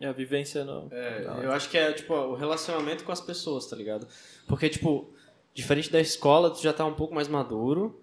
E 0.00 0.06
a 0.06 0.12
vivência 0.12 0.64
não. 0.64 0.88
É, 0.90 1.24
eu 1.42 1.52
acho 1.52 1.70
que 1.70 1.78
é, 1.78 1.92
tipo, 1.92 2.14
o 2.14 2.34
relacionamento 2.34 3.04
com 3.04 3.12
as 3.12 3.20
pessoas, 3.20 3.66
tá 3.66 3.76
ligado? 3.76 4.06
Porque, 4.46 4.68
tipo, 4.68 5.10
diferente 5.54 5.90
da 5.90 6.00
escola, 6.00 6.50
tu 6.50 6.62
já 6.62 6.72
tá 6.72 6.84
um 6.84 6.94
pouco 6.94 7.14
mais 7.14 7.28
maduro. 7.28 7.98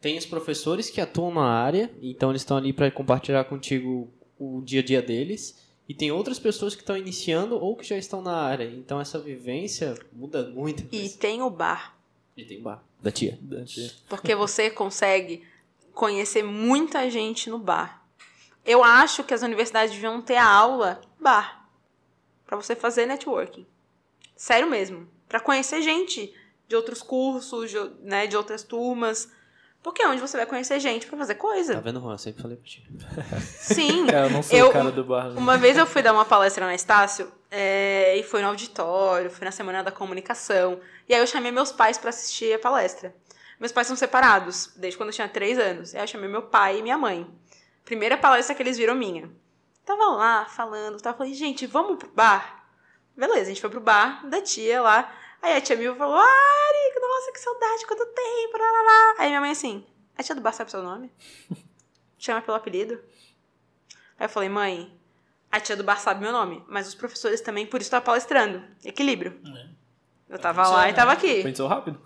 Tem 0.00 0.18
os 0.18 0.26
professores 0.26 0.90
que 0.90 1.00
atuam 1.00 1.32
na 1.32 1.46
área, 1.46 1.90
então 2.02 2.30
eles 2.30 2.42
estão 2.42 2.56
ali 2.56 2.72
pra 2.72 2.90
compartilhar 2.90 3.44
contigo 3.44 4.10
o 4.38 4.60
dia 4.62 4.80
a 4.80 4.84
dia 4.84 5.00
deles. 5.00 5.62
E 5.88 5.94
tem 5.94 6.10
outras 6.10 6.38
pessoas 6.38 6.74
que 6.74 6.82
estão 6.82 6.96
iniciando 6.96 7.56
ou 7.56 7.76
que 7.76 7.84
já 7.84 7.96
estão 7.96 8.20
na 8.20 8.34
área. 8.34 8.64
Então 8.64 9.00
essa 9.00 9.18
vivência 9.18 9.94
muda 10.12 10.48
muito. 10.48 10.84
E 10.94 11.08
tem 11.08 11.40
o 11.40 11.48
bar. 11.48 11.96
E 12.36 12.44
tem 12.44 12.60
bar. 12.60 12.82
Da 13.02 13.10
tia. 13.10 13.38
Dante. 13.40 14.02
Porque 14.08 14.34
você 14.34 14.70
consegue 14.70 15.44
conhecer 15.92 16.42
muita 16.42 17.10
gente 17.10 17.50
no 17.50 17.58
bar. 17.58 18.02
Eu 18.64 18.84
acho 18.84 19.24
que 19.24 19.34
as 19.34 19.42
universidades 19.42 19.92
deviam 19.92 20.22
ter 20.22 20.36
a 20.36 20.48
aula 20.48 21.00
bar. 21.20 21.66
Pra 22.46 22.56
você 22.56 22.76
fazer 22.76 23.06
networking. 23.06 23.66
Sério 24.36 24.68
mesmo. 24.70 25.08
Pra 25.28 25.40
conhecer 25.40 25.82
gente 25.82 26.32
de 26.68 26.76
outros 26.76 27.02
cursos, 27.02 27.70
de, 27.70 27.78
né, 28.02 28.26
de 28.26 28.36
outras 28.36 28.62
turmas. 28.62 29.28
Porque 29.82 30.00
é 30.00 30.08
onde 30.08 30.20
você 30.20 30.36
vai 30.36 30.46
conhecer 30.46 30.78
gente 30.78 31.06
pra 31.08 31.18
fazer 31.18 31.34
coisa. 31.34 31.74
Tá 31.74 31.80
vendo, 31.80 32.00
Juan? 32.00 32.12
Eu 32.14 32.18
sempre 32.18 32.40
falei 32.40 32.56
pra 32.56 32.66
ti. 32.66 32.86
Sim. 33.58 34.08
É, 34.10 34.24
eu 34.26 34.30
não 34.30 34.42
sou 34.42 34.56
Eu- 34.56 34.68
o 34.68 34.72
cara 34.72 34.92
do 34.92 35.02
bar. 35.02 35.30
né? 35.30 35.34
Uma 35.36 35.58
vez 35.58 35.76
eu 35.76 35.86
fui 35.86 36.02
dar 36.02 36.12
uma 36.12 36.24
palestra 36.24 36.64
na 36.64 36.74
Estácio, 36.74 37.32
é, 37.50 38.16
e 38.16 38.22
foi 38.22 38.42
no 38.42 38.48
auditório, 38.48 39.28
foi 39.28 39.44
na 39.44 39.50
Semana 39.50 39.82
da 39.82 39.90
Comunicação. 39.90 40.78
E 41.12 41.14
aí 41.14 41.20
eu 41.20 41.26
chamei 41.26 41.52
meus 41.52 41.70
pais 41.70 41.98
pra 41.98 42.08
assistir 42.08 42.54
a 42.54 42.58
palestra. 42.58 43.14
Meus 43.60 43.70
pais 43.70 43.86
são 43.86 43.94
separados, 43.94 44.72
desde 44.76 44.96
quando 44.96 45.10
eu 45.10 45.14
tinha 45.14 45.28
três 45.28 45.58
anos. 45.58 45.92
E 45.92 45.98
aí 45.98 46.04
eu 46.04 46.06
chamei 46.06 46.26
meu 46.26 46.44
pai 46.44 46.78
e 46.78 46.82
minha 46.82 46.96
mãe. 46.96 47.30
Primeira 47.84 48.16
palestra 48.16 48.54
que 48.54 48.62
eles 48.62 48.78
viram 48.78 48.94
minha. 48.94 49.30
Tava 49.84 50.06
lá, 50.06 50.46
falando, 50.46 51.02
tava 51.02 51.18
falei, 51.18 51.34
gente, 51.34 51.66
vamos 51.66 51.98
pro 51.98 52.08
bar? 52.08 52.66
Beleza, 53.14 53.42
a 53.42 53.44
gente 53.44 53.60
foi 53.60 53.68
pro 53.68 53.78
bar 53.78 54.26
da 54.26 54.40
tia 54.40 54.80
lá. 54.80 55.14
Aí 55.42 55.54
a 55.54 55.60
tia 55.60 55.76
Mil 55.76 55.94
falou, 55.96 56.16
Ari, 56.16 56.98
nossa, 56.98 57.30
que 57.30 57.40
saudade, 57.40 57.86
quanto 57.86 58.06
tempo, 58.06 58.56
lá, 58.56 58.72
lá, 58.72 58.82
lá. 58.82 59.14
Aí 59.18 59.28
minha 59.28 59.40
mãe 59.42 59.50
assim, 59.50 59.86
a 60.16 60.22
tia 60.22 60.34
do 60.34 60.40
bar 60.40 60.54
sabe 60.54 60.70
seu 60.70 60.82
nome? 60.82 61.12
Chama 62.16 62.40
pelo 62.40 62.56
apelido? 62.56 62.94
Aí 64.18 64.24
eu 64.24 64.30
falei, 64.30 64.48
mãe, 64.48 64.98
a 65.50 65.60
tia 65.60 65.76
do 65.76 65.84
bar 65.84 66.00
sabe 66.00 66.22
meu 66.22 66.32
nome, 66.32 66.64
mas 66.68 66.88
os 66.88 66.94
professores 66.94 67.42
também, 67.42 67.66
por 67.66 67.82
isso 67.82 67.90
tava 67.90 68.02
palestrando. 68.02 68.64
Equilíbrio. 68.82 69.38
Eu 70.32 70.38
tava 70.38 70.66
lá 70.66 70.88
e 70.88 70.94
tava 70.94 71.12
aqui. 71.12 71.42
Pensou 71.42 71.68
rápido? 71.68 72.00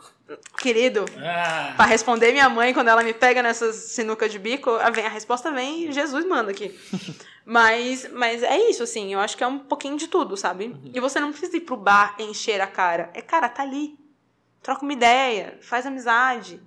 Querido, 0.59 1.05
Ah, 1.19 1.74
Pra 1.77 1.85
responder 1.86 2.32
minha 2.32 2.48
mãe 2.48 2.74
quando 2.74 2.89
ela 2.89 3.05
me 3.05 3.15
pega 3.15 3.40
nessas 3.40 3.77
sinucas 3.77 4.32
de 4.32 4.39
bico, 4.40 4.70
a, 4.70 4.90
vem- 4.90 5.07
a 5.07 5.09
resposta 5.09 5.53
vem 5.53 5.85
e 5.89 5.93
Jesus 5.93 6.24
manda 6.27 6.51
aqui. 6.51 6.77
mas, 7.47 8.11
mas 8.12 8.43
é 8.43 8.59
isso, 8.69 8.82
assim, 8.82 9.12
eu 9.15 9.20
acho 9.20 9.36
que 9.36 9.44
é 9.44 9.47
um 9.47 9.61
pouquinho 9.61 9.97
de 9.97 10.09
tudo, 10.09 10.36
sabe? 10.36 10.74
E 10.93 10.98
você 10.98 11.20
não 11.20 11.31
precisa 11.31 11.57
ir 11.57 11.61
pro 11.61 11.77
bar 11.77 12.16
encher 12.19 12.61
a 12.61 12.66
cara. 12.66 13.11
É, 13.15 13.23
cara, 13.23 13.48
tá 13.48 13.62
ali. 13.62 13.97
Troca 14.61 14.82
uma 14.82 14.93
ideia, 14.93 15.57
faz 15.62 15.86
amizade. 15.86 16.61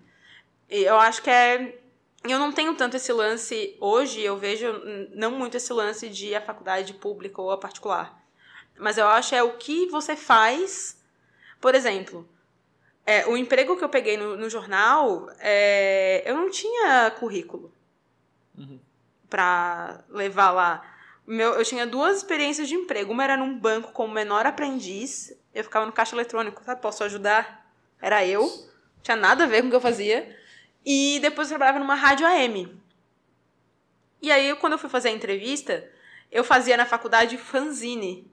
E 0.70 0.84
eu 0.84 0.98
acho 0.98 1.22
que 1.22 1.30
é. 1.30 1.78
Eu 2.24 2.40
não 2.40 2.52
tenho 2.54 2.74
tanto 2.76 2.96
esse 2.96 3.12
lance 3.12 3.76
hoje, 3.82 4.22
eu 4.22 4.38
vejo 4.38 4.68
não 5.14 5.32
muito 5.32 5.58
esse 5.58 5.72
lance 5.74 6.08
de 6.10 6.34
à 6.36 6.40
faculdade 6.42 6.94
pública 6.94 7.42
ou 7.42 7.52
a 7.52 7.58
particular. 7.58 8.18
Mas 8.78 8.98
eu 8.98 9.08
acho 9.08 9.36
é 9.36 9.44
o 9.44 9.58
que 9.58 9.88
você 9.88 10.16
faz. 10.16 10.98
Por 11.60 11.76
exemplo, 11.76 12.28
é, 13.06 13.28
o 13.28 13.36
emprego 13.36 13.76
que 13.76 13.84
eu 13.84 13.90
peguei 13.90 14.18
no, 14.18 14.38
no 14.38 14.50
jornal, 14.50 15.30
é, 15.40 16.24
eu 16.26 16.36
não 16.36 16.50
tinha 16.50 17.12
currículo 17.20 17.74
pra 19.30 20.04
levar 20.10 20.52
lá. 20.52 20.96
Meu, 21.26 21.54
eu 21.54 21.64
tinha 21.64 21.86
duas 21.86 22.18
experiências 22.18 22.68
de 22.68 22.76
emprego. 22.76 23.12
Uma 23.12 23.24
era 23.24 23.38
num 23.38 23.58
banco 23.58 23.92
como 23.92 24.14
menor 24.14 24.46
aprendiz. 24.46 25.32
Eu 25.54 25.64
ficava 25.64 25.86
no 25.86 25.92
caixa 25.92 26.16
eletrônico, 26.16 26.64
sabe? 26.64 26.82
Posso 26.82 27.04
ajudar? 27.04 27.72
Era 28.02 28.26
eu. 28.26 28.42
Não 28.42 29.04
tinha 29.04 29.16
nada 29.16 29.44
a 29.44 29.48
ver 29.48 29.62
com 29.62 29.68
o 29.68 29.70
que 29.70 29.76
eu 29.76 29.82
fazia. 29.82 30.36
E 30.86 31.20
depois 31.22 31.48
eu 31.48 31.58
trabalhava 31.58 31.80
numa 31.80 31.96
rádio 31.96 32.26
AM. 32.26 32.76
E 34.22 34.32
aí, 34.32 34.56
quando 34.56 34.74
eu 34.74 34.80
fui 34.80 34.90
fazer 34.90 35.10
a 35.10 35.14
entrevista, 35.14 35.88
eu 36.32 36.44
fazia 36.44 36.76
na 36.76 36.86
faculdade 36.86 37.38
fanzine. 37.38 38.30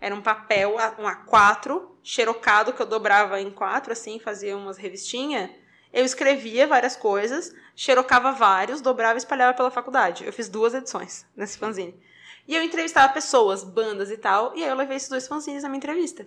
Era 0.00 0.14
um 0.14 0.22
papel, 0.22 0.76
um 0.98 1.04
A4, 1.04 1.88
xerocado, 2.02 2.72
que 2.72 2.80
eu 2.80 2.86
dobrava 2.86 3.40
em 3.40 3.50
quatro, 3.50 3.92
assim, 3.92 4.18
fazia 4.18 4.56
umas 4.56 4.76
revistinhas. 4.76 5.50
Eu 5.92 6.04
escrevia 6.04 6.66
várias 6.66 6.94
coisas, 6.94 7.54
xerocava 7.74 8.32
vários, 8.32 8.80
dobrava 8.80 9.14
e 9.14 9.18
espalhava 9.18 9.56
pela 9.56 9.70
faculdade. 9.70 10.24
Eu 10.24 10.32
fiz 10.32 10.48
duas 10.48 10.74
edições 10.74 11.26
nesse 11.36 11.58
fanzine. 11.58 11.98
E 12.46 12.54
eu 12.54 12.62
entrevistava 12.62 13.12
pessoas, 13.12 13.64
bandas 13.64 14.10
e 14.10 14.16
tal, 14.16 14.56
e 14.56 14.62
aí 14.62 14.70
eu 14.70 14.76
levei 14.76 14.96
esses 14.96 15.08
dois 15.08 15.26
fanzines 15.26 15.62
na 15.62 15.68
minha 15.68 15.78
entrevista. 15.78 16.26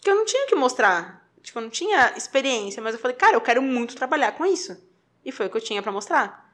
Que 0.00 0.10
eu 0.10 0.16
não 0.16 0.24
tinha 0.24 0.46
que 0.46 0.54
mostrar. 0.54 1.28
Tipo, 1.42 1.58
eu 1.58 1.62
não 1.62 1.70
tinha 1.70 2.16
experiência, 2.16 2.82
mas 2.82 2.94
eu 2.94 3.00
falei, 3.00 3.16
cara, 3.16 3.36
eu 3.36 3.40
quero 3.40 3.60
muito 3.60 3.94
trabalhar 3.94 4.32
com 4.32 4.46
isso. 4.46 4.76
E 5.24 5.30
foi 5.30 5.46
o 5.46 5.50
que 5.50 5.56
eu 5.56 5.60
tinha 5.60 5.82
pra 5.82 5.92
mostrar. 5.92 6.52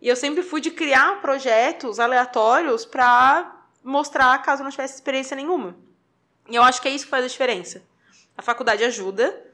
E 0.00 0.08
eu 0.08 0.16
sempre 0.16 0.42
fui 0.42 0.60
de 0.60 0.70
criar 0.70 1.20
projetos 1.20 1.98
aleatórios 1.98 2.84
pra 2.84 3.55
mostrar 3.86 4.36
caso 4.42 4.62
não 4.62 4.70
tivesse 4.70 4.94
experiência 4.94 5.36
nenhuma. 5.36 5.76
E 6.48 6.54
eu 6.56 6.62
acho 6.62 6.80
que 6.82 6.88
é 6.88 6.90
isso 6.90 7.04
que 7.04 7.10
faz 7.10 7.24
a 7.24 7.28
diferença. 7.28 7.82
A 8.36 8.42
faculdade 8.42 8.84
ajuda, 8.84 9.44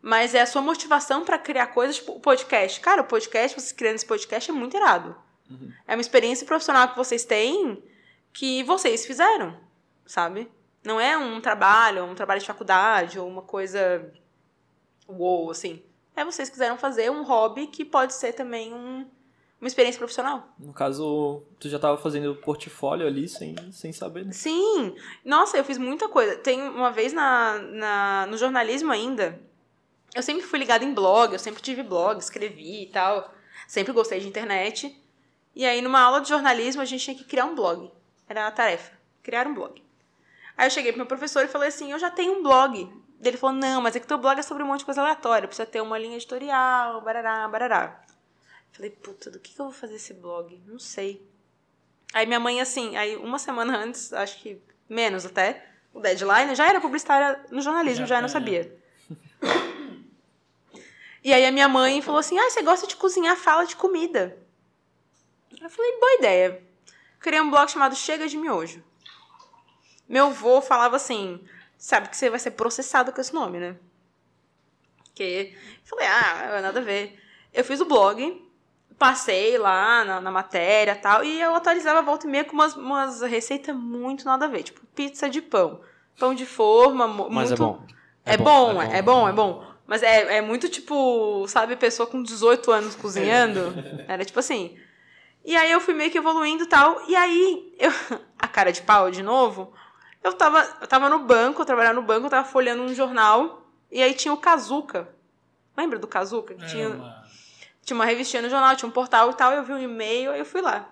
mas 0.00 0.34
é 0.34 0.40
a 0.40 0.46
sua 0.46 0.62
motivação 0.62 1.24
pra 1.24 1.38
criar 1.38 1.68
coisas, 1.68 1.96
tipo 1.96 2.12
o 2.12 2.20
podcast. 2.20 2.80
Cara, 2.80 3.02
o 3.02 3.06
podcast, 3.06 3.58
vocês 3.60 3.72
criando 3.72 3.96
esse 3.96 4.06
podcast 4.06 4.50
é 4.50 4.54
muito 4.54 4.76
irado. 4.76 5.14
É 5.86 5.94
uma 5.94 6.00
experiência 6.00 6.46
profissional 6.46 6.88
que 6.88 6.96
vocês 6.96 7.24
têm 7.24 7.82
que 8.32 8.62
vocês 8.62 9.04
fizeram, 9.04 9.56
sabe? 10.06 10.48
Não 10.84 11.00
é 11.00 11.18
um 11.18 11.40
trabalho, 11.40 12.04
um 12.04 12.14
trabalho 12.14 12.40
de 12.40 12.46
faculdade 12.46 13.18
ou 13.18 13.28
uma 13.28 13.42
coisa 13.42 14.12
uou, 15.08 15.50
assim. 15.50 15.82
É 16.14 16.24
vocês 16.24 16.48
quiseram 16.48 16.78
fazer 16.78 17.10
um 17.10 17.24
hobby 17.24 17.66
que 17.66 17.84
pode 17.84 18.14
ser 18.14 18.32
também 18.32 18.72
um- 18.72 19.06
uma 19.60 19.68
experiência 19.68 19.98
profissional. 19.98 20.48
No 20.58 20.72
caso, 20.72 21.42
tu 21.58 21.68
já 21.68 21.78
tava 21.78 21.98
fazendo 21.98 22.34
portfólio 22.36 23.06
ali 23.06 23.28
sem, 23.28 23.54
sem 23.72 23.92
saber, 23.92 24.24
né? 24.24 24.32
Sim! 24.32 24.94
Nossa, 25.24 25.58
eu 25.58 25.64
fiz 25.64 25.76
muita 25.76 26.08
coisa. 26.08 26.36
Tem 26.36 26.60
uma 26.62 26.90
vez 26.90 27.12
na, 27.12 27.58
na, 27.58 28.26
no 28.26 28.38
jornalismo 28.38 28.90
ainda, 28.90 29.38
eu 30.14 30.22
sempre 30.22 30.42
fui 30.42 30.58
ligada 30.58 30.84
em 30.84 30.92
blog, 30.92 31.32
eu 31.32 31.38
sempre 31.38 31.62
tive 31.62 31.82
blog, 31.82 32.18
escrevi 32.18 32.84
e 32.84 32.86
tal. 32.86 33.32
Sempre 33.68 33.92
gostei 33.92 34.18
de 34.18 34.26
internet. 34.26 35.00
E 35.54 35.64
aí, 35.64 35.80
numa 35.80 36.00
aula 36.00 36.20
de 36.20 36.28
jornalismo, 36.28 36.82
a 36.82 36.84
gente 36.84 37.04
tinha 37.04 37.16
que 37.16 37.24
criar 37.24 37.44
um 37.44 37.54
blog. 37.54 37.90
Era 38.28 38.46
a 38.46 38.50
tarefa, 38.50 38.92
criar 39.22 39.46
um 39.46 39.54
blog. 39.54 39.82
Aí 40.56 40.66
eu 40.66 40.70
cheguei 40.70 40.92
pro 40.92 40.98
meu 40.98 41.06
professor 41.06 41.44
e 41.44 41.48
falei 41.48 41.68
assim, 41.68 41.92
eu 41.92 41.98
já 41.98 42.10
tenho 42.10 42.38
um 42.38 42.42
blog. 42.42 42.92
Ele 43.22 43.36
falou, 43.36 43.56
não, 43.56 43.80
mas 43.80 43.94
é 43.94 44.00
que 44.00 44.06
teu 44.06 44.18
blog 44.18 44.38
é 44.38 44.42
sobre 44.42 44.62
um 44.62 44.66
monte 44.66 44.80
de 44.80 44.84
coisa 44.86 45.00
aleatória, 45.00 45.46
precisa 45.46 45.66
ter 45.66 45.80
uma 45.80 45.98
linha 45.98 46.16
editorial, 46.16 47.00
barará, 47.02 47.46
barará. 47.48 48.02
Falei, 48.72 48.90
puta, 48.90 49.30
do 49.30 49.38
que, 49.38 49.54
que 49.54 49.60
eu 49.60 49.66
vou 49.66 49.74
fazer 49.74 49.96
esse 49.96 50.14
blog? 50.14 50.60
Não 50.66 50.78
sei. 50.78 51.26
Aí 52.12 52.26
minha 52.26 52.40
mãe, 52.40 52.60
assim, 52.60 52.96
aí 52.96 53.16
uma 53.16 53.38
semana 53.38 53.76
antes, 53.76 54.12
acho 54.12 54.40
que 54.40 54.60
menos 54.88 55.24
até, 55.24 55.66
o 55.92 56.00
deadline, 56.00 56.50
eu 56.50 56.54
já 56.54 56.68
era 56.68 56.80
publicitária 56.80 57.44
no 57.50 57.60
jornalismo, 57.60 58.06
já, 58.06 58.16
Já 58.16 58.22
não 58.22 58.28
sabia. 58.28 58.76
E 61.22 61.34
aí 61.34 61.44
a 61.44 61.52
minha 61.52 61.68
mãe 61.68 62.00
falou 62.00 62.18
assim, 62.18 62.38
ah, 62.38 62.48
você 62.48 62.62
gosta 62.62 62.86
de 62.86 62.96
cozinhar, 62.96 63.36
fala 63.36 63.66
de 63.66 63.76
comida. 63.76 64.38
Eu 65.60 65.68
falei, 65.68 65.98
boa 65.98 66.14
ideia. 66.14 66.62
Criei 67.18 67.42
um 67.42 67.50
blog 67.50 67.70
chamado 67.70 67.94
Chega 67.94 68.26
de 68.26 68.38
Miojo. 68.38 68.82
Meu 70.08 70.28
avô 70.28 70.62
falava 70.62 70.96
assim, 70.96 71.46
sabe 71.76 72.08
que 72.08 72.16
você 72.16 72.30
vai 72.30 72.38
ser 72.38 72.52
processado 72.52 73.12
com 73.12 73.20
esse 73.20 73.34
nome, 73.34 73.58
né? 73.58 73.76
Que 75.14 75.54
falei, 75.84 76.06
ah, 76.06 76.60
nada 76.62 76.80
a 76.80 76.82
ver. 76.82 77.22
Eu 77.52 77.64
fiz 77.64 77.80
o 77.80 77.84
blog, 77.84 78.49
passei 79.00 79.56
lá 79.56 80.04
na, 80.04 80.20
na 80.20 80.30
matéria 80.30 80.92
e 80.92 80.96
tal, 80.96 81.24
e 81.24 81.40
eu 81.40 81.54
atualizava 81.54 82.00
a 82.00 82.02
volta 82.02 82.26
e 82.26 82.30
meia 82.30 82.44
com 82.44 82.52
umas, 82.52 82.76
umas 82.76 83.22
receitas 83.22 83.74
muito 83.74 84.26
nada 84.26 84.44
a 84.44 84.48
ver, 84.48 84.62
tipo 84.62 84.82
pizza 84.94 85.28
de 85.30 85.40
pão, 85.40 85.80
pão 86.18 86.34
de 86.34 86.44
forma, 86.44 87.08
Mas 87.30 87.48
muito... 87.48 87.54
é 87.54 87.56
bom. 87.56 87.82
É, 88.26 88.36
bom, 88.36 88.82
é 88.82 89.00
bom, 89.02 89.26
é 89.28 89.32
bom, 89.32 89.64
Mas 89.86 90.02
é, 90.02 90.36
é 90.36 90.40
muito 90.42 90.68
tipo, 90.68 91.46
sabe, 91.48 91.74
pessoa 91.76 92.06
com 92.06 92.22
18 92.22 92.70
anos 92.70 92.94
cozinhando. 92.94 93.72
Era 94.06 94.22
tipo 94.22 94.38
assim. 94.38 94.76
E 95.42 95.56
aí 95.56 95.72
eu 95.72 95.80
fui 95.80 95.94
meio 95.94 96.10
que 96.10 96.18
evoluindo 96.18 96.64
e 96.64 96.66
tal. 96.66 97.00
E 97.08 97.16
aí, 97.16 97.74
eu, 97.78 97.90
a 98.38 98.46
cara 98.46 98.70
de 98.70 98.82
pau 98.82 99.10
de 99.10 99.22
novo, 99.22 99.72
eu 100.22 100.34
tava, 100.34 100.60
eu 100.82 100.86
tava 100.86 101.08
no 101.08 101.20
banco, 101.20 101.62
eu 101.62 101.66
trabalhava 101.66 101.94
no 101.94 102.02
banco, 102.02 102.26
eu 102.26 102.30
tava 102.30 102.46
folheando 102.46 102.82
um 102.82 102.94
jornal. 102.94 103.66
E 103.90 104.02
aí 104.02 104.12
tinha 104.12 104.34
o 104.34 104.36
Kazuca. 104.36 105.08
Lembra 105.76 105.98
do 105.98 106.06
Kazuca? 106.06 106.54
Que 106.54 106.62
É 106.64 106.66
tinha, 106.68 106.88
uma- 106.90 107.19
tinha 107.90 107.98
uma 107.98 108.04
revistinha 108.04 108.40
no 108.40 108.48
jornal, 108.48 108.76
tinha 108.76 108.88
um 108.88 108.92
portal 108.92 109.30
e 109.30 109.34
tal. 109.34 109.52
Eu 109.52 109.64
vi 109.64 109.72
um 109.72 109.78
e-mail, 109.78 110.30
aí 110.30 110.38
eu 110.38 110.44
fui 110.44 110.60
lá. 110.60 110.88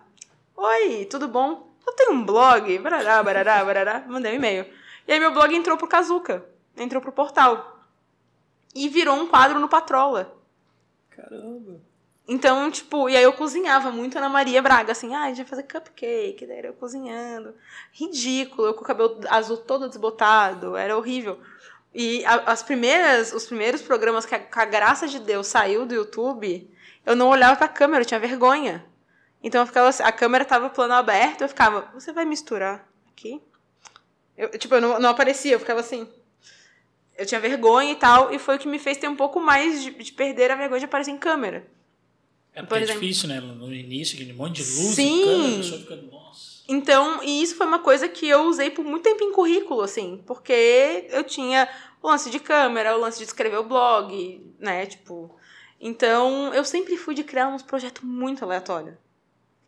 Oi, 0.57 1.05
tudo 1.05 1.29
bom? 1.29 1.73
Eu 1.87 1.93
tenho 1.93 2.13
um 2.13 2.25
blog, 2.25 2.77
barará, 2.79 3.23
barará, 3.23 3.65
barará. 3.65 4.05
Mandei 4.09 4.33
um 4.33 4.35
e-mail. 4.35 4.67
E 5.07 5.13
aí 5.13 5.21
meu 5.21 5.33
blog 5.33 5.55
entrou 5.55 5.77
pro 5.77 5.87
Kazuca. 5.87 6.45
Entrou 6.77 7.01
pro 7.01 7.13
portal. 7.13 7.85
E 8.75 8.89
virou 8.89 9.15
um 9.17 9.29
quadro 9.29 9.61
no 9.61 9.69
Patrola. 9.69 10.37
Caramba. 11.11 11.81
Então, 12.27 12.69
tipo, 12.71 13.09
e 13.09 13.17
aí 13.17 13.23
eu 13.23 13.33
cozinhava 13.33 13.91
muito 13.91 14.19
Ana 14.19 14.29
Maria 14.29 14.61
Braga, 14.61 14.93
assim, 14.93 15.15
ah, 15.15 15.23
a 15.23 15.29
gente 15.29 15.39
vai 15.39 15.47
fazer 15.47 15.63
cupcake, 15.63 16.47
daí 16.47 16.59
era 16.59 16.67
eu 16.67 16.75
cozinhando. 16.75 17.55
Ridículo, 17.93 18.69
eu 18.69 18.75
com 18.75 18.83
o 18.83 18.85
cabelo 18.85 19.21
azul 19.31 19.57
todo 19.57 19.89
desbotado, 19.89 20.77
era 20.77 20.97
horrível. 20.97 21.39
E 21.95 22.23
as 22.27 22.63
primeiras, 22.63 23.33
os 23.33 23.47
primeiros 23.47 23.81
programas 23.81 24.27
que 24.27 24.35
a, 24.35 24.39
com 24.39 24.61
a 24.61 24.65
graça 24.67 25.09
de 25.09 25.19
Deus 25.21 25.47
saiu 25.47 25.87
do 25.87 25.95
YouTube, 25.95 26.71
eu 27.09 27.17
não 27.17 27.29
olhava 27.29 27.57
pra 27.57 27.69
câmera, 27.69 28.03
eu 28.03 28.07
tinha 28.07 28.21
vergonha. 28.21 28.85
Então 29.43 29.63
eu 29.63 29.67
ficava 29.67 29.89
assim, 29.89 30.03
a 30.03 30.13
câmera 30.13 30.45
tava 30.45 30.69
plano 30.69 30.93
aberto, 30.93 31.41
eu 31.41 31.49
ficava, 31.49 31.91
você 31.95 32.13
vai 32.13 32.27
misturar 32.27 32.87
aqui? 33.11 33.41
Eu, 34.37 34.51
tipo, 34.59 34.75
eu 34.75 34.81
não, 34.81 35.01
não 35.01 35.09
aparecia, 35.09 35.53
eu 35.53 35.59
ficava 35.59 35.81
assim. 35.81 36.07
Eu 37.17 37.25
tinha 37.25 37.41
vergonha 37.41 37.93
e 37.93 37.97
tal, 37.97 38.33
e 38.33 38.39
foi 38.39 38.57
o 38.57 38.59
que 38.59 38.69
me 38.69 38.79
fez 38.79 38.99
ter 38.99 39.09
um 39.09 39.17
pouco 39.17 39.41
mais 39.41 39.83
de, 39.83 39.91
de 39.91 40.13
perder 40.13 40.51
a 40.51 40.55
vergonha 40.55 40.81
de 40.81 40.85
aparecer 40.85 41.11
em 41.11 41.17
câmera. 41.17 41.67
É 42.53 42.63
porque 42.63 42.85
Por 42.85 42.91
é 42.91 42.93
difícil, 42.93 43.29
né? 43.29 43.41
No 43.41 43.73
início, 43.73 44.15
aquele 44.15 44.35
monte 44.35 44.63
de 44.63 44.71
luz, 44.71 44.95
Sim. 44.95 45.25
câmera, 45.25 45.55
a 45.55 45.57
pessoa 45.57 45.81
fica, 45.81 45.97
nossa. 45.97 46.63
Então, 46.69 47.25
e 47.25 47.43
isso 47.43 47.57
foi 47.57 47.67
uma 47.67 47.79
coisa 47.79 48.07
que 48.07 48.29
eu 48.29 48.43
usei 48.43 48.71
por 48.71 48.85
muito 48.85 49.03
tempo 49.03 49.25
em 49.25 49.33
currículo, 49.33 49.81
assim, 49.81 50.23
porque 50.27 51.07
eu 51.09 51.25
tinha 51.25 51.67
o 52.03 52.09
lance 52.09 52.29
de 52.29 52.39
câmera, 52.39 52.95
o 52.95 53.01
lance 53.01 53.19
de 53.19 53.25
escrever 53.25 53.57
o 53.57 53.65
blog, 53.65 54.55
né, 54.59 54.85
tipo... 54.85 55.35
Então, 55.81 56.53
eu 56.55 56.65
sempre 56.65 56.97
fui 56.97 57.15
de 57.15 57.23
criar 57.25 57.49
uns 57.49 57.63
projetos 57.63 58.03
muito 58.03 58.45
aleatórios. 58.45 58.95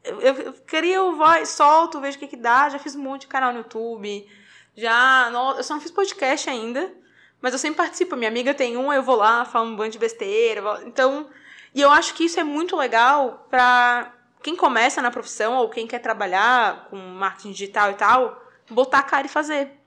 Eu, 0.03 0.20
eu, 0.20 0.35
eu 0.35 0.53
queria, 0.53 0.97
eu 0.97 1.15
vai, 1.16 1.45
solto, 1.47 2.01
vejo 2.01 2.16
o 2.16 2.20
que 2.20 2.27
que 2.28 2.37
dá. 2.37 2.69
Já 2.69 2.78
fiz 2.78 2.97
um 2.97 3.03
monte 3.03 3.23
de 3.23 3.27
canal 3.28 3.53
no 3.53 3.59
YouTube. 3.59 4.28
Já, 4.77 5.31
no- 5.31 5.57
eu 5.57 5.62
só 5.62 5.74
não 5.74 5.81
fiz 5.81 5.91
podcast 5.91 6.49
ainda. 6.51 6.93
Mas 7.41 7.53
eu 7.53 7.59
sempre 7.59 7.77
participo. 7.78 8.16
Minha 8.16 8.31
amiga 8.31 8.53
tem 8.55 8.77
um, 8.77 8.93
eu 8.93 9.03
vou 9.03 9.16
lá, 9.16 9.45
falo 9.45 9.66
um 9.69 9.77
bando 9.77 9.91
de 9.91 9.99
besteira. 9.99 10.61
vou- 10.62 10.82
Então, 10.82 11.28
e 11.74 11.81
eu 11.81 11.91
acho 11.91 12.15
que 12.15 12.24
isso 12.24 12.41
é 12.41 12.45
muito 12.45 12.77
legal 12.77 13.47
pra 13.49 14.12
quem 14.43 14.57
começa 14.57 15.01
na 15.03 15.11
profissão 15.11 15.55
ou 15.57 15.69
quem 15.70 15.87
quer 15.87 15.99
trabalhar 16.01 16.89
com 16.89 16.97
marketing 16.97 17.53
digital 17.53 17.91
e 17.91 17.95
tal, 17.95 18.43
botar 18.70 18.99
a 18.99 19.03
cara 19.03 19.27
e 19.27 19.31
fazer. 19.31 19.78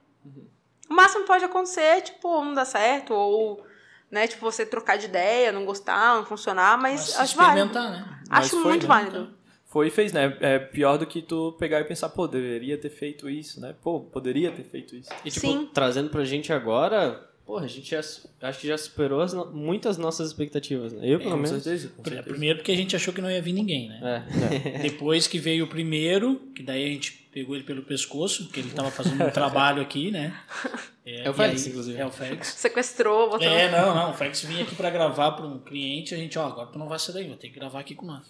O 0.88 0.94
máximo 0.94 1.22
que 1.22 1.26
pode 1.26 1.44
acontecer, 1.44 1.80
é, 1.80 2.00
tipo, 2.00 2.28
não 2.44 2.54
dar 2.54 2.64
certo, 2.64 3.12
ou, 3.14 3.64
né, 4.10 4.26
tipo, 4.26 4.42
você 4.44 4.64
trocar 4.64 4.96
de 4.96 5.06
ideia, 5.06 5.50
não 5.52 5.64
gostar, 5.64 6.16
não 6.16 6.24
funcionar, 6.24 6.78
mas, 6.78 7.00
Mas 7.00 7.18
acho 7.20 7.36
válido. 7.36 7.58
experimentar, 7.66 7.90
né? 7.90 8.18
Mas 8.28 8.46
Acho 8.46 8.60
foi, 8.60 8.70
muito 8.70 8.82
né? 8.82 8.88
válido. 8.88 9.34
Foi 9.66 9.88
e 9.88 9.90
fez, 9.90 10.12
né? 10.12 10.36
É 10.40 10.58
pior 10.58 10.96
do 10.96 11.04
que 11.06 11.20
tu 11.20 11.52
pegar 11.58 11.80
e 11.80 11.84
pensar, 11.84 12.08
pô, 12.10 12.28
deveria 12.28 12.78
ter 12.78 12.90
feito 12.90 13.28
isso, 13.28 13.60
né? 13.60 13.74
Pô, 13.82 14.00
poderia 14.00 14.52
ter 14.52 14.62
feito 14.62 14.94
isso. 14.94 15.10
E, 15.24 15.30
tipo, 15.30 15.46
Sim. 15.48 15.68
trazendo 15.74 16.10
pra 16.10 16.24
gente 16.24 16.52
agora, 16.52 17.28
porra, 17.46 17.64
a 17.64 17.68
gente 17.68 17.90
já, 17.90 18.00
acho 18.00 18.60
que 18.60 18.66
já 18.66 18.76
superou 18.78 19.20
as 19.20 19.32
no- 19.32 19.46
muitas 19.52 19.96
nossas 19.98 20.28
expectativas, 20.28 20.92
né? 20.92 21.00
Eu, 21.04 21.18
pelo 21.18 21.32
Com 21.32 21.36
menos. 21.36 21.50
certeza, 21.62 21.88
com 21.96 22.02
certeza. 22.04 22.22
Primeiro 22.28 22.58
porque 22.58 22.72
a 22.72 22.76
gente 22.76 22.94
achou 22.96 23.12
que 23.14 23.20
não 23.20 23.30
ia 23.30 23.40
vir 23.42 23.52
ninguém, 23.52 23.88
né? 23.88 24.24
É. 24.72 24.78
Depois 24.88 25.26
que 25.26 25.38
veio 25.38 25.64
o 25.64 25.68
primeiro, 25.68 26.36
que 26.54 26.62
daí 26.62 26.84
a 26.84 26.88
gente 26.88 27.12
pegou 27.32 27.54
ele 27.56 27.64
pelo 27.64 27.82
pescoço, 27.82 28.48
que 28.48 28.60
ele 28.60 28.70
tava 28.70 28.90
fazendo 28.90 29.22
um 29.24 29.30
trabalho 29.30 29.82
aqui, 29.82 30.10
né? 30.10 30.34
É 31.06 31.28
o 31.28 31.32
e 31.32 31.36
Félix, 31.36 31.64
aí- 31.64 31.68
inclusive. 31.68 31.98
É 31.98 32.06
o 32.06 32.10
Félix. 32.10 32.46
Sequestrou, 32.56 33.28
botou... 33.28 33.46
É, 33.46 33.70
não, 33.70 33.94
não. 33.94 34.10
O 34.12 34.14
Félix 34.14 34.40
vinha 34.42 34.62
aqui 34.62 34.74
pra 34.74 34.88
gravar 34.88 35.32
pra 35.32 35.44
um 35.46 35.58
cliente, 35.58 36.14
a 36.14 36.16
gente, 36.16 36.38
ó, 36.38 36.46
agora 36.46 36.68
tu 36.68 36.78
não 36.78 36.88
vai 36.88 36.98
sair 36.98 37.14
daí, 37.16 37.28
vou 37.28 37.36
ter 37.36 37.50
que 37.50 37.54
gravar 37.58 37.80
aqui 37.80 37.94
com 37.94 38.06
nós. 38.06 38.24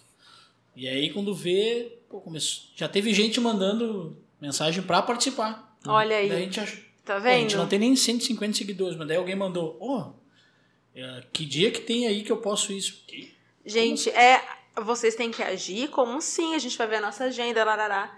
E 0.75 0.85
aí 0.85 1.09
quando 1.11 1.33
vê, 1.33 1.99
pô, 2.09 2.19
começou. 2.19 2.65
Já 2.75 2.89
teve 2.89 3.13
gente 3.13 3.39
mandando 3.39 4.17
mensagem 4.41 4.83
pra 4.83 5.01
participar. 5.01 5.73
Olha 5.87 6.17
aí. 6.17 6.27
Daí 6.27 6.37
a 6.37 6.41
gente 6.41 6.59
achou. 6.59 6.77
Tá 7.05 7.19
Pô, 7.21 7.27
a 7.27 7.31
gente 7.33 7.51
vendo? 7.51 7.57
não 7.61 7.67
tem 7.67 7.79
nem 7.79 7.95
150 7.95 8.57
seguidores, 8.57 8.97
mas 8.97 9.07
daí 9.07 9.17
alguém 9.17 9.35
mandou, 9.35 9.77
ó, 9.79 10.11
é, 10.95 11.23
que 11.31 11.45
dia 11.45 11.69
que 11.71 11.81
tem 11.81 12.07
aí 12.07 12.23
que 12.23 12.31
eu 12.31 12.37
posso 12.37 12.73
isso? 12.73 13.03
Que- 13.07 13.33
Gente, 13.65 14.09
é... 14.09 14.41
Vocês 14.83 15.15
têm 15.15 15.31
que 15.31 15.41
agir 15.41 15.87
como 15.89 16.21
sim, 16.21 16.53
a 16.53 16.59
gente 16.59 16.77
vai 16.77 16.85
ver 16.85 16.97
a 16.97 17.01
nossa 17.01 17.23
agenda, 17.25 17.63
larará. 17.63 18.13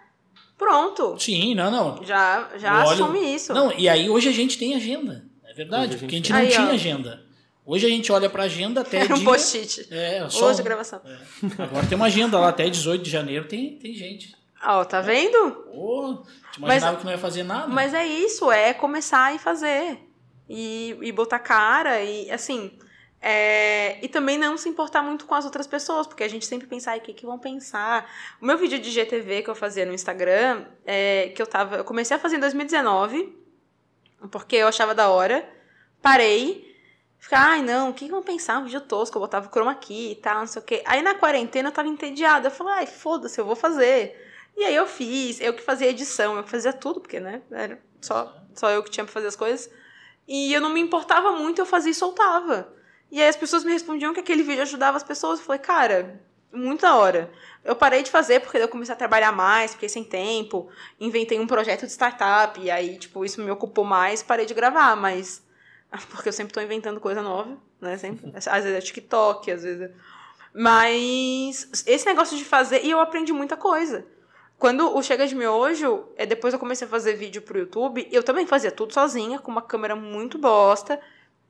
Pronto. 0.57 1.15
Sim, 1.19 1.53
não, 1.53 1.69
não. 1.69 2.03
Já, 2.03 2.49
já 2.57 2.83
olho- 2.87 3.03
assume 3.05 3.35
isso. 3.35 3.53
Não, 3.53 3.71
e 3.77 3.87
aí 3.87 4.09
hoje 4.09 4.27
a 4.29 4.31
gente 4.31 4.57
tem 4.57 4.73
agenda. 4.73 5.23
É 5.45 5.53
verdade, 5.53 5.89
Hoje 5.89 5.95
a 5.95 5.99
porque 5.99 6.15
a 6.15 6.17
gente 6.17 6.31
não 6.31 6.39
Aí, 6.39 6.47
tinha 6.49 6.65
ó. 6.67 6.71
agenda. 6.71 7.23
Hoje 7.63 7.85
a 7.85 7.89
gente 7.89 8.11
olha 8.11 8.27
pra 8.29 8.43
agenda 8.43 8.81
até 8.81 9.01
Era 9.01 9.13
um 9.13 9.17
dia... 9.17 9.25
post-it. 9.25 9.87
É, 9.91 10.27
só... 10.29 10.47
Hoje 10.49 10.61
a 10.61 10.63
gravação. 10.63 11.01
Agora 11.59 11.85
tem 11.85 11.95
uma 11.95 12.05
agenda 12.07 12.39
lá, 12.39 12.49
até 12.49 12.67
18 12.69 13.03
de 13.03 13.09
janeiro 13.11 13.45
tem, 13.47 13.77
tem 13.77 13.93
gente. 13.93 14.35
Ó, 14.63 14.83
tá 14.85 15.01
vendo? 15.01 15.51
Pô, 15.71 16.23
te 16.51 16.59
Mas- 16.61 16.71
imaginava 16.71 16.97
que 16.97 17.05
não 17.05 17.11
ia 17.11 17.17
fazer 17.17 17.43
nada. 17.43 17.67
Mas 17.67 17.93
é 17.93 18.05
isso, 18.05 18.51
é 18.51 18.73
começar 18.73 19.33
e 19.35 19.39
fazer. 19.39 19.99
E, 20.49 20.97
e 21.01 21.11
botar 21.11 21.39
cara, 21.39 22.01
e 22.01 22.31
assim. 22.31 22.71
é, 23.21 23.97
e 24.03 24.07
também 24.07 24.37
não 24.37 24.57
se 24.57 24.69
importar 24.69 25.01
muito 25.01 25.25
com 25.25 25.35
as 25.35 25.43
outras 25.45 25.67
pessoas, 25.67 26.07
porque 26.07 26.23
a 26.23 26.27
gente 26.29 26.45
sempre 26.45 26.67
pensa, 26.67 26.91
ai, 26.91 26.99
o 26.99 27.01
que, 27.01 27.13
que 27.13 27.25
vão 27.25 27.37
pensar? 27.37 28.09
O 28.41 28.45
meu 28.45 28.57
vídeo 28.57 28.79
de 28.79 28.89
GTV 28.89 29.41
que 29.43 29.49
eu 29.49 29.55
fazia 29.55 29.85
no 29.85 29.93
Instagram, 29.93 30.65
é, 30.85 31.29
que 31.35 31.41
eu 31.41 31.47
tava. 31.47 31.77
Eu 31.77 31.83
comecei 31.83 32.15
a 32.15 32.19
fazer 32.19 32.37
em 32.37 32.39
2019, 32.39 33.35
porque 34.31 34.55
eu 34.55 34.67
achava 34.67 34.95
da 34.95 35.09
hora. 35.09 35.47
Parei. 36.01 36.65
Ficar, 37.19 37.39
ai 37.49 37.61
não, 37.63 37.89
o 37.89 37.93
que 37.93 38.05
que 38.05 38.11
vão 38.11 38.21
pensar? 38.21 38.59
Um 38.59 38.63
vídeo 38.65 38.79
tosco, 38.81 39.17
eu 39.17 39.21
botava 39.21 39.47
o 39.47 39.51
chroma 39.51 39.73
key 39.75 40.11
e 40.11 40.15
tal, 40.15 40.39
não 40.39 40.47
sei 40.47 40.61
o 40.61 40.65
quê. 40.65 40.83
Aí 40.85 41.01
na 41.01 41.15
quarentena 41.15 41.69
eu 41.69 41.73
tava 41.73 41.87
entediada. 41.87 42.47
Eu 42.47 42.51
falei, 42.51 42.73
ai, 42.73 42.85
foda-se, 42.87 43.39
eu 43.41 43.45
vou 43.45 43.55
fazer. 43.55 44.26
E 44.57 44.63
aí 44.63 44.75
eu 44.75 44.87
fiz, 44.87 45.39
eu 45.39 45.53
que 45.53 45.61
fazia 45.61 45.87
edição, 45.87 46.35
eu 46.35 46.43
que 46.43 46.49
fazia 46.49 46.73
tudo, 46.73 46.99
porque, 46.99 47.19
né, 47.19 47.43
era 47.51 47.79
só, 48.01 48.35
só 48.55 48.71
eu 48.71 48.81
que 48.81 48.89
tinha 48.89 49.03
pra 49.03 49.13
fazer 49.13 49.27
as 49.27 49.35
coisas. 49.35 49.69
E 50.27 50.51
eu 50.51 50.59
não 50.59 50.71
me 50.71 50.81
importava 50.81 51.31
muito, 51.33 51.61
eu 51.61 51.65
fazia 51.65 51.91
e 51.91 51.93
soltava. 51.93 52.73
E 53.11 53.21
aí 53.21 53.29
as 53.29 53.37
pessoas 53.37 53.63
me 53.63 53.71
respondiam 53.71 54.15
que 54.15 54.19
aquele 54.19 54.41
vídeo 54.41 54.63
ajudava 54.63 54.97
as 54.97 55.03
pessoas. 55.03 55.39
Eu 55.39 55.45
falei, 55.45 55.61
cara, 55.61 56.19
muito 56.51 56.81
da 56.81 56.95
hora. 56.95 57.31
Eu 57.63 57.75
parei 57.75 58.01
de 58.01 58.09
fazer 58.09 58.39
porque 58.39 58.57
eu 58.57 58.67
comecei 58.67 58.93
a 58.93 58.97
trabalhar 58.97 59.31
mais, 59.31 59.73
fiquei 59.73 59.89
sem 59.89 60.03
tempo, 60.03 60.69
inventei 60.99 61.39
um 61.39 61.45
projeto 61.45 61.85
de 61.85 61.91
startup, 61.91 62.59
e 62.59 62.71
aí, 62.71 62.97
tipo, 62.97 63.23
isso 63.23 63.39
me 63.41 63.51
ocupou 63.51 63.85
mais, 63.85 64.23
parei 64.23 64.47
de 64.47 64.55
gravar, 64.55 64.95
mas. 64.95 65.45
Porque 66.09 66.29
eu 66.29 66.33
sempre 66.33 66.51
tô 66.51 66.59
inventando 66.59 66.99
coisa 66.99 67.21
nova, 67.21 67.57
né? 67.79 67.95
Sempre. 67.97 68.31
Às 68.35 68.63
vezes 68.63 68.77
é 68.77 68.81
TikTok, 68.81 69.51
às 69.51 69.63
vezes 69.63 69.81
é. 69.83 69.91
Mas 70.53 71.85
esse 71.85 72.05
negócio 72.05 72.35
de 72.35 72.43
fazer. 72.43 72.83
E 72.83 72.89
eu 72.89 72.99
aprendi 72.99 73.31
muita 73.31 73.55
coisa. 73.55 74.05
Quando 74.57 74.95
o 74.95 75.03
Chega 75.03 75.27
de 75.27 75.35
Miojo, 75.35 76.05
é, 76.17 76.25
depois 76.25 76.53
eu 76.53 76.59
comecei 76.59 76.87
a 76.87 76.89
fazer 76.89 77.13
vídeo 77.13 77.41
pro 77.43 77.59
YouTube, 77.59 78.07
eu 78.11 78.23
também 78.23 78.47
fazia 78.47 78.71
tudo 78.71 78.93
sozinha, 78.93 79.37
com 79.37 79.51
uma 79.51 79.61
câmera 79.61 79.95
muito 79.95 80.37
bosta. 80.37 80.99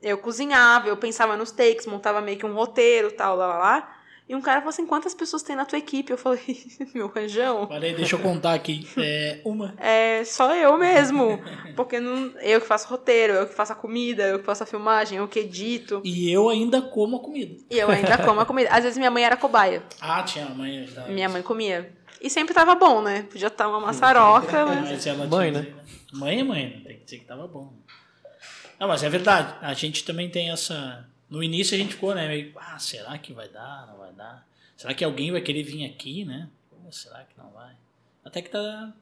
Eu 0.02 0.18
cozinhava, 0.18 0.88
eu 0.88 0.96
pensava 0.96 1.36
nos 1.36 1.50
takes, 1.50 1.86
montava 1.86 2.20
meio 2.20 2.38
que 2.38 2.46
um 2.46 2.54
roteiro, 2.54 3.10
tal, 3.10 3.36
lá, 3.36 3.46
lá, 3.46 3.58
lá. 3.58 3.94
E 4.28 4.34
um 4.36 4.42
cara 4.42 4.60
falou 4.60 4.68
assim, 4.68 4.84
quantas 4.84 5.14
pessoas 5.14 5.42
tem 5.42 5.56
na 5.56 5.64
tua 5.64 5.78
equipe? 5.78 6.12
Eu 6.12 6.18
falei, 6.18 6.40
meu 6.94 7.08
ranjão, 7.08 7.66
Peraí, 7.66 7.94
deixa 7.94 8.14
eu 8.14 8.20
contar 8.20 8.52
aqui. 8.52 8.86
É, 8.98 9.40
uma. 9.42 9.74
é 9.78 10.22
só 10.24 10.54
eu 10.54 10.76
mesmo. 10.76 11.40
Porque 11.74 11.98
não, 11.98 12.30
eu 12.42 12.60
que 12.60 12.66
faço 12.66 12.88
roteiro, 12.88 13.32
eu 13.32 13.46
que 13.46 13.54
faço 13.54 13.72
a 13.72 13.76
comida, 13.76 14.24
eu 14.24 14.38
que 14.38 14.44
faço 14.44 14.64
a 14.64 14.66
filmagem, 14.66 15.16
eu 15.16 15.26
que 15.26 15.38
edito. 15.38 16.02
E 16.04 16.30
eu 16.30 16.50
ainda 16.50 16.82
como 16.82 17.16
a 17.16 17.20
comida. 17.20 17.56
E 17.70 17.78
eu 17.78 17.90
ainda 17.90 18.18
como 18.18 18.38
a 18.38 18.44
comida. 18.44 18.68
Às 18.70 18.84
vezes 18.84 18.98
minha 18.98 19.10
mãe 19.10 19.24
era 19.24 19.36
cobaia. 19.36 19.82
Ah, 19.98 20.22
tinha 20.22 20.44
a 20.44 20.50
mãe. 20.50 20.86
Minha 21.08 21.28
mãe 21.30 21.40
comia. 21.40 21.96
E 22.20 22.28
sempre 22.28 22.54
tava 22.54 22.74
bom, 22.74 23.02
né? 23.02 23.22
Podia 23.22 23.48
estar 23.48 23.68
uma 23.68 23.80
maçaroca, 23.80 24.64
mas... 24.66 24.90
Mas 24.90 25.06
ela 25.06 25.26
Mãe, 25.26 25.50
tinha 25.50 25.62
né? 25.62 25.74
Mãe 26.12 26.40
é 26.40 26.44
mãe, 26.44 26.64
né? 26.64 26.80
tem 26.84 26.96
que 26.98 27.04
dizer 27.04 27.18
que 27.18 27.24
tava 27.24 27.46
bom. 27.46 27.72
Não, 28.78 28.88
mas 28.88 29.02
é 29.02 29.08
verdade. 29.08 29.54
A 29.60 29.74
gente 29.74 30.04
também 30.04 30.30
tem 30.30 30.50
essa. 30.50 31.06
No 31.28 31.42
início 31.42 31.74
a 31.74 31.78
gente 31.78 31.94
ficou, 31.94 32.14
né? 32.14 32.28
Meio, 32.28 32.52
ah, 32.56 32.78
será 32.78 33.18
que 33.18 33.32
vai 33.32 33.48
dar? 33.48 33.86
Não 33.88 33.98
vai 33.98 34.12
dar? 34.12 34.46
Será 34.76 34.94
que 34.94 35.04
alguém 35.04 35.32
vai 35.32 35.40
querer 35.40 35.64
vir 35.64 35.84
aqui, 35.84 36.24
né? 36.24 36.48
Pô, 36.70 36.76
será 36.90 37.24
que 37.24 37.36
não 37.36 37.50
vai? 37.50 37.72
Até 38.24 38.40
que 38.40 38.48
tá. 38.48 38.92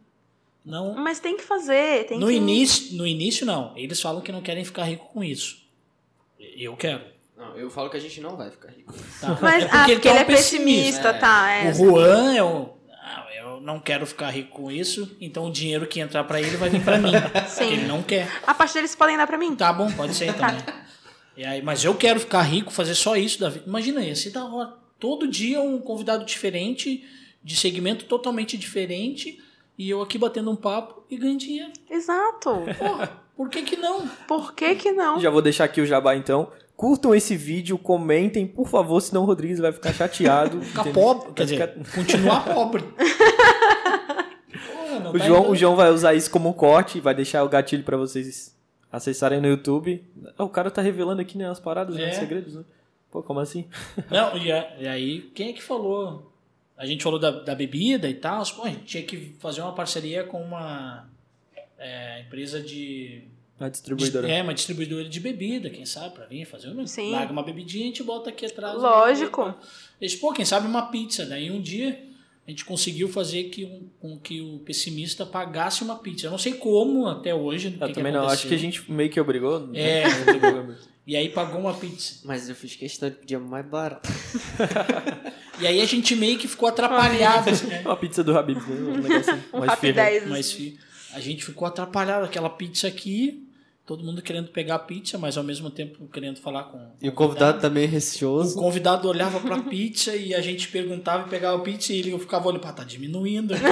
Não. 0.65 0.95
Mas 0.95 1.21
tem 1.21 1.37
que 1.37 1.45
fazer, 1.45 2.07
tem 2.07 2.19
No 2.19 2.27
que... 2.27 2.33
início, 2.33 2.97
no 2.97 3.07
início, 3.07 3.47
não. 3.47 3.77
Eles 3.77 4.01
falam 4.01 4.21
que 4.21 4.33
não 4.33 4.43
querem 4.43 4.65
ficar 4.65 4.85
rico 4.85 5.07
com 5.13 5.23
isso. 5.23 5.65
Eu 6.39 6.77
quero. 6.77 7.05
Não, 7.37 7.57
eu 7.57 7.71
falo 7.71 7.91
que 7.91 7.97
a 7.97 8.01
gente 8.01 8.21
não 8.21 8.37
vai 8.37 8.51
ficar 8.51 8.71
rico. 8.71 8.93
Tá? 9.21 9.39
Mas, 9.41 9.65
É 9.65 9.69
ah, 9.71 9.85
porque 9.87 10.09
ele 10.09 10.19
um 10.19 10.21
é 10.23 10.25
pessimista, 10.25 11.09
é. 11.09 11.13
tá? 11.13 11.51
É. 11.51 11.71
O 11.71 11.75
Juan 11.75 12.35
é 12.35 12.43
o. 12.43 12.76
Eu 13.39 13.61
não 13.61 13.79
quero 13.79 14.07
ficar 14.07 14.31
rico 14.31 14.63
com 14.63 14.71
isso, 14.71 15.15
então 15.21 15.45
o 15.47 15.53
dinheiro 15.53 15.87
que 15.87 16.01
entrar 16.01 16.25
pra 16.25 16.41
ele 16.41 16.57
vai 16.57 16.71
vir 16.71 16.83
pra 16.83 16.97
mim. 16.97 17.13
Sim. 17.47 17.59
Porque 17.59 17.75
ele 17.75 17.87
não 17.87 18.03
quer. 18.03 18.29
A 18.47 18.55
parte 18.55 18.73
deles 18.73 18.97
podem 18.97 19.15
dar 19.17 19.27
pra 19.27 19.37
mim. 19.37 19.55
Tá 19.55 19.71
bom, 19.75 19.93
pode 19.93 20.15
ser 20.15 20.33
também. 20.35 20.57
E 21.37 21.45
aí, 21.45 21.61
mas 21.61 21.85
eu 21.85 21.95
quero 21.95 22.19
ficar 22.19 22.41
rico, 22.43 22.73
fazer 22.73 22.95
só 22.95 23.15
isso 23.15 23.39
da 23.39 23.51
vida. 23.51 23.65
Imagina, 23.67 24.01
ia 24.03 24.17
ser 24.17 24.31
da 24.31 24.43
hora. 24.47 24.73
Todo 24.99 25.29
dia 25.29 25.61
um 25.61 25.79
convidado 25.79 26.25
diferente, 26.25 27.05
de 27.45 27.55
segmento 27.55 28.07
totalmente 28.07 28.57
diferente, 28.57 29.39
e 29.77 29.91
eu 29.91 30.01
aqui 30.01 30.17
batendo 30.17 30.51
um 30.51 30.57
papo 30.57 31.05
e 31.11 31.19
ganhando 31.19 31.41
dinheiro. 31.41 31.73
Exato. 31.91 32.63
Porra, 32.79 33.23
por 33.37 33.51
que 33.51 33.61
que 33.61 33.77
não? 33.77 34.09
Por 34.27 34.55
que 34.55 34.75
que 34.77 34.93
não? 34.93 35.21
Já 35.21 35.29
vou 35.29 35.43
deixar 35.43 35.65
aqui 35.65 35.83
o 35.83 35.87
jabá 35.87 36.17
então. 36.17 36.51
Curtam 36.77 37.15
esse 37.15 37.35
vídeo, 37.37 37.79
comentem, 37.79 38.47
por 38.47 38.69
favor, 38.69 39.01
senão 39.01 39.23
o 39.23 39.25
Rodrigues 39.25 39.59
vai 39.59 39.73
ficar 39.73 39.93
chateado. 39.95 40.61
Ficar 40.61 40.83
entendeu? 40.83 41.03
pobre, 41.03 41.33
quer 41.33 41.45
dizer, 41.45 41.69
ficar- 41.73 41.95
continuar 41.95 42.45
pobre. 42.55 42.85
Não 45.03 45.11
O 45.11 45.19
tá 45.19 45.27
João, 45.27 45.41
indo- 45.45 45.51
o 45.53 45.57
João 45.57 45.77
vai 45.77 45.91
usar 45.91 46.15
isso 46.15 46.31
como 46.31 46.53
corte, 46.55 47.01
vai 47.01 47.15
deixar 47.15 47.43
o 47.45 47.49
gatilho 47.49 47.83
pra 47.83 47.97
vocês 47.97 48.55
acessarem 48.93 49.41
no 49.41 49.47
YouTube. 49.49 50.05
Ah, 50.39 50.45
o 50.45 50.49
cara 50.49 50.71
tá 50.71 50.81
revelando 50.83 51.21
aqui 51.21 51.37
né, 51.39 51.49
as 51.49 51.61
paradas, 51.61 51.97
né, 51.97 52.05
É. 52.09 52.11
os 52.11 52.17
segredos, 52.17 52.55
né? 52.55 52.65
Pô, 53.11 53.23
como 53.23 53.41
assim? 53.41 53.67
Não, 54.11 54.37
e, 54.37 54.51
a- 54.53 54.77
e 54.79 54.87
aí, 54.89 55.21
quem 55.35 55.51
é 55.51 55.53
que 55.53 55.63
falou? 55.63 56.31
A 56.77 56.85
gente 56.85 57.03
falou 57.03 57.19
da, 57.19 57.31
da 57.31 57.55
bebida 57.55 58.09
e 58.09 58.15
tal. 58.15 58.43
Pô, 58.55 58.65
a 58.65 58.69
gente 58.69 58.85
tinha 58.85 59.03
que 59.03 59.35
fazer 59.39 59.63
uma 59.63 59.73
parceria 59.73 60.25
com 60.25 60.43
uma 60.43 61.09
é, 61.79 62.21
empresa 62.21 62.61
de. 62.61 63.23
A 63.59 63.69
distribuidora. 63.69 64.29
É, 64.29 64.43
uma 64.43 64.53
distribuidora 64.53 65.09
de 65.09 65.19
bebida, 65.19 65.71
quem 65.71 65.87
sabe, 65.87 66.15
pra 66.15 66.27
vir 66.27 66.45
fazer 66.45 66.69
uma. 66.69 66.87
Sim. 66.87 67.11
Larga 67.13 67.33
uma 67.33 67.43
bebidinha 67.43 67.85
e 67.85 67.87
a 67.87 67.89
gente 67.89 68.03
bota 68.03 68.31
aqui 68.31 68.45
atrás. 68.45 68.77
Lógico. 68.77 69.55
Eles, 70.01 70.15
pô, 70.15 70.33
quem 70.33 70.45
sabe 70.45 70.67
uma 70.67 70.91
pizza. 70.91 71.25
Daí 71.25 71.51
um 71.51 71.61
dia 71.61 71.99
a 72.47 72.51
gente 72.51 72.65
conseguiu 72.65 73.09
fazer 73.09 73.45
que, 73.45 73.65
um, 73.65 73.89
com 73.99 74.19
que 74.19 74.41
o 74.41 74.59
pessimista 74.59 75.25
pagasse 75.25 75.83
uma 75.83 75.97
pizza. 75.97 76.27
Eu 76.27 76.31
não 76.31 76.39
sei 76.39 76.53
como 76.55 77.07
até 77.07 77.35
hoje. 77.35 77.69
Eu 77.69 77.87
que 77.87 77.87
que 77.89 77.93
também 77.95 78.13
não, 78.13 78.29
acho 78.29 78.47
que 78.47 78.55
a 78.55 78.59
gente 78.59 78.91
meio 78.93 79.11
que 79.11 79.21
obrigou. 79.21 79.67
né? 79.67 79.79
É. 79.81 80.05
E 81.07 81.15
aí 81.15 81.29
pagou 81.29 81.61
uma 81.61 81.73
pizza. 81.73 82.17
Mas 82.25 82.49
eu 82.49 82.55
fiz 82.57 82.75
questão 82.75 83.09
de 83.09 83.15
pedir 83.15 83.39
mais 83.39 83.65
barato. 83.65 84.09
E 85.59 85.67
aí 85.67 85.81
a 85.81 85.87
gente 85.87 86.15
meio 86.15 86.39
que 86.39 86.47
ficou 86.47 86.69
atrapalhado. 86.69 87.51
né? 87.67 87.81
Uma 87.87 87.97
pizza 87.97 88.23
do 88.23 88.37
Habib's, 88.37 88.67
né? 88.67 88.75
Um 88.77 88.99
negocinho 88.99 89.45
Um 89.55 89.59
mais 90.29 90.53
firme. 90.53 90.79
a 91.15 91.21
gente 91.21 91.45
ficou 91.45 91.67
atrapalhado. 91.67 92.27
Aquela 92.27 92.51
pizza 92.51 92.87
aqui, 92.87 93.46
todo 93.87 94.03
mundo 94.03 94.21
querendo 94.21 94.49
pegar 94.49 94.75
a 94.75 94.79
pizza, 94.81 95.17
mas 95.17 95.39
ao 95.39 95.45
mesmo 95.45 95.71
tempo 95.71 96.09
querendo 96.09 96.41
falar 96.41 96.65
com. 96.65 96.91
E 97.01 97.09
o 97.09 97.13
convidado 97.13 97.61
também 97.61 97.85
é 97.85 97.87
O 97.87 97.91
receoso. 97.91 98.59
convidado 98.59 99.09
olhava 99.09 99.39
pra 99.39 99.63
pizza 99.63 100.15
e 100.17 100.35
a 100.35 100.41
gente 100.41 100.67
perguntava 100.69 101.25
e 101.27 101.31
pegava 101.31 101.57
a 101.57 101.61
pizza 101.61 101.93
e 101.93 102.01
ele 102.01 102.19
ficava 102.19 102.49
olhando, 102.49 102.61
pá, 102.61 102.73
tá 102.73 102.83
diminuindo 102.83 103.55
aqui. 103.55 103.63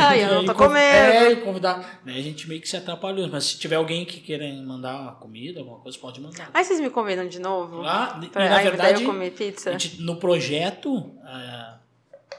Ai, 0.00 0.24
eu 0.24 0.28
E 0.28 0.34
não 0.34 0.44
tô 0.46 0.54
comendo. 0.56 0.76
É, 0.80 1.32
e 1.32 1.36
convidado. 1.36 1.86
Daí 2.04 2.18
a 2.18 2.22
gente 2.22 2.48
meio 2.48 2.60
que 2.60 2.68
se 2.68 2.76
atrapalhou. 2.76 3.28
Mas 3.28 3.44
se 3.44 3.58
tiver 3.58 3.76
alguém 3.76 4.04
que 4.04 4.18
queira 4.20 4.44
mandar 4.62 5.00
uma 5.00 5.12
comida, 5.12 5.60
alguma 5.60 5.78
coisa, 5.78 5.96
pode 5.98 6.20
mandar. 6.20 6.50
Aí 6.52 6.64
vocês 6.64 6.80
me 6.80 6.90
convidam 6.90 7.28
de 7.28 7.38
novo? 7.38 7.76
Lá, 7.80 8.18
e, 8.22 8.26
Pra, 8.26 8.48
na 8.48 8.56
aí 8.56 8.64
daí 8.64 8.70
verdade, 8.72 9.02
eu 9.04 9.08
comer 9.08 9.30
pizza? 9.30 9.70
gente- 9.78 10.02
no 10.02 10.16
projeto, 10.16 11.12
ah, 11.22 11.76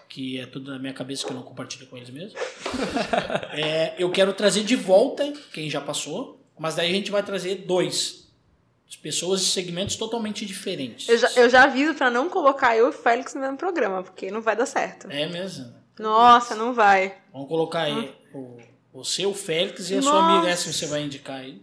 que 0.09 0.37
é 0.39 0.45
tudo 0.45 0.69
na 0.71 0.79
minha 0.79 0.93
cabeça 0.93 1.25
que 1.25 1.31
eu 1.31 1.35
não 1.35 1.43
compartilho 1.43 1.87
com 1.87 1.95
eles 1.95 2.09
mesmo, 2.09 2.37
é, 3.53 3.93
eu 3.97 4.09
quero 4.11 4.33
trazer 4.33 4.63
de 4.63 4.75
volta 4.75 5.31
quem 5.53 5.69
já 5.69 5.79
passou, 5.81 6.41
mas 6.57 6.75
daí 6.75 6.89
a 6.89 6.93
gente 6.93 7.11
vai 7.11 7.23
trazer 7.23 7.55
dois. 7.65 8.25
As 8.87 8.95
pessoas 8.95 9.41
de 9.41 9.47
segmentos 9.47 9.95
totalmente 9.95 10.45
diferentes. 10.45 11.09
Eu 11.09 11.17
já, 11.17 11.31
eu 11.35 11.49
já 11.49 11.63
aviso 11.63 11.95
pra 11.95 12.11
não 12.11 12.29
colocar 12.29 12.77
eu 12.77 12.85
e 12.85 12.89
o 12.89 12.93
Félix 12.93 13.33
no 13.33 13.41
mesmo 13.41 13.57
programa, 13.57 14.03
porque 14.03 14.29
não 14.29 14.41
vai 14.41 14.55
dar 14.55 14.67
certo. 14.67 15.07
É 15.09 15.27
mesmo. 15.27 15.73
Nossa, 15.99 16.55
não 16.55 16.73
vai. 16.73 17.15
Vamos 17.33 17.47
colocar 17.47 17.81
aí 17.81 18.13
o, 18.33 18.57
o 18.93 19.03
seu 19.03 19.33
Félix 19.33 19.89
e 19.89 19.95
a 19.95 20.01
sua 20.01 20.13
Nossa. 20.13 20.33
amiga, 20.33 20.49
essa 20.49 20.69
que 20.69 20.75
você 20.75 20.85
vai 20.85 21.01
indicar 21.03 21.37
aí. 21.37 21.61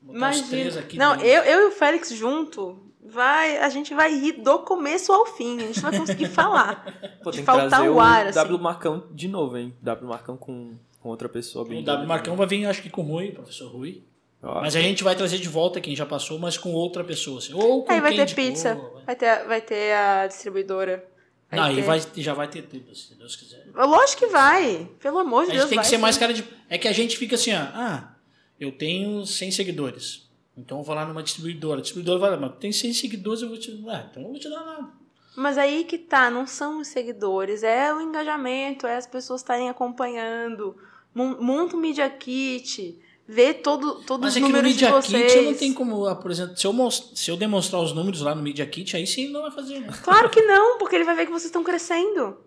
Botar 0.00 0.30
os 0.30 0.40
três 0.42 0.62
Imagina. 0.74 0.80
aqui. 0.80 0.98
Não, 0.98 1.12
dentro. 1.16 1.26
eu, 1.26 1.42
eu 1.42 1.60
e 1.62 1.66
o 1.68 1.70
Félix 1.70 2.10
junto, 2.10 2.78
vai, 3.02 3.58
a 3.58 3.68
gente 3.68 3.94
vai 3.94 4.14
rir 4.14 4.32
do 4.32 4.58
começo 4.60 5.12
ao 5.12 5.26
fim. 5.26 5.56
A 5.58 5.66
gente 5.66 5.82
não 5.82 5.90
vai 5.90 6.00
conseguir 6.00 6.26
falar. 6.28 6.84
Pô, 7.22 7.30
de 7.30 7.38
tem 7.38 7.46
que 7.46 7.50
faltar 7.50 7.88
o 7.88 7.94
o 7.94 8.00
ar, 8.00 8.26
assim. 8.26 8.38
W 8.38 8.58
Marcão 8.58 9.06
de 9.10 9.26
novo, 9.28 9.56
hein? 9.56 9.74
W 9.80 10.08
Marcão 10.08 10.36
com, 10.36 10.76
com 11.00 11.08
outra 11.08 11.28
pessoa 11.28 11.64
bem. 11.66 11.80
O 11.80 11.84
W 11.84 12.06
Marcão 12.06 12.36
vai 12.36 12.46
vir, 12.46 12.66
acho 12.66 12.82
que 12.82 12.90
com 12.90 13.02
o 13.02 13.04
Rui, 13.06 13.32
professor 13.32 13.70
Rui. 13.70 14.04
Mas 14.40 14.76
a 14.76 14.80
gente 14.80 15.02
vai 15.02 15.16
trazer 15.16 15.38
de 15.38 15.48
volta 15.48 15.80
quem 15.80 15.96
já 15.96 16.06
passou, 16.06 16.38
mas 16.38 16.56
com 16.56 16.72
outra 16.72 17.02
pessoa. 17.02 17.38
Assim. 17.38 17.52
Ou 17.54 17.84
com 17.84 17.92
Aí 17.92 18.00
vai 18.00 18.10
quem 18.14 18.18
ter 18.24 18.32
indicou, 18.32 18.44
pizza, 18.44 18.74
vai- 18.74 19.02
vai 19.04 19.16
ter, 19.16 19.44
vai 19.46 19.60
ter 19.60 19.92
a 19.92 20.26
distribuidora. 20.28 21.04
Vai 21.50 21.58
Não, 21.60 21.66
aí 21.66 21.74
ter- 21.76 21.82
vai, 21.82 22.02
já 22.18 22.34
vai 22.34 22.46
ter 22.48 22.62
tudo, 22.62 22.94
se 22.94 23.14
Deus 23.16 23.34
quiser. 23.34 23.66
Lógico 23.74 24.20
que 24.20 24.26
vai. 24.28 24.88
Pelo 25.00 25.18
amor 25.18 25.44
de 25.46 25.50
A 25.50 25.54
Deus, 25.54 25.62
gente 25.62 25.70
tem 25.70 25.78
que 25.78 25.82
vai 25.82 25.84
ser 25.90 25.96
sim. 25.96 26.02
mais 26.02 26.16
cara 26.18 26.32
de. 26.32 26.44
É 26.68 26.78
que 26.78 26.86
a 26.86 26.92
gente 26.92 27.16
fica 27.16 27.34
assim, 27.34 27.52
ó. 27.52 27.58
Ah, 27.74 28.14
eu 28.60 28.70
tenho 28.70 29.26
100 29.26 29.50
seguidores. 29.50 30.28
Então 30.56 30.78
eu 30.78 30.84
vou 30.84 30.94
lá 30.94 31.04
numa 31.06 31.22
distribuidora. 31.22 31.78
A 31.78 31.82
distribuidora 31.82 32.18
vai 32.18 32.30
lá, 32.30 32.36
mas 32.36 32.52
tem 32.60 32.70
100 32.70 32.92
seguidores, 32.92 33.42
eu 33.42 33.48
vou 33.48 33.58
te. 33.58 33.70
Ah, 33.88 34.06
então 34.10 34.22
eu 34.22 34.26
não 34.26 34.30
vou 34.32 34.38
te 34.40 34.48
dar 34.48 34.64
nada. 34.64 34.88
Mas 35.36 35.56
aí 35.58 35.84
que 35.84 35.98
tá, 35.98 36.30
não 36.30 36.46
são 36.46 36.80
os 36.80 36.88
seguidores, 36.88 37.62
é 37.62 37.92
o 37.94 38.00
engajamento, 38.00 38.86
é 38.86 38.96
as 38.96 39.06
pessoas 39.06 39.40
estarem 39.40 39.68
acompanhando. 39.68 40.76
Mon- 41.14 41.40
Monta 41.40 41.76
o 41.76 41.80
Media 41.80 42.08
Kit, 42.10 42.98
vê 43.28 43.52
todo, 43.52 43.96
todos 44.06 44.24
Mas 44.24 44.30
os 44.32 44.36
é 44.36 44.40
que 44.40 44.46
no 44.46 44.48
números 44.56 44.74
de 44.76 44.84
Media 44.84 45.00
vocês. 45.02 45.22
Kit 45.32 45.36
eu 45.36 45.42
não 45.44 45.54
tenho 45.54 45.74
como, 45.74 46.16
por 46.16 46.30
exemplo, 46.30 46.56
se 46.56 46.66
eu, 46.66 46.72
mos- 46.72 47.12
se 47.14 47.30
eu 47.30 47.36
demonstrar 47.36 47.82
os 47.82 47.92
números 47.92 48.22
lá 48.22 48.34
no 48.34 48.42
Media 48.42 48.64
Kit, 48.66 48.96
aí 48.96 49.06
sim 49.06 49.24
ele 49.24 49.32
não 49.32 49.42
vai 49.42 49.50
fazer, 49.50 49.80
né? 49.80 49.88
Claro 50.02 50.30
que 50.30 50.40
não, 50.42 50.78
porque 50.78 50.96
ele 50.96 51.04
vai 51.04 51.14
ver 51.14 51.26
que 51.26 51.30
vocês 51.32 51.44
estão 51.46 51.62
crescendo. 51.62 52.38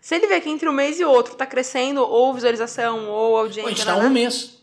Se 0.00 0.14
ele 0.14 0.26
ver 0.28 0.40
que 0.40 0.48
entre 0.50 0.68
um 0.68 0.72
mês 0.72 1.00
e 1.00 1.04
outro 1.04 1.34
tá 1.34 1.44
crescendo 1.46 2.00
ou 2.02 2.32
visualização 2.32 3.08
ou 3.10 3.30
Pô, 3.32 3.36
a 3.36 3.40
audiência. 3.40 3.70
gente 3.74 3.84
tá 3.86 3.96
né? 3.96 4.06
um 4.06 4.10
mês. 4.10 4.62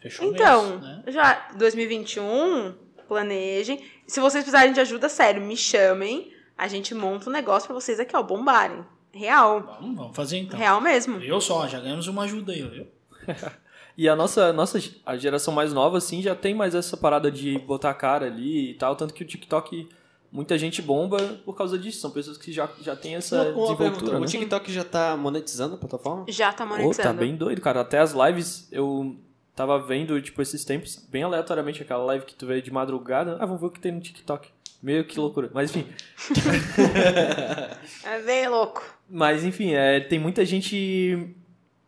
Fechou 0.00 0.26
Então, 0.26 0.64
um 0.64 0.70
mês, 0.70 0.82
né? 0.82 1.02
já 1.08 1.48
2021, 1.56 2.74
planejem. 3.06 3.84
Se 4.06 4.18
vocês 4.20 4.42
precisarem 4.42 4.72
de 4.72 4.80
ajuda, 4.80 5.08
sério, 5.08 5.40
me 5.40 5.56
chamem. 5.56 6.32
A 6.58 6.66
gente 6.66 6.94
monta 6.94 7.28
um 7.28 7.32
negócio 7.32 7.66
pra 7.68 7.74
vocês 7.74 8.00
aqui, 8.00 8.16
ó, 8.16 8.22
bombarem. 8.22 8.84
Real. 9.12 9.60
Vamos, 9.80 9.96
vamos 9.96 10.16
fazer 10.16 10.38
então. 10.38 10.58
Real 10.58 10.80
mesmo. 10.80 11.20
Eu 11.20 11.40
só, 11.40 11.68
já 11.68 11.78
ganhamos 11.78 12.08
uma 12.08 12.22
ajuda 12.24 12.52
aí, 12.52 12.62
viu? 12.62 12.86
E 13.96 14.08
a 14.08 14.16
nossa, 14.16 14.52
nossa 14.52 14.80
a 15.04 15.16
geração 15.16 15.52
mais 15.52 15.72
nova, 15.72 15.98
assim, 15.98 16.22
já 16.22 16.34
tem 16.34 16.54
mais 16.54 16.74
essa 16.74 16.96
parada 16.96 17.30
de 17.30 17.58
botar 17.58 17.90
a 17.90 17.94
cara 17.94 18.26
ali 18.26 18.70
e 18.70 18.74
tal. 18.74 18.96
Tanto 18.96 19.12
que 19.12 19.22
o 19.22 19.26
TikTok, 19.26 19.88
muita 20.30 20.56
gente 20.56 20.80
bomba 20.80 21.18
por 21.44 21.54
causa 21.54 21.78
disso. 21.78 22.00
São 22.00 22.10
pessoas 22.10 22.38
que 22.38 22.50
já, 22.52 22.68
já 22.80 22.96
têm 22.96 23.16
essa 23.16 23.36
Uma- 23.36 23.44
uma 23.44 23.52
pergunta, 23.52 23.76
desenvoltura, 23.76 24.18
né? 24.20 24.24
O 24.26 24.28
TikTok 24.28 24.72
já 24.72 24.84
tá 24.84 25.16
monetizando 25.16 25.74
a 25.74 25.78
plataforma? 25.78 26.24
Já 26.28 26.52
tá 26.52 26.64
Pô, 26.64 26.70
monetizando. 26.70 27.08
tá 27.08 27.12
bem 27.12 27.36
doido, 27.36 27.60
cara. 27.60 27.80
Até 27.82 27.98
as 27.98 28.12
lives, 28.14 28.66
eu 28.72 29.14
tava 29.54 29.78
vendo, 29.78 30.20
tipo, 30.22 30.40
esses 30.40 30.64
tempos, 30.64 30.96
bem 31.10 31.22
aleatoriamente, 31.24 31.82
aquela 31.82 32.02
live 32.04 32.24
que 32.24 32.34
tu 32.34 32.46
vê 32.46 32.62
de 32.62 32.70
madrugada. 32.72 33.36
Ah, 33.38 33.44
vamos 33.46 33.60
ver 33.60 33.66
o 33.66 33.70
que 33.70 33.78
tem 33.80 33.92
no 33.92 34.00
TikTok. 34.00 34.48
Meio 34.82 35.04
que 35.04 35.20
loucura. 35.20 35.50
Mas 35.52 35.70
enfim. 35.76 35.86
É 38.04 38.20
bem 38.24 38.48
louco. 38.48 38.82
Mas 39.08 39.44
enfim, 39.44 39.72
é, 39.74 40.00
tem 40.00 40.18
muita 40.18 40.44
gente 40.44 41.34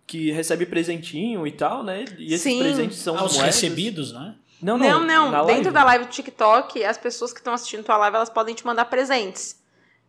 que 0.06 0.31
recebe 0.32 0.66
presentinho 0.66 1.47
e 1.47 1.52
tal, 1.52 1.82
né? 1.82 2.05
E 2.18 2.26
esses 2.35 2.43
Sim. 2.43 2.59
presentes 2.59 2.98
são 2.98 3.18
Aos 3.18 3.35
moedas. 3.35 3.55
recebidos, 3.55 4.12
né? 4.12 4.35
Não, 4.62 4.78
Não, 4.78 5.01
não. 5.05 5.31
não. 5.31 5.47
Dentro 5.47 5.64
live. 5.64 5.70
da 5.72 5.85
live 5.85 6.05
do 6.06 6.10
TikTok, 6.10 6.85
as 6.85 6.97
pessoas 6.97 7.32
que 7.32 7.40
estão 7.40 7.52
assistindo 7.52 7.85
tua 7.85 7.97
live, 7.98 8.16
elas 8.16 8.31
podem 8.31 8.55
te 8.55 8.64
mandar 8.64 8.86
presentes. 8.86 9.60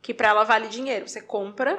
Que 0.02 0.14
pra 0.14 0.30
ela 0.30 0.44
vale 0.44 0.68
dinheiro. 0.68 1.08
Você 1.08 1.22
compra. 1.22 1.78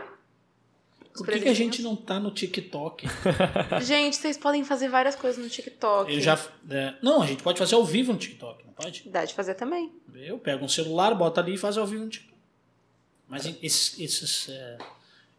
os 1.15 1.21
Por 1.23 1.29
que, 1.33 1.41
que 1.41 1.49
a 1.49 1.55
gente 1.55 1.81
não 1.81 1.95
tá 1.97 2.19
no 2.21 2.31
TikTok? 2.33 3.07
Gente, 3.83 4.17
vocês 4.17 4.37
podem 4.37 4.65
fazer 4.65 4.89
várias 4.89 5.15
coisas 5.15 5.43
no 5.43 5.49
TikTok. 5.49 6.13
Eu 6.13 6.21
já. 6.21 6.39
é, 6.71 6.95
não, 7.01 7.23
a 7.23 7.27
gente 7.27 7.43
pode 7.43 7.59
fazer 7.59 7.77
ao 7.77 7.85
vivo 7.85 8.13
no 8.13 8.19
TikTok, 8.19 8.65
não 8.67 8.73
pode? 8.73 9.09
Dá 9.09 9.25
de 9.25 9.33
fazer 9.33 9.55
também. 9.55 9.93
Eu 10.15 10.39
pego 10.39 10.65
um 10.65 10.69
celular, 10.69 11.15
boto 11.15 11.39
ali 11.41 11.55
e 11.55 11.59
faz 11.59 11.79
ao 11.79 11.87
vivo 11.87 12.05
no 12.05 12.11
TikTok. 12.11 12.37
Mas 13.29 13.47
esses. 13.63 13.99
esses, 13.99 14.49
é, 14.49 14.79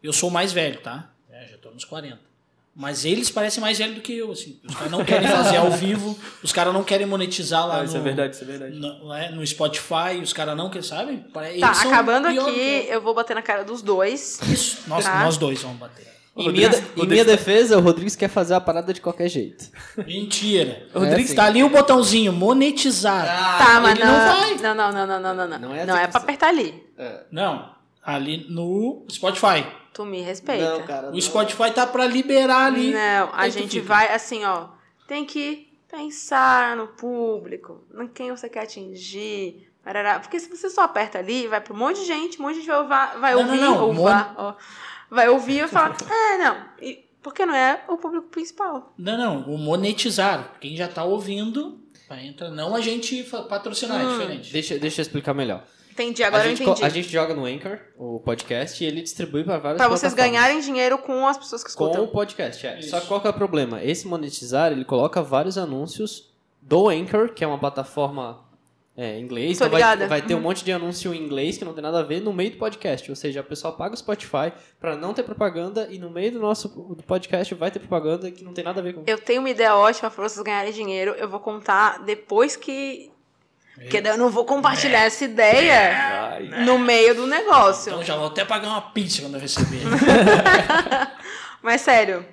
eu 0.02 0.12
sou 0.12 0.28
o 0.30 0.32
mais 0.32 0.52
velho, 0.52 0.80
tá? 0.80 1.10
É, 1.30 1.46
já 1.48 1.58
tô 1.58 1.70
nos 1.70 1.84
40. 1.84 2.27
Mas 2.80 3.04
eles 3.04 3.28
parecem 3.28 3.60
mais 3.60 3.76
velhos 3.76 3.96
do 3.96 4.00
que 4.00 4.16
eu, 4.16 4.30
assim. 4.30 4.60
Os 4.64 4.72
caras 4.76 4.90
não 4.92 5.04
querem 5.04 5.26
fazer 5.28 5.56
ao 5.56 5.70
vivo, 5.72 6.16
os 6.44 6.52
caras 6.52 6.72
não 6.72 6.84
querem 6.84 7.06
monetizar 7.08 7.66
lá 7.66 7.74
Ah, 7.74 7.78
no, 7.78 7.84
isso 7.86 7.96
é 7.96 8.00
verdade, 8.00 8.36
isso 8.36 8.44
é 8.44 8.46
verdade. 8.46 8.78
no, 8.78 9.12
é, 9.12 9.30
no 9.32 9.44
Spotify, 9.44 10.20
os 10.22 10.32
caras 10.32 10.56
não 10.56 10.70
querem, 10.70 10.86
sabe? 10.86 11.16
Tá, 11.34 11.50
eles 11.50 11.76
são 11.76 11.90
acabando 11.92 12.28
aqui, 12.28 12.36
que 12.52 12.86
eu 12.88 13.00
vou 13.02 13.14
bater 13.14 13.34
na 13.34 13.42
cara 13.42 13.64
dos 13.64 13.82
dois. 13.82 14.38
Isso, 14.48 14.78
nós, 14.86 15.04
Tá. 15.04 15.24
nós 15.24 15.36
dois 15.36 15.60
vamos 15.60 15.78
bater. 15.78 16.06
Em 16.36 16.52
minha, 16.52 16.68
Rodrigues- 16.68 16.92
em 16.96 17.06
minha 17.08 17.24
defesa, 17.24 17.76
o 17.78 17.80
Rodrigues 17.80 18.14
quer 18.14 18.28
fazer 18.28 18.54
a 18.54 18.60
parada 18.60 18.94
de 18.94 19.00
qualquer 19.00 19.28
jeito. 19.28 19.64
Mentira. 20.06 20.86
É 20.94 20.96
Rodrigues, 20.98 21.26
assim. 21.26 21.34
tá 21.34 21.44
ali 21.46 21.64
o 21.64 21.68
botãozinho, 21.68 22.32
monetizar. 22.32 23.26
tá, 23.58 23.80
mas 23.80 23.98
ele 23.98 24.04
não. 24.04 24.12
não 24.12 24.36
vai. 24.36 24.54
Não, 24.54 24.74
não, 24.76 24.92
não, 24.92 25.06
não, 25.06 25.20
não, 25.20 25.34
não, 25.34 25.48
não. 25.48 25.58
Não 25.58 25.68
Não 25.68 25.74
é 25.74 25.80
é, 25.80 26.02
assim 26.02 26.10
pra 26.12 26.20
apertar 26.20 26.48
ali. 26.50 26.80
Não, 27.32 27.68
ali 28.16 28.46
no 28.48 29.04
Spotify. 29.10 29.66
Tu 29.92 30.04
me 30.04 30.20
respeita. 30.22 30.78
Não, 30.78 30.86
cara. 30.86 31.10
O 31.10 31.20
Spotify 31.20 31.70
tá 31.72 31.86
pra 31.86 32.06
liberar 32.06 32.66
ali. 32.66 32.92
Não, 32.92 33.30
a 33.32 33.48
gente 33.48 33.80
fica. 33.80 33.86
vai 33.86 34.12
assim, 34.14 34.44
ó. 34.44 34.68
Tem 35.06 35.24
que 35.24 35.68
pensar 35.90 36.76
no 36.76 36.88
público, 36.88 37.82
em 37.98 38.06
quem 38.08 38.30
você 38.30 38.48
quer 38.48 38.62
atingir. 38.62 39.66
parará. 39.82 40.20
Porque 40.20 40.38
se 40.38 40.48
você 40.50 40.68
só 40.68 40.82
aperta 40.82 41.18
ali, 41.18 41.46
vai 41.48 41.60
pra 41.62 41.72
um 41.72 41.76
monte 41.76 42.00
de 42.00 42.06
gente, 42.06 42.38
um 42.38 42.42
monte 42.44 42.54
de 42.56 42.60
gente 42.60 42.68
vai, 42.68 42.78
ouvir- 42.78 43.20
vai 43.20 43.34
Não, 43.34 43.42
não, 43.42 43.48
ouvir, 43.48 43.60
não, 43.60 43.86
ouvar, 43.88 44.34
ó. 44.36 44.54
vai 45.10 45.28
ouvir 45.30 45.64
e 45.64 45.68
falar, 45.68 45.96
é, 46.10 46.38
não. 46.38 46.56
E, 46.80 47.04
porque 47.22 47.46
não 47.46 47.54
é 47.54 47.82
o 47.88 47.96
público 47.96 48.28
principal. 48.28 48.92
Não, 48.98 49.16
não, 49.16 49.40
o 49.54 49.56
monetizar. 49.58 50.52
Quem 50.60 50.76
já 50.76 50.88
tá 50.88 51.04
ouvindo, 51.04 51.80
vai 52.08 52.26
entrar. 52.26 52.50
Não 52.50 52.74
a 52.76 52.80
gente 52.82 53.22
patrocinar, 53.48 53.98
Hum. 54.04 54.08
é 54.08 54.12
diferente. 54.12 54.52
Deixa, 54.52 54.78
deixa 54.78 55.00
eu 55.00 55.02
explicar 55.02 55.32
melhor. 55.34 55.64
Entendi, 56.02 56.22
agora 56.22 56.42
a, 56.42 56.46
eu 56.46 56.50
gente, 56.50 56.62
entendi. 56.62 56.80
co- 56.80 56.86
a 56.86 56.88
gente 56.88 57.08
joga 57.08 57.34
no 57.34 57.44
Anchor, 57.44 57.78
o 57.98 58.20
podcast, 58.20 58.82
e 58.82 58.86
ele 58.86 59.02
distribui 59.02 59.42
para 59.44 59.58
várias 59.58 59.78
Pra 59.78 59.88
vocês 59.88 60.14
ganharem 60.14 60.60
dinheiro 60.60 60.98
com 60.98 61.26
as 61.26 61.36
pessoas 61.36 61.62
que 61.64 61.74
Com 61.74 61.84
escutam. 61.86 62.04
o 62.04 62.08
podcast, 62.08 62.66
é. 62.66 62.78
Isso. 62.78 62.90
Só 62.90 63.00
que 63.00 63.06
qual 63.06 63.20
que 63.20 63.26
é 63.26 63.30
o 63.30 63.34
problema? 63.34 63.82
Esse 63.82 64.06
monetizar, 64.06 64.70
ele 64.72 64.84
coloca 64.84 65.20
vários 65.22 65.58
anúncios 65.58 66.30
do 66.62 66.88
Anchor, 66.88 67.32
que 67.32 67.42
é 67.42 67.46
uma 67.46 67.58
plataforma 67.58 68.46
é, 68.96 69.18
em 69.18 69.22
inglês. 69.22 69.56
Tô 69.58 69.66
Então 69.66 69.78
vai, 69.78 70.06
vai 70.08 70.22
ter 70.22 70.34
um 70.34 70.40
monte 70.40 70.64
de 70.64 70.72
anúncio 70.72 71.14
em 71.14 71.22
inglês 71.22 71.56
que 71.56 71.64
não 71.64 71.72
tem 71.72 71.82
nada 71.82 72.00
a 72.00 72.02
ver 72.02 72.20
no 72.20 72.32
meio 72.32 72.50
do 72.50 72.56
podcast. 72.58 73.08
Ou 73.10 73.14
seja, 73.16 73.40
a 73.40 73.44
pessoa 73.44 73.72
paga 73.72 73.94
o 73.94 73.96
Spotify 73.96 74.52
para 74.80 74.96
não 74.96 75.14
ter 75.14 75.22
propaganda 75.22 75.86
e 75.90 75.98
no 76.00 76.10
meio 76.10 76.32
do 76.32 76.40
nosso 76.40 76.68
do 76.68 77.02
podcast 77.04 77.54
vai 77.54 77.70
ter 77.70 77.78
propaganda 77.78 78.30
que 78.30 78.42
não 78.44 78.52
tem 78.52 78.64
nada 78.64 78.80
a 78.80 78.82
ver 78.82 78.94
com 78.94 79.02
Eu 79.06 79.18
tenho 79.18 79.40
uma 79.40 79.50
ideia 79.50 79.74
ótima 79.76 80.10
pra 80.10 80.28
vocês 80.28 80.42
ganharem 80.44 80.72
dinheiro. 80.72 81.12
Eu 81.12 81.28
vou 81.28 81.38
contar 81.40 82.04
depois 82.04 82.56
que. 82.56 83.10
Porque 83.80 84.00
daí 84.00 84.12
eu 84.12 84.18
não 84.18 84.30
vou 84.30 84.44
compartilhar 84.44 85.04
essa 85.04 85.24
ideia 85.24 86.32
Ai, 86.34 86.64
no 86.64 86.78
meio 86.78 87.14
do 87.14 87.26
negócio. 87.26 87.90
Então 87.90 88.02
já 88.04 88.16
vou 88.16 88.26
até 88.26 88.44
pagar 88.44 88.68
uma 88.68 88.80
pizza 88.82 89.22
quando 89.22 89.34
eu 89.34 89.40
receber. 89.40 89.80
Mas 91.62 91.80
sério. 91.82 92.24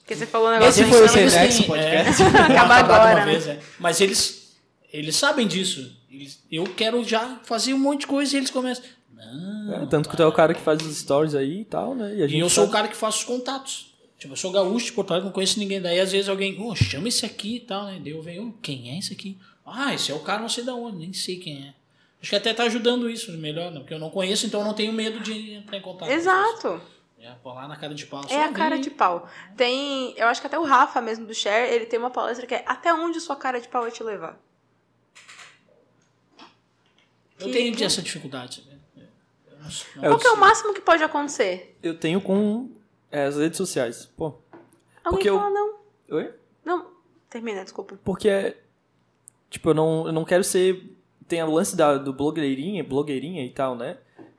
Porque 0.00 0.16
você 0.16 0.26
falou 0.26 0.48
um 0.48 0.52
negócio 0.52 0.82
Esse 0.82 0.90
foi 0.90 1.04
o 1.04 1.08
Senex 1.08 1.56
têm- 1.58 1.66
Podcast. 1.66 2.22
é, 2.22 2.26
Acaba 2.26 2.74
agora, 2.76 3.02
uma 3.04 3.14
né? 3.14 3.24
vez, 3.26 3.46
é. 3.46 3.58
Mas 3.78 4.00
eles, 4.00 4.56
eles 4.92 5.16
sabem 5.16 5.46
disso. 5.46 5.94
Eles- 6.10 6.42
eu 6.50 6.64
quero 6.64 7.04
já 7.04 7.38
fazer 7.44 7.74
um 7.74 7.78
monte 7.78 8.00
de 8.00 8.06
coisa 8.06 8.34
e 8.34 8.38
eles 8.38 8.50
começam. 8.50 8.84
Não. 9.14 9.82
é, 9.82 9.86
tanto 9.86 10.08
que 10.08 10.16
tu 10.16 10.22
é 10.22 10.26
o 10.26 10.32
cara 10.32 10.54
que 10.54 10.60
faz 10.60 10.80
os 10.80 10.96
stories 10.96 11.34
aí 11.34 11.60
e 11.60 11.64
tal, 11.64 11.94
né? 11.94 12.14
E, 12.16 12.22
a 12.22 12.26
E 12.26 12.28
gente 12.28 12.40
eu 12.40 12.48
sou 12.48 12.64
o 12.64 12.66
tá- 12.68 12.72
cara 12.74 12.88
que 12.88 12.96
faço 12.96 13.18
os 13.18 13.24
contatos. 13.24 13.92
Tipo, 14.18 14.32
eu 14.32 14.36
sou 14.36 14.50
gaúcho 14.50 14.86
de 14.86 14.92
Porto 14.92 15.10
Alegre, 15.10 15.26
não 15.26 15.32
conheço 15.32 15.58
ninguém. 15.58 15.80
Daí 15.80 16.00
às 16.00 16.10
vezes 16.10 16.28
alguém, 16.28 16.56
oh, 16.60 16.74
chama 16.74 17.08
esse 17.08 17.26
aqui 17.26 17.56
e 17.56 17.60
tal, 17.60 17.84
né? 17.84 18.00
Daí 18.02 18.12
eu 18.12 18.22
venho, 18.22 18.48
"Oh, 18.48 18.60
quem 18.62 18.90
é 18.94 18.98
esse 18.98 19.12
aqui? 19.12 19.36
Ah, 19.70 19.94
esse 19.94 20.10
é 20.10 20.14
o 20.14 20.20
cara 20.20 20.40
não 20.40 20.48
sei 20.48 20.64
da 20.64 20.74
onde, 20.74 20.98
nem 20.98 21.12
sei 21.12 21.38
quem 21.38 21.68
é. 21.68 21.74
Acho 22.20 22.30
que 22.30 22.36
até 22.36 22.52
tá 22.52 22.64
ajudando 22.64 23.08
isso 23.08 23.30
melhor, 23.38 23.70
né? 23.70 23.78
Porque 23.80 23.94
eu 23.94 23.98
não 23.98 24.10
conheço, 24.10 24.46
então 24.46 24.60
eu 24.60 24.66
não 24.66 24.74
tenho 24.74 24.92
medo 24.92 25.20
de 25.20 25.52
entrar 25.54 25.76
em 25.76 25.82
contato. 25.82 26.10
Exato. 26.10 26.80
É, 27.20 27.32
pô, 27.42 27.52
lá 27.52 27.66
na 27.68 27.76
cara 27.76 27.94
de 27.94 28.06
pau. 28.06 28.24
É 28.28 28.42
a 28.44 28.52
cara 28.52 28.78
de 28.78 28.90
pau. 28.90 29.28
Tem. 29.56 30.14
Eu 30.16 30.26
acho 30.28 30.40
que 30.40 30.46
até 30.46 30.58
o 30.58 30.62
Rafa 30.64 31.00
mesmo 31.00 31.26
do 31.26 31.34
Share, 31.34 31.72
ele 31.72 31.86
tem 31.86 31.98
uma 31.98 32.10
palestra 32.10 32.46
que 32.46 32.54
é 32.54 32.62
até 32.66 32.92
onde 32.94 33.20
sua 33.20 33.34
cara 33.36 33.60
de 33.60 33.68
pau 33.68 33.82
vai 33.82 33.90
te 33.90 34.02
levar. 34.02 34.38
Eu 37.38 37.46
que- 37.46 37.52
tenho 37.52 37.84
essa 37.84 38.02
dificuldade. 38.02 38.56
sabe? 38.64 38.78
Eu 38.96 39.58
não- 39.58 39.62
não- 39.96 40.04
É, 40.04 40.08
Qual 40.08 40.18
que 40.18 40.26
é 40.26 40.30
o 40.32 40.36
máximo 40.36 40.74
que 40.74 40.80
pode 40.80 41.02
acontecer? 41.02 41.76
Eu 41.82 41.96
tenho 41.98 42.20
com 42.20 42.70
é, 43.10 43.24
as 43.24 43.36
redes 43.36 43.56
sociais. 43.56 44.06
Pô. 44.16 44.26
Alguém 44.26 45.10
Porque 45.10 45.28
eu- 45.30 45.38
fala, 45.38 45.50
não. 45.50 45.78
Oi? 46.10 46.34
Não. 46.64 46.90
Termina, 47.30 47.62
desculpa. 47.62 47.98
Porque, 48.04 48.56
tipo, 49.50 49.70
eu 49.70 49.74
não, 49.74 50.06
eu 50.06 50.12
não 50.12 50.24
quero 50.24 50.44
ser. 50.44 50.94
Tem 51.26 51.42
o 51.42 51.50
lance 51.50 51.76
da, 51.76 51.98
do 51.98 52.12
blogueirinha, 52.12 52.82
blogueirinha 52.82 53.44
e 53.44 53.50
tal, 53.50 53.76
né? 53.76 53.98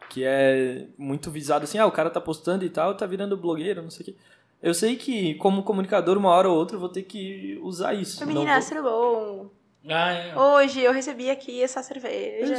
Que 0.10 0.24
é 0.24 0.88
muito 0.98 1.30
visado 1.30 1.64
assim, 1.66 1.78
ah, 1.78 1.86
o 1.86 1.92
cara 1.92 2.10
tá 2.10 2.20
postando 2.20 2.66
e 2.66 2.70
tal, 2.70 2.96
tá 2.96 3.06
virando 3.06 3.38
blogueiro, 3.38 3.82
não 3.84 3.92
sei 3.92 4.02
o 4.02 4.06
quê. 4.06 4.16
Eu 4.62 4.74
sei 4.74 4.96
que, 4.96 5.36
como 5.36 5.64
comunicador, 5.64 6.18
uma 6.18 6.30
hora 6.30 6.50
ou 6.50 6.58
outra, 6.58 6.76
eu 6.76 6.80
vou 6.80 6.90
ter 6.90 7.04
que 7.04 7.60
usar 7.62 7.94
isso. 7.94 8.26
Menina, 8.26 8.60
vou- 8.60 8.70
tudo 8.70 8.84
bom? 8.84 9.50
Ah, 9.88 10.12
é. 10.12 10.38
Hoje 10.38 10.82
eu 10.82 10.92
recebi 10.92 11.30
aqui 11.30 11.62
essa 11.62 11.82
cerveja. 11.82 12.54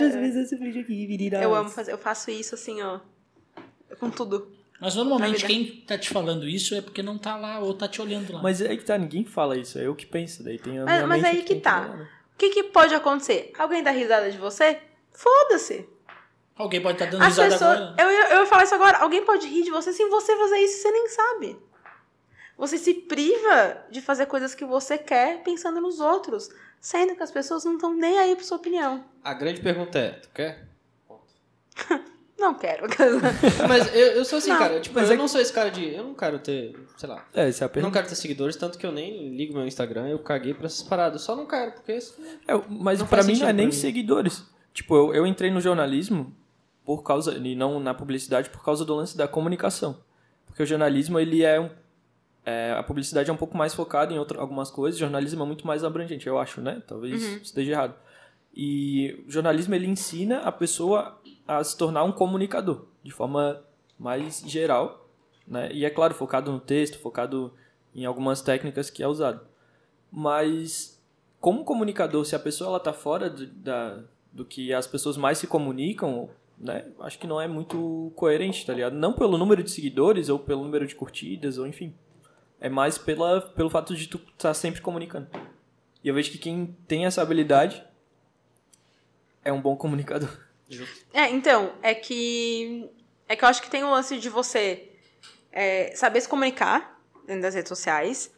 aqui, 0.81 1.07
meninas. 1.07 1.43
Eu 1.43 1.55
amo 1.55 1.69
fazer, 1.69 1.93
eu 1.93 1.99
faço 1.99 2.31
isso 2.31 2.55
assim, 2.55 2.81
ó. 2.81 3.01
Com 3.99 4.11
tudo. 4.11 4.49
Mas 4.81 4.95
normalmente 4.95 5.45
quem 5.45 5.67
tá 5.87 5.99
te 5.99 6.09
falando 6.09 6.49
isso 6.49 6.75
é 6.75 6.81
porque 6.81 7.03
não 7.03 7.19
tá 7.19 7.37
lá 7.37 7.59
ou 7.59 7.75
tá 7.75 7.87
te 7.87 8.01
olhando 8.01 8.33
lá. 8.33 8.41
Mas 8.43 8.63
é 8.63 8.75
que 8.77 8.85
tá, 8.85 8.97
ninguém 8.97 9.25
fala 9.25 9.57
isso, 9.59 9.79
é 9.79 9.87
eu 9.87 9.95
que 9.95 10.07
penso. 10.07 10.43
Daí 10.43 10.59
tem 10.59 10.79
a 10.79 10.85
Mas- 10.85 10.95
minha 10.95 11.07
mas 11.07 11.23
mente 11.23 11.37
aí 11.37 11.43
que 11.43 11.49
tem 11.55 11.61
tá. 11.61 11.83
falar, 11.83 11.97
né? 11.99 12.05
O 12.05 12.20
que, 12.41 12.51
que 12.51 12.63
pode 12.65 12.95
acontecer? 12.95 13.53
Alguém 13.59 13.83
dá 13.83 13.91
risada 13.91 14.31
de 14.31 14.39
você? 14.39 14.81
Foda-se. 15.13 15.89
Alguém 16.57 16.81
pode 16.83 16.95
estar 16.97 17.07
dando 17.11 17.23
As 17.23 17.29
risada 17.37 17.51
pessoas. 17.53 17.79
agora. 17.79 17.97
Eu, 18.03 18.11
ia- 18.11 18.29
eu 18.35 18.41
ia 18.41 18.47
falar 18.47 18.65
isso 18.65 18.75
agora. 18.75 18.99
Alguém 18.99 19.25
pode 19.25 19.47
rir 19.47 19.63
de 19.63 19.71
você 19.71 19.93
sem 19.93 20.09
você 20.11 20.37
fazer 20.37 20.59
isso, 20.59 20.83
você 20.83 20.91
nem 20.91 21.09
sabe. 21.09 21.59
Você 22.59 22.77
se 22.77 22.93
priva 22.93 23.87
de 23.91 24.01
fazer 24.03 24.27
coisas 24.27 24.55
que 24.55 24.65
você 24.65 24.99
quer 24.99 25.43
pensando 25.43 25.81
nos 25.81 25.99
outros, 26.01 26.51
sendo 26.81 27.15
que 27.17 27.23
as 27.23 27.31
pessoas 27.31 27.65
não 27.65 27.75
estão 27.75 27.95
nem 27.95 28.19
aí 28.19 28.37
pra 28.37 28.45
sua 28.45 28.59
opinião. 28.59 29.05
A 29.25 29.33
grande 29.33 29.61
pergunta 29.63 29.99
é, 29.99 30.11
tu 30.11 30.29
quer? 30.35 30.69
Não 32.41 32.55
quero. 32.55 32.87
Mas 33.69 33.95
eu, 33.95 34.13
eu 34.13 34.25
sou 34.25 34.39
assim, 34.39 34.49
Não, 34.49 34.59
cara. 34.59 34.81
Tipo, 34.81 34.99
mas 34.99 35.09
eu 35.11 35.15
é 35.15 35.19
não 35.19 35.29
sou 35.29 35.43
esse 35.43 35.53
cara 35.53 35.71
de. 35.71 35.95
Eu 35.95 36.05
não 36.05 36.15
quero 36.15 36.39
ter, 36.39 36.75
sei 36.97 37.07
lá. 37.07 37.23
É, 37.35 37.47
essa 37.47 37.67
é 37.67 37.69
a 37.69 37.71
Eu 37.75 37.83
não 37.83 37.91
quero 37.91 38.09
ter 38.09 38.15
seguidores, 38.15 38.57
tanto 38.57 38.79
que 38.79 38.87
eu 38.87 38.91
nem 38.91 39.37
ligo 39.37 39.53
meu 39.53 39.67
Instagram, 39.67 40.09
eu 40.09 40.19
caguei 40.19 40.55
pra 40.55 40.65
essas 40.65 40.83
paradas. 40.83 41.21
Eu 41.21 41.27
só 41.27 41.37
não 41.37 41.45
quero, 41.45 41.73
porque 41.73 41.93
isso. 41.93 42.15
É, 42.49 42.59
mas 42.67 43.03
pra 43.03 43.23
mim 43.23 43.39
não 43.39 43.47
é 43.47 43.53
nem 43.53 43.67
mim. 43.67 43.73
seguidores. 43.73 44.43
Tipo, 44.73 44.97
eu, 44.97 45.15
eu 45.15 45.27
entrei 45.27 45.51
no 45.51 45.61
jornalismo 45.61 46.35
por 46.83 47.03
causa, 47.03 47.37
e 47.37 47.55
não 47.55 47.79
na 47.79 47.93
publicidade, 47.93 48.49
por 48.49 48.65
causa 48.65 48.87
do 48.87 48.95
lance 48.95 49.15
da 49.19 49.29
comunicação. 49.29 50.03
Porque 50.47 50.63
o 50.63 50.67
jornalismo, 50.67 51.21
ele 51.21 51.45
é 51.45 51.61
um. 51.61 51.69
é, 52.47 52.73
a 52.73 52.83
publicidade 52.83 53.29
é 53.29 53.33
um 53.33 53.37
pouco 53.37 53.55
mais 53.55 53.75
focada 53.75 54.15
em 54.15 54.19
outra, 54.19 54.41
algumas 54.41 54.71
coisas, 54.71 54.97
o 54.97 55.01
jornalismo 55.01 55.43
é 55.43 55.47
muito 55.47 55.67
mais 55.67 55.85
abrangente, 55.85 56.27
eu 56.27 56.39
acho, 56.39 56.63
né? 56.63 56.83
Talvez 56.87 57.23
esteja 57.43 57.73
errado. 57.73 57.95
E 58.55 59.23
o 59.29 59.31
jornalismo, 59.31 59.75
ele 59.75 59.87
ensina 59.87 60.39
a 60.39 60.51
pessoa 60.51 61.21
a 61.51 61.65
se 61.65 61.77
tornar 61.77 62.05
um 62.05 62.13
comunicador, 62.13 62.87
de 63.03 63.11
forma 63.11 63.61
mais 63.99 64.41
geral, 64.47 65.09
né? 65.47 65.69
E 65.73 65.85
é 65.85 65.91
claro, 65.91 66.15
focado 66.15 66.53
no 66.53 66.61
texto, 66.61 67.01
focado 67.01 67.53
em 67.93 68.05
algumas 68.05 68.41
técnicas 68.41 68.89
que 68.89 69.03
é 69.03 69.09
usado. 69.09 69.41
Mas 70.13 71.03
como 71.41 71.65
comunicador, 71.65 72.25
se 72.25 72.37
a 72.37 72.39
pessoa 72.39 72.69
ela 72.69 72.81
tá 72.81 72.93
fora 72.93 73.29
do, 73.29 73.47
da, 73.47 74.01
do 74.33 74.45
que 74.45 74.73
as 74.73 74.87
pessoas 74.87 75.17
mais 75.17 75.39
se 75.39 75.49
comunicam, 75.49 76.31
né? 76.57 76.87
Acho 77.01 77.19
que 77.19 77.27
não 77.27 77.41
é 77.41 77.49
muito 77.49 78.13
coerente, 78.15 78.65
tá 78.65 78.73
ligado? 78.73 78.95
Não 78.95 79.13
pelo 79.13 79.37
número 79.37 79.63
de 79.65 79.73
seguidores 79.73 80.29
ou 80.29 80.39
pelo 80.39 80.63
número 80.63 80.87
de 80.87 80.95
curtidas 80.95 81.59
ou 81.59 81.67
enfim. 81.67 81.93
É 82.61 82.69
mais 82.69 82.97
pela, 82.97 83.41
pelo 83.41 83.71
fato 83.71 83.97
de 83.97 84.07
tu 84.07 84.21
estar 84.37 84.55
sempre 84.55 84.81
comunicando. 84.81 85.27
E 86.05 86.09
eu 86.09 86.15
vejo 86.15 86.31
que 86.31 86.39
quem 86.39 86.77
tem 86.87 87.07
essa 87.07 87.23
habilidade 87.23 87.85
é 89.45 89.53
um 89.53 89.61
bom 89.61 89.75
comunicador. 89.75 90.50
É, 91.13 91.29
então, 91.29 91.73
é 91.83 91.95
que. 91.95 92.89
É 93.29 93.37
que 93.37 93.45
eu 93.45 93.49
acho 93.49 93.63
que 93.63 93.71
tem 93.71 93.85
o 93.85 93.91
lance 93.91 94.19
de 94.19 94.29
você 94.29 94.91
é, 95.53 95.93
saber 95.95 96.21
se 96.21 96.29
comunicar 96.29 97.01
dentro 97.27 97.43
das 97.43 97.55
redes 97.55 97.69
sociais. 97.69 98.33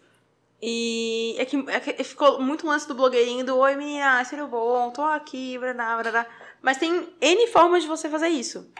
E 0.61 1.35
é 1.39 1.45
que, 1.45 1.57
é 1.69 1.81
que 1.81 2.05
ficou 2.05 2.41
muito 2.41 2.67
lance 2.67 2.87
do 2.87 2.95
blogueirinho 2.95 3.45
do 3.45 3.57
Oi, 3.59 3.75
menina, 3.75 4.25
seria 4.25 4.47
bom, 4.47 4.91
tô 4.91 5.03
aqui, 5.03 5.59
brará, 5.59 5.97
brará. 5.97 6.27
Mas 6.61 6.77
tem 6.77 7.09
N 7.21 7.47
formas 7.49 7.83
de 7.83 7.89
você 7.89 8.09
fazer 8.09 8.29
isso. 8.29 8.71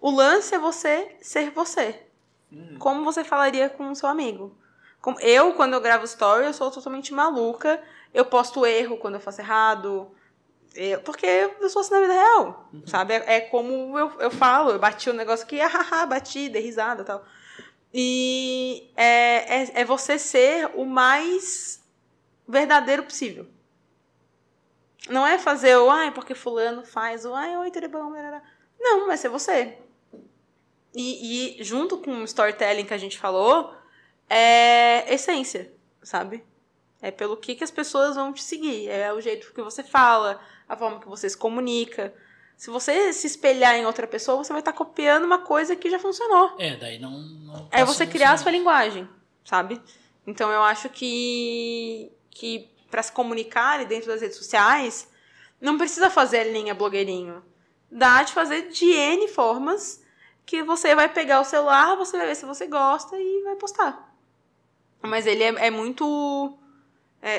O 0.00 0.10
lance 0.10 0.54
é 0.54 0.58
você 0.58 1.16
ser 1.20 1.50
você. 1.50 2.02
Como 2.78 3.04
você 3.04 3.22
falaria 3.24 3.68
com 3.70 3.90
o 3.90 3.94
seu 3.94 4.08
amigo. 4.08 4.56
Como- 5.00 5.20
eu, 5.20 5.54
quando 5.54 5.72
eu 5.74 5.80
gravo 5.80 6.04
story, 6.04 6.46
eu 6.46 6.52
sou 6.52 6.70
totalmente 6.70 7.14
maluca. 7.14 7.82
Eu 8.12 8.24
posto 8.24 8.66
erro 8.66 8.98
quando 8.98 9.14
eu 9.14 9.20
faço 9.20 9.40
errado. 9.40 10.10
Eu- 10.74 11.00
porque 11.00 11.26
eu 11.26 11.68
sou 11.68 11.80
assim 11.80 11.92
na 11.92 12.00
vida 12.00 12.12
real, 12.12 12.68
sabe? 12.86 13.14
É, 13.14 13.36
é 13.36 13.40
como 13.40 13.98
eu, 13.98 14.12
eu 14.20 14.30
falo, 14.30 14.70
eu 14.70 14.78
bati 14.78 15.10
o 15.10 15.14
negócio 15.14 15.44
aqui, 15.44 15.60
ah, 15.60 15.66
haha, 15.66 16.06
bati, 16.06 16.48
dei 16.48 16.62
risada 16.62 17.02
e 17.02 17.04
tal. 17.04 17.24
E 17.92 18.90
é, 18.96 19.62
é, 19.62 19.80
é 19.80 19.84
você 19.84 20.18
ser 20.18 20.70
o 20.74 20.84
mais 20.84 21.82
verdadeiro 22.46 23.02
possível. 23.02 23.46
Não 25.08 25.26
é 25.26 25.38
fazer 25.38 25.76
o, 25.76 25.90
ai, 25.90 26.12
porque 26.12 26.34
fulano 26.34 26.84
faz 26.84 27.24
o, 27.24 27.34
ai, 27.34 27.56
oi, 27.56 27.70
tudo 27.70 27.88
bom, 27.88 28.12
Não, 28.78 29.06
vai 29.06 29.16
ser 29.16 29.28
você. 29.28 29.78
E, 30.94 31.58
e 31.60 31.64
junto 31.64 31.98
com 31.98 32.12
o 32.20 32.24
storytelling 32.24 32.84
que 32.84 32.94
a 32.94 32.98
gente 32.98 33.18
falou, 33.18 33.74
é 34.28 35.12
essência, 35.12 35.72
sabe? 36.02 36.44
É 37.02 37.10
pelo 37.10 37.36
que, 37.36 37.54
que 37.54 37.64
as 37.64 37.70
pessoas 37.70 38.16
vão 38.16 38.32
te 38.32 38.42
seguir. 38.42 38.88
É 38.88 39.12
o 39.12 39.20
jeito 39.20 39.52
que 39.54 39.62
você 39.62 39.82
fala, 39.82 40.40
a 40.68 40.76
forma 40.76 41.00
que 41.00 41.08
você 41.08 41.28
se 41.28 41.36
comunica. 41.36 42.12
Se 42.56 42.68
você 42.68 43.12
se 43.12 43.26
espelhar 43.26 43.74
em 43.74 43.86
outra 43.86 44.06
pessoa, 44.06 44.36
você 44.36 44.52
vai 44.52 44.60
estar 44.60 44.74
copiando 44.74 45.24
uma 45.24 45.38
coisa 45.38 45.74
que 45.74 45.88
já 45.88 45.98
funcionou. 45.98 46.56
É, 46.58 46.76
daí 46.76 46.98
não. 46.98 47.10
não 47.10 47.68
É 47.70 47.80
passa 47.80 47.86
você 47.86 48.06
criar 48.06 48.30
a 48.30 48.32
né? 48.32 48.38
sua 48.38 48.50
linguagem, 48.50 49.08
sabe? 49.44 49.80
Então 50.26 50.50
eu 50.50 50.62
acho 50.62 50.88
que 50.90 52.12
que 52.30 52.70
para 52.90 53.02
se 53.02 53.12
comunicar 53.12 53.74
ali 53.74 53.86
dentro 53.86 54.08
das 54.08 54.20
redes 54.20 54.36
sociais, 54.36 55.08
não 55.60 55.78
precisa 55.78 56.10
fazer 56.10 56.52
linha 56.52 56.74
blogueirinho. 56.74 57.42
Dá 57.90 58.22
de 58.22 58.32
fazer 58.32 58.68
de 58.68 58.86
N 58.86 59.28
formas 59.28 60.02
que 60.44 60.62
você 60.62 60.94
vai 60.94 61.08
pegar 61.08 61.40
o 61.40 61.44
celular, 61.44 61.96
você 61.96 62.16
vai 62.16 62.26
ver 62.26 62.34
se 62.34 62.44
você 62.44 62.66
gosta 62.66 63.16
e 63.16 63.42
vai 63.44 63.56
postar. 63.56 64.12
Mas 65.02 65.26
ele 65.26 65.42
é, 65.42 65.66
é 65.66 65.70
muito. 65.70 66.58
É, 67.22 67.30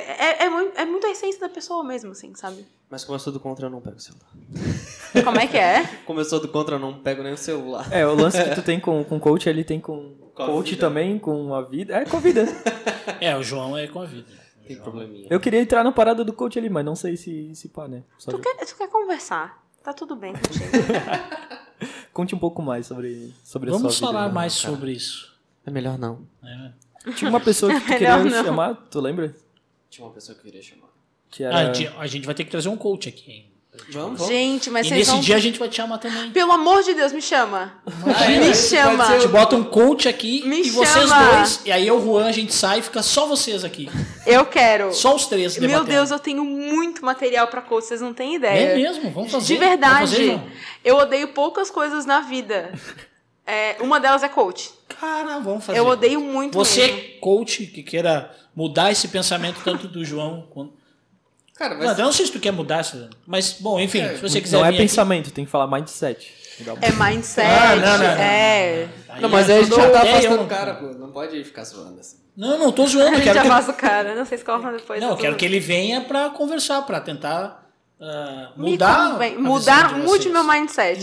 é, 0.41 0.43
é, 0.45 0.49
muito. 0.49 0.77
é 0.79 0.85
muito 0.85 1.07
a 1.07 1.09
essência 1.09 1.39
da 1.39 1.49
pessoa 1.49 1.83
mesmo, 1.83 2.11
assim, 2.11 2.33
sabe? 2.35 2.65
Mas 2.89 3.03
como 3.03 3.15
eu 3.15 3.19
sou 3.19 3.33
do 3.33 3.39
contra, 3.39 3.65
eu 3.65 3.69
não 3.69 3.81
pego 3.81 3.97
o 3.97 3.99
celular. 3.99 4.27
Como 5.25 5.39
é 5.39 5.47
que 5.47 5.57
é? 5.57 5.85
Como 6.05 6.19
eu 6.19 6.25
sou 6.25 6.39
do 6.39 6.47
contra, 6.47 6.75
eu 6.75 6.79
não 6.79 6.93
pego 6.99 7.21
nem 7.23 7.33
o 7.33 7.37
celular. 7.37 7.87
É, 7.91 8.05
o 8.05 8.13
lance 8.15 8.41
que 8.43 8.55
tu 8.55 8.61
tem 8.63 8.79
com, 8.79 9.03
com 9.03 9.19
coach, 9.19 9.47
ele 9.49 9.63
tem 9.63 9.79
com, 9.79 10.13
Com 10.35 10.43
a 10.43 10.45
coach 10.45 10.71
vida. 10.71 10.87
também, 10.87 11.17
com 11.19 11.53
a 11.53 11.61
vida. 11.63 11.93
É, 11.95 12.05
com 12.05 12.17
a 12.17 12.19
vida. 12.19 12.45
É, 13.19 13.35
o 13.35 13.43
João 13.43 13.77
é 13.77 13.87
com 13.87 14.01
a 14.01 14.05
vida. 14.05 14.27
O 14.63 14.67
Tem 14.67 14.75
João- 14.75 14.83
probleminha. 14.83 15.27
Eu 15.29 15.39
queria 15.39 15.59
entrar 15.59 15.83
na 15.83 15.91
parada 15.91 16.23
do 16.23 16.31
coach 16.33 16.57
ali, 16.59 16.69
mas 16.69 16.85
não 16.85 16.95
sei 16.95 17.17
se, 17.17 17.53
se 17.55 17.67
pá, 17.69 17.87
né? 17.87 18.03
Só 18.17 18.31
Tu 18.31 18.39
quer, 18.39 18.55
tu 18.65 18.75
quer 18.77 18.87
conversar? 18.89 19.63
Tá 19.83 19.91
tudo 19.93 20.15
bem 20.15 20.33
contigo. 20.33 20.65
Conte 22.13 22.35
um 22.35 22.39
pouco 22.39 22.61
mais 22.61 22.85
sobre, 22.87 23.33
sobre 23.43 23.69
a 23.69 23.73
Vamos 23.73 23.95
sua 23.95 24.07
vida. 24.09 24.17
falar 24.19 24.27
né? 24.29 24.33
mais 24.33 24.53
sobre 24.53 24.91
isso. 24.91 25.33
É 25.65 25.71
melhor 25.71 25.97
não. 25.97 26.27
né? 26.41 26.73
Tinha 27.15 27.29
uma 27.29 27.39
pessoa 27.39 27.73
que 27.73 27.79
tu 27.81 27.89
Melhor 27.89 28.21
queria 28.21 28.37
não. 28.37 28.45
chamar, 28.45 28.75
tu 28.89 28.99
lembra? 28.99 29.35
Tinha 29.91 30.07
uma 30.07 30.13
pessoa 30.13 30.33
que 30.35 30.41
eu 30.41 30.45
queria 30.51 30.63
chamar. 30.63 30.87
Que 31.29 31.43
Ah, 31.43 31.47
era... 31.47 31.57
a 31.69 31.73
gente- 31.73 31.91
a 31.99 32.07
gente 32.07 32.25
vai 32.25 32.33
ter 32.33 32.43
que 32.45 32.49
trazer 32.49 32.69
um 32.69 32.77
coach 32.77 33.07
aqui. 33.07 33.31
hein? 33.31 33.47
Vamos, 33.89 34.19
vamos. 34.19 34.27
Gente, 34.27 34.69
mas 34.69 34.85
E 34.85 34.89
vocês 34.89 34.99
nesse 34.99 35.11
vão... 35.11 35.19
dia 35.21 35.35
a 35.37 35.39
gente 35.39 35.57
vai 35.57 35.69
te 35.69 35.77
chamar 35.77 35.97
também. 35.97 36.29
Pelo 36.31 36.51
amor 36.51 36.83
de 36.83 36.93
Deus, 36.93 37.13
me 37.13 37.21
chama. 37.21 37.81
é, 38.21 38.39
me 38.39 38.53
chama. 38.53 39.05
A 39.07 39.17
gente 39.17 39.29
bota 39.29 39.55
um 39.55 39.63
coach 39.63 40.09
aqui 40.09 40.43
Me 40.45 40.61
e 40.61 40.69
vocês 40.69 41.07
chama. 41.07 41.31
dois. 41.37 41.61
E 41.65 41.71
aí 41.71 41.87
eu, 41.87 42.01
Juan, 42.03 42.25
a 42.25 42.31
gente 42.33 42.53
sai 42.53 42.79
e 42.79 42.81
fica 42.81 43.01
só 43.01 43.25
vocês 43.25 43.63
aqui. 43.63 43.89
Eu 44.25 44.45
quero. 44.45 44.93
Só 44.93 45.15
os 45.15 45.25
três 45.25 45.57
Meu 45.57 45.67
debatendo. 45.69 45.89
Deus, 45.89 46.11
eu 46.11 46.19
tenho 46.19 46.43
muito 46.43 47.03
material 47.05 47.47
pra 47.47 47.61
coach, 47.61 47.85
vocês 47.85 48.01
não 48.01 48.13
têm 48.13 48.35
ideia. 48.35 48.71
É 48.71 48.75
mesmo, 48.75 49.09
vamos 49.09 49.31
fazer. 49.31 49.45
De 49.53 49.57
verdade. 49.57 50.15
Fazer, 50.15 50.41
eu 50.83 50.97
odeio 50.97 51.29
poucas 51.29 51.71
coisas 51.71 52.05
na 52.05 52.19
vida. 52.19 52.73
É, 53.51 53.77
uma 53.81 53.99
delas 53.99 54.23
é 54.23 54.29
coach. 54.29 54.71
Cara, 54.99 55.39
vamos 55.39 55.65
fazer. 55.65 55.79
Eu 55.79 55.87
odeio 55.87 56.21
muito 56.21 56.57
Você, 56.57 56.87
mesmo. 56.87 57.19
coach, 57.19 57.65
que 57.67 57.83
queira 57.83 58.31
mudar 58.55 58.91
esse 58.91 59.07
pensamento 59.09 59.59
tanto 59.63 59.87
do 59.87 60.05
João 60.05 60.47
quanto. 60.51 60.73
Cara, 61.55 61.75
Não, 61.75 61.85
mas 61.85 61.99
eu 61.99 62.05
não 62.05 62.11
sei 62.13 62.25
se 62.25 62.31
tu 62.31 62.39
quer 62.39 62.51
mudar 62.51 62.79
essa. 62.79 63.09
Mas, 63.27 63.53
bom, 63.59 63.79
enfim, 63.79 63.99
É, 63.99 64.15
se 64.15 64.21
você 64.21 64.39
quiser 64.41 64.57
Não 64.57 64.65
é 64.65 64.69
vir 64.69 64.75
aqui- 64.77 64.83
pensamento, 64.83 65.31
tem 65.31 65.45
que 65.45 65.51
falar 65.51 65.67
mindset. 65.67 66.33
É 66.81 66.91
mindset, 66.91 67.47
Ah, 67.47 67.75
não, 67.75 67.85
não, 67.85 67.97
não. 67.97 68.05
é... 68.21 68.87
Não, 69.19 69.29
mas 69.29 69.49
aí 69.49 69.59
a 69.59 69.63
gente 69.63 69.75
já 69.75 69.89
tá 69.89 70.05
é, 70.05 70.11
afastando 70.11 70.37
não- 70.37 70.43
o 70.45 70.47
cara, 70.47 70.73
pô. 70.75 70.85
Não 70.87 71.11
pode 71.11 71.43
ficar 71.43 71.63
zoando 71.63 71.99
assim. 71.99 72.17
Não, 72.37 72.57
não, 72.57 72.71
tô 72.71 72.85
zoando. 72.87 73.09
A 73.09 73.11
Eu 73.11 73.15
gente 73.17 73.23
quero 73.25 73.35
já 73.35 73.41
que... 73.43 73.47
faz 73.49 73.67
o 73.69 73.73
cara, 73.73 74.15
não 74.15 74.25
sei 74.25 74.37
se 74.37 74.45
coloca 74.45 74.71
depois. 74.71 75.01
Não, 75.01 75.09
eu 75.11 75.17
quero 75.17 75.35
que 75.35 75.43
ele 75.45 75.59
venha 75.59 76.01
pra 76.01 76.29
conversar, 76.29 76.81
pra 76.83 76.99
tentar 77.01 77.67
ah, 77.99 78.51
Me 78.55 78.71
mudar. 78.71 79.11
convém- 79.11 79.35
a 79.35 79.39
mudar, 79.39 79.93
mude 79.97 80.07
vocês. 80.23 80.33
meu 80.33 80.43
mindset. 80.43 80.99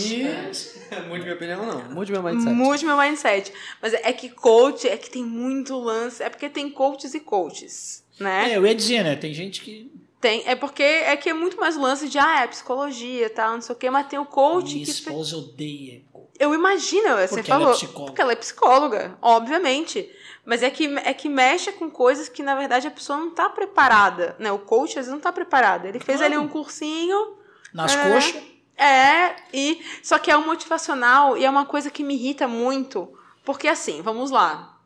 Isso. 0.49 0.78
Mude 1.07 1.23
minha 1.23 1.35
opinião, 1.35 1.65
não. 1.65 1.81
Mude 1.91 2.11
meu 2.11 2.21
mindset. 2.23 2.53
Mude 2.53 2.85
meu 2.85 2.97
mindset. 2.97 3.53
Mas 3.81 3.93
é 3.93 4.11
que 4.13 4.29
coach, 4.29 4.87
é 4.87 4.97
que 4.97 5.09
tem 5.09 5.23
muito 5.23 5.77
lance. 5.79 6.21
É 6.23 6.29
porque 6.29 6.49
tem 6.49 6.69
coaches 6.69 7.13
e 7.13 7.19
coaches, 7.19 8.03
né? 8.19 8.51
É, 8.51 8.57
eu 8.57 8.65
ia 8.65 8.75
dizer, 8.75 9.03
né? 9.03 9.15
Tem 9.15 9.33
gente 9.33 9.61
que. 9.61 9.91
Tem, 10.21 10.43
é 10.45 10.53
porque 10.55 10.83
é 10.83 11.15
que 11.15 11.29
é 11.29 11.33
muito 11.33 11.57
mais 11.57 11.77
o 11.77 11.81
lance 11.81 12.09
de, 12.09 12.19
ah, 12.19 12.41
é 12.41 12.47
psicologia 12.47 13.27
e 13.27 13.29
tal, 13.29 13.53
não 13.53 13.61
sei 13.61 13.73
o 13.73 13.77
quê, 13.77 13.89
mas 13.89 14.07
tem 14.07 14.19
o 14.19 14.25
coach 14.25 14.73
Minha 14.73 14.83
que... 14.85 14.91
esposa 14.91 15.37
odeia. 15.37 16.01
Eu 16.37 16.53
imagino, 16.53 17.15
você 17.15 17.35
Porque 17.35 17.51
ela 17.51 17.61
é 17.61 17.63
falou. 17.63 17.73
psicóloga. 17.77 18.05
Porque 18.11 18.21
ela 18.21 18.31
é 18.31 18.35
psicóloga, 18.35 19.17
obviamente. 19.21 20.09
Mas 20.45 20.63
é 20.63 20.69
que, 20.69 20.85
é 21.05 21.13
que 21.13 21.29
mexe 21.29 21.71
com 21.73 21.89
coisas 21.89 22.27
que, 22.27 22.41
na 22.41 22.55
verdade, 22.55 22.87
a 22.87 22.91
pessoa 22.91 23.19
não 23.19 23.29
tá 23.29 23.49
preparada, 23.49 24.35
né? 24.39 24.51
O 24.51 24.59
coach, 24.59 24.91
às 24.91 25.05
vezes, 25.05 25.11
não 25.11 25.19
tá 25.19 25.31
preparado. 25.31 25.85
Ele 25.85 25.99
fez 25.99 26.17
Claro. 26.19 26.33
ali 26.33 26.43
um 26.43 26.47
cursinho, 26.47 27.37
Nas 27.73 27.95
É. 27.95 28.09
coxas. 28.11 28.35
É, 28.81 29.35
e 29.53 29.83
só 30.01 30.17
que 30.17 30.31
é 30.31 30.37
um 30.37 30.45
motivacional 30.45 31.37
e 31.37 31.43
é 31.43 31.49
uma 31.49 31.65
coisa 31.65 31.91
que 31.91 32.01
me 32.03 32.13
irrita 32.15 32.47
muito, 32.47 33.11
porque 33.43 33.67
assim, 33.67 34.01
vamos 34.01 34.31
lá. 34.31 34.77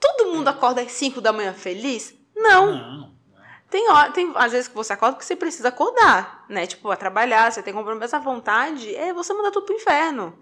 Todo 0.00 0.32
mundo 0.32 0.48
acorda 0.48 0.80
às 0.80 0.92
5 0.92 1.20
da 1.20 1.32
manhã 1.32 1.52
feliz? 1.52 2.14
Não. 2.34 2.72
Não. 2.72 3.16
Tem, 3.68 3.90
hora- 3.90 4.10
tem 4.12 4.32
às 4.36 4.52
vezes 4.52 4.68
que 4.68 4.74
você 4.74 4.92
acorda 4.92 5.16
porque 5.16 5.26
você 5.26 5.36
precisa 5.36 5.68
acordar, 5.68 6.44
né? 6.48 6.66
Tipo, 6.66 6.88
vai 6.88 6.96
trabalhar, 6.96 7.50
você 7.50 7.62
tem 7.62 7.74
compromisso 7.74 8.14
à 8.16 8.18
vontade, 8.18 8.94
é 8.94 9.12
você 9.12 9.32
manda 9.34 9.50
tudo 9.50 9.66
pro 9.66 9.74
inferno. 9.74 10.38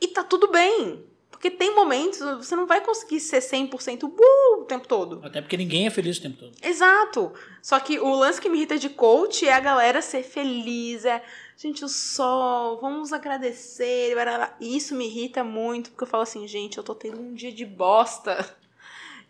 E 0.00 0.08
tá 0.08 0.24
tudo 0.24 0.48
bem. 0.48 1.04
Porque 1.30 1.50
tem 1.50 1.74
momentos, 1.74 2.20
você 2.20 2.56
não 2.56 2.66
vai 2.66 2.80
conseguir 2.80 3.20
ser 3.20 3.40
100% 3.40 4.04
uh, 4.04 4.60
o 4.60 4.64
tempo 4.64 4.88
todo. 4.88 5.20
Até 5.22 5.42
porque 5.42 5.58
ninguém 5.58 5.86
é 5.86 5.90
feliz 5.90 6.16
o 6.16 6.22
tempo 6.22 6.38
todo. 6.38 6.52
Exato. 6.62 7.34
Só 7.60 7.78
que 7.80 7.98
o 7.98 8.14
lance 8.14 8.40
que 8.40 8.48
me 8.48 8.56
irrita 8.56 8.78
de 8.78 8.88
coach 8.88 9.46
é 9.46 9.52
a 9.52 9.60
galera 9.60 10.00
ser 10.00 10.22
feliz, 10.22 11.04
é, 11.04 11.22
gente, 11.56 11.84
o 11.84 11.88
sol, 11.88 12.80
vamos 12.80 13.12
agradecer. 13.12 14.14
E 14.60 14.76
Isso 14.76 14.94
me 14.94 15.06
irrita 15.06 15.42
muito, 15.44 15.90
porque 15.90 16.04
eu 16.04 16.08
falo 16.08 16.22
assim, 16.22 16.46
gente, 16.46 16.78
eu 16.78 16.84
tô 16.84 16.94
tendo 16.94 17.20
um 17.20 17.34
dia 17.34 17.52
de 17.52 17.64
bosta. 17.64 18.54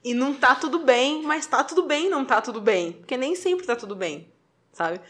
E 0.02 0.12
não 0.12 0.34
tá 0.34 0.54
tudo 0.54 0.80
bem, 0.80 1.22
mas 1.22 1.46
tá 1.46 1.64
tudo 1.64 1.84
bem, 1.84 2.10
não 2.10 2.24
tá 2.24 2.40
tudo 2.42 2.60
bem. 2.60 2.92
Porque 2.92 3.16
nem 3.16 3.34
sempre 3.34 3.66
tá 3.66 3.74
tudo 3.74 3.96
bem, 3.96 4.30
sabe? 4.72 5.00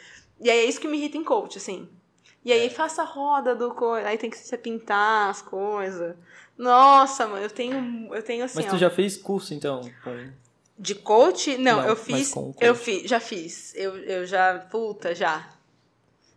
E 0.40 0.48
aí 0.48 0.60
é 0.60 0.64
isso 0.66 0.80
que 0.80 0.86
me 0.86 0.96
irrita 0.96 1.16
em 1.16 1.24
coach, 1.24 1.58
assim. 1.58 1.88
E 2.44 2.52
aí 2.52 2.68
faça 2.68 3.02
a 3.02 3.04
roda 3.04 3.54
do 3.54 3.72
coisa, 3.72 4.06
aí 4.06 4.18
tem 4.18 4.28
que 4.30 4.36
se 4.36 4.56
pintar 4.58 5.30
as 5.30 5.40
coisas. 5.40 6.14
Nossa, 6.56 7.26
mano, 7.26 7.42
eu 7.42 7.50
tenho, 7.50 8.14
eu 8.14 8.22
tenho 8.22 8.44
assim, 8.44 8.56
Mas 8.56 8.66
ó. 8.66 8.70
tu 8.70 8.78
já 8.78 8.90
fez 8.90 9.16
curso, 9.16 9.54
então? 9.54 9.80
De 10.78 10.94
coach? 10.94 11.56
Não, 11.56 11.78
Não, 11.78 11.88
eu 11.88 11.96
fiz. 11.96 12.30
coach. 12.30 12.56
Eu 12.60 12.74
fiz, 12.74 13.08
já 13.08 13.18
fiz. 13.18 13.74
Eu, 13.74 13.96
eu 13.96 14.26
já. 14.26 14.58
Puta, 14.58 15.14
já. 15.14 15.48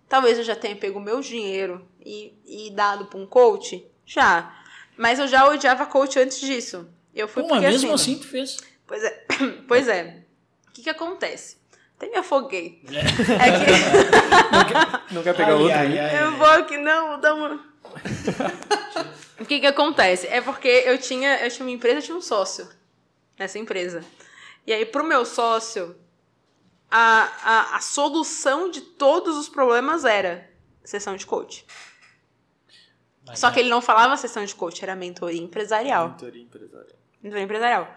Talvez 0.08 0.38
eu 0.38 0.44
já 0.44 0.56
tenha 0.56 0.76
pego 0.76 1.00
o 1.00 1.02
meu 1.02 1.20
dinheiro 1.22 1.86
e, 2.06 2.34
e 2.46 2.72
dado 2.72 3.06
pra 3.06 3.20
um 3.20 3.26
coach. 3.26 3.86
Já. 4.06 4.56
Mas 4.96 5.20
eu 5.20 5.28
já 5.28 5.48
odiava 5.48 5.86
coach 5.86 6.18
antes 6.18 6.40
disso. 6.40 6.88
Eu 7.14 7.28
fui 7.28 7.44
Pô, 7.44 7.50
mas 7.50 7.60
porque 7.60 7.72
mesmo 7.72 7.94
assim. 7.94 8.14
assim 8.14 8.22
tu 8.22 8.28
fez. 8.28 8.58
Pois 8.86 9.04
é. 9.04 9.26
Pois 9.68 9.88
é. 9.88 10.24
O 10.70 10.72
que 10.72 10.84
que 10.84 10.90
acontece? 10.90 11.58
Até 11.98 12.10
me 12.10 12.16
afoguei. 12.18 12.82
É 12.88 13.52
que. 13.58 15.14
Não 15.14 15.24
quer 15.24 15.36
pegar 15.36 15.56
outro? 15.56 15.76
ai, 15.76 15.90
né? 15.90 16.00
ai, 16.00 16.24
Eu 16.24 16.38
vou 16.38 16.48
aqui, 16.48 16.78
não, 16.78 17.08
vou 17.10 17.18
dar 17.18 17.34
uma. 17.34 17.56
o 19.40 19.46
que 19.46 19.60
que 19.60 19.66
acontece? 19.66 20.28
É 20.28 20.40
porque 20.42 20.68
eu 20.68 20.98
tinha, 21.00 21.38
eu 21.44 21.50
tinha 21.50 21.66
uma 21.66 21.72
empresa, 21.72 21.98
eu 21.98 22.02
tinha 22.04 22.18
um 22.18 22.22
sócio 22.22 22.68
nessa 23.38 23.58
empresa. 23.58 24.04
E 24.66 24.74
aí, 24.74 24.86
pro 24.86 25.04
meu 25.04 25.26
sócio, 25.26 25.96
a, 26.90 27.32
a, 27.44 27.76
a 27.78 27.82
solução 27.82 28.70
de 28.72 28.82
todos 28.82 29.38
os 29.38 29.50
problemas 29.50 30.06
era 30.06 30.50
sessão 30.84 31.16
de 31.16 31.26
coach. 31.26 31.66
Mas 33.26 33.40
Só 33.40 33.52
que 33.52 33.60
ele 33.60 33.70
não 33.70 33.82
falava 33.82 34.16
sessão 34.16 34.46
de 34.46 34.56
coach, 34.56 34.82
era 34.82 34.96
mentoria 34.96 35.42
empresarial. 35.42 36.10
Mentoria 36.10 36.44
empresarial. 36.44 36.98
Mentoria 37.22 37.44
empresarial. 37.44 37.96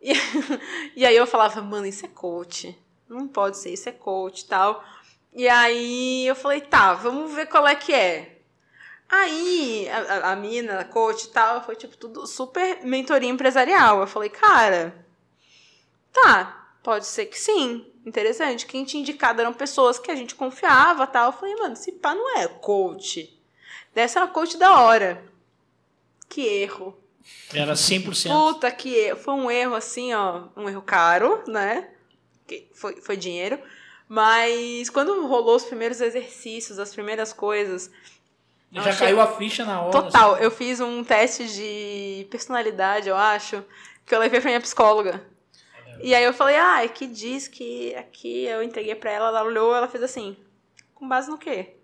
E, 0.00 0.12
e 0.94 1.06
aí 1.06 1.16
eu 1.16 1.26
falava, 1.26 1.62
mano, 1.62 1.86
isso 1.86 2.04
é 2.04 2.08
coach. 2.08 2.78
Não 3.08 3.26
pode 3.26 3.56
ser, 3.56 3.72
isso 3.72 3.88
é 3.88 3.92
coach 3.92 4.42
e 4.42 4.46
tal. 4.46 4.84
E 5.32 5.48
aí 5.48 6.26
eu 6.26 6.34
falei, 6.34 6.60
tá, 6.60 6.94
vamos 6.94 7.32
ver 7.32 7.46
qual 7.46 7.66
é 7.66 7.74
que 7.74 7.94
é. 7.94 8.38
Aí 9.08 9.88
a, 9.88 9.98
a, 9.98 10.32
a 10.32 10.36
mina, 10.36 10.80
a 10.80 10.84
coach 10.84 11.24
e 11.24 11.28
tal, 11.28 11.64
foi 11.64 11.74
tipo 11.74 11.96
tudo 11.96 12.26
super 12.26 12.84
mentoria 12.84 13.30
empresarial. 13.30 14.00
Eu 14.00 14.06
falei, 14.06 14.28
cara, 14.28 14.94
tá, 16.12 16.74
pode 16.82 17.06
ser 17.06 17.26
que 17.26 17.38
sim. 17.38 17.90
Interessante. 18.08 18.64
Quem 18.66 18.84
tinha 18.84 19.00
indicado 19.02 19.40
eram 19.40 19.52
pessoas 19.52 19.98
que 19.98 20.10
a 20.10 20.14
gente 20.16 20.34
confiava 20.34 21.06
tal. 21.06 21.26
Eu 21.26 21.32
falei, 21.32 21.54
mano, 21.56 21.74
esse 21.74 21.92
pá 21.92 22.14
não 22.14 22.38
é 22.38 22.48
coach. 22.48 23.38
Dessa 23.94 24.18
é 24.20 24.22
uma 24.22 24.28
coach 24.32 24.56
da 24.56 24.80
hora. 24.80 25.22
Que 26.28 26.40
erro. 26.46 26.96
Era 27.52 27.74
100%. 27.74 28.28
Puta 28.30 28.70
que 28.70 28.94
erro. 28.94 29.18
Foi 29.18 29.34
um 29.34 29.50
erro 29.50 29.74
assim, 29.74 30.14
ó. 30.14 30.44
Um 30.56 30.68
erro 30.68 30.80
caro, 30.82 31.42
né? 31.46 31.88
Que 32.46 32.66
foi, 32.74 33.00
foi 33.02 33.16
dinheiro. 33.16 33.58
Mas 34.08 34.88
quando 34.88 35.26
rolou 35.26 35.56
os 35.56 35.64
primeiros 35.64 36.00
exercícios, 36.00 36.78
as 36.78 36.94
primeiras 36.94 37.32
coisas. 37.34 37.90
Já 38.72 38.80
achei- 38.82 39.06
caiu 39.08 39.20
a 39.20 39.26
ficha 39.36 39.64
na 39.66 39.82
hora. 39.82 39.90
Total, 39.92 40.34
assim. 40.34 40.44
eu 40.44 40.50
fiz 40.50 40.80
um 40.80 41.04
teste 41.04 41.46
de 41.48 42.26
personalidade, 42.30 43.08
eu 43.08 43.16
acho, 43.16 43.62
que 44.06 44.14
eu 44.14 44.18
levei 44.18 44.40
pra 44.40 44.48
minha 44.48 44.60
psicóloga. 44.60 45.22
E 46.00 46.14
aí 46.14 46.24
eu 46.24 46.32
falei, 46.32 46.56
ah, 46.56 46.84
é 46.84 46.88
que 46.88 47.06
diz 47.06 47.48
que 47.48 47.94
aqui 47.94 48.44
eu 48.44 48.62
entreguei 48.62 48.94
pra 48.94 49.10
ela, 49.10 49.28
ela 49.28 49.42
olhou, 49.42 49.74
ela 49.74 49.88
fez 49.88 50.02
assim, 50.02 50.36
com 50.94 51.08
base 51.08 51.30
no 51.30 51.38
quê? 51.38 51.74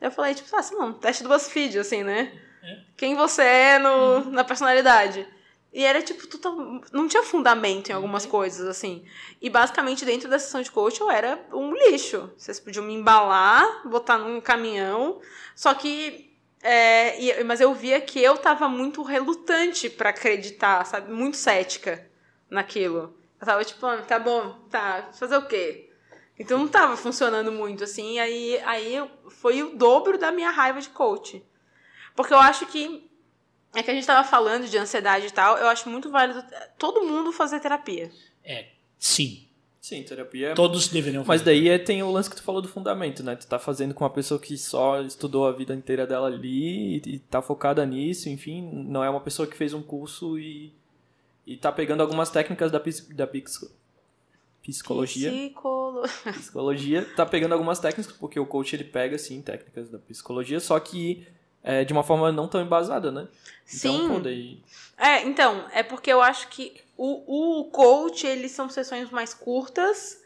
Eu 0.00 0.10
falei, 0.10 0.34
tipo, 0.34 0.48
ah, 0.54 0.60
assim, 0.60 0.74
não, 0.74 0.92
teste 0.92 1.22
do 1.22 1.28
BuzzFeed, 1.28 1.78
assim, 1.78 2.02
né? 2.02 2.32
É. 2.62 2.78
Quem 2.96 3.14
você 3.14 3.42
é 3.42 3.78
no, 3.78 4.30
na 4.30 4.42
personalidade. 4.44 5.26
E 5.72 5.82
era, 5.84 6.00
tipo, 6.00 6.26
total, 6.26 6.54
não 6.92 7.08
tinha 7.08 7.22
fundamento 7.22 7.90
em 7.90 7.92
algumas 7.92 8.24
coisas, 8.24 8.66
assim. 8.66 9.04
E 9.40 9.50
basicamente, 9.50 10.04
dentro 10.04 10.30
da 10.30 10.38
sessão 10.38 10.62
de 10.62 10.70
coach, 10.70 11.00
eu 11.00 11.10
era 11.10 11.38
um 11.52 11.74
lixo. 11.74 12.30
Vocês 12.38 12.60
podiam 12.60 12.84
me 12.84 12.94
embalar, 12.94 13.86
botar 13.88 14.18
num 14.18 14.40
caminhão. 14.40 15.20
Só 15.54 15.74
que. 15.74 16.32
é, 16.62 17.42
mas 17.42 17.60
eu 17.60 17.74
via 17.74 18.00
que 18.00 18.22
eu 18.22 18.38
tava 18.38 18.68
muito 18.68 19.02
relutante 19.02 19.90
pra 19.90 20.10
acreditar, 20.10 20.84
sabe? 20.86 21.12
Muito 21.12 21.36
cética 21.36 22.08
naquilo. 22.54 23.14
Eu 23.40 23.46
tava 23.46 23.64
tipo, 23.64 23.84
ah, 23.84 23.98
tá 23.98 24.18
bom, 24.18 24.54
tá, 24.70 25.10
fazer 25.12 25.36
o 25.36 25.46
quê? 25.46 25.90
Então 26.38 26.58
não 26.58 26.68
tava 26.68 26.96
funcionando 26.96 27.52
muito, 27.52 27.84
assim. 27.84 28.18
Aí, 28.18 28.58
aí 28.64 28.94
foi 29.28 29.62
o 29.62 29.76
dobro 29.76 30.18
da 30.18 30.32
minha 30.32 30.50
raiva 30.50 30.80
de 30.80 30.88
coach. 30.88 31.44
Porque 32.16 32.32
eu 32.32 32.38
acho 32.38 32.66
que. 32.66 33.08
É 33.74 33.82
que 33.82 33.90
a 33.90 33.94
gente 33.94 34.06
tava 34.06 34.26
falando 34.26 34.68
de 34.68 34.78
ansiedade 34.78 35.26
e 35.26 35.30
tal, 35.32 35.58
eu 35.58 35.66
acho 35.66 35.88
muito 35.88 36.08
válido 36.08 36.44
todo 36.78 37.02
mundo 37.02 37.32
fazer 37.32 37.58
terapia. 37.58 38.10
É, 38.44 38.68
sim. 38.96 39.48
Sim, 39.80 40.02
terapia 40.02 40.50
é 40.50 40.54
Todos 40.54 40.88
deveriam 40.88 41.24
Mas 41.26 41.42
fazer. 41.42 41.44
daí 41.44 41.68
é, 41.68 41.76
tem 41.76 42.02
o 42.02 42.10
lance 42.10 42.30
que 42.30 42.36
tu 42.36 42.42
falou 42.42 42.62
do 42.62 42.68
fundamento, 42.68 43.22
né? 43.22 43.36
Tu 43.36 43.46
tá 43.46 43.58
fazendo 43.58 43.92
com 43.92 44.02
uma 44.02 44.08
pessoa 44.08 44.40
que 44.40 44.56
só 44.56 45.02
estudou 45.02 45.46
a 45.46 45.52
vida 45.52 45.74
inteira 45.74 46.06
dela 46.06 46.28
ali 46.28 47.02
e, 47.04 47.16
e 47.16 47.18
tá 47.18 47.42
focada 47.42 47.84
nisso, 47.84 48.30
enfim, 48.30 48.62
não 48.62 49.04
é 49.04 49.10
uma 49.10 49.20
pessoa 49.20 49.46
que 49.46 49.54
fez 49.56 49.74
um 49.74 49.82
curso 49.82 50.38
e, 50.38 50.72
e 51.46 51.56
tá 51.56 51.70
pegando 51.70 52.00
algumas 52.02 52.30
técnicas 52.30 52.70
da, 52.70 52.80
pis- 52.80 53.06
da 53.08 53.26
psico- 53.26 53.70
psicologia. 54.62 55.30
Psicolo... 55.30 56.02
Psicologia 56.32 57.04
tá 57.16 57.24
pegando 57.26 57.52
algumas 57.52 57.78
técnicas, 57.78 58.12
porque 58.16 58.38
o 58.40 58.46
coach 58.46 58.74
ele 58.74 58.84
pega, 58.84 59.18
sim, 59.18 59.40
técnicas 59.42 59.88
da 59.88 59.98
psicologia, 59.98 60.60
só 60.60 60.78
que 60.80 61.26
é, 61.62 61.82
de 61.84 61.92
uma 61.92 62.02
forma 62.02 62.30
não 62.30 62.46
tão 62.46 62.60
embasada, 62.60 63.10
né? 63.10 63.26
Então, 63.74 63.96
Sim. 63.96 64.08
pô, 64.08 64.20
daí... 64.20 64.58
É, 64.98 65.22
então, 65.22 65.64
é 65.72 65.82
porque 65.82 66.12
eu 66.12 66.20
acho 66.20 66.48
que 66.48 66.78
o, 66.96 67.60
o 67.60 67.64
coach, 67.70 68.26
eles 68.26 68.52
são 68.52 68.68
sessões 68.68 69.10
mais 69.10 69.32
curtas, 69.32 70.20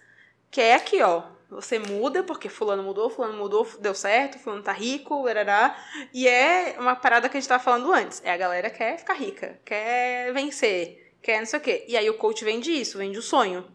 que 0.50 0.60
é 0.60 0.74
aqui, 0.74 1.00
ó. 1.00 1.22
Você 1.50 1.78
muda, 1.78 2.22
porque 2.22 2.48
fulano 2.48 2.82
mudou, 2.82 3.08
fulano 3.08 3.38
mudou, 3.38 3.66
deu 3.80 3.94
certo, 3.94 4.38
fulano 4.38 4.62
tá 4.62 4.72
rico, 4.72 5.24
larará. 5.24 5.74
E 6.12 6.28
é 6.28 6.76
uma 6.78 6.94
parada 6.94 7.26
que 7.28 7.38
a 7.38 7.40
gente 7.40 7.48
tava 7.48 7.62
falando 7.62 7.90
antes. 7.90 8.20
É 8.22 8.30
a 8.30 8.36
galera 8.36 8.68
quer 8.68 8.98
ficar 8.98 9.14
rica, 9.14 9.58
quer 9.64 10.30
vencer, 10.34 11.07
quer 11.22 11.38
não 11.38 11.46
sei 11.46 11.58
o 11.58 11.62
quê. 11.62 11.84
E 11.88 11.96
aí 11.96 12.08
o 12.08 12.14
coach 12.18 12.44
vende 12.44 12.70
isso, 12.72 12.98
vende 12.98 13.18
o 13.18 13.22
sonho. 13.22 13.66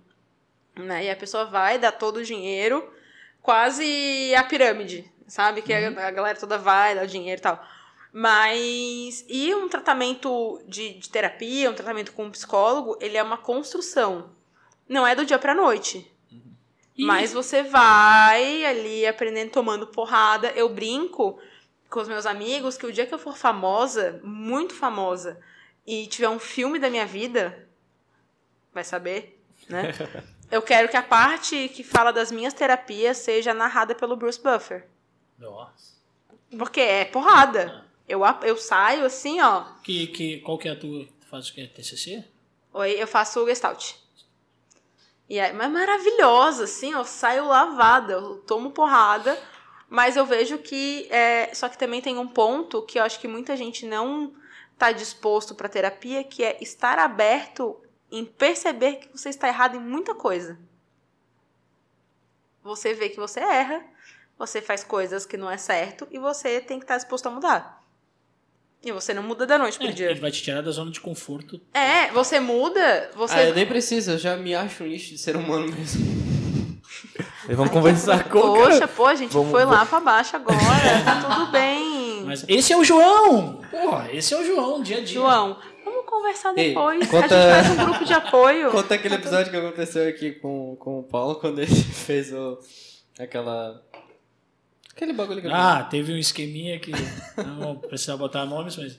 Né? 0.75 1.05
E 1.05 1.09
a 1.11 1.15
pessoa 1.15 1.45
vai, 1.45 1.77
dá 1.77 1.91
todo 1.91 2.17
o 2.17 2.23
dinheiro, 2.23 2.91
quase 3.41 4.33
a 4.35 4.43
pirâmide, 4.43 5.09
sabe? 5.27 5.61
Que 5.61 5.71
a, 5.73 5.87
a 6.07 6.11
galera 6.11 6.39
toda 6.39 6.57
vai, 6.57 6.95
dá 6.95 7.03
o 7.03 7.07
dinheiro 7.07 7.39
e 7.39 7.43
tal. 7.43 7.63
Mas. 8.11 9.25
E 9.27 9.53
um 9.55 9.67
tratamento 9.67 10.61
de, 10.67 10.93
de 10.93 11.09
terapia, 11.09 11.69
um 11.69 11.73
tratamento 11.75 12.13
com 12.13 12.25
um 12.25 12.31
psicólogo, 12.31 12.97
ele 13.01 13.17
é 13.17 13.23
uma 13.23 13.37
construção. 13.37 14.31
Não 14.87 15.05
é 15.05 15.15
do 15.15 15.25
dia 15.25 15.37
pra 15.39 15.53
noite. 15.55 16.09
E- 16.95 17.05
Mas 17.05 17.33
você 17.33 17.63
vai 17.63 18.63
ali 18.65 19.05
aprendendo, 19.05 19.51
tomando 19.51 19.87
porrada. 19.87 20.49
Eu 20.55 20.69
brinco 20.69 21.39
com 21.89 21.99
os 21.99 22.07
meus 22.07 22.25
amigos 22.25 22.77
que 22.77 22.85
o 22.85 22.91
dia 22.91 23.05
que 23.05 23.13
eu 23.13 23.19
for 23.19 23.35
famosa, 23.35 24.19
muito 24.23 24.73
famosa, 24.73 25.39
e 25.85 26.07
tiver 26.07 26.29
um 26.29 26.39
filme 26.39 26.79
da 26.79 26.89
minha 26.89 27.05
vida, 27.05 27.67
vai 28.73 28.83
saber, 28.83 29.41
né? 29.69 29.91
eu 30.51 30.61
quero 30.61 30.87
que 30.89 30.97
a 30.97 31.03
parte 31.03 31.69
que 31.69 31.83
fala 31.83 32.11
das 32.11 32.31
minhas 32.31 32.53
terapias 32.53 33.17
seja 33.17 33.53
narrada 33.53 33.93
pelo 33.95 34.15
Bruce 34.15 34.41
Buffer. 34.41 34.87
Nossa. 35.37 35.93
Porque 36.57 36.79
é 36.81 37.05
porrada. 37.05 37.85
Eu, 38.07 38.23
a- 38.23 38.39
eu 38.43 38.57
saio 38.57 39.05
assim, 39.05 39.41
ó. 39.41 39.65
Que, 39.83 40.07
que, 40.07 40.39
qual 40.41 40.57
que 40.57 40.67
é 40.67 40.71
a 40.71 40.75
tua? 40.75 41.05
Tu 41.05 41.27
faz 41.27 41.49
o 41.49 41.53
quê? 41.53 41.67
TCC? 41.67 42.23
Oi, 42.73 42.91
eu 42.91 43.07
faço 43.07 43.39
o 43.41 43.45
Gestalt. 43.47 43.93
E 45.29 45.39
é 45.39 45.53
mas 45.53 45.71
maravilhosa, 45.71 46.65
assim, 46.65 46.91
eu 46.91 47.05
saio 47.05 47.47
lavada, 47.47 48.13
eu 48.13 48.37
tomo 48.45 48.71
porrada, 48.71 49.39
mas 49.89 50.15
eu 50.17 50.25
vejo 50.25 50.57
que. 50.59 51.07
é, 51.09 51.53
só 51.53 51.69
que 51.69 51.77
também 51.77 52.01
tem 52.01 52.17
um 52.17 52.27
ponto 52.27 52.81
que 52.83 52.99
eu 52.99 53.03
acho 53.03 53.19
que 53.19 53.27
muita 53.27 53.55
gente 53.55 53.85
não 53.85 54.33
está 54.73 54.91
disposto 54.91 55.55
para 55.55 55.69
terapia, 55.69 56.23
que 56.23 56.43
é 56.43 56.57
estar 56.61 56.99
aberto 56.99 57.77
em 58.11 58.25
perceber 58.25 58.95
que 58.97 59.09
você 59.17 59.29
está 59.29 59.47
errado 59.47 59.75
em 59.75 59.79
muita 59.79 60.13
coisa. 60.13 60.57
Você 62.63 62.93
vê 62.93 63.09
que 63.09 63.17
você 63.17 63.39
erra, 63.39 63.83
você 64.37 64.61
faz 64.61 64.83
coisas 64.83 65.25
que 65.25 65.37
não 65.37 65.49
é 65.49 65.57
certo 65.57 66.07
e 66.11 66.17
você 66.19 66.59
tem 66.61 66.79
que 66.79 66.85
estar 66.85 66.97
disposto 66.97 67.27
a 67.27 67.31
mudar. 67.31 67.81
E 68.85 68.91
você 68.91 69.13
não 69.13 69.23
muda 69.23 69.45
da 69.45 69.57
noite 69.57 69.77
pro 69.77 69.87
É, 69.87 69.91
dia. 69.91 70.11
ele 70.11 70.19
vai 70.19 70.29
te 70.31 70.41
tirar 70.43 70.61
da 70.61 70.69
zona 70.71 70.91
de 70.91 70.99
conforto. 70.99 71.59
É, 71.73 72.11
você 72.11 72.39
muda, 72.39 73.09
você 73.15 73.33
Ah, 73.35 73.43
eu 73.45 73.55
nem 73.55 73.65
preciso, 73.65 74.11
eu 74.11 74.17
já 74.17 74.35
me 74.35 74.53
acho 74.53 74.83
um 74.83 74.87
lixo 74.87 75.09
de 75.11 75.17
ser 75.17 75.35
humano 75.37 75.71
mesmo. 75.71 76.23
Vamos 77.47 77.71
conversar 77.71 78.29
com 78.29 78.39
o 78.39 78.53
Poxa, 78.53 78.87
pô, 78.87 79.05
a 79.05 79.15
gente 79.15 79.31
Vamos- 79.33 79.51
foi 79.51 79.63
lá 79.65 79.85
pra 79.85 79.99
baixo 79.99 80.35
agora. 80.35 80.57
Tá 81.05 81.21
tudo 81.21 81.51
bem. 81.51 81.92
Mas 82.25 82.45
esse 82.47 82.73
é 82.73 82.77
o 82.77 82.83
João! 82.83 83.61
Porra, 83.69 84.11
esse 84.11 84.33
é 84.33 84.37
o 84.39 84.45
João, 84.45 84.81
dia 84.81 84.97
a 84.97 84.99
dia. 84.99 85.13
João, 85.13 85.57
vamos 85.83 86.05
conversar 86.05 86.57
Ei, 86.57 86.69
depois. 86.69 87.07
conta- 87.09 87.25
A 87.59 87.61
gente 87.63 87.67
faz 87.75 87.79
um 87.79 87.85
grupo 87.91 88.05
de 88.05 88.13
apoio. 88.13 88.71
Conta 88.71 88.95
aquele 88.95 89.15
episódio 89.15 89.51
que 89.51 89.57
aconteceu 89.57 90.07
aqui 90.07 90.31
com, 90.33 90.75
com 90.77 90.99
o 90.99 91.03
Paulo 91.03 91.35
quando 91.35 91.59
ele 91.59 91.73
fez 91.75 92.31
o. 92.33 92.59
aquela. 93.19 93.83
aquele 94.95 95.13
bagulho 95.13 95.41
que 95.41 95.47
eu 95.47 95.53
Ah, 95.53 95.83
teve 95.83 96.13
um 96.13 96.17
esqueminha 96.17 96.79
que 96.79 96.91
não 97.37 97.59
vou 97.59 97.75
precisar 97.75 98.17
botar 98.17 98.45
nomes, 98.45 98.77
mas 98.77 98.97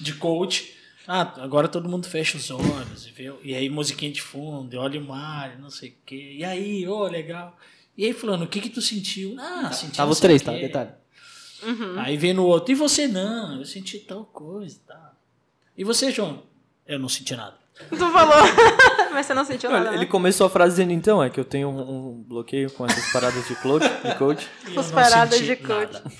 de 0.00 0.14
coach. 0.14 0.76
Ah, 1.06 1.32
agora 1.38 1.66
todo 1.66 1.88
mundo 1.88 2.06
fecha 2.06 2.36
os 2.36 2.48
olhos 2.50 3.06
e 3.08 3.10
vê, 3.10 3.32
e 3.42 3.56
aí 3.56 3.68
musiquinha 3.68 4.12
de 4.12 4.22
fundo, 4.22 4.72
e 4.72 4.78
olha 4.78 5.00
o 5.00 5.04
mar, 5.04 5.52
e 5.56 5.60
não 5.60 5.68
sei 5.68 5.88
o 5.90 5.94
quê. 6.06 6.36
E 6.38 6.44
aí, 6.44 6.86
ô, 6.86 7.02
legal. 7.08 7.56
E 7.98 8.06
aí, 8.06 8.12
fulano, 8.12 8.44
o 8.44 8.48
que 8.48 8.60
que 8.60 8.70
tu 8.70 8.80
sentiu? 8.80 9.34
Ah, 9.38 9.70
senti 9.72 9.96
Tava 9.96 10.12
os 10.12 10.20
três, 10.20 10.40
tá? 10.42 10.52
quê. 10.56 10.70
Detalhe. 11.64 11.98
Aí 12.00 12.16
vem 12.16 12.32
no 12.34 12.44
outro, 12.44 12.72
e 12.72 12.74
você 12.74 13.06
não, 13.08 13.58
eu 13.58 13.64
senti 13.64 13.98
tal 14.00 14.24
coisa, 14.24 14.78
tá. 14.86 15.12
E 15.76 15.84
você, 15.84 16.10
João? 16.10 16.42
Eu 16.86 16.98
não 16.98 17.08
senti 17.08 17.34
nada. 17.36 17.54
Tu 17.88 17.96
falou. 17.96 18.34
Mas 19.12 19.26
você 19.26 19.34
não 19.34 19.44
sentiu 19.44 19.70
nada. 19.70 19.88
Ele 19.90 19.98
né? 19.98 20.06
começou 20.06 20.46
a 20.46 20.50
frase 20.50 20.72
dizendo, 20.74 20.92
então, 20.92 21.22
é 21.22 21.30
que 21.30 21.38
eu 21.40 21.44
tenho 21.44 21.68
um, 21.68 22.10
um 22.10 22.22
bloqueio 22.22 22.70
com 22.70 22.84
essas 22.86 23.12
paradas 23.12 23.46
de 23.46 23.54
coach, 23.56 23.84
de 23.88 24.14
coach 24.18 24.48
E 24.68 24.78
As 24.78 24.90
paradas 24.90 25.40
de 25.40 25.56
coach. 25.56 25.92
nada. 25.92 26.12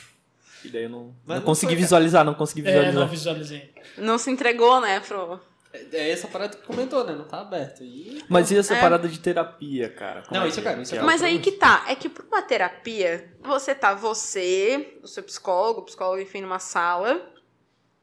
e 0.65 0.69
daí 0.69 0.83
eu 0.85 0.89
não, 0.91 1.15
não 1.27 1.37
não 1.37 1.43
consegui 1.43 1.73
foi, 1.75 1.83
visualizar, 1.83 2.25
não 2.25 2.35
consegui 2.35 2.63
É, 2.63 2.65
visualizar. 2.73 3.01
não 3.01 3.09
visualizei. 3.09 3.73
Não 3.99 4.19
se 4.19 4.31
entregou, 4.31 4.81
né, 4.81 5.01
Fro? 5.01 5.41
É 5.73 6.11
essa 6.11 6.29
parada 6.29 6.57
que 6.57 6.67
comentou, 6.67 7.03
né? 7.05 7.15
Não 7.15 7.25
tá 7.25 7.41
aberto. 7.41 7.83
E... 7.83 8.23
Mas 8.29 8.51
e 8.51 8.59
essa 8.59 8.75
É. 8.75 8.81
parada 8.81 9.09
de 9.09 9.19
terapia, 9.19 9.89
cara? 9.89 10.23
Como 10.23 10.39
Não, 10.39 10.45
é 10.45 10.49
isso 10.49 10.61
eu 10.61 10.65
quero, 10.65 10.83
isso 10.83 10.93
é? 10.95 10.97
quero. 10.97 11.07
Mas 11.07 11.23
aí 11.23 11.39
que 11.39 11.53
tá, 11.53 11.85
é 11.89 11.95
que 11.95 12.09
pra 12.09 12.25
uma 12.27 12.43
terapia, 12.43 13.35
você 13.41 13.75
tá 13.75 13.95
você, 13.95 14.99
o 15.03 15.09
seu 15.09 15.23
psicólogo, 15.23 15.81
o 15.81 15.85
psicólogo, 15.85 16.21
enfim, 16.21 16.43
numa 16.43 16.59
sala, 16.59 17.27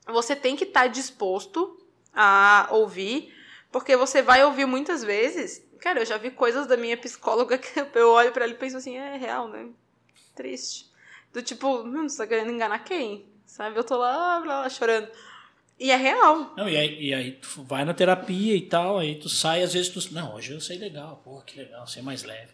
você 0.08 0.36
tem 0.36 0.56
que 0.56 0.64
estar 0.64 0.88
disposto 0.88 1.78
a 2.14 2.68
ouvir, 2.72 3.32
porque 3.72 3.96
você 3.96 4.22
vai 4.24 4.44
ouvir 4.44 4.66
muitas 4.66 5.04
vezes. 5.04 5.64
Cara, 5.80 6.00
eu 6.02 6.06
já 6.06 6.18
vi 6.18 6.32
coisas 6.32 6.66
da 6.66 6.76
minha 6.76 6.98
psicóloga 6.98 7.56
que 7.60 7.86
eu 7.94 8.10
olho 8.10 8.32
pra 8.32 8.46
ela 8.46 8.54
e 8.54 8.58
penso 8.58 8.78
assim, 8.78 8.98
é 8.98 9.16
real, 9.16 9.48
né? 9.48 9.68
Triste. 10.36 10.90
Do 11.32 11.44
tipo, 11.44 11.68
hum, 11.84 12.10
você 12.10 12.18
tá 12.18 12.26
querendo 12.28 12.52
enganar 12.52 12.80
quem? 12.80 13.28
Sabe? 13.46 13.78
Eu 13.78 13.84
tô 13.84 13.96
lá, 13.98 14.40
lá, 14.40 14.62
lá 14.62 14.70
chorando. 14.70 15.08
E 15.80 15.92
é 15.92 15.96
real. 15.96 16.54
Não, 16.58 16.68
e 16.68 16.76
aí, 16.76 16.98
e 17.02 17.14
aí 17.14 17.32
tu 17.32 17.64
vai 17.64 17.86
na 17.86 17.94
terapia 17.94 18.54
e 18.56 18.62
tal, 18.62 18.98
aí 19.00 19.16
tu 19.16 19.30
sai, 19.30 19.64
às 19.64 19.74
vezes 19.74 19.90
tu. 19.90 20.14
Não, 20.14 20.36
hoje 20.36 20.52
eu 20.52 20.60
saí 20.60 20.78
legal, 20.78 21.22
pô, 21.24 21.42
que 21.42 21.58
legal, 21.58 21.88
sei 21.88 22.02
mais 22.04 22.24
leve. 22.24 22.52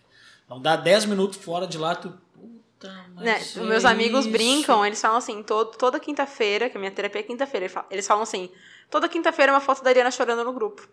Não 0.48 0.62
dá 0.62 0.76
10 0.76 1.06
minutos 1.06 1.38
fora 1.40 1.66
de 1.66 1.78
lá, 1.78 1.96
tu. 1.96 2.14
Puta, 2.34 3.06
mas. 3.16 3.26
Né, 3.26 3.38
é 3.40 3.42
os 3.62 3.68
meus 3.68 3.84
amigos 3.84 4.26
isso. 4.26 4.32
brincam, 4.32 4.86
eles 4.86 5.02
falam 5.02 5.18
assim, 5.18 5.42
todo, 5.42 5.76
toda 5.76 6.00
quinta-feira, 6.00 6.70
que 6.70 6.78
a 6.78 6.80
minha 6.80 6.92
terapia 6.92 7.22
é 7.22 7.24
quinta-feira, 7.24 7.66
eles 7.90 8.06
falam- 8.06 8.22
assim, 8.22 8.48
toda 8.92 9.10
quinta-feira 9.10 9.52
é 9.52 9.56
uma 9.56 9.62
foto 9.62 9.84
da 9.84 9.90
Ariana 9.90 10.12
chorando 10.12 10.44
no 10.44 10.54
grupo. 10.54 10.88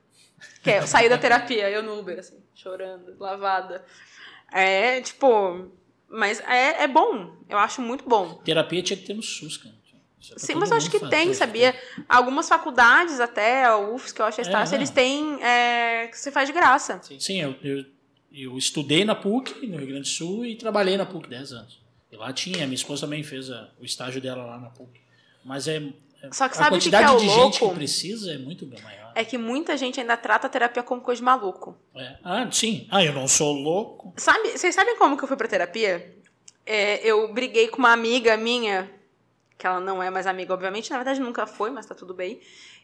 Que 0.62 0.70
é, 0.70 0.78
eu 0.78 0.86
saí 0.86 1.08
da 1.10 1.18
terapia, 1.18 1.68
eu 1.68 1.82
no 1.82 2.00
Uber, 2.00 2.18
assim, 2.18 2.38
chorando, 2.54 3.14
lavada. 3.20 3.84
É, 4.50 5.00
tipo, 5.02 5.70
mas 6.08 6.40
é, 6.40 6.84
é 6.84 6.88
bom, 6.88 7.36
eu 7.48 7.58
acho 7.58 7.82
muito 7.82 8.08
bom. 8.08 8.34
Terapia 8.44 8.82
tinha 8.82 8.96
que 8.96 9.04
ter 9.04 9.14
no 9.14 9.22
SUS, 9.22 9.58
cara. 9.58 9.81
É 10.30 10.34
pra 10.34 10.38
Sim, 10.38 10.54
mas 10.54 10.70
eu 10.70 10.76
acho 10.76 10.90
que 10.90 11.00
tem, 11.08 11.32
sabia? 11.34 11.74
Algumas 12.08 12.48
faculdades 12.48 13.18
até, 13.20 13.64
a 13.64 13.76
UFS, 13.78 14.12
que 14.12 14.20
eu 14.22 14.26
acho 14.26 14.40
a 14.40 14.42
Estácio, 14.42 14.74
É, 14.74 14.78
eles 14.78 14.88
não. 14.90 14.94
têm, 14.94 15.42
é, 15.42 16.08
que 16.08 16.18
você 16.18 16.30
faz 16.30 16.46
de 16.48 16.52
graça. 16.52 17.00
Sim, 17.18 17.40
eu, 17.40 17.54
eu, 17.62 17.84
eu 18.32 18.58
estudei 18.58 19.04
na 19.04 19.14
PUC, 19.14 19.66
no 19.66 19.76
Rio 19.78 19.86
Grande 19.88 20.02
do 20.02 20.06
Sul, 20.08 20.46
e 20.46 20.54
trabalhei 20.56 20.96
na 20.96 21.04
PUC 21.06 21.28
10 21.28 21.52
anos. 21.52 21.80
E 22.10 22.16
lá 22.16 22.32
tinha, 22.32 22.58
minha 22.66 22.74
esposa 22.74 23.02
também 23.06 23.22
fez 23.22 23.50
a- 23.50 23.68
o 23.80 23.84
estágio 23.84 24.20
dela 24.20 24.44
lá 24.44 24.58
na 24.58 24.68
PUC. 24.70 25.00
Mas 25.44 25.66
é. 25.66 25.76
é- 26.22 26.30
Só 26.32 26.48
que 26.48 26.54
a 26.54 26.58
sabe 26.58 26.76
o 26.76 26.78
que 26.78 26.84
que 26.84 26.90
quantidade 26.90 27.14
é 27.14 27.16
de 27.16 27.28
gente 27.28 27.60
louco? 27.60 27.68
que 27.70 27.74
precisa 27.74 28.32
é 28.32 28.38
muito 28.38 28.66
maior. 28.66 29.12
É 29.14 29.24
que 29.24 29.36
muita 29.36 29.76
gente 29.76 29.98
ainda 30.00 30.16
trata 30.16 30.46
a 30.46 30.50
terapia 30.50 30.82
como 30.82 31.00
coisa 31.02 31.18
de 31.18 31.24
maluco. 31.24 31.76
É. 31.96 32.16
Ah, 32.24 32.48
sim. 32.50 32.86
Ah, 32.90 33.04
eu 33.04 33.12
não 33.12 33.26
sou 33.28 33.52
louco. 33.52 34.14
Sabe, 34.16 34.50
vocês 34.56 34.74
sabem 34.74 34.96
como 34.96 35.16
que 35.18 35.24
eu 35.24 35.28
fui 35.28 35.36
pra 35.36 35.48
terapia? 35.48 36.14
É, 36.64 37.04
eu 37.06 37.32
briguei 37.34 37.68
com 37.68 37.78
uma 37.78 37.92
amiga 37.92 38.36
minha, 38.36 38.88
que 39.62 39.66
ela 39.68 39.78
não 39.78 40.02
é 40.02 40.10
mais 40.10 40.26
amiga, 40.26 40.52
obviamente, 40.52 40.90
na 40.90 40.96
verdade 40.96 41.20
nunca 41.20 41.46
foi, 41.46 41.70
mas 41.70 41.86
tá 41.86 41.94
tudo 41.94 42.12
bem. 42.12 42.40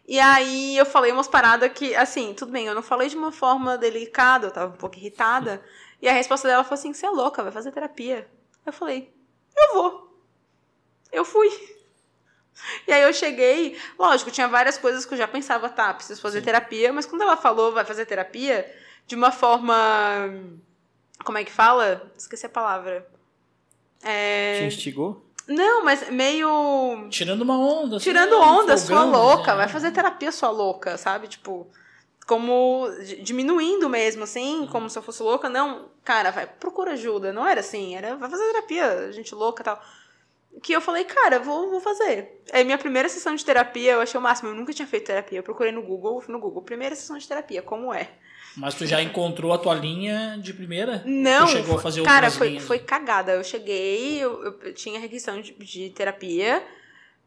E 0.07 0.21
aí 0.21 0.77
eu 0.77 0.87
falei 0.87 1.11
umas 1.11 1.27
paradas 1.27 1.73
que, 1.73 1.93
assim, 1.97 2.33
tudo 2.35 2.53
bem, 2.53 2.67
eu 2.67 2.75
não 2.75 2.83
falei 2.83 3.09
de 3.09 3.17
uma 3.17 3.33
forma 3.33 3.77
delicada, 3.77 4.47
eu 4.47 4.51
tava 4.53 4.73
um 4.73 4.77
pouco 4.77 4.97
irritada. 4.97 5.61
E 6.01 6.09
a 6.09 6.13
resposta 6.13 6.47
dela 6.47 6.63
foi 6.63 6.77
assim: 6.77 6.95
você 6.95 7.05
é 7.05 7.11
louca, 7.11 7.43
vai 7.43 7.51
fazer 7.51 7.73
terapia. 7.73 8.31
Eu 8.65 8.73
falei: 8.73 9.13
eu 9.57 9.75
vou. 9.75 10.23
Eu 11.11 11.25
fui. 11.25 11.49
E 12.87 12.93
aí 12.93 13.03
eu 13.03 13.13
cheguei, 13.13 13.77
lógico, 13.99 14.31
tinha 14.31 14.47
várias 14.47 14.79
coisas 14.79 15.05
que 15.05 15.15
eu 15.15 15.19
já 15.19 15.27
pensava, 15.27 15.69
tá, 15.69 15.93
preciso 15.93 16.21
fazer 16.21 16.43
terapia, 16.43 16.93
mas 16.93 17.07
quando 17.07 17.23
ela 17.23 17.37
falou 17.37 17.73
vai 17.73 17.85
fazer 17.85 18.07
terapia, 18.07 18.73
de 19.05 19.17
uma 19.17 19.33
forma. 19.33 19.75
Como 21.25 21.39
é 21.39 21.45
que 21.45 21.51
fala? 21.51 22.09
Esqueci 22.17 22.47
a 22.47 22.49
palavra. 22.49 23.09
É... 24.01 24.61
Te 24.61 24.67
instigou? 24.67 25.28
Não, 25.49 25.83
mas 25.83 26.11
meio. 26.11 27.09
Tirando 27.11 27.43
uma 27.43 27.59
onda. 27.59 27.97
assim, 27.97 28.05
Tirando 28.05 28.39
né, 28.39 28.45
onda, 28.45 28.77
sua 28.77 28.97
folgando, 29.03 29.17
louca, 29.19 29.51
né? 29.53 29.57
vai 29.57 29.69
fazer 29.69 29.91
terapia, 29.91 30.31
sua 30.31 30.51
louca, 30.51 30.99
sabe? 30.99 31.27
Tipo, 31.27 31.67
como 32.27 32.87
di- 33.03 33.23
diminuindo 33.23 33.89
mesmo, 33.89 34.25
assim, 34.25 34.69
como 34.71 34.91
se 34.91 34.99
eu 34.99 35.03
fosse 35.03 35.23
louca. 35.23 35.49
Não, 35.49 35.89
cara, 36.05 36.31
vai, 36.31 36.47
procura 36.47 36.93
ajuda. 36.93 37.33
Não 37.33 37.47
era 37.47 37.61
assim, 37.61 37.97
era 37.97 38.15
vai 38.17 38.29
fazer 38.29 38.45
terapia, 38.53 39.11
gente 39.13 39.35
louca 39.35 39.63
e 39.63 39.65
tal. 39.65 39.83
Que 40.63 40.73
eu 40.73 40.81
falei, 40.81 41.05
cara, 41.05 41.39
vou, 41.39 41.71
vou 41.71 41.81
fazer. 41.81 42.43
É 42.51 42.63
minha 42.63 42.77
primeira 42.77 43.09
sessão 43.09 43.35
de 43.35 43.45
terapia, 43.45 43.93
eu 43.93 44.01
achei 44.01 44.19
o 44.19 44.23
máximo. 44.23 44.51
Eu 44.51 44.55
nunca 44.55 44.73
tinha 44.75 44.87
feito 44.89 45.07
terapia. 45.07 45.39
Eu 45.39 45.43
procurei 45.43 45.73
no 45.73 45.83
Google, 45.83 46.23
no 46.29 46.39
Google, 46.39 46.63
primeira 46.63 46.95
sessão 46.95 47.17
de 47.17 47.27
terapia, 47.27 47.63
como 47.63 47.95
é? 47.95 48.11
Mas 48.57 48.75
tu 48.75 48.85
já 48.87 49.01
encontrou 49.03 49.53
a 49.53 49.59
tua 49.59 49.75
linha 49.75 50.39
de 50.43 50.53
primeira? 50.53 51.03
Não, 51.07 51.47
Tu 51.47 51.53
chegou 51.53 51.77
a 51.77 51.81
fazer 51.81 52.03
cara, 52.03 52.31
foi, 52.31 52.49
linhas? 52.49 52.65
foi 52.65 52.79
cagada. 52.79 53.33
Eu 53.33 53.45
cheguei, 53.45 54.19
eu, 54.19 54.43
eu- 54.63 54.75
tinha 54.75 54.99
requisição 54.99 55.41
de, 55.41 55.53
de 55.53 55.91
terapia, 55.91 56.67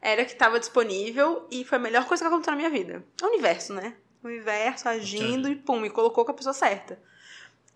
era 0.02 0.26
que 0.26 0.34
estava 0.34 0.60
disponível 0.60 1.48
e 1.49 1.64
foi 1.64 1.77
a 1.77 1.81
melhor 1.81 2.06
coisa 2.06 2.23
que 2.23 2.27
aconteceu 2.27 2.52
na 2.52 2.57
minha 2.57 2.69
vida. 2.69 3.03
O 3.22 3.27
universo, 3.27 3.73
né? 3.73 3.93
O 4.23 4.27
universo 4.27 4.89
agindo 4.89 5.48
e 5.49 5.56
pum, 5.56 5.80
me 5.80 5.89
colocou 5.89 6.26
com 6.26 6.31
a 6.31 6.35
pessoa 6.35 6.53
certa. 6.53 6.99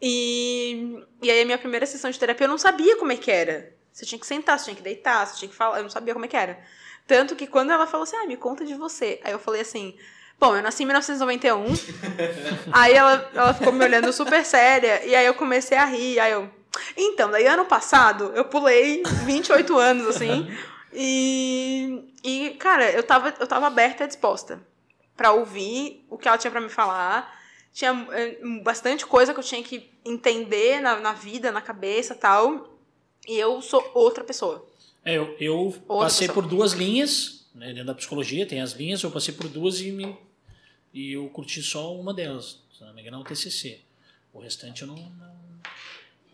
E, 0.02 1.00
e 1.22 1.32
aí 1.32 1.42
a 1.42 1.46
minha 1.46 1.58
primeira 1.58 1.86
sessão 1.86 2.12
de 2.12 2.20
terapia 2.20 2.46
eu 2.46 2.50
não 2.50 2.58
sabia 2.58 2.98
como 2.98 3.12
é 3.12 3.18
que 3.18 3.32
era. 3.32 3.74
Você 3.92 4.06
tinha 4.06 4.20
que 4.20 4.28
sentar, 4.28 4.60
você 4.60 4.66
tinha 4.66 4.76
que 4.76 4.82
deitar, 4.82 5.26
você 5.26 5.38
tinha 5.40 5.50
que 5.50 5.56
falar, 5.56 5.78
eu 5.78 5.84
não 5.84 5.90
sabia 5.90 6.14
como 6.14 6.26
é 6.26 6.28
que 6.28 6.36
era. 6.36 6.60
Tanto 7.08 7.36
que 7.36 7.48
quando 7.48 7.72
ela 7.72 7.88
falou 7.88 8.04
assim, 8.04 8.18
ah, 8.18 8.28
me 8.28 8.36
conta 8.36 8.66
de 8.66 8.74
você. 8.76 9.20
Aí 9.24 9.32
eu 9.32 9.40
falei 9.40 9.62
assim, 9.62 9.96
bom, 10.40 10.56
eu 10.56 10.62
nasci 10.64 10.84
em 10.84 10.86
1991. 10.86 11.66
aí 12.72 12.94
ela, 12.94 13.30
ela 13.34 13.54
ficou 13.54 13.74
me 13.74 13.84
olhando 13.84 14.12
super 14.14 14.44
séria, 14.46 15.06
e 15.06 15.16
aí 15.16 15.26
eu 15.26 15.34
comecei 15.34 15.78
a 15.78 15.86
rir, 15.86 16.20
aí 16.20 16.32
eu... 16.32 16.50
Então, 16.98 17.32
daí 17.32 17.48
ano 17.48 17.66
passado, 17.66 18.32
eu 18.36 18.46
pulei 18.46 19.02
28 19.24 19.78
anos, 19.78 20.08
assim, 20.08 20.48
e, 20.94 22.14
e 22.24 22.50
cara, 22.60 22.90
eu 22.92 23.04
tava, 23.04 23.34
eu 23.40 23.48
tava 23.48 23.68
aberta 23.68 24.04
e 24.04 24.08
disposta 24.08 24.60
pra 25.16 25.32
ouvir 25.32 26.06
o 26.10 26.18
que 26.18 26.28
ela 26.28 26.38
tinha 26.38 26.52
pra 26.52 26.62
me 26.62 26.70
falar. 26.70 27.34
Tinha 27.74 28.08
eh, 28.12 28.38
bastante 28.64 29.06
coisa 29.06 29.34
que 29.34 29.40
eu 29.40 29.44
tinha 29.44 29.62
que 29.62 29.90
entender 30.06 30.80
na, 30.82 30.98
na 30.98 31.14
vida, 31.14 31.52
na 31.52 31.62
cabeça 31.62 32.14
e 32.14 32.18
tal. 32.18 32.70
E 33.28 33.38
eu 33.38 33.62
sou 33.62 33.90
outra 33.94 34.24
pessoa. 34.24 34.66
É, 35.04 35.18
eu, 35.18 35.36
eu 35.40 35.56
Outra 35.58 36.06
passei 36.06 36.28
pessoa. 36.28 36.44
por 36.44 36.50
duas 36.50 36.72
linhas, 36.74 37.45
né, 37.56 37.68
dentro 37.70 37.86
da 37.86 37.96
psicologia, 37.96 38.46
tem 38.46 38.62
as 38.62 38.74
linhas, 38.74 39.02
eu 39.02 39.10
passei 39.12 39.34
por 39.34 39.48
duas 39.48 39.80
e, 39.82 39.92
me, 39.92 40.16
e 40.94 41.14
eu 41.14 41.28
curti 41.30 41.64
só 41.64 41.96
uma 42.00 42.14
delas, 42.14 42.60
se 42.78 42.84
não 42.84 42.94
me 42.94 43.02
engano, 43.02 43.18
é 43.18 43.20
o 43.22 43.24
TCC. 43.24 43.80
O 44.34 44.40
restante 44.40 44.82
eu 44.82 44.88
não. 44.90 44.96
não- 44.96 45.36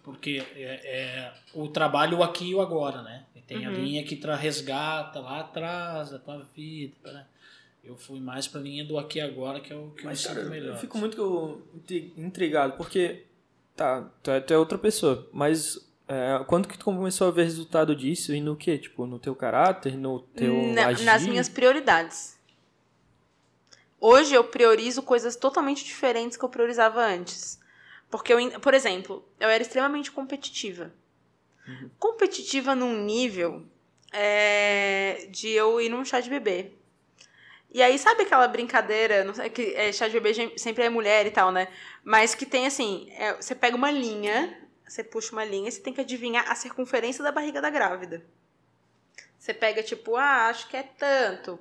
porque 0.03 0.43
é, 0.55 0.63
é 0.83 1.33
o 1.53 1.67
trabalho 1.67 2.23
aqui 2.23 2.45
e 2.49 2.55
o 2.55 2.61
agora, 2.61 3.03
né? 3.03 3.23
E 3.35 3.41
tem 3.41 3.65
a 3.65 3.69
Uhum. 3.69 3.75
linha 3.75 4.03
que 4.03 4.15
tra 4.15 4.35
resgata 4.35 5.19
lá 5.19 5.41
atrás 5.41 6.09
da 6.09 6.17
tua 6.17 6.39
vida. 6.55 7.11
né? 7.13 7.25
Eu 7.83 7.95
fui 7.95 8.19
mais 8.19 8.47
pra 8.47 8.59
linha 8.61 8.83
do 8.83 8.97
aqui 8.97 9.19
e 9.19 9.21
agora, 9.21 9.59
que 9.59 9.71
é 9.71 9.75
o 9.75 9.91
que 9.91 10.03
Mas, 10.03 10.23
eu 10.23 10.29
cara, 10.29 10.41
sinto 10.41 10.49
melhor. 10.51 10.73
eu 10.73 10.77
fico 10.79 10.97
muito 10.97 11.61
intri- 11.75 12.13
intrigado, 12.17 12.73
porque, 12.77 13.25
tá, 13.75 14.01
tu 14.23 14.31
é, 14.31 14.39
tu 14.39 14.51
é 14.53 14.57
outra 14.57 14.77
pessoa, 14.79 15.27
mas 15.31 15.77
é, 16.11 16.43
quando 16.45 16.67
que 16.67 16.77
tu 16.77 16.85
começou 16.85 17.27
a 17.27 17.31
ver 17.31 17.43
resultado 17.43 17.95
disso 17.95 18.33
e 18.33 18.41
no 18.41 18.55
que? 18.55 18.77
Tipo, 18.77 19.05
no 19.05 19.17
teu 19.17 19.33
caráter, 19.35 19.97
no 19.97 20.19
teu 20.19 20.53
Na- 20.75 20.87
agir? 20.87 21.05
nas 21.05 21.25
minhas 21.25 21.47
prioridades. 21.47 22.37
Hoje 23.99 24.33
eu 24.33 24.43
priorizo 24.43 25.01
coisas 25.03 25.35
totalmente 25.35 25.85
diferentes 25.85 26.35
que 26.37 26.43
eu 26.43 26.49
priorizava 26.49 27.01
antes. 27.01 27.59
Porque 28.09 28.33
eu, 28.33 28.59
por 28.59 28.73
exemplo, 28.73 29.23
eu 29.39 29.47
era 29.47 29.61
extremamente 29.61 30.11
competitiva. 30.11 30.91
Competitiva 31.97 32.75
num 32.75 33.05
nível 33.05 33.63
é, 34.11 35.27
de 35.29 35.49
eu 35.49 35.79
ir 35.79 35.89
num 35.89 36.03
chá 36.03 36.19
de 36.19 36.29
bebê. 36.29 36.71
E 37.73 37.81
aí, 37.81 37.97
sabe 37.97 38.23
aquela 38.23 38.47
brincadeira, 38.49 39.23
não 39.23 39.33
sei, 39.33 39.49
que 39.49 39.73
é, 39.75 39.93
chá 39.93 40.07
de 40.07 40.19
bebê 40.19 40.57
sempre 40.57 40.83
é 40.83 40.89
mulher 40.89 41.25
e 41.25 41.31
tal, 41.31 41.51
né? 41.53 41.69
Mas 42.03 42.35
que 42.35 42.45
tem 42.45 42.67
assim, 42.67 43.07
é, 43.11 43.33
você 43.35 43.55
pega 43.55 43.77
uma 43.77 43.89
linha, 43.91 44.57
você 44.91 45.03
puxa 45.03 45.31
uma 45.31 45.45
linha 45.45 45.71
você 45.71 45.79
tem 45.79 45.93
que 45.93 46.01
adivinhar 46.01 46.49
a 46.51 46.55
circunferência 46.55 47.23
da 47.23 47.31
barriga 47.31 47.61
da 47.61 47.69
grávida. 47.69 48.23
Você 49.39 49.53
pega, 49.53 49.81
tipo, 49.81 50.15
ah, 50.17 50.47
acho 50.47 50.67
que 50.67 50.77
é 50.77 50.83
tanto. 50.83 51.57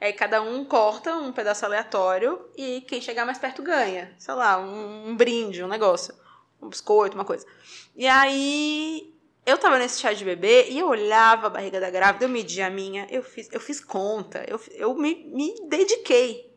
Aí 0.00 0.12
cada 0.12 0.42
um 0.42 0.64
corta 0.64 1.14
um 1.14 1.32
pedaço 1.32 1.64
aleatório 1.64 2.50
e 2.56 2.80
quem 2.82 3.00
chegar 3.00 3.24
mais 3.24 3.38
perto 3.38 3.62
ganha. 3.62 4.12
Sei 4.18 4.34
lá, 4.34 4.58
um, 4.58 5.10
um 5.10 5.16
brinde, 5.16 5.62
um 5.62 5.68
negócio. 5.68 6.14
Um 6.60 6.68
biscoito, 6.68 7.16
uma 7.16 7.24
coisa. 7.24 7.46
E 7.94 8.06
aí, 8.06 9.14
eu 9.46 9.56
tava 9.56 9.78
nesse 9.78 10.00
chá 10.00 10.12
de 10.12 10.24
bebê 10.24 10.68
e 10.68 10.78
eu 10.80 10.88
olhava 10.88 11.46
a 11.46 11.50
barriga 11.50 11.80
da 11.80 11.88
grávida, 11.88 12.24
eu 12.24 12.28
media 12.28 12.66
a 12.66 12.70
minha, 12.70 13.06
eu 13.10 13.22
fiz, 13.22 13.48
eu 13.52 13.60
fiz 13.60 13.82
conta, 13.82 14.44
eu, 14.48 14.60
eu 14.72 14.94
me, 14.94 15.24
me 15.26 15.54
dediquei 15.68 16.52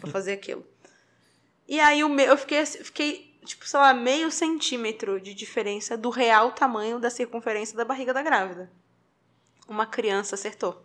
pra 0.00 0.10
fazer 0.10 0.32
aquilo. 0.32 0.66
E 1.68 1.78
aí 1.80 2.02
o 2.02 2.08
meu, 2.08 2.26
eu 2.26 2.38
fiquei, 2.38 2.64
fiquei, 2.64 3.25
tipo, 3.46 3.66
sei 3.66 3.80
lá, 3.80 3.94
meio 3.94 4.30
centímetro 4.30 5.20
de 5.20 5.32
diferença 5.32 5.96
do 5.96 6.10
real 6.10 6.52
tamanho 6.52 6.98
da 6.98 7.08
circunferência 7.08 7.76
da 7.76 7.84
barriga 7.84 8.12
da 8.12 8.22
grávida. 8.22 8.70
Uma 9.68 9.86
criança 9.86 10.34
acertou. 10.34 10.84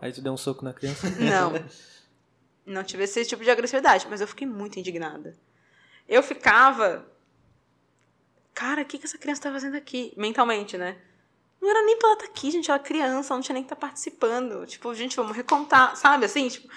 Aí 0.00 0.12
tu 0.12 0.22
deu 0.22 0.32
um 0.32 0.36
soco 0.36 0.64
na 0.64 0.72
criança? 0.72 1.08
Não. 1.20 1.52
Não 2.64 2.84
tive 2.84 3.04
esse 3.04 3.24
tipo 3.24 3.42
de 3.42 3.50
agressividade, 3.50 4.06
mas 4.08 4.20
eu 4.20 4.26
fiquei 4.26 4.46
muito 4.46 4.78
indignada. 4.78 5.36
Eu 6.08 6.22
ficava. 6.22 7.06
Cara, 8.54 8.82
o 8.82 8.84
que, 8.84 8.98
que 8.98 9.04
essa 9.04 9.18
criança 9.18 9.42
tá 9.42 9.52
fazendo 9.52 9.76
aqui? 9.76 10.12
Mentalmente, 10.16 10.78
né? 10.78 10.96
Não 11.60 11.70
era 11.70 11.82
nem 11.84 11.96
pra 11.96 12.08
ela 12.08 12.18
estar 12.18 12.26
aqui, 12.26 12.50
gente. 12.50 12.70
Ela 12.70 12.80
é 12.80 12.82
criança, 12.82 13.32
ela 13.32 13.38
não 13.38 13.42
tinha 13.42 13.54
nem 13.54 13.62
que 13.62 13.72
estar 13.72 13.76
participando. 13.76 14.66
Tipo, 14.66 14.94
gente, 14.94 15.16
vamos 15.16 15.36
recontar, 15.36 15.96
sabe? 15.96 16.24
Assim, 16.24 16.48
tipo. 16.48 16.68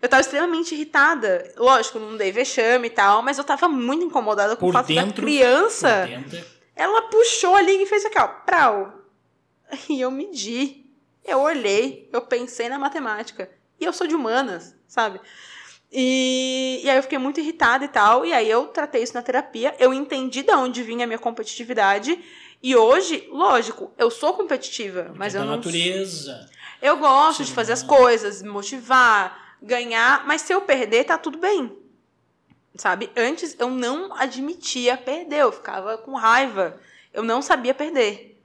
Eu 0.00 0.08
tava 0.08 0.20
extremamente 0.20 0.74
irritada. 0.74 1.52
Lógico, 1.56 1.98
não 1.98 2.16
dei 2.16 2.32
vexame 2.32 2.86
e 2.88 2.90
tal, 2.90 3.22
mas 3.22 3.38
eu 3.38 3.44
tava 3.44 3.68
muito 3.68 4.04
incomodada 4.04 4.56
com 4.56 4.60
Por 4.60 4.70
o 4.70 4.72
fato 4.72 4.94
da 4.94 5.02
dentro, 5.02 5.22
criança. 5.22 6.08
Por 6.08 6.08
dentro, 6.08 6.46
Ela 6.74 7.02
puxou 7.02 7.54
ali 7.54 7.82
e 7.82 7.86
fez 7.86 8.04
aqui, 8.04 8.18
ó, 8.18 8.26
prau. 8.26 8.94
E 9.88 10.00
eu 10.00 10.10
medi. 10.10 10.86
Eu 11.24 11.40
olhei, 11.40 12.08
eu 12.12 12.22
pensei 12.22 12.68
na 12.68 12.78
matemática. 12.78 13.50
E 13.78 13.84
eu 13.84 13.92
sou 13.92 14.06
de 14.06 14.14
humanas, 14.14 14.74
sabe? 14.88 15.20
E, 15.92 16.80
e 16.84 16.90
aí 16.90 16.96
eu 16.96 17.02
fiquei 17.02 17.18
muito 17.18 17.40
irritada 17.40 17.84
e 17.84 17.88
tal. 17.88 18.24
E 18.24 18.32
aí 18.32 18.48
eu 18.48 18.66
tratei 18.68 19.02
isso 19.02 19.14
na 19.14 19.22
terapia. 19.22 19.74
Eu 19.78 19.92
entendi 19.92 20.42
de 20.42 20.52
onde 20.52 20.82
vinha 20.82 21.04
a 21.04 21.06
minha 21.06 21.18
competitividade. 21.18 22.18
E 22.62 22.76
hoje, 22.76 23.26
lógico, 23.30 23.92
eu 23.96 24.10
sou 24.10 24.34
competitiva, 24.34 25.12
mas 25.16 25.32
da 25.32 25.40
eu 25.40 25.44
não. 25.44 25.56
natureza. 25.56 26.48
Eu 26.80 26.96
gosto 26.96 27.42
de 27.42 27.48
Sim, 27.48 27.54
fazer 27.54 27.72
as 27.72 27.82
coisas, 27.82 28.42
me 28.42 28.48
motivar, 28.48 29.49
ganhar, 29.62 30.26
mas 30.26 30.42
se 30.42 30.52
eu 30.52 30.60
perder, 30.62 31.04
tá 31.04 31.18
tudo 31.18 31.38
bem. 31.38 31.76
Sabe? 32.76 33.10
Antes 33.16 33.56
eu 33.58 33.68
não 33.68 34.14
admitia 34.14 34.96
perder, 34.96 35.40
eu 35.40 35.52
ficava 35.52 35.98
com 35.98 36.14
raiva. 36.14 36.80
Eu 37.12 37.22
não 37.22 37.42
sabia 37.42 37.74
perder. 37.74 38.40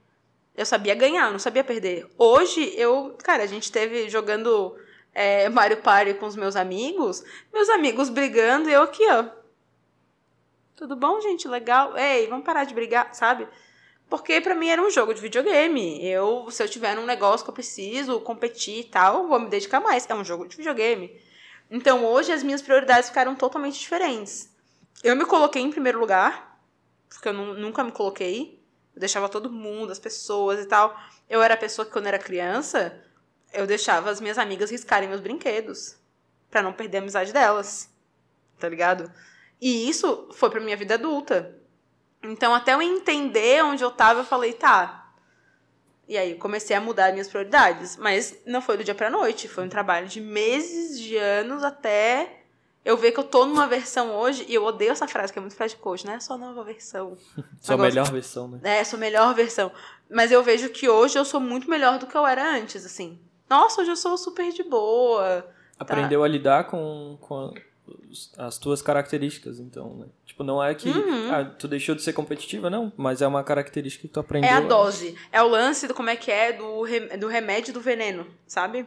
Eu 0.56 0.66
sabia 0.66 0.94
ganhar, 0.94 1.26
eu 1.26 1.32
não 1.32 1.38
sabia 1.38 1.62
perder. 1.62 2.06
Hoje 2.16 2.72
eu, 2.76 3.16
cara, 3.22 3.42
a 3.42 3.46
gente 3.46 3.70
teve 3.70 4.08
jogando 4.08 4.76
é, 5.14 5.48
Mario 5.50 5.78
Party 5.78 6.14
com 6.14 6.26
os 6.26 6.36
meus 6.36 6.56
amigos, 6.56 7.22
meus 7.52 7.68
amigos 7.68 8.08
brigando 8.08 8.68
e 8.68 8.72
eu 8.72 8.82
aqui, 8.82 9.06
ó. 9.10 9.26
Tudo 10.74 10.94
bom, 10.96 11.20
gente? 11.20 11.48
Legal. 11.48 11.96
Ei, 11.96 12.26
vamos 12.26 12.44
parar 12.44 12.64
de 12.64 12.74
brigar, 12.74 13.14
sabe? 13.14 13.48
Porque 14.08 14.40
pra 14.40 14.54
mim 14.54 14.68
era 14.68 14.80
um 14.80 14.90
jogo 14.90 15.12
de 15.12 15.20
videogame. 15.20 16.04
Eu, 16.06 16.48
se 16.50 16.62
eu 16.62 16.68
tiver 16.68 16.96
um 16.98 17.04
negócio 17.06 17.44
que 17.44 17.50
eu 17.50 17.54
preciso 17.54 18.20
competir 18.20 18.80
e 18.80 18.84
tal, 18.84 19.26
vou 19.26 19.40
me 19.40 19.48
dedicar 19.48 19.80
mais. 19.80 20.08
É 20.08 20.14
um 20.14 20.24
jogo 20.24 20.46
de 20.46 20.56
videogame. 20.56 21.20
Então 21.70 22.04
hoje 22.04 22.32
as 22.32 22.42
minhas 22.42 22.62
prioridades 22.62 23.08
ficaram 23.08 23.34
totalmente 23.34 23.78
diferentes. 23.78 24.54
Eu 25.02 25.16
me 25.16 25.24
coloquei 25.24 25.60
em 25.60 25.70
primeiro 25.70 25.98
lugar, 25.98 26.60
porque 27.08 27.28
eu 27.28 27.32
nu- 27.32 27.54
nunca 27.54 27.82
me 27.82 27.90
coloquei. 27.90 28.62
Eu 28.94 29.00
deixava 29.00 29.28
todo 29.28 29.50
mundo, 29.50 29.90
as 29.90 29.98
pessoas 29.98 30.60
e 30.60 30.66
tal. 30.66 30.96
Eu 31.28 31.42
era 31.42 31.54
a 31.54 31.58
pessoa 31.58 31.84
que 31.84 31.92
quando 31.92 32.06
era 32.06 32.18
criança, 32.18 33.02
eu 33.52 33.66
deixava 33.66 34.08
as 34.10 34.20
minhas 34.20 34.38
amigas 34.38 34.70
riscarem 34.70 35.08
meus 35.08 35.20
brinquedos. 35.20 35.96
Pra 36.48 36.62
não 36.62 36.72
perder 36.72 36.98
a 36.98 37.00
amizade 37.00 37.32
delas. 37.32 37.90
Tá 38.58 38.68
ligado? 38.68 39.12
E 39.60 39.88
isso 39.88 40.28
foi 40.32 40.48
pra 40.48 40.60
minha 40.60 40.76
vida 40.76 40.94
adulta. 40.94 41.58
Então, 42.30 42.54
até 42.54 42.74
eu 42.74 42.82
entender 42.82 43.62
onde 43.64 43.82
eu 43.82 43.90
tava, 43.90 44.20
eu 44.20 44.24
falei, 44.24 44.52
tá. 44.52 45.02
E 46.08 46.16
aí, 46.16 46.32
eu 46.32 46.38
comecei 46.38 46.74
a 46.76 46.80
mudar 46.80 47.12
minhas 47.12 47.28
prioridades. 47.28 47.96
Mas 47.96 48.36
não 48.46 48.60
foi 48.62 48.76
do 48.76 48.84
dia 48.84 48.94
pra 48.94 49.10
noite. 49.10 49.48
Foi 49.48 49.64
um 49.64 49.68
trabalho 49.68 50.06
de 50.06 50.20
meses, 50.20 51.00
de 51.00 51.16
anos, 51.16 51.64
até 51.64 52.42
eu 52.84 52.96
ver 52.96 53.10
que 53.10 53.18
eu 53.18 53.24
tô 53.24 53.44
numa 53.46 53.66
versão 53.66 54.14
hoje. 54.14 54.44
E 54.48 54.54
eu 54.54 54.64
odeio 54.64 54.92
essa 54.92 55.08
frase, 55.08 55.32
que 55.32 55.38
é 55.38 55.42
muito 55.42 55.56
frase 55.56 55.74
de 55.74 55.80
coach, 55.80 56.06
né? 56.06 56.20
Só 56.20 56.38
nova 56.38 56.62
versão. 56.62 57.16
Sua 57.60 57.74
Agora- 57.74 57.88
melhor 57.88 58.10
versão, 58.12 58.46
né? 58.48 58.60
É, 58.62 58.84
sou 58.84 58.96
a 58.96 59.00
melhor 59.00 59.34
versão. 59.34 59.72
Mas 60.08 60.30
eu 60.30 60.42
vejo 60.42 60.68
que 60.68 60.88
hoje 60.88 61.18
eu 61.18 61.24
sou 61.24 61.40
muito 61.40 61.68
melhor 61.68 61.98
do 61.98 62.06
que 62.06 62.16
eu 62.16 62.24
era 62.24 62.54
antes, 62.56 62.86
assim. 62.86 63.18
Nossa, 63.50 63.80
hoje 63.80 63.90
eu 63.90 63.96
sou 63.96 64.16
super 64.16 64.52
de 64.52 64.62
boa. 64.62 65.44
Aprendeu 65.78 66.22
a 66.22 66.28
lidar 66.28 66.64
com, 66.68 67.18
com 67.20 67.34
a- 67.46 67.52
as 68.38 68.58
tuas 68.58 68.82
características, 68.82 69.58
então, 69.60 69.94
né? 69.96 70.06
Tipo, 70.24 70.42
não 70.44 70.62
é 70.62 70.74
que 70.74 70.88
Uhum. 70.88 71.32
ah, 71.34 71.44
tu 71.44 71.66
deixou 71.68 71.94
de 71.94 72.02
ser 72.02 72.12
competitiva, 72.12 72.68
não, 72.70 72.92
mas 72.96 73.22
é 73.22 73.26
uma 73.26 73.42
característica 73.44 74.06
que 74.06 74.12
tu 74.12 74.20
aprendeu. 74.20 74.48
É 74.50 74.54
a 74.54 74.60
dose. 74.60 75.16
É 75.32 75.42
o 75.42 75.48
lance 75.48 75.86
do 75.86 75.94
como 75.94 76.10
é 76.10 76.16
que 76.16 76.30
é 76.30 76.52
do, 76.52 76.82
rem- 76.82 77.18
do 77.18 77.26
remédio 77.28 77.70
e 77.70 77.72
do 77.74 77.80
veneno, 77.80 78.26
sabe? 78.46 78.86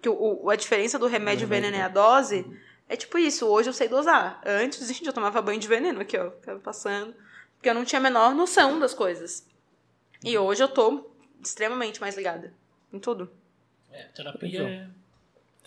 Que 0.00 0.08
o, 0.08 0.44
o- 0.44 0.50
a 0.50 0.56
diferença 0.56 0.98
do 0.98 1.06
remédio 1.06 1.44
e 1.44 1.46
o 1.46 1.48
veneno 1.48 1.76
é 1.76 1.82
a 1.82 1.88
dose. 1.88 2.46
É 2.88 2.96
tipo 2.96 3.18
isso, 3.18 3.46
hoje 3.46 3.68
eu 3.68 3.72
sei 3.74 3.88
dosar. 3.88 4.40
Antes, 4.46 4.86
gente, 4.88 5.06
eu 5.06 5.12
tomava 5.12 5.42
banho 5.42 5.60
de 5.60 5.68
veneno 5.68 6.00
aqui, 6.00 6.16
ó. 6.16 6.30
Ficava 6.30 6.58
passando. 6.60 7.14
Porque 7.56 7.68
eu 7.68 7.74
não 7.74 7.84
tinha 7.84 7.98
a 7.98 8.02
menor 8.02 8.34
noção 8.34 8.78
das 8.78 8.94
coisas. 8.94 9.46
E 10.24 10.38
hoje 10.38 10.62
eu 10.62 10.68
tô 10.68 11.10
extremamente 11.42 12.00
mais 12.00 12.16
ligada. 12.16 12.52
Em 12.92 12.98
tudo. 12.98 13.30
É, 13.92 14.04
terapia 14.14 14.62
é... 14.62 14.86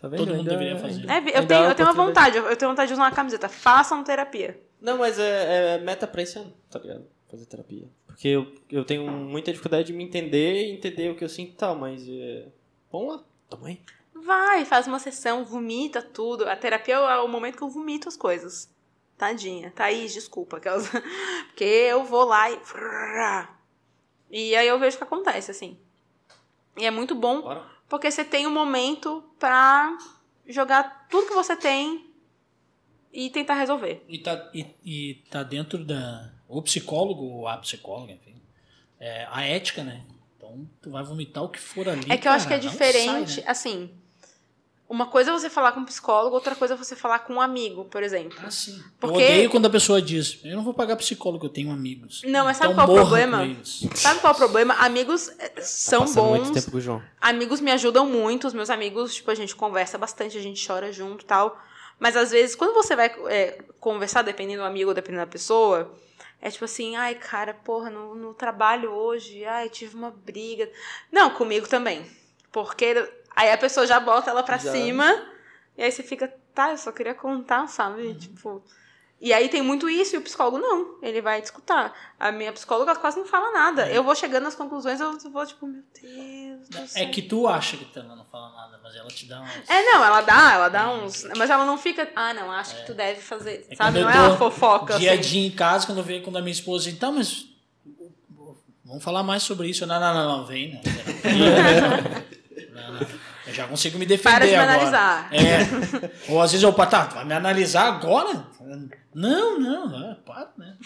Tá 0.01 0.07
vendo? 0.07 0.17
Todo 0.19 0.29
mundo 0.29 0.39
Ainda- 0.39 0.49
deveria 0.51 0.77
fazer. 0.79 1.01
É, 1.07 1.13
eu, 1.13 1.15
ainda 1.15 1.43
tenho, 1.45 1.63
eu 1.65 1.75
tenho 1.75 1.89
uma 1.89 2.05
vontade, 2.05 2.37
eu 2.37 2.45
eu 2.49 2.57
tenho 2.57 2.71
vontade 2.71 2.87
de 2.87 2.93
usar 2.93 3.03
uma 3.03 3.11
camiseta. 3.11 3.47
Façam 3.47 4.03
terapia. 4.03 4.59
Não, 4.81 4.97
mas 4.97 5.19
é, 5.19 5.75
é 5.75 5.77
meta 5.77 6.07
pra 6.07 6.23
esse 6.23 6.39
ano, 6.39 6.51
tá 6.69 6.79
ligado? 6.79 7.05
Fazer 7.29 7.45
terapia. 7.45 7.87
Porque 8.07 8.27
eu, 8.27 8.51
eu 8.69 8.83
tenho 8.83 9.09
muita 9.09 9.51
dificuldade 9.51 9.87
de 9.87 9.93
me 9.93 10.03
entender 10.03 10.65
e 10.67 10.71
entender 10.71 11.11
o 11.11 11.15
que 11.15 11.23
eu 11.23 11.29
sinto 11.29 11.51
e 11.51 11.55
tal, 11.55 11.75
mas 11.75 12.03
é... 12.09 12.47
Vamos 12.91 13.15
lá, 13.15 13.23
tamo 13.49 13.65
aí. 13.67 13.79
Vai, 14.13 14.65
faz 14.65 14.87
uma 14.87 14.97
sessão, 14.99 15.45
vomita 15.45 16.01
tudo. 16.01 16.49
A 16.49 16.55
terapia 16.55 16.95
é 16.95 17.17
o 17.19 17.27
momento 17.27 17.57
que 17.57 17.63
eu 17.63 17.69
vomito 17.69 18.07
as 18.09 18.17
coisas. 18.17 18.69
Tadinha. 19.17 19.71
Thaís, 19.75 20.13
desculpa. 20.13 20.57
aquelas- 20.57 20.89
Porque 21.47 21.63
eu 21.63 22.03
vou 22.03 22.25
lá 22.25 22.49
e. 22.51 22.59
E 24.31 24.55
aí 24.55 24.67
eu 24.67 24.79
vejo 24.79 24.95
o 24.95 24.97
que 24.97 25.03
acontece, 25.03 25.51
assim. 25.51 25.77
E 26.77 26.85
é 26.85 26.91
muito 26.91 27.13
bom 27.15 27.41
Bora. 27.41 27.63
Porque 27.91 28.09
você 28.09 28.23
tem 28.23 28.47
um 28.47 28.53
momento 28.53 29.21
pra 29.37 29.97
jogar 30.47 31.07
tudo 31.09 31.27
que 31.27 31.33
você 31.33 31.57
tem 31.57 32.09
e 33.11 33.29
tentar 33.29 33.55
resolver. 33.55 34.01
E 34.07 34.17
tá, 34.17 34.49
e, 34.53 34.65
e 34.81 35.15
tá 35.29 35.43
dentro 35.43 35.83
da. 35.83 36.31
O 36.47 36.61
psicólogo, 36.61 37.21
ou 37.25 37.49
a 37.49 37.57
psicóloga, 37.57 38.13
enfim. 38.13 38.35
É, 38.97 39.27
a 39.29 39.45
ética, 39.45 39.83
né? 39.83 40.05
Então, 40.37 40.65
tu 40.81 40.89
vai 40.89 41.03
vomitar 41.03 41.43
o 41.43 41.49
que 41.49 41.59
for 41.59 41.89
ali. 41.89 42.09
É 42.09 42.15
que 42.15 42.29
eu 42.29 42.31
acho 42.31 42.47
que 42.47 42.53
é 42.53 42.57
cara, 42.57 42.63
não 42.63 42.71
diferente, 42.71 43.33
sai, 43.33 43.43
né? 43.43 43.51
assim. 43.51 43.91
Uma 44.91 45.05
coisa 45.05 45.31
é 45.31 45.33
você 45.33 45.49
falar 45.49 45.71
com 45.71 45.79
um 45.79 45.85
psicólogo, 45.85 46.35
outra 46.35 46.53
coisa 46.53 46.73
é 46.73 46.77
você 46.77 46.97
falar 46.97 47.19
com 47.19 47.35
um 47.35 47.39
amigo, 47.39 47.85
por 47.85 48.03
exemplo. 48.03 48.37
Ah, 48.43 48.51
sim. 48.51 48.83
Porque- 48.99 49.21
Eu 49.21 49.25
odeio 49.25 49.49
quando 49.49 49.65
a 49.67 49.69
pessoa 49.69 50.01
diz: 50.01 50.37
Eu 50.43 50.57
não 50.57 50.65
vou 50.65 50.73
pagar 50.73 50.97
psicólogo, 50.97 51.45
eu 51.45 51.49
tenho 51.49 51.71
amigos. 51.71 52.21
Não, 52.25 52.43
mas 52.43 52.57
sabe 52.57 52.73
Então 52.73 52.85
qual 52.85 52.97
é 52.97 52.99
o 52.99 53.05
problema? 53.05 53.55
Sabe 53.95 54.19
qual 54.19 54.33
é 54.33 54.35
o 54.35 54.37
problema? 54.37 54.73
Amigos 54.73 55.29
eh, 55.39 55.61
são 55.61 56.01
muito 56.01 56.13
bons. 56.47 56.51
tempo 56.51 56.71
com 56.71 56.77
o 56.77 56.81
João. 56.81 57.01
Amigos 57.21 57.61
me 57.61 57.71
ajudam 57.71 58.05
muito, 58.05 58.47
os 58.47 58.53
meus 58.53 58.69
amigos, 58.69 59.15
tipo, 59.15 59.31
a 59.31 59.35
gente 59.35 59.55
conversa 59.55 59.97
bastante, 59.97 60.37
a 60.37 60.41
gente 60.41 60.67
chora 60.67 60.91
junto 60.91 61.23
e 61.23 61.25
tal. 61.25 61.57
Mas 61.97 62.17
às 62.17 62.31
vezes, 62.31 62.53
quando 62.53 62.73
você 62.73 62.93
vai 62.93 63.15
é, 63.29 63.59
conversar, 63.79 64.23
dependendo 64.23 64.61
do 64.61 64.65
amigo, 64.65 64.93
dependendo 64.93 65.23
da 65.23 65.31
pessoa, 65.31 65.89
é 66.41 66.51
tipo 66.51 66.65
assim, 66.65 66.97
ai, 66.97 67.15
cara, 67.15 67.53
porra, 67.53 67.89
no, 67.89 68.13
no 68.13 68.33
trabalho 68.33 68.91
hoje, 68.91 69.45
ai, 69.45 69.69
tive 69.69 69.95
uma 69.95 70.11
briga. 70.11 70.69
Não, 71.09 71.29
comigo 71.29 71.65
também. 71.65 72.05
Porque 72.51 73.09
aí 73.35 73.51
a 73.51 73.57
pessoa 73.57 73.85
já 73.87 73.99
bota 73.99 74.29
ela 74.29 74.43
pra 74.43 74.57
Já. 74.57 74.71
cima, 74.71 75.25
e 75.77 75.83
aí 75.83 75.91
você 75.91 76.03
fica, 76.03 76.33
tá, 76.53 76.71
eu 76.71 76.77
só 76.77 76.91
queria 76.91 77.13
contar, 77.13 77.67
sabe? 77.67 78.13
Tipo. 78.15 78.63
E 79.23 79.31
aí 79.31 79.49
tem 79.49 79.61
muito 79.61 79.87
isso, 79.87 80.15
e 80.15 80.17
o 80.17 80.21
psicólogo 80.21 80.57
não. 80.57 80.97
Ele 80.99 81.21
vai 81.21 81.39
discutir. 81.41 81.91
A 82.19 82.31
minha 82.31 82.51
psicóloga 82.51 82.95
quase 82.95 83.19
não 83.19 83.25
fala 83.27 83.51
nada. 83.51 83.87
Eu 83.87 84.03
vou 84.03 84.15
chegando 84.15 84.45
nas 84.45 84.55
conclusões, 84.55 84.99
eu 84.99 85.15
vou, 85.29 85.45
tipo, 85.45 85.67
meu 85.67 85.83
Deus 86.01 86.67
do 86.69 86.77
É 86.79 86.87
céu. 86.87 87.11
que 87.11 87.21
tu 87.21 87.47
acha 87.47 87.77
que 87.77 87.99
ela 87.99 88.15
não 88.15 88.25
fala 88.25 88.51
nada, 88.51 88.79
mas 88.81 88.95
ela 88.95 89.07
te 89.09 89.27
dá 89.27 89.39
uns. 89.41 89.69
É, 89.69 89.83
não, 89.83 90.03
ela 90.03 90.21
dá, 90.21 90.53
ela 90.53 90.69
dá 90.69 90.91
uns. 90.91 91.23
Mas 91.37 91.51
ela 91.51 91.65
não 91.65 91.77
fica. 91.77 92.11
Ah, 92.15 92.33
não, 92.33 92.51
acho 92.51 92.77
que 92.77 92.87
tu 92.87 92.95
deve 92.95 93.21
fazer. 93.21 93.67
É 93.69 93.75
sabe? 93.75 93.99
Não 93.99 94.09
é 94.09 94.19
uma 94.21 94.37
fofoca. 94.37 94.97
Dia 94.97 95.11
a 95.11 95.13
assim. 95.13 95.21
dia 95.21 95.47
em 95.47 95.51
casa, 95.51 95.85
quando 95.85 95.99
eu 95.99 96.03
vejo 96.03 96.23
quando 96.23 96.37
a 96.37 96.41
minha 96.41 96.51
esposa 96.51 96.89
então, 96.89 97.11
mas. 97.11 97.45
Vamos 98.83 99.03
falar 99.03 99.21
mais 99.21 99.43
sobre 99.43 99.69
isso. 99.69 99.85
Não, 99.85 99.99
não, 99.99 100.13
não, 100.15 100.37
não, 100.39 100.45
vem, 100.47 100.73
não. 100.73 100.81
Não, 102.71 102.93
não. 102.93 103.01
Eu 103.47 103.53
já 103.53 103.67
consigo 103.67 103.97
me 103.99 104.05
defender 104.05 104.33
Para 104.33 104.45
de 104.45 104.51
me 104.51 104.57
agora. 104.57 104.73
analisar. 104.73 105.33
É. 105.33 106.31
Ou 106.31 106.41
às 106.41 106.51
vezes 106.51 106.63
eu, 106.63 106.73
tá, 106.73 107.05
vai 107.05 107.25
me 107.25 107.33
analisar 107.33 107.87
agora? 107.87 108.47
Não, 109.13 109.59
não, 109.59 110.11
é, 110.11 110.15
para, 110.15 110.51
né? 110.57 110.77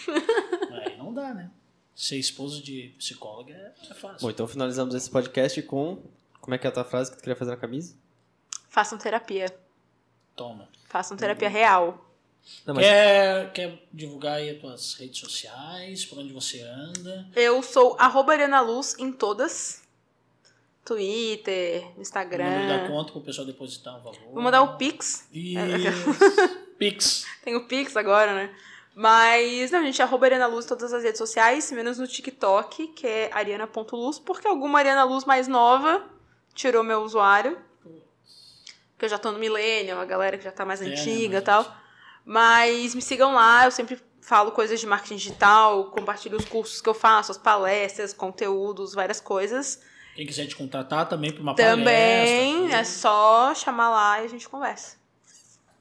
Aí 0.84 0.96
não 0.96 1.14
dá, 1.14 1.32
né? 1.32 1.50
Ser 1.94 2.16
esposo 2.16 2.62
de 2.62 2.94
psicóloga 2.98 3.52
é, 3.52 3.72
é 3.90 3.94
fácil. 3.94 4.18
Bom, 4.20 4.30
então 4.30 4.46
finalizamos 4.46 4.94
esse 4.94 5.08
podcast 5.08 5.62
com. 5.62 6.02
Como 6.40 6.54
é 6.54 6.58
que 6.58 6.66
é 6.66 6.70
a 6.70 6.72
tua 6.72 6.84
frase 6.84 7.10
que 7.10 7.16
tu 7.16 7.20
queria 7.20 7.36
fazer 7.36 7.52
na 7.52 7.56
camisa? 7.56 7.94
Façam 8.68 8.98
terapia. 8.98 9.46
Toma. 10.34 10.68
Façam 10.88 11.16
terapia 11.16 11.48
real. 11.48 12.04
Não, 12.64 12.74
mas 12.74 12.84
Quer, 12.84 13.52
quer 13.52 13.82
divulgar 13.92 14.34
aí 14.34 14.50
as 14.50 14.58
tuas 14.60 14.94
redes 14.94 15.18
sociais, 15.18 16.04
por 16.04 16.18
onde 16.18 16.32
você 16.32 16.62
anda? 16.62 17.26
Eu 17.34 17.62
sou 17.62 17.96
arroba 17.98 18.32
Ariana 18.32 18.60
Luz 18.60 18.94
em 18.98 19.10
todas. 19.10 19.82
Twitter, 20.86 21.78
O 21.78 21.82
número 21.82 21.94
da 21.96 22.00
Instagram. 22.00 22.88
conta 22.88 23.12
para 23.12 23.18
o 23.20 23.24
pessoal 23.24 23.46
depositar 23.46 23.96
um 23.98 24.02
valor. 24.02 24.18
Vou 24.32 24.42
mandar 24.42 24.62
o 24.62 24.76
Pix. 24.76 25.28
Isso. 25.32 26.14
Pix. 26.78 27.26
Tem 27.44 27.56
o 27.56 27.66
Pix 27.66 27.96
agora, 27.96 28.34
né? 28.34 28.54
Mas, 28.94 29.70
não, 29.70 29.82
gente, 29.82 30.00
arroba 30.00 30.24
Ariana 30.24 30.46
Luz 30.46 30.64
em 30.64 30.68
todas 30.68 30.92
as 30.94 31.02
redes 31.02 31.18
sociais, 31.18 31.70
menos 31.70 31.98
no 31.98 32.06
TikTok, 32.06 32.88
que 32.88 33.06
é 33.06 33.30
ariana.luz, 33.30 34.18
porque 34.18 34.48
alguma 34.48 34.78
Ariana 34.78 35.04
Luz 35.04 35.26
mais 35.26 35.46
nova 35.46 36.02
tirou 36.54 36.82
meu 36.82 37.02
usuário. 37.02 37.58
Porque 38.92 39.04
eu 39.04 39.08
já 39.10 39.18
tô 39.18 39.30
no 39.30 39.38
Millennium, 39.38 40.00
a 40.00 40.04
galera 40.06 40.38
que 40.38 40.44
já 40.44 40.50
tá 40.50 40.64
mais 40.64 40.80
É, 40.80 40.86
antiga 40.86 41.38
e 41.38 41.42
tal. 41.42 41.70
Mas 42.24 42.94
me 42.94 43.02
sigam 43.02 43.34
lá, 43.34 43.66
eu 43.66 43.70
sempre 43.70 44.00
falo 44.22 44.50
coisas 44.52 44.80
de 44.80 44.86
marketing 44.86 45.16
digital, 45.16 45.90
compartilho 45.90 46.38
os 46.38 46.46
cursos 46.46 46.80
que 46.80 46.88
eu 46.88 46.94
faço, 46.94 47.30
as 47.30 47.38
palestras, 47.38 48.14
conteúdos, 48.14 48.94
várias 48.94 49.20
coisas. 49.20 49.82
Quem 50.16 50.26
quiser 50.26 50.46
te 50.46 50.56
contratar 50.56 51.06
também 51.08 51.30
para 51.30 51.42
uma 51.42 51.54
Também 51.54 52.54
palestra. 52.56 52.78
é 52.78 52.84
só 52.84 53.54
chamar 53.54 53.90
lá 53.90 54.22
e 54.22 54.24
a 54.24 54.28
gente 54.28 54.48
conversa. 54.48 54.96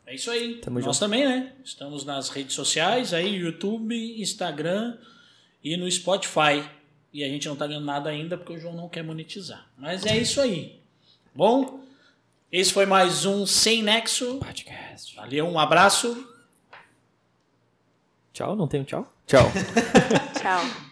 É 0.05 0.13
isso 0.13 0.29
aí. 0.29 0.55
Tamo 0.57 0.75
Nós 0.75 0.85
junto. 0.85 0.99
também, 0.99 1.25
né? 1.25 1.53
Estamos 1.63 2.03
nas 2.03 2.27
redes 2.29 2.53
sociais, 2.53 3.13
aí 3.13 3.33
YouTube, 3.33 3.95
Instagram 4.21 4.97
e 5.63 5.77
no 5.77 5.89
Spotify. 5.89 6.69
E 7.13 7.23
a 7.23 7.27
gente 7.29 7.47
não 7.47 7.55
tá 7.55 7.65
ganhando 7.65 7.85
nada 7.85 8.09
ainda 8.09 8.37
porque 8.37 8.53
o 8.53 8.59
João 8.59 8.75
não 8.75 8.89
quer 8.89 9.03
monetizar. 9.03 9.65
Mas 9.77 10.05
é 10.05 10.17
isso 10.17 10.41
aí. 10.41 10.81
Bom, 11.33 11.79
esse 12.51 12.73
foi 12.73 12.85
mais 12.85 13.25
um 13.25 13.45
Sem 13.45 13.81
Nexo. 13.81 14.37
podcast. 14.39 15.15
Valeu, 15.15 15.47
um 15.47 15.57
abraço. 15.57 16.27
Tchau, 18.33 18.53
não 18.53 18.67
tenho 18.67 18.83
tchau? 18.83 19.11
Tchau. 19.25 19.49
Tchau. 20.39 20.84